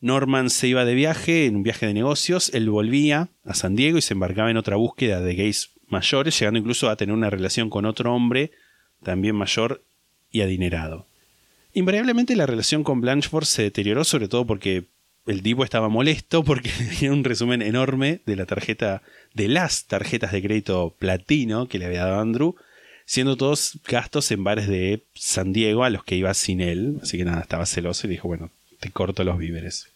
Norman 0.00 0.50
se 0.50 0.68
iba 0.68 0.84
de 0.84 0.94
viaje, 0.94 1.46
en 1.46 1.56
un 1.56 1.62
viaje 1.62 1.86
de 1.86 1.94
negocios, 1.94 2.52
él 2.52 2.68
volvía 2.68 3.30
a 3.44 3.54
San 3.54 3.74
Diego 3.74 3.96
y 3.96 4.02
se 4.02 4.12
embarcaba 4.12 4.50
en 4.50 4.56
otra 4.58 4.76
búsqueda 4.76 5.20
de 5.20 5.34
gays 5.34 5.70
mayores, 5.88 6.38
llegando 6.38 6.58
incluso 6.58 6.90
a 6.90 6.96
tener 6.96 7.14
una 7.14 7.30
relación 7.30 7.70
con 7.70 7.86
otro 7.86 8.14
hombre 8.14 8.50
también 9.02 9.34
mayor 9.36 9.82
y 10.30 10.40
adinerado. 10.40 11.06
Invariablemente 11.74 12.36
la 12.36 12.46
relación 12.46 12.84
con 12.84 13.00
Blanchford 13.00 13.44
se 13.44 13.62
deterioró, 13.62 14.04
sobre 14.04 14.28
todo 14.28 14.46
porque 14.46 14.84
el 15.26 15.42
tipo 15.42 15.64
estaba 15.64 15.88
molesto 15.88 16.42
porque 16.42 16.70
tenía 16.78 17.12
un 17.12 17.24
resumen 17.24 17.62
enorme 17.62 18.20
de 18.26 18.36
la 18.36 18.46
tarjeta, 18.46 19.02
de 19.34 19.48
las 19.48 19.84
tarjetas 19.84 20.32
de 20.32 20.42
crédito 20.42 20.94
platino 20.98 21.68
que 21.68 21.78
le 21.78 21.86
había 21.86 22.04
dado 22.04 22.20
Andrew, 22.20 22.56
siendo 23.04 23.36
todos 23.36 23.78
gastos 23.86 24.30
en 24.30 24.44
bares 24.44 24.68
de 24.68 25.02
San 25.14 25.52
Diego 25.52 25.84
a 25.84 25.90
los 25.90 26.04
que 26.04 26.16
iba 26.16 26.32
sin 26.34 26.60
él. 26.60 26.98
Así 27.02 27.18
que 27.18 27.24
nada, 27.24 27.40
estaba 27.40 27.66
celoso 27.66 28.06
y 28.06 28.10
dijo, 28.10 28.28
bueno, 28.28 28.50
te 28.80 28.90
corto 28.90 29.24
los 29.24 29.38
víveres. 29.38 29.88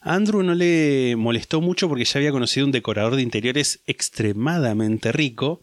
A 0.00 0.14
Andrew 0.14 0.42
no 0.42 0.54
le 0.54 1.14
molestó 1.16 1.60
mucho 1.60 1.88
porque 1.88 2.04
ya 2.04 2.18
había 2.18 2.32
conocido 2.32 2.66
un 2.66 2.72
decorador 2.72 3.14
de 3.16 3.22
interiores 3.22 3.80
extremadamente 3.86 5.12
rico, 5.12 5.60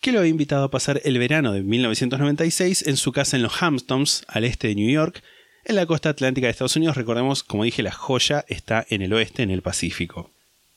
que 0.00 0.12
lo 0.12 0.20
había 0.20 0.30
invitado 0.30 0.64
a 0.64 0.70
pasar 0.70 1.00
el 1.04 1.18
verano 1.18 1.52
de 1.52 1.62
1996 1.62 2.86
en 2.86 2.96
su 2.96 3.12
casa 3.12 3.36
en 3.36 3.42
los 3.42 3.62
Hamptons, 3.62 4.24
al 4.28 4.44
este 4.44 4.68
de 4.68 4.74
New 4.74 4.90
York, 4.90 5.22
en 5.64 5.76
la 5.76 5.86
costa 5.86 6.10
atlántica 6.10 6.46
de 6.46 6.52
Estados 6.52 6.76
Unidos. 6.76 6.96
Recordemos, 6.96 7.42
como 7.42 7.64
dije, 7.64 7.82
la 7.82 7.92
joya 7.92 8.44
está 8.48 8.86
en 8.88 9.02
el 9.02 9.12
oeste, 9.12 9.42
en 9.42 9.50
el 9.50 9.62
Pacífico. 9.62 10.30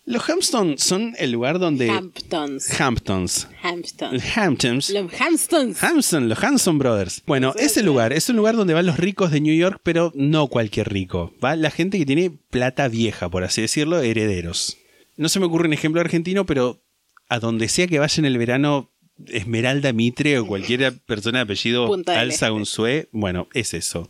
Los 0.10 0.28
Hamptons 0.28 0.82
son 0.82 1.14
el 1.20 1.32
lugar 1.32 1.60
donde... 1.60 1.88
Hamptons. 1.91 2.82
Hamptons. 2.82 3.48
Hamptons. 3.62 4.38
Hamptons. 4.38 4.90
Los 4.90 5.14
Hamptons. 5.22 5.84
Hampton, 5.84 6.30
los 6.30 6.44
Hanson 6.44 6.80
Brothers. 6.80 7.22
Bueno, 7.28 7.54
ese 7.60 7.84
lugar 7.84 8.12
es 8.12 8.28
un 8.28 8.38
lugar 8.38 8.56
donde 8.56 8.74
van 8.74 8.88
los 8.88 8.98
ricos 8.98 9.30
de 9.30 9.40
New 9.40 9.56
York, 9.56 9.80
pero 9.84 10.12
no 10.16 10.48
cualquier 10.48 10.91
rico. 10.91 11.32
Va 11.44 11.56
la 11.56 11.70
gente 11.70 12.00
que 12.00 12.08
tiene 12.08 12.32
plata 12.32 12.88
vieja, 12.88 13.30
por 13.30 13.44
así 13.44 13.62
decirlo, 13.62 14.00
herederos. 14.00 14.78
No 15.16 15.30
se 15.30 15.40
me 15.40 15.46
ocurre 15.46 15.68
un 15.68 15.74
ejemplo 15.74 16.02
argentino, 16.02 16.48
pero 16.48 16.82
a 17.28 17.38
donde 17.38 17.68
sea 17.68 17.86
que 17.86 18.00
vaya 18.00 18.20
en 18.20 18.26
el 18.26 18.40
verano, 18.40 18.90
Esmeralda 19.28 19.94
Mitre 19.94 20.40
o 20.40 20.48
cualquier 20.48 20.98
persona 21.00 21.40
de 21.40 21.44
apellido 21.44 21.94
Alza 22.08 22.48
Este. 22.48 22.52
Unzué, 22.52 23.10
bueno, 23.12 23.48
es 23.54 23.74
eso. 23.74 24.10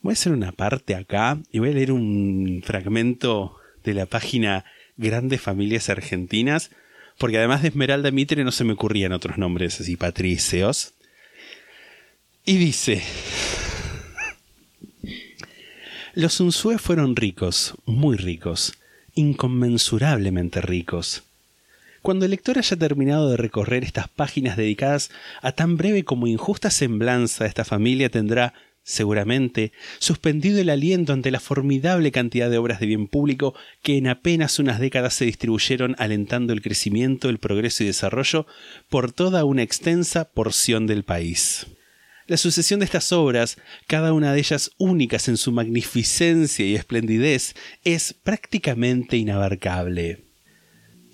Voy 0.00 0.12
a 0.12 0.14
hacer 0.14 0.32
una 0.32 0.52
parte 0.52 0.94
acá 0.94 1.38
y 1.50 1.58
voy 1.58 1.70
a 1.70 1.74
leer 1.74 1.92
un 1.92 2.62
fragmento 2.64 3.56
de 3.82 3.94
la 3.94 4.06
página 4.06 4.64
Grandes 4.96 5.40
Familias 5.40 5.88
Argentinas, 5.88 6.70
porque 7.18 7.38
además 7.38 7.62
de 7.62 7.68
Esmeralda 7.68 8.10
Mitre 8.10 8.44
no 8.44 8.52
se 8.52 8.64
me 8.64 8.74
ocurrían 8.74 9.12
otros 9.12 9.38
nombres 9.38 9.80
así 9.80 9.96
patricios. 9.96 10.94
Y 12.44 12.56
dice, 12.56 13.02
los 16.14 16.40
Unzué 16.40 16.78
fueron 16.78 17.16
ricos, 17.16 17.74
muy 17.84 18.16
ricos, 18.16 18.74
inconmensurablemente 19.14 20.60
ricos. 20.60 21.24
Cuando 22.08 22.24
el 22.24 22.30
lector 22.30 22.56
haya 22.56 22.74
terminado 22.74 23.28
de 23.28 23.36
recorrer 23.36 23.84
estas 23.84 24.08
páginas 24.08 24.56
dedicadas 24.56 25.10
a 25.42 25.52
tan 25.52 25.76
breve 25.76 26.04
como 26.04 26.26
injusta 26.26 26.70
semblanza 26.70 27.44
de 27.44 27.48
esta 27.48 27.66
familia, 27.66 28.08
tendrá, 28.08 28.54
seguramente, 28.82 29.72
suspendido 29.98 30.58
el 30.58 30.70
aliento 30.70 31.12
ante 31.12 31.30
la 31.30 31.38
formidable 31.38 32.10
cantidad 32.10 32.48
de 32.48 32.56
obras 32.56 32.80
de 32.80 32.86
bien 32.86 33.08
público 33.08 33.54
que 33.82 33.98
en 33.98 34.08
apenas 34.08 34.58
unas 34.58 34.80
décadas 34.80 35.12
se 35.12 35.26
distribuyeron 35.26 35.96
alentando 35.98 36.54
el 36.54 36.62
crecimiento, 36.62 37.28
el 37.28 37.40
progreso 37.40 37.84
y 37.84 37.88
desarrollo 37.88 38.46
por 38.88 39.12
toda 39.12 39.44
una 39.44 39.62
extensa 39.62 40.30
porción 40.30 40.86
del 40.86 41.04
país. 41.04 41.66
La 42.26 42.38
sucesión 42.38 42.80
de 42.80 42.86
estas 42.86 43.12
obras, 43.12 43.58
cada 43.86 44.14
una 44.14 44.32
de 44.32 44.38
ellas 44.38 44.70
únicas 44.78 45.28
en 45.28 45.36
su 45.36 45.52
magnificencia 45.52 46.64
y 46.64 46.74
esplendidez, 46.74 47.54
es 47.84 48.14
prácticamente 48.14 49.18
inabarcable. 49.18 50.27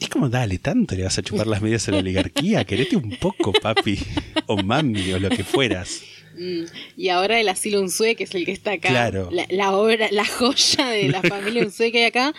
Es 0.01 0.09
como, 0.09 0.29
dale, 0.29 0.59
tanto 0.59 0.95
le 0.95 1.05
vas 1.05 1.17
a 1.19 1.23
chupar 1.23 1.47
las 1.47 1.63
medias 1.63 1.87
a 1.89 1.93
la 1.93 1.99
oligarquía, 1.99 2.65
querete 2.65 2.97
un 2.97 3.11
poco, 3.17 3.53
papi, 3.53 3.99
o 4.47 4.57
mami, 4.63 5.13
o 5.13 5.19
lo 5.21 5.31
que 5.31 5.45
fueras. 5.45 6.03
Mm, 6.37 6.65
Y 6.97 7.09
ahora 7.11 7.41
el 7.41 7.49
asilo 7.49 7.81
Unzué, 7.81 8.17
que 8.17 8.25
es 8.25 8.35
el 8.35 8.45
que 8.45 8.53
está 8.53 8.73
acá. 8.73 8.89
Claro. 8.89 9.29
La, 9.31 9.47
la 9.51 9.77
obra, 9.77 10.09
la 10.11 10.25
joya 10.27 10.87
de 10.89 11.09
la 11.09 11.23
familia 11.23 11.63
Unzué 11.63 11.93
que 11.93 11.99
hay 12.01 12.05
acá, 12.07 12.35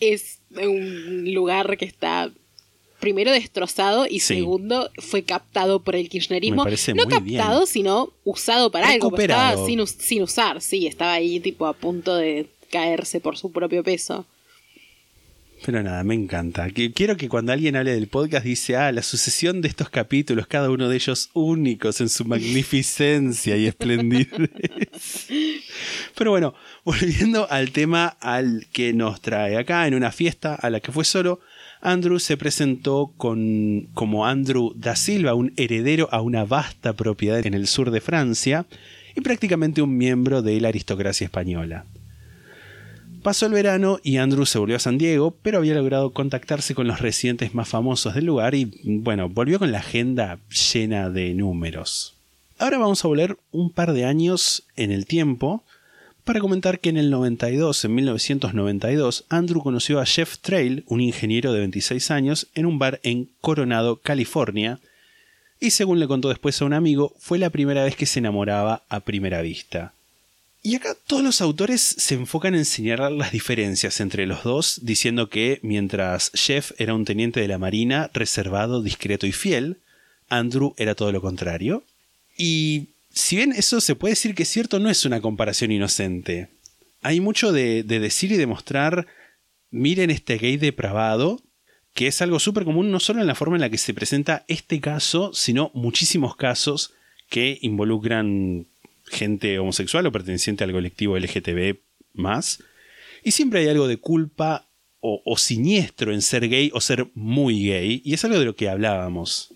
es 0.00 0.38
un 0.56 1.32
lugar 1.34 1.76
que 1.76 1.84
está 1.84 2.30
primero 3.00 3.30
destrozado 3.30 4.06
y 4.08 4.20
Sí. 4.20 4.36
segundo 4.36 4.90
fue 4.98 5.22
captado 5.22 5.80
por 5.82 5.94
el 5.94 6.08
kirchnerismo. 6.08 6.64
No 6.64 7.06
captado, 7.06 7.60
bien. 7.60 7.66
sino 7.66 8.12
usado 8.24 8.70
para 8.72 8.88
algo. 8.88 9.10
porque 9.10 9.22
Recuperado. 9.26 9.66
Estaba 9.68 9.86
sin, 9.86 10.00
sin 10.00 10.22
usar, 10.22 10.60
sí, 10.62 10.86
estaba 10.86 11.12
ahí 11.12 11.38
tipo 11.38 11.66
a 11.66 11.74
punto 11.74 12.16
de 12.16 12.46
caerse 12.72 13.20
por 13.20 13.36
su 13.36 13.52
propio 13.52 13.84
peso. 13.84 14.26
Pero 15.64 15.82
nada, 15.82 16.04
me 16.04 16.14
encanta. 16.14 16.68
Quiero 16.70 17.16
que 17.16 17.28
cuando 17.28 17.52
alguien 17.52 17.76
hable 17.76 17.92
del 17.92 18.08
podcast 18.08 18.44
dice, 18.44 18.76
ah, 18.76 18.92
la 18.92 19.02
sucesión 19.02 19.60
de 19.60 19.68
estos 19.68 19.90
capítulos, 19.90 20.46
cada 20.46 20.70
uno 20.70 20.88
de 20.88 20.96
ellos 20.96 21.30
únicos 21.34 22.00
en 22.00 22.08
su 22.08 22.24
magnificencia 22.24 23.56
y 23.56 23.66
esplendidez. 23.66 24.28
Pero 26.16 26.30
bueno, 26.30 26.54
volviendo 26.84 27.50
al 27.50 27.72
tema 27.72 28.16
al 28.20 28.66
que 28.72 28.92
nos 28.92 29.20
trae 29.20 29.56
acá, 29.56 29.86
en 29.86 29.94
una 29.94 30.12
fiesta 30.12 30.54
a 30.54 30.70
la 30.70 30.80
que 30.80 30.92
fue 30.92 31.04
solo, 31.04 31.40
Andrew 31.80 32.18
se 32.18 32.36
presentó 32.36 33.12
con, 33.16 33.88
como 33.94 34.26
Andrew 34.26 34.72
da 34.74 34.96
Silva, 34.96 35.34
un 35.34 35.52
heredero 35.56 36.08
a 36.12 36.20
una 36.20 36.44
vasta 36.44 36.92
propiedad 36.92 37.44
en 37.46 37.54
el 37.54 37.66
sur 37.66 37.90
de 37.90 38.00
Francia 38.00 38.66
y 39.14 39.20
prácticamente 39.20 39.82
un 39.82 39.96
miembro 39.96 40.42
de 40.42 40.60
la 40.60 40.68
aristocracia 40.68 41.24
española. 41.24 41.84
Pasó 43.22 43.46
el 43.46 43.52
verano 43.52 43.98
y 44.02 44.18
Andrew 44.18 44.46
se 44.46 44.58
volvió 44.58 44.76
a 44.76 44.80
San 44.80 44.96
Diego, 44.96 45.36
pero 45.42 45.58
había 45.58 45.74
logrado 45.74 46.10
contactarse 46.12 46.74
con 46.74 46.86
los 46.86 47.00
residentes 47.00 47.54
más 47.54 47.68
famosos 47.68 48.14
del 48.14 48.26
lugar 48.26 48.54
y, 48.54 48.70
bueno, 48.84 49.28
volvió 49.28 49.58
con 49.58 49.72
la 49.72 49.78
agenda 49.78 50.38
llena 50.72 51.10
de 51.10 51.34
números. 51.34 52.14
Ahora 52.58 52.78
vamos 52.78 53.04
a 53.04 53.08
volver 53.08 53.36
un 53.50 53.70
par 53.70 53.92
de 53.92 54.04
años 54.04 54.64
en 54.76 54.92
el 54.92 55.06
tiempo 55.06 55.64
para 56.24 56.40
comentar 56.40 56.78
que 56.78 56.90
en 56.90 56.98
el 56.98 57.10
92, 57.10 57.86
en 57.86 57.94
1992, 57.94 59.24
Andrew 59.30 59.62
conoció 59.62 59.98
a 59.98 60.04
Jeff 60.06 60.38
Trail, 60.38 60.84
un 60.86 61.00
ingeniero 61.00 61.52
de 61.52 61.60
26 61.60 62.10
años, 62.10 62.48
en 62.54 62.66
un 62.66 62.78
bar 62.78 63.00
en 63.02 63.30
Coronado, 63.40 63.96
California, 63.96 64.78
y 65.58 65.70
según 65.70 65.98
le 65.98 66.06
contó 66.06 66.28
después 66.28 66.60
a 66.60 66.66
un 66.66 66.74
amigo, 66.74 67.14
fue 67.18 67.38
la 67.38 67.50
primera 67.50 67.82
vez 67.82 67.96
que 67.96 68.06
se 68.06 68.18
enamoraba 68.18 68.82
a 68.88 69.00
primera 69.00 69.40
vista. 69.40 69.94
Y 70.68 70.74
acá 70.74 70.94
todos 71.06 71.22
los 71.22 71.40
autores 71.40 71.80
se 71.80 72.14
enfocan 72.14 72.54
en 72.54 72.66
señalar 72.66 73.10
las 73.10 73.32
diferencias 73.32 74.02
entre 74.02 74.26
los 74.26 74.44
dos, 74.44 74.80
diciendo 74.82 75.30
que 75.30 75.60
mientras 75.62 76.30
Jeff 76.34 76.72
era 76.76 76.92
un 76.92 77.06
teniente 77.06 77.40
de 77.40 77.48
la 77.48 77.56
Marina, 77.56 78.10
reservado, 78.12 78.82
discreto 78.82 79.26
y 79.26 79.32
fiel, 79.32 79.78
Andrew 80.28 80.74
era 80.76 80.94
todo 80.94 81.10
lo 81.10 81.22
contrario. 81.22 81.84
Y 82.36 82.88
si 83.08 83.36
bien 83.36 83.52
eso 83.52 83.80
se 83.80 83.94
puede 83.94 84.12
decir 84.12 84.34
que 84.34 84.42
es 84.42 84.50
cierto, 84.50 84.78
no 84.78 84.90
es 84.90 85.06
una 85.06 85.22
comparación 85.22 85.72
inocente. 85.72 86.48
Hay 87.00 87.20
mucho 87.20 87.50
de, 87.50 87.82
de 87.82 87.98
decir 87.98 88.30
y 88.30 88.36
demostrar, 88.36 89.06
miren 89.70 90.10
este 90.10 90.36
gay 90.36 90.58
depravado, 90.58 91.40
que 91.94 92.08
es 92.08 92.20
algo 92.20 92.38
súper 92.38 92.64
común 92.64 92.90
no 92.90 93.00
solo 93.00 93.22
en 93.22 93.26
la 93.26 93.34
forma 93.34 93.56
en 93.56 93.62
la 93.62 93.70
que 93.70 93.78
se 93.78 93.94
presenta 93.94 94.44
este 94.48 94.82
caso, 94.82 95.32
sino 95.32 95.70
muchísimos 95.72 96.36
casos 96.36 96.92
que 97.30 97.58
involucran 97.62 98.66
gente 99.10 99.58
homosexual 99.58 100.06
o 100.06 100.12
perteneciente 100.12 100.64
al 100.64 100.72
colectivo 100.72 101.16
LGTB 101.18 101.78
más. 102.14 102.62
Y 103.24 103.32
siempre 103.32 103.60
hay 103.60 103.68
algo 103.68 103.88
de 103.88 103.96
culpa 103.98 104.68
o, 105.00 105.22
o 105.24 105.36
siniestro 105.36 106.12
en 106.12 106.22
ser 106.22 106.48
gay 106.48 106.70
o 106.74 106.80
ser 106.80 107.08
muy 107.14 107.66
gay. 107.66 108.02
Y 108.04 108.14
es 108.14 108.24
algo 108.24 108.38
de 108.38 108.44
lo 108.44 108.56
que 108.56 108.68
hablábamos 108.68 109.54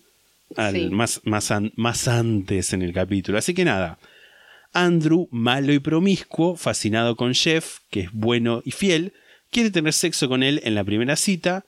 al- 0.55 0.73
Sí. 0.75 0.89
más, 0.89 1.21
más, 1.23 1.51
an- 1.51 1.71
más 1.75 2.07
antes 2.07 2.73
en 2.73 2.81
el 2.81 2.93
capítulo. 2.93 3.37
Así 3.37 3.53
que 3.53 3.65
nada. 3.65 3.97
Andrew, 4.73 5.27
malo 5.31 5.71
y 5.73 5.79
promiscuo, 5.79 6.55
fascinado 6.55 7.15
con 7.15 7.33
Jeff, 7.35 7.79
que 7.91 8.01
es 8.01 8.11
bueno 8.11 8.61
y 8.65 8.71
fiel, 8.71 9.13
quiere 9.51 9.69
tener 9.69 9.93
sexo 9.93 10.27
con 10.27 10.41
él 10.41 10.61
en 10.63 10.73
la 10.75 10.83
primera 10.83 11.15
cita, 11.15 11.63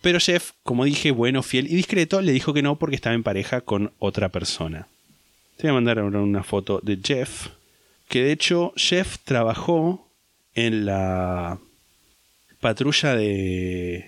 pero 0.00 0.20
Jeff, 0.20 0.52
como 0.62 0.84
dije, 0.84 1.10
bueno, 1.10 1.42
fiel 1.42 1.66
y 1.66 1.74
discreto, 1.74 2.20
le 2.20 2.30
dijo 2.32 2.54
que 2.54 2.62
no 2.62 2.78
porque 2.78 2.94
estaba 2.94 3.16
en 3.16 3.24
pareja 3.24 3.62
con 3.62 3.92
otra 3.98 4.28
persona. 4.30 4.86
Te 5.56 5.62
voy 5.62 5.70
a 5.70 5.74
mandar 5.74 5.98
ahora 5.98 6.20
una 6.20 6.42
foto 6.42 6.80
de 6.82 6.98
Jeff, 7.02 7.48
que 8.08 8.22
de 8.22 8.32
hecho 8.32 8.72
Jeff 8.76 9.18
trabajó 9.24 10.08
en 10.54 10.84
la 10.86 11.58
patrulla 12.60 13.14
de 13.16 14.04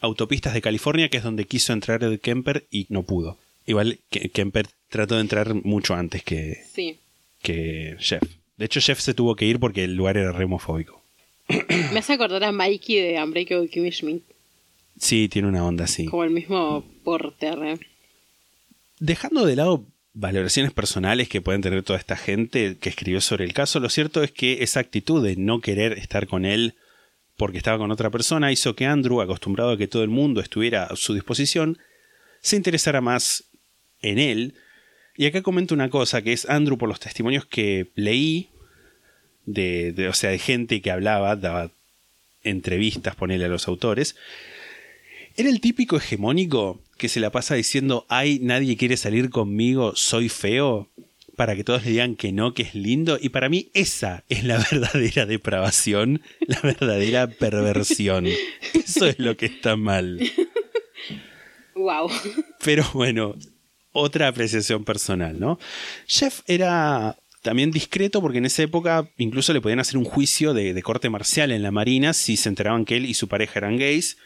autopistas 0.00 0.54
de 0.54 0.62
California, 0.62 1.08
que 1.08 1.16
es 1.18 1.22
donde 1.24 1.46
quiso 1.46 1.72
entrar 1.72 2.02
Ed 2.04 2.20
Kemper 2.20 2.66
y 2.70 2.86
no 2.90 3.02
pudo. 3.02 3.38
Igual 3.66 3.98
que 4.10 4.28
Kemper 4.30 4.66
trató 4.90 5.14
de 5.16 5.22
entrar 5.22 5.54
mucho 5.54 5.94
antes 5.94 6.22
que, 6.22 6.62
Sí. 6.72 6.98
que 7.42 7.96
Jeff. 7.98 8.22
De 8.56 8.66
hecho, 8.66 8.80
Jeff 8.80 9.00
se 9.00 9.14
tuvo 9.14 9.34
que 9.34 9.46
ir 9.46 9.58
porque 9.58 9.84
el 9.84 9.94
lugar 9.96 10.16
era 10.16 10.30
re 10.32 10.44
homofóbico. 10.44 11.02
Me 11.92 11.98
hace 11.98 12.12
acordar 12.12 12.44
a 12.44 12.52
Mikey 12.52 12.96
de 12.96 13.22
Unbreakable 13.22 13.68
Kimmy 13.68 13.90
Schmidt, 13.90 14.22
Sí, 14.98 15.28
tiene 15.28 15.48
una 15.48 15.64
onda 15.66 15.84
así. 15.84 16.06
como 16.06 16.22
el 16.22 16.30
mismo 16.30 16.84
porte. 17.02 17.50
re. 17.56 17.80
Dejando 19.00 19.44
de 19.44 19.56
lado 19.56 19.84
valoraciones 20.14 20.72
personales 20.72 21.28
que 21.28 21.40
pueden 21.40 21.60
tener 21.60 21.82
toda 21.82 21.98
esta 21.98 22.16
gente 22.16 22.76
que 22.78 22.88
escribió 22.88 23.20
sobre 23.20 23.44
el 23.44 23.52
caso, 23.52 23.80
lo 23.80 23.88
cierto 23.88 24.22
es 24.22 24.30
que 24.30 24.62
esa 24.62 24.80
actitud 24.80 25.22
de 25.22 25.36
no 25.36 25.60
querer 25.60 25.98
estar 25.98 26.26
con 26.26 26.44
él 26.44 26.74
porque 27.36 27.58
estaba 27.58 27.78
con 27.78 27.90
otra 27.90 28.10
persona 28.10 28.52
hizo 28.52 28.76
que 28.76 28.86
Andrew, 28.86 29.20
acostumbrado 29.20 29.72
a 29.72 29.76
que 29.76 29.88
todo 29.88 30.04
el 30.04 30.10
mundo 30.10 30.40
estuviera 30.40 30.84
a 30.84 30.96
su 30.96 31.14
disposición, 31.14 31.78
se 32.40 32.56
interesara 32.56 33.00
más 33.00 33.44
en 34.02 34.18
él. 34.20 34.54
Y 35.16 35.26
acá 35.26 35.42
comento 35.42 35.74
una 35.74 35.90
cosa, 35.90 36.22
que 36.22 36.32
es 36.32 36.48
Andrew, 36.48 36.78
por 36.78 36.88
los 36.88 37.00
testimonios 37.00 37.44
que 37.44 37.90
leí, 37.96 38.50
de, 39.46 40.08
o 40.08 40.12
sea, 40.12 40.30
de 40.30 40.38
gente 40.38 40.80
que 40.80 40.92
hablaba, 40.92 41.34
daba 41.34 41.70
entrevistas, 42.44 43.16
ponele 43.16 43.46
a 43.46 43.48
los 43.48 43.66
autores, 43.66 44.14
era 45.36 45.48
el 45.48 45.60
típico 45.60 45.96
hegemónico 45.96 46.80
que 46.96 47.08
se 47.08 47.20
la 47.20 47.30
pasa 47.30 47.54
diciendo, 47.54 48.06
ay, 48.08 48.38
nadie 48.40 48.76
quiere 48.76 48.96
salir 48.96 49.30
conmigo, 49.30 49.94
soy 49.96 50.28
feo, 50.28 50.90
para 51.36 51.56
que 51.56 51.64
todos 51.64 51.84
le 51.84 51.90
digan 51.90 52.16
que 52.16 52.32
no, 52.32 52.54
que 52.54 52.62
es 52.62 52.74
lindo. 52.74 53.18
Y 53.20 53.30
para 53.30 53.48
mí 53.48 53.70
esa 53.74 54.24
es 54.28 54.44
la 54.44 54.58
verdadera 54.70 55.26
depravación, 55.26 56.22
la 56.40 56.60
verdadera 56.60 57.26
perversión. 57.28 58.26
Eso 58.72 59.06
es 59.06 59.18
lo 59.18 59.36
que 59.36 59.46
está 59.46 59.76
mal. 59.76 60.20
Wow. 61.74 62.10
Pero 62.64 62.84
bueno, 62.94 63.34
otra 63.92 64.28
apreciación 64.28 64.84
personal, 64.84 65.38
¿no? 65.38 65.58
Jeff 66.06 66.40
era 66.46 67.16
también 67.42 67.70
discreto 67.70 68.20
porque 68.20 68.38
en 68.38 68.46
esa 68.46 68.62
época 68.62 69.10
incluso 69.18 69.52
le 69.52 69.60
podían 69.60 69.80
hacer 69.80 69.98
un 69.98 70.04
juicio 70.04 70.54
de, 70.54 70.72
de 70.72 70.82
corte 70.82 71.10
marcial 71.10 71.52
en 71.52 71.62
la 71.62 71.70
Marina 71.70 72.14
si 72.14 72.36
se 72.36 72.48
enteraban 72.48 72.84
que 72.84 72.96
él 72.96 73.04
y 73.04 73.14
su 73.14 73.28
pareja 73.28 73.58
eran 73.58 73.76
gays. 73.76 74.16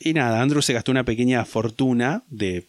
Y 0.00 0.14
nada, 0.14 0.40
Andrew 0.40 0.62
se 0.62 0.72
gastó 0.72 0.90
una 0.90 1.04
pequeña 1.04 1.44
fortuna 1.44 2.22
de 2.28 2.68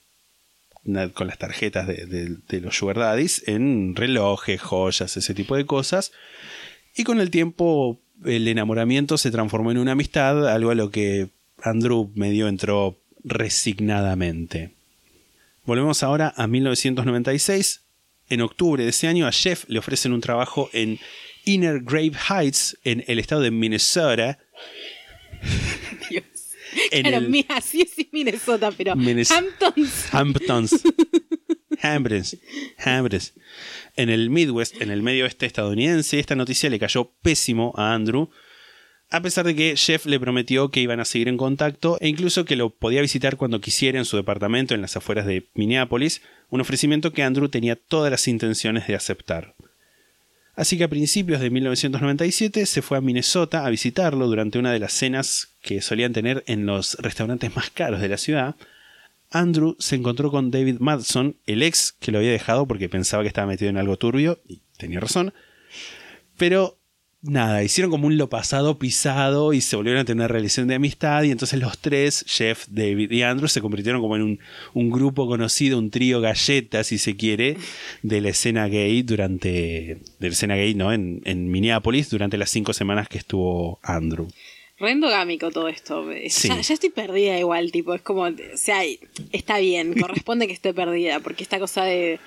con 1.14 1.28
las 1.28 1.38
tarjetas 1.38 1.86
de 1.88 2.62
los 2.62 2.76
sugar 2.76 2.98
daddies 2.98 3.44
en 3.48 3.96
relojes, 3.96 4.62
joyas, 4.62 5.18
ese 5.18 5.34
tipo 5.34 5.56
de 5.56 5.66
cosas. 5.66 6.12
Y 6.96 7.04
con 7.04 7.20
el 7.20 7.30
tiempo 7.30 8.00
el 8.26 8.48
enamoramiento 8.48 9.18
se 9.18 9.32
transformó 9.32 9.72
en 9.72 9.78
una 9.78 9.92
amistad, 9.94 10.48
algo 10.50 10.72
a 10.72 10.76
lo 10.76 10.90
que 10.90 11.30
Andrew 11.62 12.12
medio 12.16 12.48
entró 12.48 12.98
resignadamente. 13.24 14.72
Volvemos 15.66 16.04
ahora 16.04 16.34
a 16.36 16.48
1996. 16.48 17.82
En 18.30 18.42
octubre 18.42 18.84
de 18.84 18.90
ese 18.90 19.08
año 19.08 19.28
a 19.28 19.32
Jeff 19.32 19.66
le 19.68 19.80
ofrecen 19.80 20.14
un 20.14 20.22
trabajo 20.22 20.70
en 20.74 21.00
Inner 21.46 21.80
Grave 21.82 22.14
Heights, 22.30 22.78
en 22.84 23.04
el 23.08 23.20
estado 23.20 23.42
de 23.42 23.52
Minnesota. 23.52 24.40
Dios. 26.10 26.24
En 26.92 27.04
claro, 27.04 27.18
el- 27.18 27.30
mira, 27.30 27.60
sí 27.62 27.82
es 27.82 27.94
Minnesota, 28.12 28.72
pero 28.76 28.96
Minnes- 28.96 29.32
Hamptons. 29.32 30.14
Hamptons. 30.14 30.82
Hamptons. 31.82 32.38
Hamptons. 32.78 33.34
En 33.96 34.10
el 34.10 34.30
Midwest, 34.30 34.82
en 34.82 34.92
el 34.92 35.02
medio 35.02 35.24
oeste 35.26 35.46
estadounidense, 35.46 36.20
esta 36.20 36.36
noticia 36.36 36.70
le 36.70 36.80
cayó 36.80 37.14
pésimo 37.22 37.74
a 37.78 37.94
Andrew. 37.94 38.30
A 39.12 39.22
pesar 39.22 39.46
de 39.46 39.56
que 39.56 39.76
Jeff 39.76 40.06
le 40.06 40.20
prometió 40.20 40.70
que 40.70 40.82
iban 40.82 41.00
a 41.00 41.06
seguir 41.06 41.30
en 41.30 41.38
contacto 41.38 41.98
e 42.00 42.08
incluso 42.10 42.46
que 42.46 42.56
lo 42.56 42.70
podía 42.70 43.02
visitar 43.02 43.38
cuando 43.38 43.60
quisiera 43.62 43.98
en 43.98 44.06
su 44.06 44.18
departamento 44.18 44.76
en 44.76 44.82
las 44.82 44.96
afueras 44.98 45.26
de 45.26 45.50
Minneapolis, 45.56 46.22
un 46.50 46.62
ofrecimiento 46.62 47.12
que 47.12 47.24
Andrew 47.24 47.50
tenía 47.50 47.76
todas 47.76 48.12
las 48.12 48.28
intenciones 48.28 48.86
de 48.88 48.96
aceptar. 48.96 49.56
Así 50.60 50.78
que 50.78 50.84
a 50.84 50.90
principios 50.90 51.40
de 51.40 51.50
1997 51.50 52.66
se 52.66 52.82
fue 52.82 52.98
a 52.98 53.02
Minnesota 53.02 53.66
a 53.66 53.70
visitarlo 53.70 54.28
durante 54.28 54.60
una 54.60 54.74
de 54.74 54.80
las 54.80 54.92
cenas 54.92 55.56
que 55.62 55.82
solían 55.82 56.12
tener 56.12 56.44
en 56.48 56.66
los 56.66 56.96
restaurantes 56.96 57.56
más 57.56 57.70
caros 57.70 58.02
de 58.02 58.10
la 58.10 58.18
ciudad. 58.18 58.58
Andrew 59.30 59.78
se 59.80 59.96
encontró 59.96 60.30
con 60.32 60.52
David 60.52 60.80
Madson, 60.80 61.38
el 61.46 61.64
ex 61.64 61.94
que 61.94 62.12
lo 62.12 62.18
había 62.18 62.34
dejado 62.34 62.68
porque 62.68 62.90
pensaba 62.90 63.24
que 63.24 63.30
estaba 63.30 63.48
metido 63.48 63.70
en 63.70 63.78
algo 63.78 63.96
turbio, 63.96 64.42
y 64.50 64.62
tenía 64.76 65.00
razón. 65.00 65.34
Pero 66.36 66.78
nada, 67.22 67.64
hicieron 67.64 67.92
como 67.92 68.08
un 68.08 68.18
lo 68.18 68.30
pasado 68.30 68.80
pisado 68.80 69.54
y 69.54 69.62
se 69.62 69.76
volvieron 69.76 70.02
a 70.02 70.06
tener 70.06 70.22
una 70.22 70.28
relación 70.28 70.68
de 70.68 70.76
amistad 70.76 71.24
y 71.24 71.32
entonces 71.32 71.60
los 71.60 71.78
tres, 71.78 72.26
Jeff, 72.28 72.66
David 72.70 73.12
y 73.12 73.24
Andrew, 73.24 73.48
se 73.48 73.62
convirtieron 73.62 74.02
como 74.02 74.16
en 74.16 74.22
un, 74.22 74.40
un 74.74 74.90
grupo 74.90 75.28
conocido, 75.28 75.78
un 75.78 75.92
trío 75.92 76.22
galleta, 76.22 76.84
si 76.84 76.98
se 76.98 77.16
quiere, 77.16 77.58
de 78.04 78.22
la 78.22 78.30
escena 78.30 78.68
gay 78.68 79.02
durante, 79.04 80.00
de 80.20 80.28
la 80.28 80.34
escena 80.34 80.56
gay, 80.56 80.74
¿no? 80.76 80.94
En, 80.94 81.22
en 81.26 81.52
Minneapolis 81.52 82.10
durante 82.10 82.38
las 82.38 82.50
cinco 82.50 82.74
semanas 82.74 83.10
que 83.10 83.18
estuvo 83.18 83.80
Andrew. 83.84 84.28
Re 84.80 84.92
endogámico 84.92 85.52
todo 85.52 85.68
esto. 85.68 86.06
Sí. 86.30 86.48
Ya, 86.48 86.62
ya 86.62 86.74
estoy 86.74 86.90
perdida 86.90 87.38
igual, 87.38 87.70
tipo, 87.72 87.94
es 87.94 88.02
como, 88.02 88.24
o 88.24 88.34
sea, 88.56 88.82
está 89.34 89.60
bien, 89.60 89.94
corresponde 90.00 90.48
que 90.48 90.54
esté 90.54 90.74
perdida, 90.74 91.20
porque 91.20 91.44
esta 91.44 91.60
cosa 91.60 91.84
de 91.84 92.20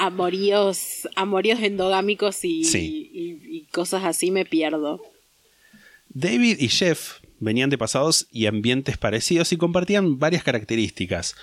amoríos, 0.00 1.08
amoríos 1.14 1.60
endogámicos 1.62 2.44
y, 2.44 2.64
Sí. 2.64 3.10
y- 3.12 3.56
y 3.58 3.60
cosas 3.66 4.04
así 4.04 4.30
me 4.30 4.44
pierdo. 4.44 5.00
David 6.08 6.56
y 6.58 6.68
Jeff 6.68 7.18
venían 7.38 7.70
de 7.70 7.78
pasados 7.78 8.26
y 8.32 8.46
ambientes 8.46 8.96
parecidos 8.98 9.52
y 9.52 9.56
compartían 9.56 10.18
varias 10.18 10.42
características. 10.42 11.36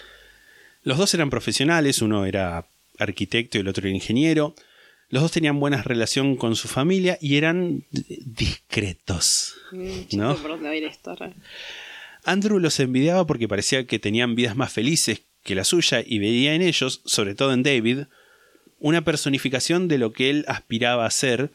Los 0.84 0.98
dos 0.98 1.14
eran 1.14 1.30
profesionales, 1.30 2.02
uno 2.02 2.26
era 2.26 2.68
arquitecto 3.00 3.58
y 3.58 3.62
el 3.62 3.68
otro 3.68 3.88
era 3.88 3.96
ingeniero. 3.96 4.56
Los 5.10 5.22
dos 5.24 5.32
tenían 5.32 5.60
buena 5.60 5.84
relación 5.84 6.36
con 6.36 6.56
su 6.56 6.68
familia 6.68 7.18
y 7.22 7.38
eran 7.38 7.86
discretos. 7.92 9.56
Mm, 9.72 10.18
¿No? 10.18 10.36
Andrew 12.24 12.60
los 12.60 12.80
envidiaba 12.80 13.26
porque 13.26 13.48
parecía 13.48 13.86
que 13.88 14.00
tenían 14.00 14.36
vidas 14.36 14.56
más 14.56 14.74
felices 14.74 15.22
que 15.44 15.56
la 15.56 15.64
suya 15.64 16.04
y 16.06 16.20
veía 16.20 16.56
en 16.56 16.62
ellos, 16.62 17.02
sobre 17.06 17.36
todo 17.36 17.54
en 17.54 17.64
David, 17.64 18.00
una 18.80 19.04
personificación 19.04 19.88
de 19.88 19.98
lo 19.98 20.14
que 20.14 20.30
él 20.30 20.46
aspiraba 20.48 21.06
a 21.06 21.12
ser 21.12 21.52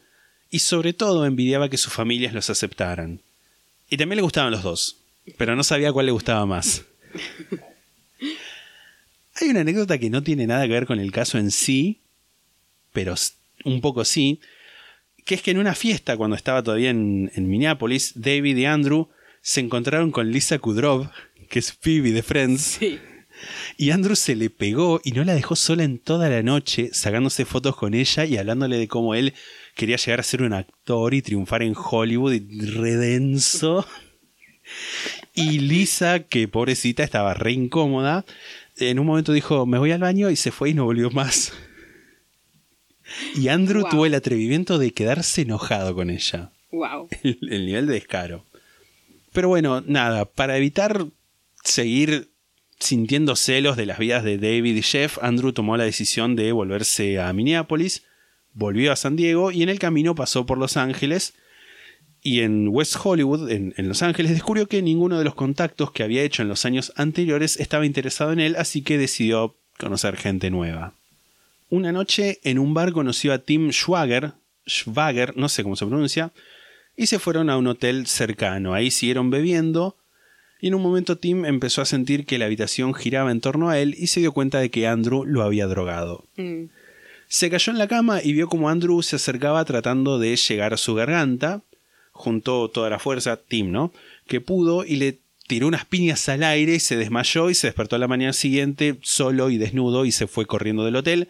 y 0.49 0.59
sobre 0.59 0.93
todo 0.93 1.25
envidiaba 1.25 1.69
que 1.69 1.77
sus 1.77 1.93
familias 1.93 2.33
los 2.33 2.49
aceptaran. 2.49 3.21
Y 3.89 3.97
también 3.97 4.17
le 4.17 4.23
gustaban 4.23 4.51
los 4.51 4.63
dos, 4.63 4.97
pero 5.37 5.55
no 5.55 5.63
sabía 5.63 5.91
cuál 5.91 6.07
le 6.07 6.11
gustaba 6.11 6.45
más. 6.45 6.83
Hay 9.35 9.49
una 9.49 9.61
anécdota 9.61 9.97
que 9.97 10.09
no 10.09 10.21
tiene 10.21 10.45
nada 10.45 10.67
que 10.67 10.73
ver 10.73 10.85
con 10.85 10.99
el 10.99 11.11
caso 11.11 11.37
en 11.37 11.49
sí, 11.49 11.99
pero 12.91 13.15
un 13.65 13.81
poco 13.81 14.05
sí, 14.05 14.39
que 15.25 15.35
es 15.35 15.41
que 15.41 15.51
en 15.51 15.57
una 15.57 15.73
fiesta, 15.73 16.17
cuando 16.17 16.35
estaba 16.35 16.61
todavía 16.61 16.91
en, 16.91 17.31
en 17.33 17.49
Minneapolis, 17.49 18.13
David 18.15 18.57
y 18.57 18.65
Andrew 18.65 19.09
se 19.41 19.61
encontraron 19.61 20.11
con 20.11 20.31
Lisa 20.31 20.59
Kudrow, 20.59 21.09
que 21.49 21.59
es 21.59 21.73
Phoebe 21.73 22.11
de 22.11 22.21
Friends, 22.23 22.61
Sí. 22.61 22.99
Y 23.77 23.91
Andrew 23.91 24.15
se 24.15 24.35
le 24.35 24.49
pegó 24.49 25.01
y 25.03 25.11
no 25.11 25.23
la 25.23 25.33
dejó 25.35 25.55
sola 25.55 25.83
en 25.83 25.99
toda 25.99 26.29
la 26.29 26.43
noche, 26.43 26.89
sacándose 26.93 27.45
fotos 27.45 27.75
con 27.75 27.93
ella 27.93 28.25
y 28.25 28.37
hablándole 28.37 28.77
de 28.77 28.87
cómo 28.87 29.15
él 29.15 29.33
quería 29.75 29.97
llegar 29.97 30.19
a 30.19 30.23
ser 30.23 30.41
un 30.43 30.53
actor 30.53 31.13
y 31.13 31.21
triunfar 31.21 31.63
en 31.63 31.75
Hollywood, 31.75 32.33
y 32.33 32.65
redenso. 32.65 33.85
Y 35.35 35.59
Lisa, 35.59 36.19
que 36.19 36.47
pobrecita 36.47 37.03
estaba 37.03 37.33
re 37.33 37.51
incómoda, 37.51 38.25
en 38.77 38.99
un 38.99 39.05
momento 39.05 39.33
dijo, 39.33 39.65
me 39.65 39.77
voy 39.79 39.91
al 39.91 40.01
baño 40.01 40.29
y 40.29 40.35
se 40.35 40.51
fue 40.51 40.69
y 40.69 40.73
no 40.73 40.85
volvió 40.85 41.09
más. 41.11 41.53
Y 43.35 43.47
Andrew 43.49 43.81
Wow. 43.81 43.89
tuvo 43.89 44.05
el 44.05 44.15
atrevimiento 44.15 44.77
de 44.77 44.91
quedarse 44.93 45.41
enojado 45.41 45.93
con 45.93 46.09
ella 46.09 46.51
Wow. 46.71 47.09
el, 47.23 47.37
el 47.49 47.65
nivel 47.65 47.87
de 47.87 47.93
descaro. 47.93 48.45
Pero 49.33 49.49
bueno, 49.49 49.81
nada, 49.85 50.25
para 50.25 50.57
evitar 50.57 51.05
seguir 51.63 52.29
sintiendo 52.79 53.35
celos 53.35 53.77
de 53.77 53.85
las 53.85 53.99
vidas 53.99 54.23
de 54.23 54.37
David 54.37 54.75
y 54.75 54.81
Jeff, 54.81 55.17
Andrew 55.21 55.53
tomó 55.53 55.77
la 55.77 55.83
decisión 55.83 56.35
de 56.35 56.51
volverse 56.51 57.19
a 57.19 57.31
Minneapolis, 57.33 58.03
volvió 58.53 58.91
a 58.91 58.95
San 58.95 59.15
Diego 59.15 59.51
y 59.51 59.63
en 59.63 59.69
el 59.69 59.79
camino 59.79 60.15
pasó 60.15 60.45
por 60.45 60.57
Los 60.57 60.77
Ángeles. 60.77 61.33
Y 62.25 62.39
en 62.39 62.69
West 62.69 62.95
Hollywood, 63.03 63.51
en, 63.51 63.73
Los 63.77 64.01
Ángeles, 64.01 64.31
descubrió 64.31 64.67
que 64.67 64.81
ninguno 64.81 65.17
de 65.17 65.25
los 65.25 65.35
contactos 65.35 65.91
que 65.91 66.03
había 66.03 66.23
hecho 66.23 66.41
en 66.41 66.47
los 66.47 66.63
años 66.65 66.93
anteriores 66.95 67.59
estaba 67.59 67.85
interesado 67.85 68.31
en 68.31 68.39
él, 68.39 68.55
así 68.57 68.81
que 68.81 68.97
decidió 68.97 69.57
conocer 69.77 70.15
gente 70.15 70.49
nueva. 70.49 70.93
Una 71.69 71.91
noche 71.91 72.39
en 72.43 72.59
un 72.59 72.73
bar 72.73 72.93
conoció 72.93 73.33
a 73.33 73.39
Tim 73.39 73.71
Schwager, 73.71 74.33
Schwager, 74.65 75.35
no 75.35 75.49
sé 75.49 75.63
cómo 75.63 75.75
se 75.75 75.85
pronuncia, 75.85 76.31
y 76.95 77.07
se 77.07 77.19
fueron 77.19 77.49
a 77.49 77.57
un 77.57 77.67
hotel 77.67 78.07
cercano. 78.07 78.73
Ahí 78.73 78.89
siguieron 78.89 79.29
bebiendo 79.29 79.97
y 80.63 80.67
en 80.67 80.75
un 80.75 80.81
momento 80.81 81.17
Tim 81.17 81.43
empezó 81.43 81.81
a 81.81 81.85
sentir 81.85 82.25
que 82.25 82.37
la 82.37 82.45
habitación 82.45 82.93
giraba 82.93 83.33
en 83.33 83.41
torno 83.41 83.69
a 83.69 83.79
él 83.79 83.95
y 83.97 84.07
se 84.07 84.21
dio 84.21 84.31
cuenta 84.31 84.61
de 84.61 84.71
que 84.71 84.87
Andrew 84.87 85.25
lo 85.25 85.43
había 85.43 85.67
drogado. 85.67 86.23
Mm. 86.37 86.67
Se 87.27 87.49
cayó 87.49 87.73
en 87.73 87.79
la 87.79 87.89
cama 87.89 88.23
y 88.23 88.31
vio 88.31 88.47
como 88.47 88.69
Andrew 88.69 89.03
se 89.03 89.17
acercaba 89.17 89.65
tratando 89.65 90.19
de 90.19 90.37
llegar 90.37 90.73
a 90.73 90.77
su 90.77 90.95
garganta. 90.95 91.63
Juntó 92.13 92.69
toda 92.69 92.89
la 92.89 92.97
fuerza, 92.97 93.35
Tim, 93.35 93.73
¿no? 93.73 93.91
Que 94.25 94.39
pudo 94.39 94.85
y 94.85 94.95
le 94.95 95.19
tiró 95.47 95.67
unas 95.67 95.83
piñas 95.83 96.29
al 96.29 96.43
aire 96.43 96.75
y 96.75 96.79
se 96.79 96.95
desmayó 96.95 97.49
y 97.49 97.55
se 97.55 97.67
despertó 97.67 97.97
a 97.97 97.99
la 97.99 98.07
mañana 98.07 98.31
siguiente 98.31 98.97
solo 99.01 99.49
y 99.49 99.57
desnudo 99.57 100.05
y 100.05 100.13
se 100.13 100.27
fue 100.27 100.45
corriendo 100.45 100.85
del 100.85 100.95
hotel. 100.95 101.27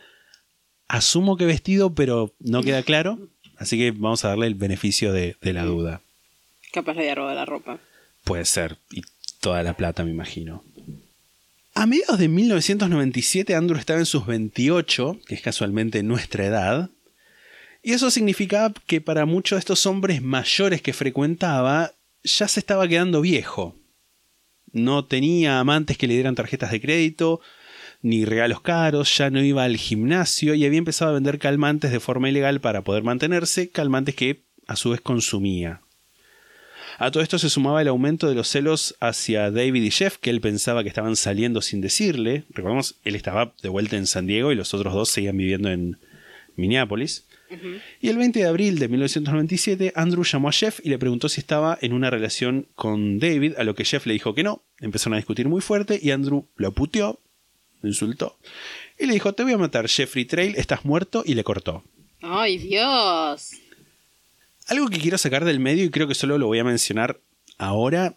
Asumo 0.88 1.38
que 1.38 1.48
vestido, 1.48 1.96
pero 1.96 2.36
no 2.38 2.62
queda 2.62 2.84
claro. 2.84 3.18
Así 3.58 3.80
que 3.80 3.90
vamos 3.90 4.24
a 4.26 4.28
darle 4.28 4.46
el 4.46 4.54
beneficio 4.54 5.12
de, 5.12 5.38
de 5.42 5.54
la 5.54 5.66
duda. 5.66 6.02
Capaz 6.72 6.94
le 6.94 7.00
había 7.00 7.16
robado 7.16 7.34
la 7.34 7.46
ropa. 7.46 7.80
Puede 8.24 8.46
ser. 8.46 8.78
Y 8.92 9.02
toda 9.44 9.62
la 9.62 9.76
plata, 9.76 10.04
me 10.06 10.12
imagino. 10.12 10.64
A 11.76 11.86
mediados 11.86 12.18
de 12.18 12.30
1997, 12.30 13.54
Andrew 13.54 13.78
estaba 13.78 14.00
en 14.00 14.06
sus 14.06 14.26
28, 14.26 15.20
que 15.28 15.36
es 15.36 15.42
casualmente 15.42 16.02
nuestra 16.02 16.46
edad. 16.46 16.90
Y 17.84 17.92
eso 17.92 18.10
significaba 18.10 18.74
que 18.88 19.02
para 19.02 19.26
muchos 19.26 19.58
de 19.58 19.60
estos 19.60 19.86
hombres 19.86 20.22
mayores 20.22 20.82
que 20.82 20.94
frecuentaba, 20.94 21.92
ya 22.24 22.48
se 22.48 22.62
estaba 22.62 22.88
quedando 22.88 23.20
viejo. 23.20 23.76
No 24.72 25.06
tenía 25.06 25.60
amantes 25.60 25.98
que 25.98 26.08
le 26.08 26.14
dieran 26.14 26.36
tarjetas 26.36 26.72
de 26.72 26.80
crédito, 26.80 27.42
ni 28.02 28.24
regalos 28.24 28.62
caros, 28.62 29.18
ya 29.18 29.30
no 29.30 29.44
iba 29.44 29.66
al 29.66 29.76
gimnasio 29.76 30.56
y 30.56 30.66
había 30.66 30.80
empezado 30.80 31.12
a 31.12 31.16
vender 31.16 31.38
calmantes 31.38 31.92
de 31.92 32.00
forma 32.00 32.30
ilegal 32.30 32.62
para 32.62 32.82
poder 32.82 33.04
mantenerse, 33.04 33.70
calmantes 33.70 34.16
que 34.16 34.44
a 34.68 34.78
su 34.78 34.92
vez 34.92 35.02
consumía. 35.02 35.82
A 36.98 37.12
todo 37.12 37.24
esto 37.24 37.40
se 37.40 37.50
sumaba 37.50 37.82
el 37.82 37.88
aumento 37.88 38.28
de 38.28 38.36
los 38.36 38.48
celos 38.48 38.96
hacia 39.00 39.52
David 39.52 39.84
y 39.84 39.92
Jeff, 39.92 40.18
que 40.18 40.30
él 40.30 40.42
pensaba 40.42 40.84
que 40.84 40.90
estaban 40.90 41.16
saliendo 41.16 41.62
sin 41.62 41.82
decirle. 41.82 42.46
Recordemos, 42.50 42.96
él 43.04 43.16
estaba 43.16 43.54
de 43.62 43.70
vuelta 43.70 43.98
en 43.98 44.08
San 44.08 44.28
Diego 44.28 44.52
y 44.52 44.56
los 44.56 44.74
otros 44.74 44.94
dos 44.94 45.10
seguían 45.10 45.38
viviendo 45.38 45.70
en 45.70 45.98
Minneapolis. 46.56 47.26
Y 48.02 48.10
el 48.10 48.18
20 48.18 48.40
de 48.40 48.46
abril 48.48 48.80
de 48.80 48.88
1997, 48.88 49.94
Andrew 49.96 50.24
llamó 50.24 50.50
a 50.50 50.52
Jeff 50.52 50.80
y 50.84 50.90
le 50.90 50.98
preguntó 50.98 51.30
si 51.30 51.40
estaba 51.40 51.78
en 51.82 51.94
una 51.94 52.10
relación 52.10 52.68
con 52.74 53.20
David, 53.20 53.54
a 53.58 53.64
lo 53.64 53.76
que 53.76 53.86
Jeff 53.86 54.08
le 54.08 54.14
dijo 54.14 54.34
que 54.34 54.44
no. 54.44 54.64
Empezaron 54.80 55.14
a 55.14 55.18
discutir 55.18 55.48
muy 55.48 55.62
fuerte 55.62 56.00
y 56.02 56.12
Andrew 56.12 56.48
lo 56.56 56.72
puteó, 56.72 57.20
lo 57.82 57.90
insultó. 57.90 58.38
Y 58.98 59.06
le 59.06 59.14
dijo, 59.14 59.34
te 59.34 59.44
voy 59.44 59.54
a 59.54 59.58
matar, 59.58 59.88
Jeffrey 59.88 60.26
Trail, 60.26 60.56
estás 60.56 60.86
muerto, 60.86 61.24
y 61.26 61.36
le 61.36 61.44
cortó. 61.44 61.84
Ay, 62.22 62.58
Dios. 62.58 63.52
Algo 64.68 64.88
que 64.88 65.00
quiero 65.00 65.18
sacar 65.18 65.46
del 65.46 65.60
medio 65.60 65.84
y 65.86 65.90
creo 65.90 66.08
que 66.08 66.16
solo 66.16 66.38
lo 66.38 66.48
voy 66.48 66.60
a 66.60 66.64
mencionar 66.64 67.20
ahora 67.58 68.16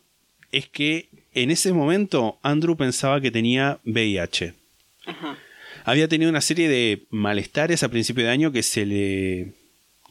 es 0.52 0.68
que 0.68 1.08
en 1.32 1.50
ese 1.50 1.72
momento 1.72 2.38
Andrew 2.42 2.76
pensaba 2.76 3.20
que 3.20 3.30
tenía 3.30 3.80
VIH. 3.84 4.54
Ajá. 5.06 5.38
Había 5.84 6.08
tenido 6.08 6.30
una 6.30 6.40
serie 6.40 6.68
de 6.68 7.06
malestares 7.10 7.82
a 7.82 7.88
principio 7.88 8.24
de 8.24 8.30
año 8.30 8.52
que 8.52 8.62
se 8.62 8.86
le 8.86 9.54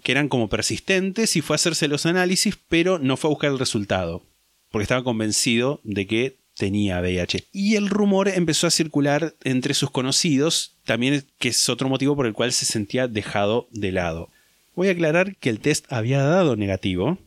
que 0.03 0.11
eran 0.11 0.29
como 0.29 0.49
persistentes 0.49 1.35
y 1.35 1.41
fue 1.41 1.55
a 1.55 1.57
hacerse 1.57 1.87
los 1.87 2.05
análisis, 2.05 2.57
pero 2.69 2.99
no 2.99 3.17
fue 3.17 3.29
a 3.29 3.33
buscar 3.33 3.51
el 3.51 3.57
resultado, 3.57 4.23
porque 4.69 4.83
estaba 4.83 5.03
convencido 5.03 5.81
de 5.83 6.05
que 6.05 6.37
tenía 6.55 7.01
VIH. 7.01 7.45
Y 7.51 7.75
el 7.75 7.89
rumor 7.89 8.29
empezó 8.29 8.67
a 8.67 8.71
circular 8.71 9.33
entre 9.43 9.73
sus 9.73 9.89
conocidos, 9.89 10.77
también 10.85 11.25
que 11.39 11.49
es 11.49 11.69
otro 11.69 11.89
motivo 11.89 12.15
por 12.15 12.27
el 12.27 12.33
cual 12.33 12.53
se 12.53 12.65
sentía 12.65 13.07
dejado 13.07 13.67
de 13.71 13.91
lado. 13.91 14.29
Voy 14.75 14.89
a 14.89 14.91
aclarar 14.91 15.37
que 15.37 15.49
el 15.49 15.59
test 15.59 15.91
había 15.91 16.21
dado 16.21 16.55
negativo, 16.55 17.17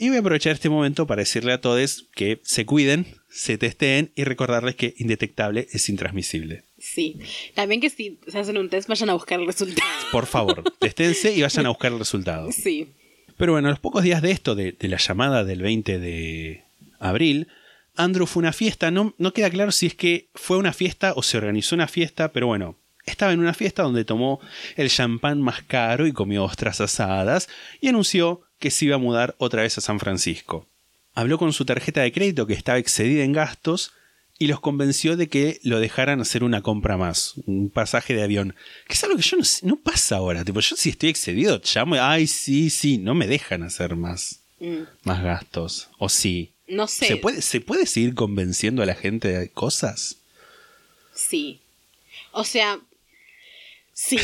y 0.00 0.08
voy 0.08 0.18
a 0.18 0.20
aprovechar 0.20 0.52
este 0.52 0.68
momento 0.68 1.08
para 1.08 1.22
decirle 1.22 1.52
a 1.52 1.60
todos 1.60 2.06
que 2.14 2.40
se 2.44 2.64
cuiden, 2.64 3.06
se 3.28 3.58
testeen 3.58 4.12
y 4.14 4.22
recordarles 4.22 4.76
que 4.76 4.94
indetectable 4.96 5.66
es 5.72 5.88
intransmisible. 5.88 6.62
Sí. 6.78 7.18
También 7.54 7.80
que 7.80 7.90
si 7.90 8.20
se 8.28 8.38
hacen 8.38 8.58
un 8.58 8.68
test, 8.68 8.88
vayan 8.88 9.10
a 9.10 9.14
buscar 9.14 9.40
el 9.40 9.46
resultado. 9.46 9.90
Por 10.12 10.26
favor, 10.26 10.62
testénse 10.78 11.34
y 11.34 11.42
vayan 11.42 11.66
a 11.66 11.70
buscar 11.70 11.92
el 11.92 11.98
resultado. 11.98 12.52
Sí. 12.52 12.86
Pero 13.36 13.52
bueno, 13.52 13.68
a 13.68 13.70
los 13.72 13.80
pocos 13.80 14.04
días 14.04 14.22
de 14.22 14.30
esto, 14.30 14.54
de, 14.54 14.70
de 14.70 14.88
la 14.88 14.98
llamada 14.98 15.42
del 15.42 15.62
20 15.62 15.98
de 15.98 16.64
abril, 17.00 17.48
Andrew 17.96 18.26
fue 18.26 18.42
a 18.42 18.44
una 18.44 18.52
fiesta. 18.52 18.92
No, 18.92 19.14
no 19.18 19.32
queda 19.32 19.50
claro 19.50 19.72
si 19.72 19.86
es 19.86 19.94
que 19.94 20.28
fue 20.34 20.58
una 20.58 20.72
fiesta 20.72 21.12
o 21.16 21.24
se 21.24 21.38
organizó 21.38 21.74
una 21.74 21.88
fiesta, 21.88 22.32
pero 22.32 22.46
bueno, 22.46 22.78
estaba 23.08 23.32
en 23.32 23.40
una 23.40 23.54
fiesta 23.54 23.82
donde 23.82 24.04
tomó 24.04 24.40
el 24.76 24.90
champán 24.90 25.40
más 25.42 25.62
caro 25.62 26.06
y 26.06 26.12
comió 26.12 26.44
ostras 26.44 26.80
asadas 26.80 27.48
y 27.80 27.88
anunció 27.88 28.42
que 28.58 28.70
se 28.70 28.86
iba 28.86 28.96
a 28.96 28.98
mudar 28.98 29.34
otra 29.38 29.62
vez 29.62 29.78
a 29.78 29.80
San 29.80 29.98
Francisco. 30.00 30.66
Habló 31.14 31.38
con 31.38 31.52
su 31.52 31.64
tarjeta 31.64 32.02
de 32.02 32.12
crédito 32.12 32.46
que 32.46 32.54
estaba 32.54 32.78
excedida 32.78 33.24
en 33.24 33.32
gastos 33.32 33.92
y 34.40 34.46
los 34.46 34.60
convenció 34.60 35.16
de 35.16 35.28
que 35.28 35.58
lo 35.64 35.80
dejaran 35.80 36.20
hacer 36.20 36.44
una 36.44 36.62
compra 36.62 36.96
más, 36.96 37.34
un 37.46 37.70
pasaje 37.70 38.14
de 38.14 38.22
avión. 38.22 38.54
Que 38.86 38.94
es 38.94 39.02
algo 39.02 39.16
que 39.16 39.22
yo 39.22 39.36
no, 39.36 39.42
sé- 39.44 39.66
no 39.66 39.76
pasa 39.76 40.16
ahora. 40.16 40.44
Tipo, 40.44 40.60
yo 40.60 40.76
si 40.76 40.90
estoy 40.90 41.08
excedido, 41.08 41.60
llamo, 41.74 41.96
ay, 41.96 42.28
sí, 42.28 42.70
sí, 42.70 42.98
no 42.98 43.14
me 43.16 43.26
dejan 43.26 43.64
hacer 43.64 43.96
más, 43.96 44.40
Mm. 44.60 44.82
más 45.04 45.22
gastos. 45.24 45.88
O 45.98 46.08
sí. 46.08 46.52
No 46.68 46.86
sé. 46.86 47.06
¿Se 47.06 47.16
puede, 47.16 47.42
¿Se 47.42 47.60
puede 47.60 47.86
seguir 47.86 48.14
convenciendo 48.14 48.82
a 48.82 48.86
la 48.86 48.94
gente 48.94 49.26
de 49.28 49.50
cosas? 49.50 50.18
Sí. 51.14 51.60
O 52.32 52.44
sea, 52.44 52.78
sí. 54.00 54.18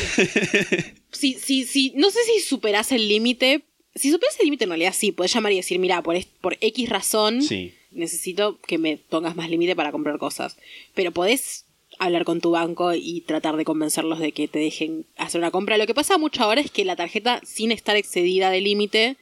sí, 1.11 1.37
sí, 1.41 1.65
sí. 1.65 1.93
No 1.97 2.11
sé 2.11 2.19
si 2.25 2.41
superás 2.41 2.93
el 2.93 3.09
límite. 3.09 3.63
Si 3.95 4.11
superás 4.11 4.39
el 4.41 4.47
límite, 4.47 4.65
en 4.65 4.71
realidad 4.71 4.95
sí. 4.97 5.13
Puedes 5.13 5.33
llamar 5.33 5.53
y 5.53 5.57
decir, 5.57 5.79
mira, 5.79 6.03
por, 6.03 6.17
por 6.41 6.57
X 6.61 6.89
razón 6.89 7.43
Sí. 7.43 7.75
necesito 7.91 8.59
que 8.61 8.79
me 8.79 8.97
pongas 8.99 9.37
más 9.37 9.49
límite 9.51 9.77
para 9.77 9.93
comprar 9.93 10.19
cosas. 10.19 10.57
Pero 10.95 11.13
podés 11.13 11.65
hablar 11.99 12.25
con 12.25 12.41
tu 12.41 12.51
banco 12.51 12.93
y 12.95 13.21
tratar 13.21 13.57
de 13.57 13.65
convencerlos 13.65 14.19
de 14.19 14.33
que 14.33 14.49
te 14.49 14.59
dejen 14.59 15.07
hacer 15.17 15.41
una 15.41 15.51
compra. 15.53 15.79
Lo 15.79 15.87
que 15.87 15.95
pasa 15.95 16.19
mucho 16.19 16.43
ahora 16.43 16.61
es 16.61 16.71
que 16.71 16.85
la 16.85 16.97
tarjeta, 16.97 17.41
sin 17.45 17.71
estar 17.71 17.97
excedida 17.97 18.51
de 18.51 18.61
límite, 18.61 19.17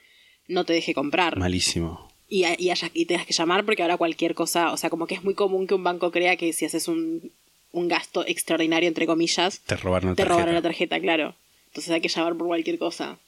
no 0.49 0.65
te 0.65 0.73
deje 0.73 0.95
comprar. 0.95 1.37
Malísimo. 1.39 2.09
y, 2.29 2.45
y, 2.59 2.70
haya- 2.70 2.91
y 2.95 3.05
tengas 3.05 3.27
que 3.27 3.35
llamar 3.35 3.66
porque 3.66 3.83
ahora 3.83 3.99
cualquier 3.99 4.35
cosa, 4.35 4.73
o 4.73 4.79
sea, 4.79 4.89
como 4.89 5.07
que 5.07 5.15
es 5.16 5.23
muy 5.23 5.35
común 5.35 5.66
que 5.66 5.74
un 5.74 5.85
banco 5.85 6.11
crea 6.11 6.37
que 6.37 6.55
si 6.55 6.65
haces 6.65 6.89
un, 6.89 7.31
un 7.73 7.89
gasto 7.89 8.24
extraordinario, 8.27 8.89
entre 8.89 9.07
comillas, 9.07 9.61
Te 9.66 9.77
robaron 9.77 10.11
la 10.11 10.15
te 10.15 10.23
tarjeta. 10.23 10.35
robaron 10.35 10.55
la 10.55 10.62
tarjeta, 10.62 11.01
claro. 11.01 11.35
Entonces 11.69 11.90
hay 11.93 12.01
que 12.01 12.09
llamar 12.09 12.36
por 12.36 12.47
cualquier 12.47 12.78
cosa. 12.78 13.19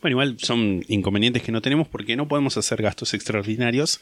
Bueno, 0.00 0.14
igual 0.14 0.36
son 0.40 0.84
inconvenientes 0.88 1.42
que 1.42 1.52
no 1.52 1.62
tenemos 1.62 1.86
porque 1.88 2.16
no 2.16 2.26
podemos 2.26 2.56
hacer 2.56 2.82
gastos 2.82 3.14
extraordinarios 3.14 4.00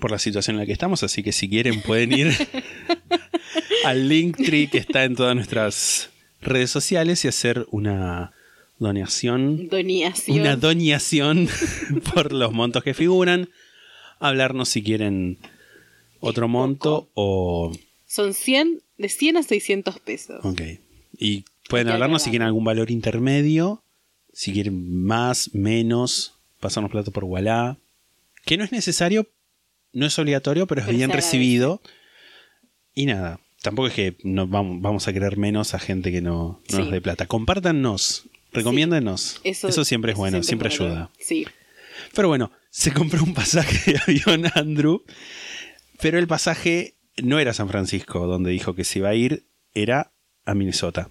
por 0.00 0.10
la 0.10 0.18
situación 0.18 0.56
en 0.56 0.60
la 0.60 0.66
que 0.66 0.72
estamos, 0.72 1.02
así 1.02 1.22
que 1.22 1.32
si 1.32 1.48
quieren 1.48 1.80
pueden 1.82 2.12
ir 2.12 2.32
al 3.84 4.08
Linktree 4.08 4.68
que 4.68 4.78
está 4.78 5.04
en 5.04 5.16
todas 5.16 5.34
nuestras 5.34 6.10
redes 6.40 6.70
sociales 6.70 7.24
y 7.24 7.28
hacer 7.28 7.66
una 7.70 8.32
donación, 8.78 9.68
Donación. 9.68 10.38
una 10.40 10.56
donación 10.56 11.48
por 12.14 12.32
los 12.32 12.52
montos 12.52 12.84
que 12.84 12.94
figuran, 12.94 13.48
hablarnos 14.20 14.68
si 14.68 14.82
quieren 14.82 15.38
otro 16.20 16.46
monto 16.48 17.08
o 17.14 17.72
Son 18.08 18.34
100, 18.34 18.82
de 18.96 19.08
100 19.08 19.36
a 19.36 19.42
600 19.42 20.00
pesos. 20.00 20.44
Ok. 20.44 20.62
Y 21.16 21.44
pueden 21.68 21.88
hablarnos 21.88 22.22
si 22.22 22.30
quieren 22.30 22.46
algún 22.46 22.64
valor 22.64 22.90
intermedio, 22.90 23.84
si 24.32 24.52
quieren 24.52 25.04
más, 25.04 25.54
menos, 25.54 26.34
pasarnos 26.58 26.90
plato 26.90 27.12
por 27.12 27.24
Wallah. 27.24 27.76
Que 28.44 28.56
no 28.56 28.64
es 28.64 28.72
necesario, 28.72 29.28
no 29.92 30.06
es 30.06 30.18
obligatorio, 30.18 30.66
pero 30.66 30.80
es 30.80 30.86
Pero 30.86 30.96
bien 30.96 31.10
recibido. 31.10 31.82
Y 32.94 33.06
nada, 33.06 33.40
tampoco 33.62 33.88
es 33.88 33.94
que 33.94 34.16
nos 34.24 34.48
vamos, 34.48 35.06
a 35.06 35.12
querer 35.12 35.36
menos 35.36 35.74
a 35.74 35.78
gente 35.78 36.10
que 36.10 36.22
no, 36.22 36.62
no 36.70 36.76
Sí. 36.76 36.78
nos 36.78 36.90
dé 36.90 37.00
plata. 37.00 37.26
Compártanos, 37.26 38.24
recomiéndanos. 38.52 39.40
Eso, 39.44 39.84
siempre 39.84 40.12
es 40.12 40.14
eso 40.16 40.20
bueno, 40.20 40.42
siempre, 40.42 40.68
es 40.70 40.78
bueno. 40.78 40.94
ayuda. 40.94 41.10
Sí. 41.20 41.46
Pero 42.14 42.28
bueno, 42.28 42.50
se 42.70 42.92
compró 42.92 43.22
un 43.22 43.34
pasaje 43.34 43.92
de 43.92 43.98
avión 43.98 44.50
Andrew, 44.54 45.02
pero 46.00 46.18
el 46.18 46.26
pasaje 46.26 46.94
no 47.22 47.38
era 47.38 47.54
San 47.54 47.68
Francisco, 47.68 48.26
donde 48.26 48.50
dijo 48.50 48.74
que 48.74 48.84
se 48.84 49.00
iba 49.00 49.08
a 49.08 49.14
ir, 49.14 49.46
era 49.74 50.12
a 50.44 50.54
Minnesota. 50.54 51.10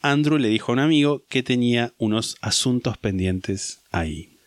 Andrew 0.00 0.38
le 0.38 0.48
dijo 0.48 0.72
a 0.72 0.74
un 0.74 0.78
amigo 0.80 1.24
que 1.28 1.42
tenía 1.42 1.94
unos 1.98 2.36
asuntos 2.40 2.98
pendientes 2.98 3.80
ahí. 3.90 4.38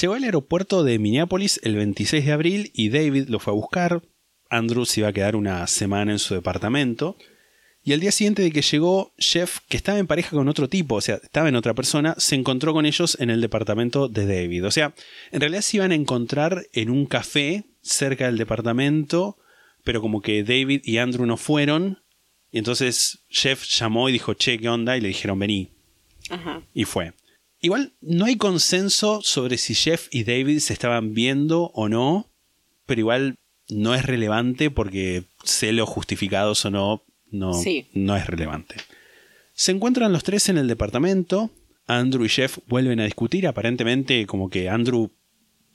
Llegó 0.00 0.14
al 0.14 0.24
aeropuerto 0.24 0.84
de 0.84 0.98
Minneapolis 0.98 1.60
el 1.62 1.76
26 1.76 2.24
de 2.24 2.32
abril 2.32 2.70
y 2.74 2.88
David 2.88 3.28
lo 3.28 3.38
fue 3.38 3.52
a 3.52 3.56
buscar. 3.56 4.02
Andrew 4.48 4.84
se 4.86 5.00
iba 5.00 5.08
a 5.08 5.12
quedar 5.12 5.36
una 5.36 5.66
semana 5.66 6.12
en 6.12 6.18
su 6.18 6.34
departamento. 6.34 7.16
Y 7.84 7.92
al 7.92 8.00
día 8.00 8.12
siguiente 8.12 8.42
de 8.42 8.52
que 8.52 8.62
llegó, 8.62 9.12
Jeff, 9.18 9.58
que 9.68 9.76
estaba 9.76 9.98
en 9.98 10.06
pareja 10.06 10.30
con 10.30 10.48
otro 10.48 10.68
tipo, 10.68 10.94
o 10.94 11.00
sea, 11.00 11.16
estaba 11.16 11.48
en 11.48 11.56
otra 11.56 11.74
persona, 11.74 12.14
se 12.16 12.36
encontró 12.36 12.72
con 12.72 12.86
ellos 12.86 13.16
en 13.20 13.28
el 13.28 13.40
departamento 13.40 14.08
de 14.08 14.24
David. 14.24 14.66
O 14.66 14.70
sea, 14.70 14.94
en 15.32 15.40
realidad 15.40 15.62
se 15.62 15.78
iban 15.78 15.90
a 15.90 15.96
encontrar 15.96 16.64
en 16.72 16.90
un 16.90 17.06
café 17.06 17.64
cerca 17.80 18.26
del 18.26 18.38
departamento, 18.38 19.36
pero 19.84 20.00
como 20.00 20.20
que 20.20 20.42
David 20.44 20.82
y 20.84 20.98
Andrew 20.98 21.26
no 21.26 21.36
fueron. 21.36 21.98
Y 22.50 22.58
entonces 22.58 23.24
Jeff 23.28 23.64
llamó 23.66 24.08
y 24.08 24.12
dijo, 24.12 24.34
che, 24.34 24.58
¿qué 24.58 24.68
onda? 24.68 24.96
Y 24.96 25.00
le 25.00 25.08
dijeron, 25.08 25.38
vení. 25.38 25.70
Ajá. 26.30 26.62
Y 26.74 26.84
fue. 26.84 27.12
Igual 27.60 27.94
no 28.00 28.24
hay 28.26 28.36
consenso 28.36 29.20
sobre 29.22 29.56
si 29.56 29.74
Jeff 29.74 30.08
y 30.10 30.24
David 30.24 30.58
se 30.58 30.72
estaban 30.72 31.14
viendo 31.14 31.70
o 31.74 31.88
no, 31.88 32.30
pero 32.86 33.00
igual 33.00 33.36
no 33.68 33.94
es 33.94 34.04
relevante 34.04 34.70
porque 34.70 35.24
celos 35.44 35.88
justificados 35.88 36.64
o 36.64 36.70
no, 36.70 37.04
no, 37.30 37.54
Sí. 37.54 37.86
no 37.94 38.16
es 38.16 38.26
relevante. 38.26 38.74
Se 39.54 39.70
encuentran 39.72 40.12
los 40.12 40.24
tres 40.24 40.48
en 40.48 40.58
el 40.58 40.66
departamento. 40.68 41.50
Andrew 41.86 42.24
y 42.24 42.28
Jeff 42.28 42.58
vuelven 42.66 43.00
a 43.00 43.04
discutir. 43.04 43.46
Aparentemente, 43.46 44.26
como 44.26 44.50
que 44.50 44.68
Andrew, 44.68 45.10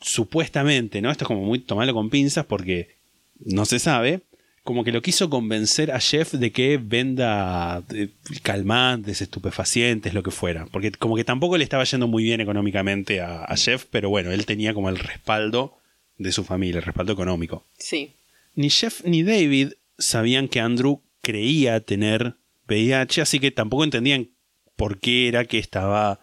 supuestamente, 0.01 1.01
¿no? 1.01 1.09
Esto 1.11 1.23
es 1.23 1.27
como 1.27 1.43
muy 1.43 1.59
tomarlo 1.59 1.93
con 1.93 2.09
pinzas 2.09 2.45
porque 2.45 2.96
no 3.39 3.65
se 3.65 3.79
sabe. 3.79 4.21
Como 4.63 4.83
que 4.83 4.91
lo 4.91 5.01
quiso 5.01 5.29
convencer 5.29 5.91
a 5.91 5.99
Jeff 5.99 6.33
de 6.33 6.51
que 6.51 6.77
venda 6.77 7.83
eh, 7.93 8.09
calmantes, 8.43 9.21
estupefacientes, 9.21 10.13
lo 10.13 10.23
que 10.23 10.31
fuera. 10.31 10.65
Porque 10.65 10.91
como 10.91 11.15
que 11.15 11.23
tampoco 11.23 11.57
le 11.57 11.63
estaba 11.63 11.85
yendo 11.85 12.07
muy 12.07 12.23
bien 12.23 12.41
económicamente 12.41 13.21
a, 13.21 13.45
a 13.45 13.55
Jeff, 13.55 13.85
pero 13.89 14.09
bueno, 14.09 14.31
él 14.31 14.45
tenía 14.45 14.73
como 14.73 14.89
el 14.89 14.97
respaldo 14.97 15.77
de 16.17 16.33
su 16.33 16.43
familia, 16.43 16.79
el 16.79 16.85
respaldo 16.85 17.13
económico. 17.13 17.65
Sí. 17.77 18.15
Ni 18.55 18.69
Jeff 18.69 19.03
ni 19.05 19.23
David 19.23 19.73
sabían 19.97 20.47
que 20.47 20.59
Andrew 20.59 21.01
creía 21.21 21.79
tener 21.79 22.35
VIH, 22.67 23.21
así 23.21 23.39
que 23.39 23.51
tampoco 23.51 23.83
entendían 23.83 24.29
por 24.75 24.99
qué 24.99 25.27
era 25.27 25.45
que 25.45 25.59
estaba 25.59 26.19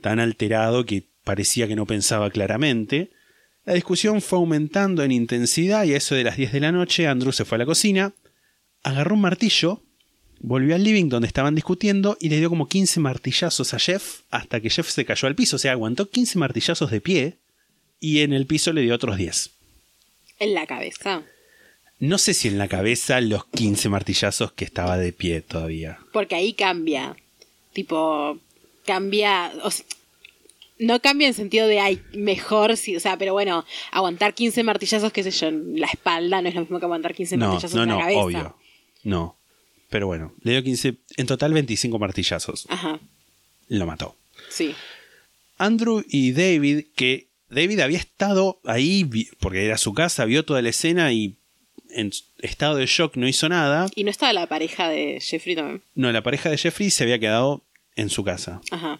tan 0.00 0.20
alterado 0.20 0.84
que 0.84 1.08
parecía 1.24 1.68
que 1.68 1.76
no 1.76 1.86
pensaba 1.86 2.30
claramente. 2.30 3.10
La 3.64 3.74
discusión 3.74 4.20
fue 4.20 4.38
aumentando 4.38 5.02
en 5.02 5.12
intensidad 5.12 5.84
y 5.84 5.94
a 5.94 5.96
eso 5.96 6.14
de 6.14 6.24
las 6.24 6.36
10 6.36 6.52
de 6.52 6.60
la 6.60 6.72
noche 6.72 7.06
Andrew 7.06 7.32
se 7.32 7.44
fue 7.44 7.56
a 7.56 7.60
la 7.60 7.66
cocina, 7.66 8.12
agarró 8.82 9.14
un 9.14 9.20
martillo, 9.20 9.82
volvió 10.40 10.74
al 10.74 10.82
living 10.82 11.08
donde 11.08 11.28
estaban 11.28 11.54
discutiendo 11.54 12.16
y 12.20 12.28
le 12.28 12.38
dio 12.38 12.48
como 12.48 12.68
15 12.68 12.98
martillazos 12.98 13.72
a 13.72 13.78
Jeff 13.78 14.22
hasta 14.30 14.60
que 14.60 14.70
Jeff 14.70 14.88
se 14.88 15.04
cayó 15.04 15.28
al 15.28 15.36
piso, 15.36 15.56
o 15.56 15.58
sea, 15.60 15.72
aguantó 15.72 16.10
15 16.10 16.38
martillazos 16.38 16.90
de 16.90 17.00
pie 17.00 17.38
y 18.00 18.20
en 18.20 18.32
el 18.32 18.46
piso 18.46 18.72
le 18.72 18.82
dio 18.82 18.94
otros 18.94 19.16
10. 19.16 19.50
En 20.40 20.54
la 20.54 20.66
cabeza. 20.66 21.22
No 22.00 22.18
sé 22.18 22.34
si 22.34 22.48
en 22.48 22.58
la 22.58 22.66
cabeza 22.66 23.20
los 23.20 23.46
15 23.46 23.88
martillazos 23.88 24.50
que 24.50 24.64
estaba 24.64 24.98
de 24.98 25.12
pie 25.12 25.40
todavía. 25.40 26.00
Porque 26.12 26.34
ahí 26.34 26.52
cambia. 26.52 27.14
Tipo, 27.72 28.40
cambia. 28.84 29.52
o 29.62 29.70
sea, 29.70 29.86
no 30.82 31.00
cambia 31.00 31.28
en 31.28 31.34
sentido 31.34 31.66
de 31.66 31.80
hay 31.80 32.00
mejor, 32.14 32.76
sí, 32.76 32.94
o 32.96 33.00
sea, 33.00 33.16
pero 33.16 33.32
bueno, 33.32 33.64
aguantar 33.90 34.34
15 34.34 34.62
martillazos, 34.64 35.12
qué 35.12 35.22
sé 35.22 35.30
yo, 35.30 35.48
en 35.48 35.80
la 35.80 35.86
espalda 35.86 36.42
no 36.42 36.48
es 36.48 36.54
lo 36.54 36.60
mismo 36.62 36.78
que 36.78 36.84
aguantar 36.84 37.14
15 37.14 37.36
No, 37.36 37.48
martillazos 37.48 37.74
no, 37.76 37.82
en 37.84 37.88
la 37.88 37.94
no, 37.94 38.00
cabeza. 38.00 38.20
obvio. 38.20 38.56
No. 39.04 39.36
Pero 39.90 40.06
bueno, 40.06 40.34
le 40.42 40.52
dio 40.52 40.62
15, 40.62 40.96
en 41.16 41.26
total 41.26 41.52
25 41.52 41.98
martillazos. 41.98 42.66
Ajá, 42.70 42.98
Lo 43.68 43.86
mató. 43.86 44.16
sí. 44.48 44.74
Andrew 45.58 46.02
y 46.08 46.32
David, 46.32 46.86
que 46.96 47.28
David 47.48 47.80
había 47.80 47.98
estado 47.98 48.58
ahí 48.64 49.04
porque 49.38 49.64
era 49.66 49.76
su 49.78 49.92
casa, 49.94 50.24
vio 50.24 50.44
toda 50.44 50.60
la 50.62 50.70
escena 50.70 51.12
y 51.12 51.36
en 51.90 52.10
estado 52.38 52.76
de 52.76 52.86
shock 52.86 53.16
no 53.16 53.28
hizo 53.28 53.48
nada. 53.48 53.86
Y 53.94 54.02
no 54.04 54.10
estaba 54.10 54.32
la 54.32 54.46
pareja 54.46 54.88
de 54.88 55.20
Jeffrey 55.20 55.54
también. 55.54 55.82
No, 55.94 56.10
la 56.10 56.22
pareja 56.22 56.48
de 56.50 56.56
Jeffrey 56.58 56.90
se 56.90 57.04
había 57.04 57.18
quedado 57.20 57.62
en 57.94 58.08
su 58.10 58.24
casa. 58.24 58.60
Ajá. 58.70 58.98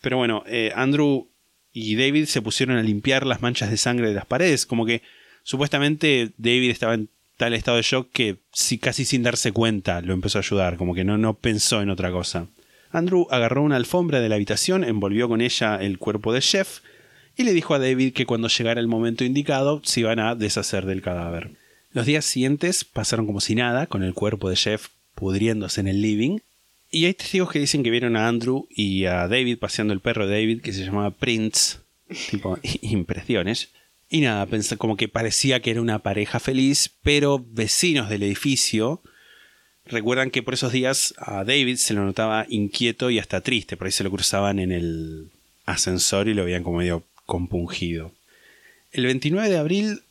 Pero 0.00 0.16
bueno, 0.16 0.44
eh, 0.46 0.72
Andrew 0.74 1.28
y 1.72 1.96
David 1.96 2.26
se 2.26 2.42
pusieron 2.42 2.76
a 2.76 2.82
limpiar 2.82 3.26
las 3.26 3.42
manchas 3.42 3.70
de 3.70 3.76
sangre 3.76 4.08
de 4.08 4.14
las 4.14 4.26
paredes. 4.26 4.66
Como 4.66 4.86
que 4.86 5.02
supuestamente 5.42 6.32
David 6.38 6.70
estaba 6.70 6.94
en 6.94 7.10
tal 7.36 7.54
estado 7.54 7.76
de 7.76 7.82
shock 7.82 8.10
que 8.12 8.38
sí, 8.52 8.78
casi 8.78 9.04
sin 9.04 9.22
darse 9.22 9.52
cuenta 9.52 10.00
lo 10.00 10.14
empezó 10.14 10.38
a 10.38 10.42
ayudar. 10.42 10.76
Como 10.76 10.94
que 10.94 11.04
no, 11.04 11.18
no 11.18 11.34
pensó 11.34 11.82
en 11.82 11.90
otra 11.90 12.10
cosa. 12.10 12.48
Andrew 12.90 13.26
agarró 13.30 13.62
una 13.62 13.76
alfombra 13.76 14.20
de 14.20 14.28
la 14.28 14.36
habitación, 14.36 14.84
envolvió 14.84 15.28
con 15.28 15.40
ella 15.40 15.76
el 15.76 15.98
cuerpo 15.98 16.32
de 16.32 16.40
Jeff 16.40 16.80
y 17.36 17.42
le 17.42 17.52
dijo 17.52 17.74
a 17.74 17.78
David 17.78 18.14
que 18.14 18.26
cuando 18.26 18.48
llegara 18.48 18.80
el 18.80 18.88
momento 18.88 19.24
indicado 19.24 19.82
se 19.84 20.00
iban 20.00 20.18
a 20.18 20.34
deshacer 20.34 20.86
del 20.86 21.02
cadáver. 21.02 21.50
Los 21.92 22.06
días 22.06 22.24
siguientes 22.24 22.84
pasaron 22.84 23.26
como 23.26 23.40
si 23.40 23.54
nada, 23.54 23.86
con 23.86 24.02
el 24.02 24.14
cuerpo 24.14 24.48
de 24.48 24.56
Jeff 24.56 24.88
pudriéndose 25.14 25.80
en 25.80 25.88
el 25.88 26.00
living. 26.00 26.38
Y 26.96 27.04
hay 27.04 27.12
testigos 27.12 27.50
que 27.52 27.58
dicen 27.58 27.82
que 27.82 27.90
vieron 27.90 28.16
a 28.16 28.26
Andrew 28.26 28.66
y 28.70 29.04
a 29.04 29.28
David 29.28 29.58
paseando 29.58 29.92
el 29.92 30.00
perro 30.00 30.26
de 30.26 30.40
David 30.40 30.62
que 30.62 30.72
se 30.72 30.82
llamaba 30.82 31.10
Prince, 31.10 31.76
tipo 32.30 32.58
impresiones. 32.80 33.68
Y 34.08 34.22
nada, 34.22 34.48
como 34.78 34.96
que 34.96 35.06
parecía 35.06 35.60
que 35.60 35.72
era 35.72 35.82
una 35.82 35.98
pareja 35.98 36.40
feliz, 36.40 36.90
pero 37.02 37.44
vecinos 37.50 38.08
del 38.08 38.22
edificio 38.22 39.02
recuerdan 39.84 40.30
que 40.30 40.42
por 40.42 40.54
esos 40.54 40.72
días 40.72 41.12
a 41.18 41.44
David 41.44 41.76
se 41.76 41.92
lo 41.92 42.02
notaba 42.02 42.46
inquieto 42.48 43.10
y 43.10 43.18
hasta 43.18 43.42
triste, 43.42 43.76
por 43.76 43.88
ahí 43.88 43.92
se 43.92 44.02
lo 44.02 44.10
cruzaban 44.10 44.58
en 44.58 44.72
el 44.72 45.28
ascensor 45.66 46.28
y 46.28 46.34
lo 46.34 46.46
veían 46.46 46.62
como 46.62 46.78
medio 46.78 47.04
compungido. 47.26 48.10
El 48.92 49.04
29 49.04 49.50
de 49.50 49.58
abril, 49.58 50.02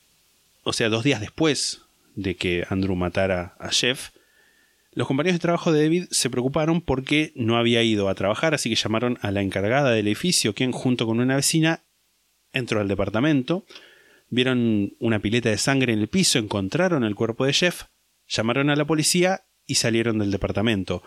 o 0.62 0.72
sea, 0.72 0.90
dos 0.90 1.04
días 1.04 1.20
después 1.20 1.82
de 2.14 2.36
que 2.36 2.64
Andrew 2.70 2.96
matara 2.96 3.56
a 3.58 3.72
Jeff, 3.72 4.12
los 4.96 5.08
compañeros 5.08 5.36
de 5.36 5.42
trabajo 5.42 5.72
de 5.72 5.84
David 5.84 6.06
se 6.10 6.30
preocuparon 6.30 6.82
porque 6.82 7.34
no 7.36 7.58
había 7.58 7.84
ido 7.84 8.08
a 8.08 8.16
trabajar, 8.16 8.54
así 8.54 8.70
que 8.70 8.76
llamaron 8.76 9.20
a 9.22 9.30
la 9.32 9.42
encargada 9.42 9.92
del 9.92 10.08
edificio, 10.08 10.56
quien 10.56 10.72
junto 10.72 11.06
con 11.06 11.20
una 11.20 11.36
vecina 11.36 11.84
entró 12.54 12.80
al 12.80 12.88
departamento, 12.88 13.66
vieron 14.30 14.94
una 15.00 15.20
pileta 15.20 15.50
de 15.50 15.58
sangre 15.58 15.92
en 15.92 16.00
el 16.00 16.08
piso, 16.08 16.40
encontraron 16.40 17.04
el 17.04 17.14
cuerpo 17.14 17.46
de 17.46 17.54
Jeff, 17.54 17.84
llamaron 18.28 18.70
a 18.70 18.76
la 18.78 18.86
policía 18.86 19.44
y 19.68 19.76
salieron 19.76 20.18
del 20.18 20.32
departamento. 20.32 21.04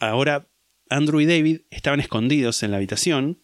Ahora 0.00 0.46
Andrew 0.90 1.20
y 1.20 1.26
David 1.26 1.60
estaban 1.70 2.00
escondidos 2.00 2.62
en 2.64 2.72
la 2.72 2.78
habitación 2.78 3.38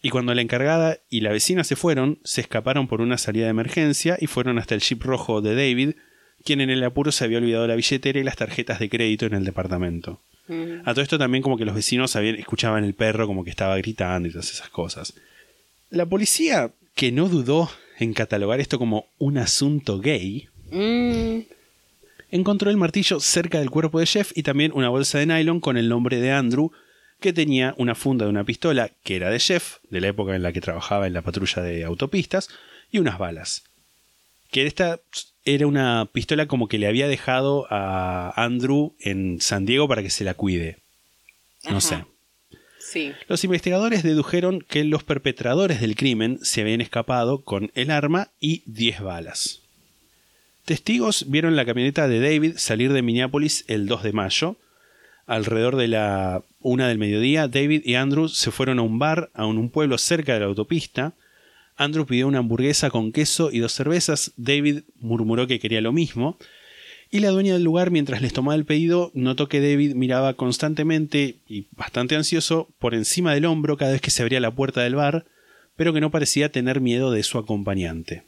y 0.00 0.08
cuando 0.08 0.34
la 0.34 0.42
encargada 0.42 1.00
y 1.10 1.20
la 1.20 1.32
vecina 1.32 1.64
se 1.64 1.76
fueron, 1.76 2.18
se 2.24 2.40
escaparon 2.40 2.88
por 2.88 3.02
una 3.02 3.18
salida 3.18 3.44
de 3.44 3.50
emergencia 3.50 4.16
y 4.18 4.26
fueron 4.26 4.58
hasta 4.58 4.74
el 4.74 4.80
jeep 4.80 5.02
rojo 5.02 5.42
de 5.42 5.54
David, 5.54 5.96
quien 6.48 6.60
en 6.60 6.70
el 6.70 6.82
apuro 6.82 7.12
se 7.12 7.24
había 7.24 7.38
olvidado 7.38 7.66
la 7.66 7.76
billetera 7.76 8.18
y 8.18 8.24
las 8.24 8.36
tarjetas 8.36 8.80
de 8.80 8.88
crédito 8.88 9.26
en 9.26 9.34
el 9.34 9.44
departamento. 9.44 10.20
Mm. 10.48 10.80
A 10.84 10.94
todo 10.94 11.02
esto 11.02 11.18
también 11.18 11.42
como 11.42 11.56
que 11.56 11.64
los 11.64 11.74
vecinos 11.74 12.16
habían, 12.16 12.34
escuchaban 12.34 12.84
el 12.84 12.94
perro 12.94 13.26
como 13.26 13.44
que 13.44 13.50
estaba 13.50 13.76
gritando 13.76 14.28
y 14.28 14.32
todas 14.32 14.50
esas 14.50 14.68
cosas. 14.68 15.14
La 15.90 16.06
policía, 16.06 16.72
que 16.94 17.12
no 17.12 17.28
dudó 17.28 17.70
en 17.98 18.12
catalogar 18.14 18.60
esto 18.60 18.78
como 18.78 19.06
un 19.18 19.38
asunto 19.38 20.00
gay, 20.00 20.48
Mm, 20.70 21.40
encontró 22.30 22.70
el 22.70 22.76
martillo 22.76 23.20
cerca 23.20 23.58
del 23.58 23.70
cuerpo 23.70 24.00
de 24.00 24.06
Jeff 24.06 24.32
y 24.34 24.42
también 24.42 24.72
una 24.74 24.88
bolsa 24.88 25.18
de 25.18 25.26
nylon 25.26 25.60
con 25.60 25.76
el 25.76 25.88
nombre 25.88 26.20
de 26.20 26.32
Andrew, 26.32 26.72
que 27.20 27.32
tenía 27.32 27.74
una 27.78 27.94
funda 27.94 28.26
de 28.26 28.30
una 28.30 28.44
pistola 28.44 28.90
que 29.02 29.16
era 29.16 29.30
de 29.30 29.40
Jeff, 29.40 29.78
de 29.90 30.00
la 30.00 30.08
época 30.08 30.36
en 30.36 30.42
la 30.42 30.52
que 30.52 30.60
trabajaba 30.60 31.06
en 31.06 31.14
la 31.14 31.22
patrulla 31.22 31.62
de 31.62 31.84
autopistas, 31.84 32.48
y 32.90 32.98
unas 32.98 33.18
balas. 33.18 33.64
Que 34.50 34.66
esta 34.66 35.00
era 35.44 35.66
una 35.66 36.08
pistola 36.12 36.46
como 36.46 36.68
que 36.68 36.78
le 36.78 36.86
había 36.86 37.08
dejado 37.08 37.66
a 37.70 38.32
Andrew 38.42 38.94
en 39.00 39.40
San 39.40 39.66
Diego 39.66 39.88
para 39.88 40.02
que 40.02 40.10
se 40.10 40.24
la 40.24 40.34
cuide. 40.34 40.78
No 41.64 41.78
Ajá. 41.78 41.80
sé. 41.80 42.04
sí. 42.78 43.12
Los 43.28 43.44
investigadores 43.44 44.02
dedujeron 44.02 44.60
que 44.60 44.84
los 44.84 45.04
perpetradores 45.04 45.80
del 45.80 45.96
crimen 45.96 46.38
se 46.42 46.60
habían 46.62 46.80
escapado 46.80 47.42
con 47.42 47.70
el 47.74 47.90
arma 47.90 48.30
y 48.40 48.62
10 48.66 49.00
balas. 49.02 49.62
Testigos 50.64 51.30
vieron 51.30 51.56
la 51.56 51.64
camioneta 51.64 52.08
de 52.08 52.20
David 52.20 52.54
salir 52.56 52.92
de 52.92 53.02
Minneapolis 53.02 53.64
el 53.68 53.86
2 53.86 54.02
de 54.02 54.12
mayo. 54.12 54.56
Alrededor 55.26 55.76
de 55.76 55.88
la 55.88 56.42
una 56.60 56.88
del 56.88 56.98
mediodía, 56.98 57.48
David 57.48 57.82
y 57.84 57.94
Andrew 57.94 58.28
se 58.28 58.50
fueron 58.50 58.78
a 58.78 58.82
un 58.82 58.98
bar 58.98 59.30
a 59.34 59.46
un 59.46 59.58
un 59.58 59.70
pueblo 59.70 59.96
cerca 59.98 60.34
de 60.34 60.40
la 60.40 60.46
autopista. 60.46 61.12
Andrew 61.78 62.04
pidió 62.04 62.26
una 62.26 62.40
hamburguesa 62.40 62.90
con 62.90 63.12
queso 63.12 63.50
y 63.52 63.60
dos 63.60 63.72
cervezas. 63.72 64.32
David 64.36 64.80
murmuró 65.00 65.46
que 65.46 65.60
quería 65.60 65.80
lo 65.80 65.92
mismo. 65.92 66.36
Y 67.10 67.20
la 67.20 67.30
dueña 67.30 67.54
del 67.54 67.62
lugar, 67.62 67.90
mientras 67.90 68.20
les 68.20 68.34
tomaba 68.34 68.56
el 68.56 68.66
pedido, 68.66 69.10
notó 69.14 69.48
que 69.48 69.60
David 69.60 69.94
miraba 69.94 70.34
constantemente 70.34 71.36
y 71.48 71.66
bastante 71.70 72.16
ansioso 72.16 72.68
por 72.78 72.94
encima 72.94 73.32
del 73.32 73.46
hombro 73.46 73.78
cada 73.78 73.92
vez 73.92 74.02
que 74.02 74.10
se 74.10 74.22
abría 74.22 74.40
la 74.40 74.50
puerta 74.50 74.82
del 74.82 74.96
bar, 74.96 75.24
pero 75.76 75.94
que 75.94 76.00
no 76.00 76.10
parecía 76.10 76.52
tener 76.52 76.80
miedo 76.80 77.10
de 77.10 77.22
su 77.22 77.38
acompañante. 77.38 78.24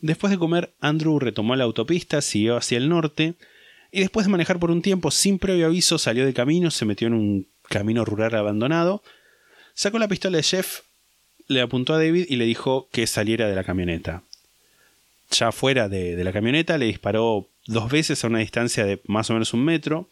Después 0.00 0.30
de 0.30 0.38
comer, 0.38 0.70
Andrew 0.80 1.18
retomó 1.18 1.56
la 1.56 1.64
autopista, 1.64 2.20
siguió 2.20 2.56
hacia 2.56 2.78
el 2.78 2.88
norte, 2.88 3.34
y 3.90 4.00
después 4.00 4.26
de 4.26 4.30
manejar 4.30 4.58
por 4.58 4.70
un 4.70 4.82
tiempo 4.82 5.10
sin 5.10 5.38
previo 5.38 5.66
aviso, 5.66 5.98
salió 5.98 6.26
de 6.26 6.34
camino, 6.34 6.70
se 6.70 6.84
metió 6.84 7.08
en 7.08 7.14
un 7.14 7.46
camino 7.68 8.04
rural 8.04 8.34
abandonado, 8.34 9.02
sacó 9.72 9.98
la 9.98 10.08
pistola 10.08 10.36
de 10.36 10.42
Jeff, 10.42 10.82
le 11.48 11.60
apuntó 11.60 11.94
a 11.94 11.98
David 11.98 12.26
y 12.28 12.36
le 12.36 12.44
dijo 12.44 12.88
que 12.92 13.06
saliera 13.06 13.48
de 13.48 13.54
la 13.54 13.64
camioneta. 13.64 14.22
Ya 15.30 15.52
fuera 15.52 15.88
de, 15.88 16.22
la 16.22 16.32
camioneta, 16.32 16.78
le 16.78 16.86
disparó 16.86 17.48
dos 17.66 17.90
veces 17.90 18.22
a 18.24 18.28
una 18.28 18.38
distancia 18.38 18.84
de 18.84 19.00
más 19.06 19.30
o 19.30 19.32
menos 19.32 19.54
un 19.54 19.64
metro. 19.64 20.08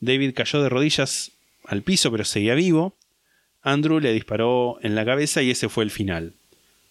David 0.00 0.34
cayó 0.34 0.62
de 0.62 0.68
rodillas 0.68 1.32
al 1.64 1.82
piso, 1.82 2.10
pero 2.10 2.24
seguía 2.24 2.54
vivo. 2.54 2.94
Andrew 3.62 4.00
le 4.00 4.12
disparó 4.12 4.78
en 4.82 4.94
la 4.94 5.04
cabeza 5.04 5.42
y 5.42 5.50
ese 5.50 5.68
fue 5.68 5.84
el 5.84 5.90
final. 5.90 6.34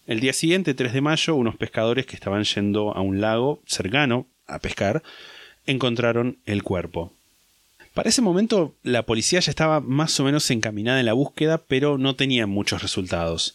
El 0.06 0.20
día 0.20 0.32
siguiente, 0.32 0.74
3 0.74 0.92
de 0.92 1.00
mayo, 1.00 1.34
unos 1.36 1.56
pescadores 1.56 2.06
que 2.06 2.16
estaban 2.16 2.44
yendo 2.44 2.96
a 2.96 3.00
un 3.00 3.20
lago 3.20 3.60
cercano 3.66 4.26
a 4.46 4.58
pescar 4.58 5.02
encontraron 5.66 6.38
el 6.44 6.62
cuerpo. 6.62 7.12
Para 7.94 8.08
ese 8.08 8.22
momento, 8.22 8.74
la 8.82 9.02
policía 9.02 9.40
ya 9.40 9.50
estaba 9.50 9.80
más 9.80 10.18
o 10.18 10.24
menos 10.24 10.50
encaminada 10.50 10.98
en 10.98 11.06
la 11.06 11.12
búsqueda, 11.12 11.58
pero 11.58 11.98
no 11.98 12.16
tenía 12.16 12.46
muchos 12.46 12.82
resultados. 12.82 13.54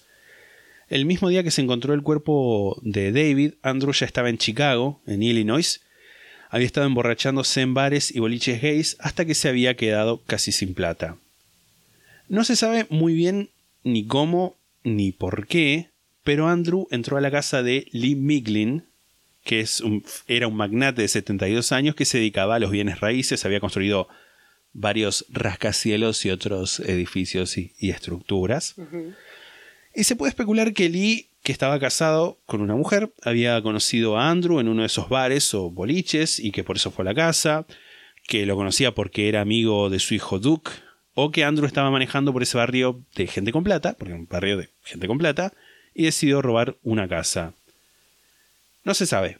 El 0.89 1.05
mismo 1.05 1.27
día 1.27 1.43
que 1.43 1.51
se 1.51 1.61
encontró 1.61 1.93
el 1.93 2.01
cuerpo 2.01 2.79
de 2.81 3.11
David, 3.11 3.55
Andrew 3.61 3.91
ya 3.91 4.05
estaba 4.05 4.29
en 4.29 4.37
Chicago, 4.37 5.01
en 5.05 5.21
Illinois. 5.21 5.81
Había 6.49 6.65
estado 6.65 6.87
emborrachándose 6.87 7.61
en 7.61 7.73
bares 7.73 8.15
y 8.15 8.19
boliches 8.19 8.61
gays 8.61 8.95
hasta 8.99 9.25
que 9.25 9.35
se 9.35 9.49
había 9.49 9.75
quedado 9.75 10.21
casi 10.25 10.53
sin 10.53 10.73
plata. 10.73 11.17
No 12.29 12.45
se 12.45 12.55
sabe 12.55 12.87
muy 12.89 13.13
bien 13.13 13.49
ni 13.83 14.05
cómo 14.05 14.55
ni 14.83 15.11
por 15.11 15.47
qué, 15.47 15.89
pero 16.23 16.47
Andrew 16.47 16.87
entró 16.89 17.17
a 17.17 17.21
la 17.21 17.31
casa 17.31 17.63
de 17.63 17.87
Lee 17.91 18.15
Miglin, 18.15 18.83
que 19.43 19.59
es 19.59 19.83
era 20.27 20.47
un 20.47 20.55
magnate 20.55 21.01
de 21.01 21.07
72 21.09 21.73
años 21.73 21.95
que 21.95 22.05
se 22.05 22.17
dedicaba 22.17 22.55
a 22.55 22.59
los 22.59 22.71
bienes 22.71 23.01
raíces, 23.01 23.43
había 23.43 23.59
construido 23.59 24.07
varios 24.71 25.25
rascacielos 25.29 26.25
y 26.25 26.29
otros 26.29 26.79
edificios 26.79 27.57
y 27.57 27.89
estructuras. 27.89 28.75
Y 29.97 30.03
se 30.03 30.15
puede 30.15 30.29
especular 30.29 30.73
que 30.73 30.89
Lee, 30.89 31.31
que 31.41 31.51
estaba 31.51 31.79
casado 31.79 32.39
con 32.45 32.61
una 32.61 32.75
mujer, 32.75 33.11
había 33.23 33.59
conocido 33.63 34.15
a 34.15 34.29
Andrew 34.29 34.59
en 34.59 34.67
uno 34.67 34.81
de 34.81 34.85
esos 34.85 35.09
bares 35.09 35.55
o 35.55 35.71
boliches 35.71 36.37
y 36.39 36.51
que 36.51 36.63
por 36.63 36.75
eso 36.75 36.91
fue 36.91 37.01
a 37.01 37.07
la 37.07 37.15
casa, 37.15 37.65
que 38.27 38.45
lo 38.45 38.55
conocía 38.55 38.93
porque 38.93 39.27
era 39.27 39.41
amigo 39.41 39.89
de 39.89 39.97
su 39.97 40.13
hijo 40.13 40.37
Duke, 40.37 40.69
o 41.15 41.31
que 41.31 41.43
Andrew 41.43 41.65
estaba 41.65 41.89
manejando 41.89 42.31
por 42.31 42.43
ese 42.43 42.59
barrio 42.59 43.03
de 43.15 43.25
gente 43.25 43.51
con 43.51 43.63
plata, 43.63 43.95
porque 43.97 44.13
es 44.13 44.19
un 44.19 44.27
barrio 44.27 44.57
de 44.57 44.69
gente 44.83 45.07
con 45.07 45.17
plata, 45.17 45.51
y 45.95 46.03
decidió 46.03 46.43
robar 46.43 46.77
una 46.83 47.07
casa. 47.07 47.55
No 48.83 48.93
se 48.93 49.07
sabe. 49.07 49.39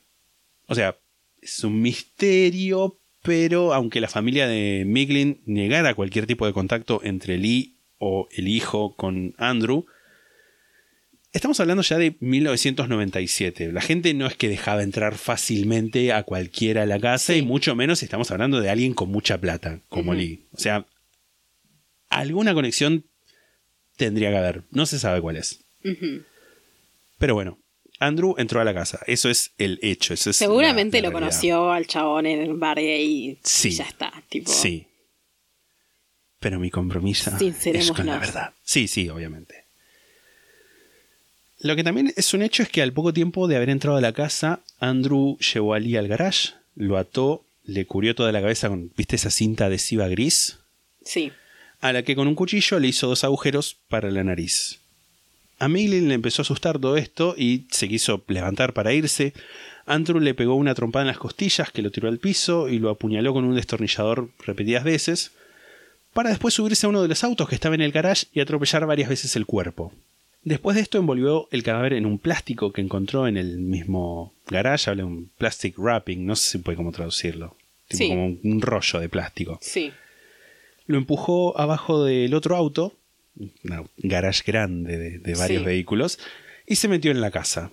O 0.66 0.74
sea, 0.74 0.98
es 1.40 1.64
un 1.64 1.80
misterio, 1.84 2.98
pero 3.22 3.76
aunque 3.76 4.02
la 4.02 4.10
familia 4.10 4.48
de 4.48 4.86
Miglin 4.88 5.40
negara 5.46 5.94
cualquier 5.94 6.26
tipo 6.26 6.48
de 6.48 6.54
contacto 6.54 7.00
entre 7.04 7.38
Lee 7.38 7.76
o 8.00 8.28
el 8.32 8.48
hijo 8.48 8.96
con 8.96 9.36
Andrew, 9.38 9.86
estamos 11.38 11.60
hablando 11.60 11.82
ya 11.84 11.98
de 11.98 12.16
1997. 12.20 13.72
La 13.72 13.82
gente 13.82 14.14
no 14.14 14.28
es 14.28 14.36
que 14.36 14.50
dejaba 14.50 14.84
entrar 14.84 15.18
fácilmente 15.18 16.12
a 16.14 16.24
cualquiera 16.24 16.84
a 16.84 16.86
la 16.86 17.00
casa 17.00 17.36
y 17.36 17.42
mucho 17.42 17.76
menos 17.76 18.04
estamos 18.04 18.30
hablando 18.32 18.60
de 18.62 18.70
alguien 18.70 18.94
con 18.94 19.10
mucha 19.10 19.40
plata, 19.40 19.80
como 19.90 20.14
Lee. 20.14 20.46
O 20.54 20.60
sea, 20.60 20.86
alguna 22.10 22.54
conexión 22.54 23.06
tendría 23.96 24.30
que 24.32 24.38
haber. 24.38 24.64
No 24.72 24.86
se 24.86 25.00
sabe 25.00 25.22
cuál 25.22 25.38
es. 25.38 25.64
Pero 27.18 27.34
bueno, 27.34 27.58
Andrew 28.00 28.36
entró 28.38 28.62
a 28.62 28.66
la 28.66 28.74
casa. 28.74 29.00
Eso 29.08 29.30
es 29.30 29.52
el 29.58 29.80
hecho. 29.82 30.14
eso 30.14 30.30
es 30.30 30.38
Seguramente 30.38 30.98
la- 30.98 31.04
la 31.04 31.14
lo 31.14 31.20
realidad. 31.20 31.32
conoció 31.40 31.72
al 31.72 31.88
chabón 31.88 32.26
en 32.26 32.42
el 32.42 32.54
bar 32.56 32.80
y 32.80 33.40
Sí. 33.44 33.72
ya 33.72 33.86
está. 33.86 34.12
Tipo, 34.30 34.52
Sí. 34.52 34.88
Pero 36.40 36.60
mi 36.60 36.70
compromiso 36.70 37.32
es 37.40 37.92
con 37.92 38.06
la 38.06 38.20
verdad. 38.20 38.54
Sí, 38.64 38.88
sí, 38.88 39.10
obviamente. 39.10 39.66
Lo 41.60 41.76
que 41.76 41.84
también 41.84 42.14
es 42.16 42.34
un 42.34 42.44
hecho 42.44 42.64
es 42.64 42.70
que 42.70 42.82
al 42.82 42.94
poco 42.94 43.14
tiempo 43.14 43.48
de 43.48 43.56
haber 43.56 43.70
entrado 43.70 43.98
a 43.98 44.02
la 44.02 44.14
casa, 44.14 44.60
Andrew 44.80 45.38
llevó 45.40 45.74
a 45.74 45.80
Lee 45.80 45.98
al 45.98 46.08
garage, 46.08 46.54
lo 46.76 46.98
ató, 46.98 47.44
le 47.64 47.86
cubrió 47.86 48.14
toda 48.14 48.32
la 48.32 48.42
cabeza 48.42 48.70
con, 48.70 48.92
¿viste 48.96 49.16
esa 49.16 49.32
cinta 49.32 49.66
adhesiva 49.66 50.08
gris? 50.08 50.60
Sí. 51.04 51.32
A 51.82 51.94
la 51.94 52.04
que 52.04 52.16
con 52.16 52.28
un 52.28 52.36
cuchillo 52.36 52.80
le 52.80 52.88
hizo 52.88 53.08
dos 53.08 53.24
agujeros 53.24 53.78
para 53.90 54.12
la 54.12 54.24
nariz. 54.24 54.80
A 55.60 55.68
Miglin 55.68 56.08
le 56.08 56.14
empezó 56.14 56.42
a 56.42 56.44
asustar 56.44 56.78
todo 56.78 56.98
esto 56.98 57.34
y 57.36 57.66
se 57.72 57.88
quiso 57.88 58.24
levantar 58.28 58.74
para 58.74 58.94
irse. 58.94 59.34
Andrew 59.88 60.20
le 60.20 60.36
pegó 60.36 60.56
una 60.56 60.76
trompada 60.76 61.04
en 61.04 61.08
las 61.08 61.18
costillas 61.18 61.72
que 61.72 61.82
lo 61.82 61.92
tiró 61.92 62.08
al 62.08 62.20
piso 62.20 62.70
y 62.70 62.78
lo 62.78 62.92
apuñaló 62.92 63.34
con 63.34 63.46
un 63.46 63.56
destornillador 63.56 64.30
repetidas 64.46 64.84
veces, 64.84 65.32
para 66.14 66.30
después 66.30 66.54
subirse 66.54 66.86
a 66.86 66.90
uno 66.90 67.02
de 67.02 67.08
los 67.08 67.24
autos 67.24 67.50
que 67.50 67.56
estaba 67.56 67.74
en 67.74 67.82
el 67.82 67.92
garage 67.92 68.28
y 68.34 68.40
atropellar 68.40 68.86
varias 68.86 69.10
veces 69.10 69.36
el 69.36 69.48
cuerpo. 69.48 69.94
Después 70.48 70.76
de 70.76 70.82
esto 70.82 70.98
envolvió 70.98 71.50
el 71.52 71.62
cadáver 71.62 71.92
en 71.92 72.06
un 72.06 72.20
plástico 72.20 72.72
que 72.72 72.80
encontró 72.80 73.28
en 73.28 73.36
el 73.36 73.58
mismo 73.60 74.34
garage, 74.48 74.90
habla 74.90 75.04
de 75.04 75.08
un 75.10 75.30
plastic 75.38 75.78
wrapping, 75.78 76.26
no 76.26 76.38
sé 76.38 76.52
si 76.52 76.58
puede 76.60 76.78
cómo 76.78 76.94
traducirlo, 76.94 77.58
tipo 77.90 77.98
Sí. 78.04 78.08
como 78.10 78.28
un 78.28 78.62
rollo 78.62 79.00
de 79.02 79.10
plástico. 79.10 79.60
Sí. 79.62 79.92
Lo 80.86 80.98
empujó 80.98 81.60
abajo 81.60 82.06
del 82.06 82.34
otro 82.34 82.56
auto, 82.56 82.94
un 83.36 83.52
garage 83.98 84.44
grande 84.48 84.98
de, 84.98 85.20
de 85.20 85.34
varios 85.36 85.64
Sí. 85.64 85.66
vehículos, 85.66 86.18
y 86.66 86.76
se 86.78 86.88
metió 86.88 87.12
en 87.12 87.20
la 87.20 87.30
casa. 87.32 87.72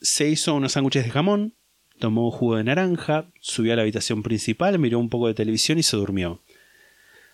Se 0.00 0.28
hizo 0.28 0.54
unos 0.56 0.72
sándwiches 0.72 1.04
de 1.04 1.10
jamón, 1.12 1.54
tomó 2.00 2.32
jugo 2.32 2.56
de 2.56 2.64
naranja, 2.64 3.26
subió 3.40 3.74
a 3.74 3.76
la 3.76 3.82
habitación 3.82 4.24
principal, 4.24 4.80
miró 4.80 4.98
un 4.98 5.08
poco 5.08 5.28
de 5.28 5.34
televisión 5.34 5.78
y 5.78 5.84
se 5.84 5.96
durmió. 5.96 6.40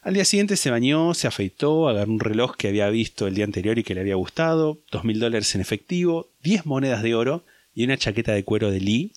Al 0.03 0.15
día 0.15 0.25
siguiente 0.25 0.57
se 0.57 0.71
bañó, 0.71 1.15
se 1.15 1.29
afeitó, 1.29 1.89
agarró 1.89 2.11
un 2.11 2.19
reloj 2.19 2.57
que 2.57 2.67
había 2.67 2.91
visto 2.91 3.29
el 3.29 3.37
día 3.37 3.45
anterior 3.45 3.79
y 3.79 3.85
que 3.85 3.95
le 3.95 4.01
había 4.01 4.17
gustado, 4.17 4.81
dos 4.91 5.05
mil 5.05 5.21
dólares 5.21 5.55
en 5.55 5.61
efectivo, 5.61 6.29
diez 6.43 6.67
monedas 6.67 7.05
de 7.05 7.15
oro 7.15 7.45
y 7.73 7.85
una 7.85 7.97
chaqueta 7.97 8.33
de 8.33 8.43
cuero 8.43 8.73
de 8.73 8.81
Lee. 8.81 9.13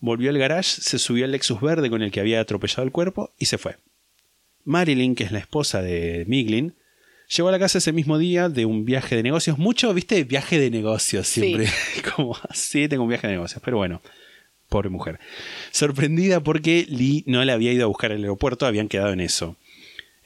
Volvió 0.00 0.30
al 0.30 0.38
garage, 0.38 0.80
se 0.80 0.98
subió 0.98 1.24
al 1.24 1.30
Lexus 1.30 1.60
verde 1.60 1.88
con 1.88 2.02
el 2.02 2.10
que 2.10 2.18
había 2.18 2.40
atropellado 2.40 2.82
el 2.82 2.90
cuerpo 2.90 3.32
y 3.38 3.44
se 3.44 3.58
fue. 3.58 3.76
Marilyn, 4.64 5.14
que 5.14 5.24
es 5.24 5.30
la 5.30 5.38
esposa 5.38 5.82
de 5.82 6.24
Miglin, 6.26 6.74
llegó 7.36 7.48
a 7.48 7.52
la 7.52 7.58
casa 7.60 7.78
ese 7.78 7.92
mismo 7.92 8.18
día 8.18 8.48
de 8.48 8.66
un 8.66 8.84
viaje 8.84 9.14
de 9.14 9.22
negocios. 9.22 9.56
Mucho, 9.56 9.94
viste, 9.94 10.24
viaje 10.24 10.58
de 10.58 10.70
negocios 10.70 11.28
siempre. 11.28 11.68
Como 12.16 12.36
así, 12.48 12.88
tengo 12.88 13.04
un 13.04 13.08
viaje 13.08 13.28
de 13.28 13.34
negocios. 13.34 13.62
Pero 13.64 13.76
bueno, 13.76 14.02
pobre 14.68 14.88
mujer. 14.88 15.20
Sorprendida 15.70 16.40
porque 16.40 16.86
Lee 16.88 17.24
no 17.26 17.44
la 17.44 17.52
había 17.52 17.72
ido 17.72 17.84
a 17.84 17.88
buscar 17.88 18.12
al 18.12 18.18
aeropuerto, 18.18 18.66
habían 18.66 18.88
quedado 18.88 19.12
en 19.12 19.20
eso. 19.20 19.56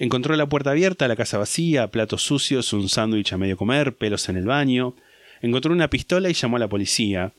Encontró 0.05 0.37
la 0.37 0.47
puerta 0.51 0.71
abierta, 0.73 1.09
la 1.09 1.17
casa 1.17 1.39
vacía, 1.39 1.87
platos 1.89 2.21
sucios, 2.23 2.75
un 2.75 2.91
sándwich 2.91 3.33
a 3.33 3.39
medio 3.39 3.57
comer, 3.57 3.95
pelos 3.97 4.29
en 4.29 4.37
el 4.37 4.45
baño. 4.45 4.95
Encontró 5.41 5.73
una 5.73 5.89
pistola 5.89 6.29
y 6.29 6.35
llamó 6.35 6.57
a 6.57 6.61
la 6.61 6.69
policía. 6.69 7.33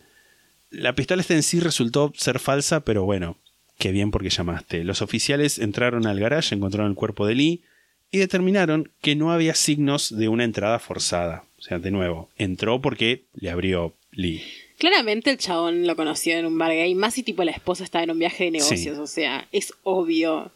La 0.72 0.96
pistola 0.96 1.22
esta 1.22 1.36
en 1.36 1.44
sí 1.44 1.60
resultó 1.60 2.12
ser 2.18 2.40
falsa, 2.40 2.80
pero 2.80 3.04
bueno, 3.06 3.38
qué 3.78 3.92
bien 3.92 4.10
porque 4.10 4.32
llamaste. 4.32 4.84
Los 4.84 5.04
oficiales 5.04 5.60
entraron 5.60 6.08
al 6.08 6.20
garage, 6.20 6.56
encontraron 6.56 6.90
el 6.90 6.96
cuerpo 6.98 7.28
de 7.28 7.36
Lee 7.36 7.62
y 8.10 8.18
determinaron 8.18 8.90
que 9.02 9.16
no 9.16 9.32
había 9.32 9.54
signos 9.54 10.18
de 10.18 10.28
una 10.28 10.44
entrada 10.44 10.80
forzada. 10.80 11.44
O 11.60 11.62
sea, 11.62 11.78
de 11.78 11.92
nuevo, 11.92 12.30
entró 12.36 12.82
porque 12.82 13.26
le 13.36 13.52
abrió 13.52 13.94
Lee. 14.12 14.42
Claramente 14.80 15.30
el 15.30 15.38
chabón 15.38 15.86
lo 15.86 15.96
conoció 15.96 16.36
en 16.36 16.48
un 16.48 16.58
bar 16.58 16.72
gay, 16.72 16.96
más 16.96 17.14
si 17.14 17.22
tipo 17.22 17.44
la 17.44 17.52
esposa 17.52 17.84
estaba 17.84 18.04
en 18.04 18.10
un 18.12 18.18
viaje 18.20 18.46
de 18.46 18.52
negocios, 18.52 18.96
Sí. 18.96 19.02
o 19.02 19.06
sea, 19.08 19.48
es 19.52 19.72
obvio. 19.84 20.52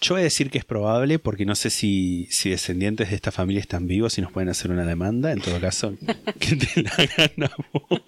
Yo 0.00 0.14
voy 0.14 0.20
a 0.20 0.24
decir 0.24 0.50
que 0.50 0.58
es 0.58 0.64
probable 0.64 1.18
porque 1.18 1.44
no 1.44 1.56
sé 1.56 1.70
si, 1.70 2.28
si 2.30 2.50
descendientes 2.50 3.10
de 3.10 3.16
esta 3.16 3.32
familia 3.32 3.60
están 3.60 3.86
vivos 3.88 4.16
y 4.16 4.20
nos 4.20 4.30
pueden 4.30 4.48
hacer 4.48 4.70
una 4.70 4.86
demanda. 4.86 5.32
En 5.32 5.40
todo 5.40 5.60
caso, 5.60 5.96
que 6.38 6.56
te 6.56 6.82
la 6.82 6.90
hagan 6.90 7.42
a 7.44 7.50
vos. 7.72 8.00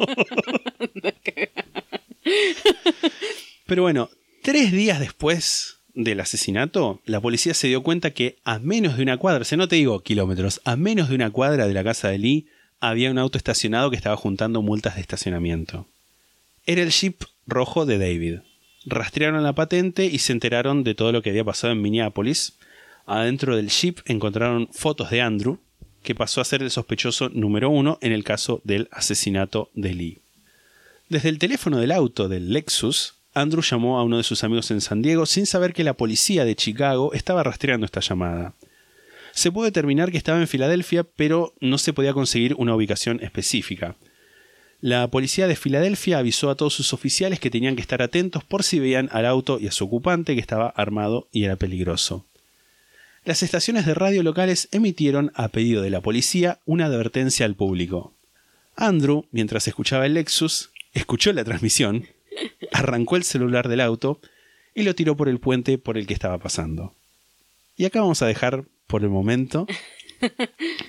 Pero 3.67 3.83
bueno, 3.83 4.09
tres 4.43 4.71
días 4.73 5.01
después 5.01 5.79
del 5.95 6.21
asesinato, 6.21 7.01
la 7.05 7.21
policía 7.21 7.55
se 7.55 7.69
dio 7.69 7.83
cuenta 7.83 8.13
que 8.13 8.39
a 8.45 8.59
menos 8.59 8.97
de 8.97 9.03
una 9.03 9.17
cuadra, 9.17 9.43
o 9.43 9.45
sea, 9.45 9.59
no 9.59 9.69
te 9.69 9.77
digo 9.77 10.01
kilómetros, 10.03 10.61
a 10.65 10.77
menos 10.77 11.09
de 11.09 11.17
una 11.17 11.31
cuadra 11.31 11.67
de 11.67 11.75
la 11.75 11.85
casa 11.85 12.09
de 12.09 12.19
Lee 12.19 12.47
había 12.81 13.11
un 13.11 13.19
auto 13.19 13.37
estacionado 13.37 13.91
que 13.91 13.97
estaba 13.97 14.17
juntando 14.17 14.63
multas 14.63 14.95
de 14.95 15.01
estacionamiento. 15.01 15.89
Era 16.67 16.83
el 16.83 16.91
Jeep 16.91 17.23
rojo 17.47 17.85
de 17.85 17.99
David. 17.99 18.39
Rastrearon 18.87 19.43
la 19.43 19.55
patente 19.55 20.07
y 20.07 20.19
se 20.19 20.33
enteraron 20.33 20.85
de 20.85 20.95
todo 20.95 21.13
lo 21.13 21.23
que 21.23 21.31
había 21.31 21.45
pasado 21.45 21.73
en 21.73 21.83
Minneapolis. 21.83 22.55
Adentro 23.07 23.57
del 23.57 23.69
Jeep 23.69 23.99
encontraron 24.07 24.69
fotos 24.73 25.11
de 25.11 25.21
Andrew, 25.21 25.59
que 26.03 26.15
pasó 26.15 26.41
a 26.41 26.45
ser 26.45 26.63
el 26.63 26.71
sospechoso 26.71 27.29
número 27.29 27.69
uno 27.71 27.99
en 28.01 28.13
el 28.13 28.25
caso 28.25 28.61
del 28.65 28.89
asesinato 28.91 29.71
de 29.75 29.95
Lee. 29.95 30.19
Desde 31.09 31.29
el 31.29 31.39
teléfono 31.39 31.79
del 31.79 31.93
auto 31.93 32.29
del 32.29 32.53
Lexus, 32.53 33.17
Andrew 33.35 33.63
llamó 33.63 33.99
a 33.99 34.05
uno 34.05 34.17
de 34.17 34.23
sus 34.23 34.45
amigos 34.45 34.71
en 34.71 34.81
San 34.81 35.03
Diego 35.03 35.27
sin 35.27 35.47
saber 35.47 35.73
que 35.73 35.85
la 35.85 35.95
policía 35.95 36.45
de 36.45 36.57
Chicago 36.57 37.13
estaba 37.13 37.43
rastreando 37.43 37.85
esta 37.85 38.01
llamada. 38.01 38.55
Se 39.33 39.53
pudo 39.53 39.65
determinar 39.65 40.11
que 40.11 40.19
estaba 40.19 40.41
en 40.41 40.49
Filadelfia, 40.49 41.05
pero 41.05 41.55
no 41.61 41.79
se 41.79 41.93
podía 41.93 42.13
conseguir 42.13 42.55
una 42.59 42.75
ubicación 42.75 43.21
específica. 43.23 43.97
La 44.81 45.09
policía 45.09 45.47
de 45.47 45.57
Filadelfia 45.57 46.19
avisó 46.19 46.49
a 46.49 46.55
todos 46.55 46.73
sus 46.73 46.95
oficiales 46.95 47.39
que 47.39 47.51
tenían 47.51 47.77
que 47.77 47.83
estar 47.83 48.01
atentos 48.01 48.45
por 48.45 48.63
si 48.63 48.79
veían 48.79 49.11
al 49.13 49.27
auto 49.27 49.59
y 49.61 49.67
a 49.67 49.73
su 49.73 49.85
ocupante 49.85 50.35
que 50.35 50.41
estaba 50.41 50.69
armado 50.69 51.29
y 51.33 51.45
era 51.45 51.57
peligroso. 51.57 52.25
Las 53.27 53.43
estaciones 53.43 53.85
de 53.85 53.93
radio 53.93 54.23
locales 54.23 54.69
emitieron, 54.73 55.33
a 55.35 55.49
pedido 55.49 55.83
de 55.83 55.91
la 55.91 56.01
policía, 56.01 56.61
una 56.65 56.87
advertencia 56.87 57.45
al 57.45 57.55
público. 57.55 58.15
Andrew, 58.75 59.27
mientras 59.31 59.69
escuchaba 59.69 60.07
el 60.07 60.15
Lexus, 60.15 60.71
escuchó 60.95 61.31
la 61.35 61.45
transmisión, 61.45 62.07
arrancó 62.73 63.17
el 63.17 63.25
celular 63.25 63.69
del 63.69 63.83
auto 63.83 64.19
y 64.75 64.85
lo 64.85 64.95
tiró 64.95 65.15
por 65.15 65.29
el 65.29 65.41
puente 65.41 65.77
por 65.77 65.99
el 65.99 66.07
que 66.07 66.15
estaba 66.15 66.39
pasando. 66.39 66.95
Y 67.77 67.85
acá 67.85 68.01
vamos 68.01 68.23
a 68.23 68.27
dejar 68.27 68.65
por 68.87 69.03
el 69.03 69.11
momento. 69.11 69.67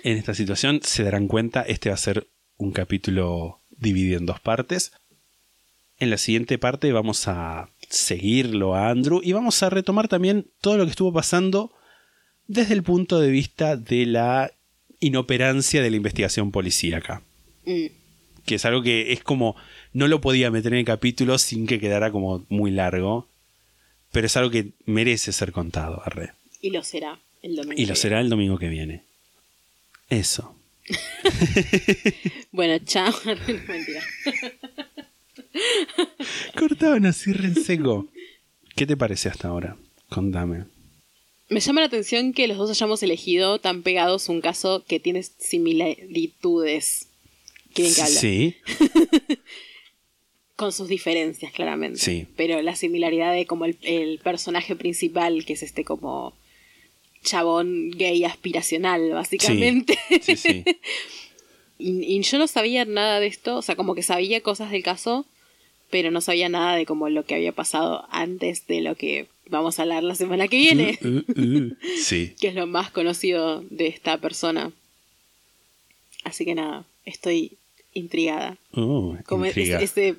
En 0.03 0.17
esta 0.17 0.33
situación 0.33 0.81
se 0.83 1.03
darán 1.03 1.29
cuenta, 1.29 1.61
este 1.61 1.87
va 1.87 1.95
a 1.95 1.97
ser 1.97 2.27
un 2.57 2.73
capítulo 2.73 3.60
dividido 3.81 4.17
en 4.17 4.25
dos 4.25 4.39
partes. 4.39 4.93
En 5.99 6.09
la 6.09 6.17
siguiente 6.17 6.57
parte 6.57 6.91
vamos 6.93 7.27
a 7.27 7.69
seguirlo 7.89 8.75
a 8.75 8.89
Andrew 8.89 9.19
y 9.21 9.33
vamos 9.33 9.61
a 9.61 9.69
retomar 9.69 10.07
también 10.07 10.47
todo 10.61 10.77
lo 10.77 10.85
que 10.85 10.91
estuvo 10.91 11.11
pasando 11.11 11.73
desde 12.47 12.73
el 12.73 12.83
punto 12.83 13.19
de 13.19 13.29
vista 13.29 13.75
de 13.75 14.05
la 14.05 14.51
inoperancia 14.99 15.81
de 15.81 15.89
la 15.89 15.97
investigación 15.97 16.51
policíaca. 16.51 17.21
Mm. 17.65 17.87
Que 18.45 18.55
es 18.55 18.65
algo 18.65 18.81
que 18.81 19.11
es 19.11 19.23
como. 19.23 19.55
No 19.93 20.07
lo 20.07 20.21
podía 20.21 20.49
meter 20.49 20.73
en 20.73 20.79
el 20.79 20.85
capítulo 20.85 21.37
sin 21.37 21.67
que 21.67 21.79
quedara 21.79 22.11
como 22.11 22.45
muy 22.49 22.71
largo. 22.71 23.27
Pero 24.11 24.27
es 24.27 24.35
algo 24.37 24.49
que 24.49 24.71
merece 24.85 25.31
ser 25.31 25.51
contado, 25.51 26.01
arre. 26.05 26.33
Y 26.61 26.71
lo 26.71 26.83
será 26.83 27.19
el 27.41 27.55
domingo. 27.55 27.81
Y 27.81 27.85
lo 27.85 27.95
será 27.95 28.19
el 28.19 28.29
domingo 28.29 28.57
que 28.57 28.67
viene. 28.67 29.03
Eso. 30.09 30.55
Bueno, 32.51 32.79
chao. 32.85 33.13
Mentira. 33.67 34.03
Cortaban 36.57 37.05
así 37.05 37.31
en 37.31 37.55
seco. 37.55 38.07
¿Qué 38.75 38.85
te 38.85 38.97
parece 38.97 39.29
hasta 39.29 39.47
ahora? 39.47 39.77
Contame. 40.09 40.65
Me 41.49 41.59
llama 41.59 41.81
la 41.81 41.87
atención 41.87 42.33
que 42.33 42.47
los 42.47 42.57
dos 42.57 42.69
hayamos 42.71 43.03
elegido 43.03 43.59
tan 43.59 43.83
pegados 43.83 44.29
un 44.29 44.41
caso 44.41 44.83
que 44.85 44.99
tiene 44.99 45.23
similitudes. 45.23 47.07
¿Quieren 47.73 47.93
que 47.93 48.01
hable? 48.01 48.15
Sí. 48.15 48.55
Con 50.55 50.71
sus 50.71 50.87
diferencias, 50.87 51.51
claramente. 51.51 51.99
Sí. 51.99 52.27
Pero 52.35 52.61
la 52.61 52.75
similaridad 52.75 53.33
de 53.33 53.45
como 53.45 53.65
el, 53.65 53.77
el 53.81 54.19
personaje 54.19 54.75
principal, 54.75 55.43
que 55.45 55.53
es 55.53 55.63
este 55.63 55.83
como 55.83 56.33
chabón 57.23 57.91
gay 57.91 58.23
aspiracional, 58.23 59.11
básicamente. 59.11 59.97
Sí, 60.21 60.35
sí. 60.35 60.63
y, 61.77 62.03
y 62.17 62.21
yo 62.21 62.37
no 62.37 62.47
sabía 62.47 62.85
nada 62.85 63.19
de 63.19 63.27
esto, 63.27 63.57
o 63.57 63.61
sea, 63.61 63.75
como 63.75 63.95
que 63.95 64.03
sabía 64.03 64.41
cosas 64.41 64.71
del 64.71 64.83
caso, 64.83 65.25
pero 65.89 66.09
no 66.11 66.21
sabía 66.21 66.49
nada 66.49 66.75
de 66.75 66.85
como 66.85 67.09
lo 67.09 67.25
que 67.25 67.35
había 67.35 67.51
pasado 67.51 68.05
antes 68.11 68.65
de 68.67 68.81
lo 68.81 68.95
que 68.95 69.27
vamos 69.47 69.77
a 69.77 69.81
hablar 69.81 70.03
la 70.03 70.15
semana 70.15 70.47
que 70.47 70.57
viene, 70.57 70.97
Uh, 71.03 71.17
uh. 71.39 71.75
Sí. 72.01 72.33
que 72.39 72.47
es 72.47 72.55
lo 72.55 72.65
más 72.67 72.91
conocido 72.91 73.61
de 73.69 73.87
esta 73.87 74.17
persona. 74.19 74.71
Así 76.23 76.45
que 76.45 76.55
nada, 76.55 76.85
estoy 77.05 77.57
intrigada. 77.93 78.57
Oh, 78.73 79.17
Como 79.25 79.45
intriga. 79.45 79.81
ese 79.81 80.15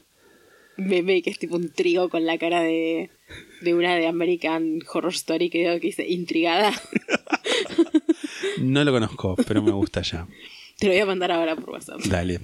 meme 0.77 1.23
que 1.23 1.31
es 1.31 1.39
tipo 1.39 1.57
un 1.57 1.70
trigo 1.70 2.09
con 2.11 2.27
la 2.27 2.37
cara 2.39 2.61
de, 2.62 3.09
de 3.60 3.74
una 3.74 3.94
de 3.96 4.06
American 4.06 4.80
Horror 4.92 5.12
Story 5.12 5.50
que, 5.50 5.62
que 5.64 5.86
dice 5.86 6.06
intrigada. 6.09 6.72
No 8.59 8.84
lo 8.84 8.92
conozco, 8.92 9.36
pero 9.46 9.62
me 9.62 9.70
gusta 9.70 10.02
ya. 10.02 10.26
Te 10.78 10.86
lo 10.86 10.92
voy 10.92 11.00
a 11.00 11.06
mandar 11.06 11.32
ahora 11.32 11.56
por 11.56 11.70
WhatsApp. 11.70 12.00
Dale. 12.02 12.40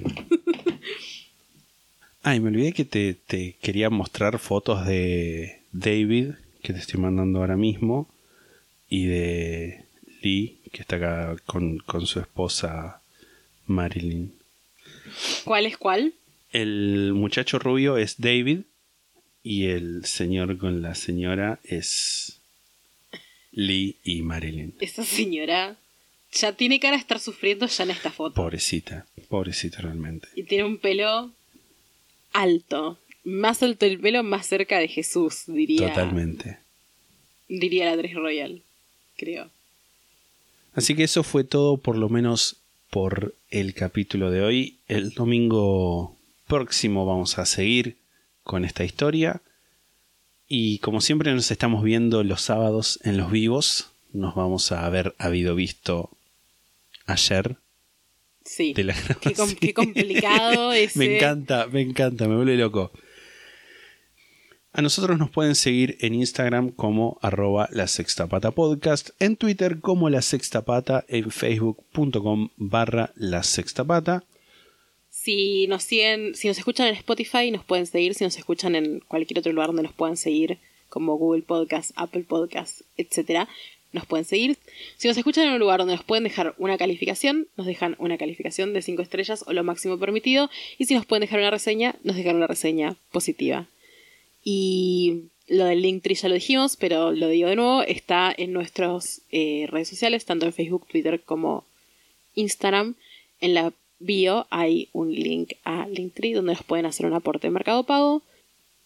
Ay, 2.22 2.40
me 2.40 2.48
olvidé 2.48 2.72
que 2.72 2.84
te, 2.84 3.14
te 3.14 3.56
quería 3.60 3.90
mostrar 3.90 4.38
fotos 4.38 4.86
de 4.86 5.60
David, 5.72 6.32
que 6.62 6.72
te 6.72 6.78
estoy 6.78 7.00
mandando 7.00 7.40
ahora 7.40 7.56
mismo, 7.56 8.08
y 8.88 9.06
de 9.06 9.84
Lee, 10.22 10.58
que 10.72 10.82
está 10.82 10.96
acá 10.96 11.36
con, 11.46 11.78
con 11.78 12.06
su 12.06 12.20
esposa 12.20 13.00
Marilyn. 13.66 14.32
¿Cuál 15.44 15.66
es 15.66 15.76
cuál? 15.76 16.14
El 16.52 17.12
muchacho 17.14 17.58
rubio 17.58 17.96
es 17.96 18.20
David 18.20 18.60
y 19.42 19.66
el 19.66 20.04
señor 20.04 20.58
con 20.58 20.82
la 20.82 20.94
señora 20.94 21.60
es 21.64 22.40
Lee 23.52 23.96
y 24.04 24.22
Marilyn. 24.22 24.74
Esa 24.80 25.04
señora 25.04 25.76
ya 26.32 26.52
tiene 26.52 26.80
cara 26.80 26.96
de 26.96 27.00
estar 27.00 27.20
sufriendo 27.20 27.66
ya 27.66 27.84
en 27.84 27.90
esta 27.90 28.10
foto. 28.10 28.34
Pobrecita, 28.34 29.06
pobrecita 29.28 29.80
realmente. 29.80 30.28
Y 30.34 30.44
tiene 30.44 30.64
un 30.64 30.78
pelo 30.78 31.32
alto. 32.32 32.98
Más 33.24 33.62
alto 33.62 33.86
el 33.86 33.98
pelo, 33.98 34.22
más 34.22 34.46
cerca 34.46 34.78
de 34.78 34.88
Jesús, 34.88 35.44
diría. 35.46 35.88
Totalmente. 35.88 36.58
Diría 37.48 37.86
la 37.86 37.96
Tres 37.96 38.14
Royal, 38.14 38.62
creo. 39.16 39.50
Así 40.74 40.94
que 40.94 41.04
eso 41.04 41.22
fue 41.22 41.44
todo 41.44 41.78
por 41.78 41.96
lo 41.96 42.08
menos 42.08 42.56
por 42.90 43.34
el 43.50 43.74
capítulo 43.74 44.30
de 44.30 44.42
hoy. 44.42 44.76
El 44.86 45.10
domingo 45.10 46.16
próximo 46.46 47.04
vamos 47.04 47.38
a 47.38 47.46
seguir 47.46 47.96
con 48.48 48.64
esta 48.64 48.82
historia. 48.82 49.42
Y 50.48 50.78
como 50.78 51.02
siempre 51.02 51.34
nos 51.34 51.50
estamos 51.50 51.84
viendo 51.84 52.24
los 52.24 52.40
sábados 52.40 52.98
en 53.04 53.18
los 53.18 53.30
vivos. 53.30 53.90
Nos 54.14 54.34
vamos 54.34 54.72
a 54.72 54.86
haber 54.86 55.14
habido 55.18 55.54
visto 55.54 56.08
ayer. 57.04 57.56
Sí. 58.46 58.72
De 58.72 58.84
la 58.84 58.94
Qué, 58.94 59.02
com- 59.04 59.18
grabación. 59.34 59.56
qué 59.60 59.74
complicado 59.74 60.72
ese. 60.84 60.98
Me 60.98 61.16
encanta, 61.16 61.66
me 61.66 61.82
encanta, 61.82 62.26
me 62.26 62.36
vuelve 62.36 62.56
loco. 62.56 62.90
A 64.72 64.80
nosotros 64.80 65.18
nos 65.18 65.30
pueden 65.30 65.54
seguir 65.54 65.98
en 66.00 66.14
Instagram 66.14 66.70
como 66.70 67.18
arroba 67.20 67.68
la 67.72 67.86
podcast, 68.52 69.10
en 69.18 69.36
Twitter 69.36 69.80
como 69.80 70.08
la 70.08 70.22
sexta 70.22 70.64
pata, 70.64 71.04
en 71.08 71.30
facebook.com 71.30 72.48
barra 72.56 73.12
la 73.16 73.42
sexta 73.42 73.84
pata. 73.84 74.24
Si 75.20 75.66
nos 75.66 75.82
siguen, 75.82 76.36
si 76.36 76.46
nos 76.46 76.58
escuchan 76.58 76.86
en 76.86 76.94
Spotify, 76.94 77.50
nos 77.50 77.64
pueden 77.64 77.86
seguir. 77.86 78.14
Si 78.14 78.22
nos 78.22 78.38
escuchan 78.38 78.76
en 78.76 79.00
cualquier 79.00 79.40
otro 79.40 79.52
lugar 79.52 79.66
donde 79.68 79.82
nos 79.82 79.92
puedan 79.92 80.16
seguir, 80.16 80.58
como 80.88 81.16
Google 81.16 81.42
Podcast, 81.42 81.90
Apple 81.96 82.22
Podcast, 82.22 82.82
etcétera, 82.96 83.48
nos 83.92 84.06
pueden 84.06 84.24
seguir. 84.24 84.58
Si 84.96 85.08
nos 85.08 85.16
escuchan 85.18 85.48
en 85.48 85.54
un 85.54 85.58
lugar 85.58 85.80
donde 85.80 85.96
nos 85.96 86.04
pueden 86.04 86.22
dejar 86.22 86.54
una 86.56 86.78
calificación, 86.78 87.48
nos 87.56 87.66
dejan 87.66 87.96
una 87.98 88.16
calificación 88.16 88.72
de 88.72 88.80
5 88.80 89.02
estrellas 89.02 89.44
o 89.46 89.52
lo 89.52 89.64
máximo 89.64 89.98
permitido. 89.98 90.50
Y 90.78 90.84
si 90.84 90.94
nos 90.94 91.04
pueden 91.04 91.22
dejar 91.22 91.40
una 91.40 91.50
reseña, 91.50 91.96
nos 92.04 92.14
dejan 92.14 92.36
una 92.36 92.46
reseña 92.46 92.94
positiva. 93.10 93.66
Y 94.44 95.24
lo 95.48 95.64
del 95.64 95.82
Linktree 95.82 96.14
ya 96.14 96.28
lo 96.28 96.36
dijimos, 96.36 96.76
pero 96.76 97.10
lo 97.10 97.28
digo 97.28 97.48
de 97.48 97.56
nuevo, 97.56 97.82
está 97.82 98.32
en 98.34 98.52
nuestras 98.52 99.22
eh, 99.32 99.66
redes 99.68 99.88
sociales, 99.88 100.24
tanto 100.24 100.46
en 100.46 100.52
Facebook, 100.52 100.86
Twitter 100.86 101.20
como 101.22 101.64
Instagram. 102.36 102.94
En 103.40 103.54
la 103.54 103.72
bio 103.98 104.46
hay 104.50 104.88
un 104.92 105.12
link 105.12 105.52
a 105.64 105.86
Linktree 105.88 106.32
donde 106.34 106.52
nos 106.54 106.62
pueden 106.62 106.86
hacer 106.86 107.06
un 107.06 107.14
aporte 107.14 107.46
de 107.48 107.50
Mercado 107.52 107.84
Pago. 107.84 108.22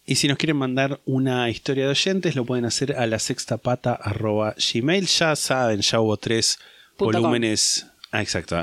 Y 0.04 0.16
si 0.16 0.26
nos 0.26 0.36
quieren 0.38 0.56
mandar 0.56 1.00
una 1.04 1.48
historia 1.48 1.84
de 1.84 1.90
oyentes, 1.90 2.34
lo 2.34 2.44
pueden 2.44 2.64
hacer 2.64 2.96
a 2.96 3.06
la 3.06 3.18
sextapata 3.20 3.92
arroba 3.94 4.54
gmail. 4.72 5.06
Ya 5.06 5.36
saben, 5.36 5.80
ya 5.80 6.00
hubo 6.00 6.16
tres 6.16 6.58
Punto 6.96 7.12
com. 7.18 7.22
volúmenes. 7.22 7.86
Ah, 8.10 8.20
exacto. 8.20 8.60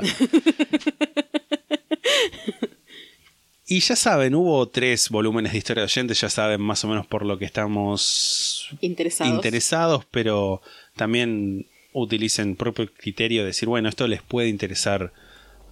y 3.66 3.80
ya 3.80 3.96
saben, 3.96 4.34
hubo 4.34 4.68
tres 4.68 5.08
volúmenes 5.10 5.52
de 5.52 5.58
historia 5.58 5.82
de 5.82 5.86
oyentes, 5.86 6.20
ya 6.20 6.28
saben 6.28 6.60
más 6.60 6.84
o 6.84 6.88
menos 6.88 7.06
por 7.06 7.24
lo 7.24 7.38
que 7.38 7.44
estamos 7.44 8.68
Interesados. 8.80 9.32
interesados, 9.34 10.04
pero 10.10 10.60
también 10.96 11.66
utilicen 11.92 12.56
propio 12.56 12.92
criterio 12.92 13.42
de 13.42 13.48
decir, 13.48 13.68
bueno, 13.68 13.88
esto 13.88 14.06
les 14.08 14.22
puede 14.22 14.48
interesar 14.48 15.12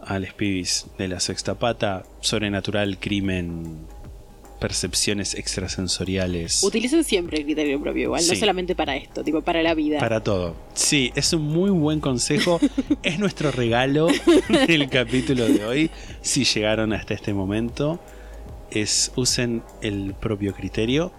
a 0.00 0.18
los 0.18 0.32
pibis 0.32 0.86
de 0.98 1.08
la 1.08 1.20
sexta 1.20 1.54
pata, 1.54 2.04
sobrenatural, 2.20 2.98
crimen, 2.98 3.86
percepciones 4.58 5.34
extrasensoriales. 5.34 6.62
Utilicen 6.62 7.04
siempre 7.04 7.38
el 7.38 7.44
criterio 7.44 7.80
propio, 7.80 8.04
igual, 8.04 8.22
no 8.26 8.34
solamente 8.34 8.74
para 8.74 8.96
esto, 8.96 9.22
tipo 9.22 9.42
para 9.42 9.62
la 9.62 9.74
vida. 9.74 9.98
Para 9.98 10.22
todo. 10.22 10.56
Sí, 10.74 11.12
es 11.14 11.32
un 11.32 11.42
muy 11.42 11.70
buen 11.70 12.00
consejo. 12.00 12.60
es 13.02 13.18
nuestro 13.18 13.50
regalo 13.50 14.08
del 14.66 14.88
capítulo 14.88 15.46
de 15.46 15.64
hoy. 15.64 15.90
Si 16.20 16.44
llegaron 16.44 16.92
hasta 16.92 17.14
este 17.14 17.32
momento, 17.34 18.00
es 18.70 19.12
usen 19.16 19.62
el 19.80 20.14
propio 20.14 20.54
criterio. 20.54 21.12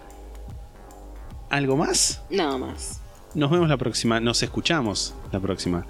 ¿Algo 1.50 1.78
más? 1.78 2.22
Nada 2.30 2.58
más. 2.58 3.02
Nos 3.34 3.50
vemos 3.50 3.70
la 3.70 3.78
próxima. 3.78 4.20
Nos 4.20 4.44
escuchamos 4.44 5.16
la 5.32 5.40
próxima. 5.40 5.86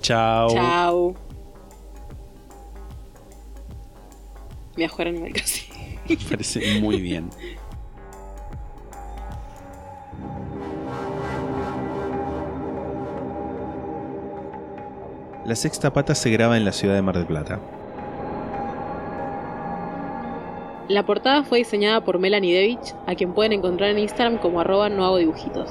Chao. 0.00 0.48
Chao. 0.50 1.23
Me 4.76 4.82
voy 4.82 4.84
a 4.84 4.88
jugar 4.88 5.08
Animal 5.08 5.32
Crossing. 5.32 5.74
Me 6.08 6.16
parece 6.16 6.80
muy 6.80 7.00
bien. 7.00 7.30
La 15.44 15.54
sexta 15.54 15.92
pata 15.92 16.14
se 16.14 16.30
graba 16.30 16.56
en 16.56 16.64
la 16.64 16.72
ciudad 16.72 16.94
de 16.94 17.02
Mar 17.02 17.16
del 17.16 17.26
Plata. 17.26 17.60
La 20.88 21.06
portada 21.06 21.44
fue 21.44 21.58
diseñada 21.58 22.02
por 22.02 22.18
Melanie 22.18 22.54
Devich, 22.54 22.94
a 23.06 23.14
quien 23.14 23.32
pueden 23.32 23.52
encontrar 23.52 23.90
en 23.90 24.00
Instagram 24.00 24.38
como 24.38 24.60
arroba 24.60 24.88
no 24.88 25.04
hago 25.04 25.18
dibujitos. 25.18 25.70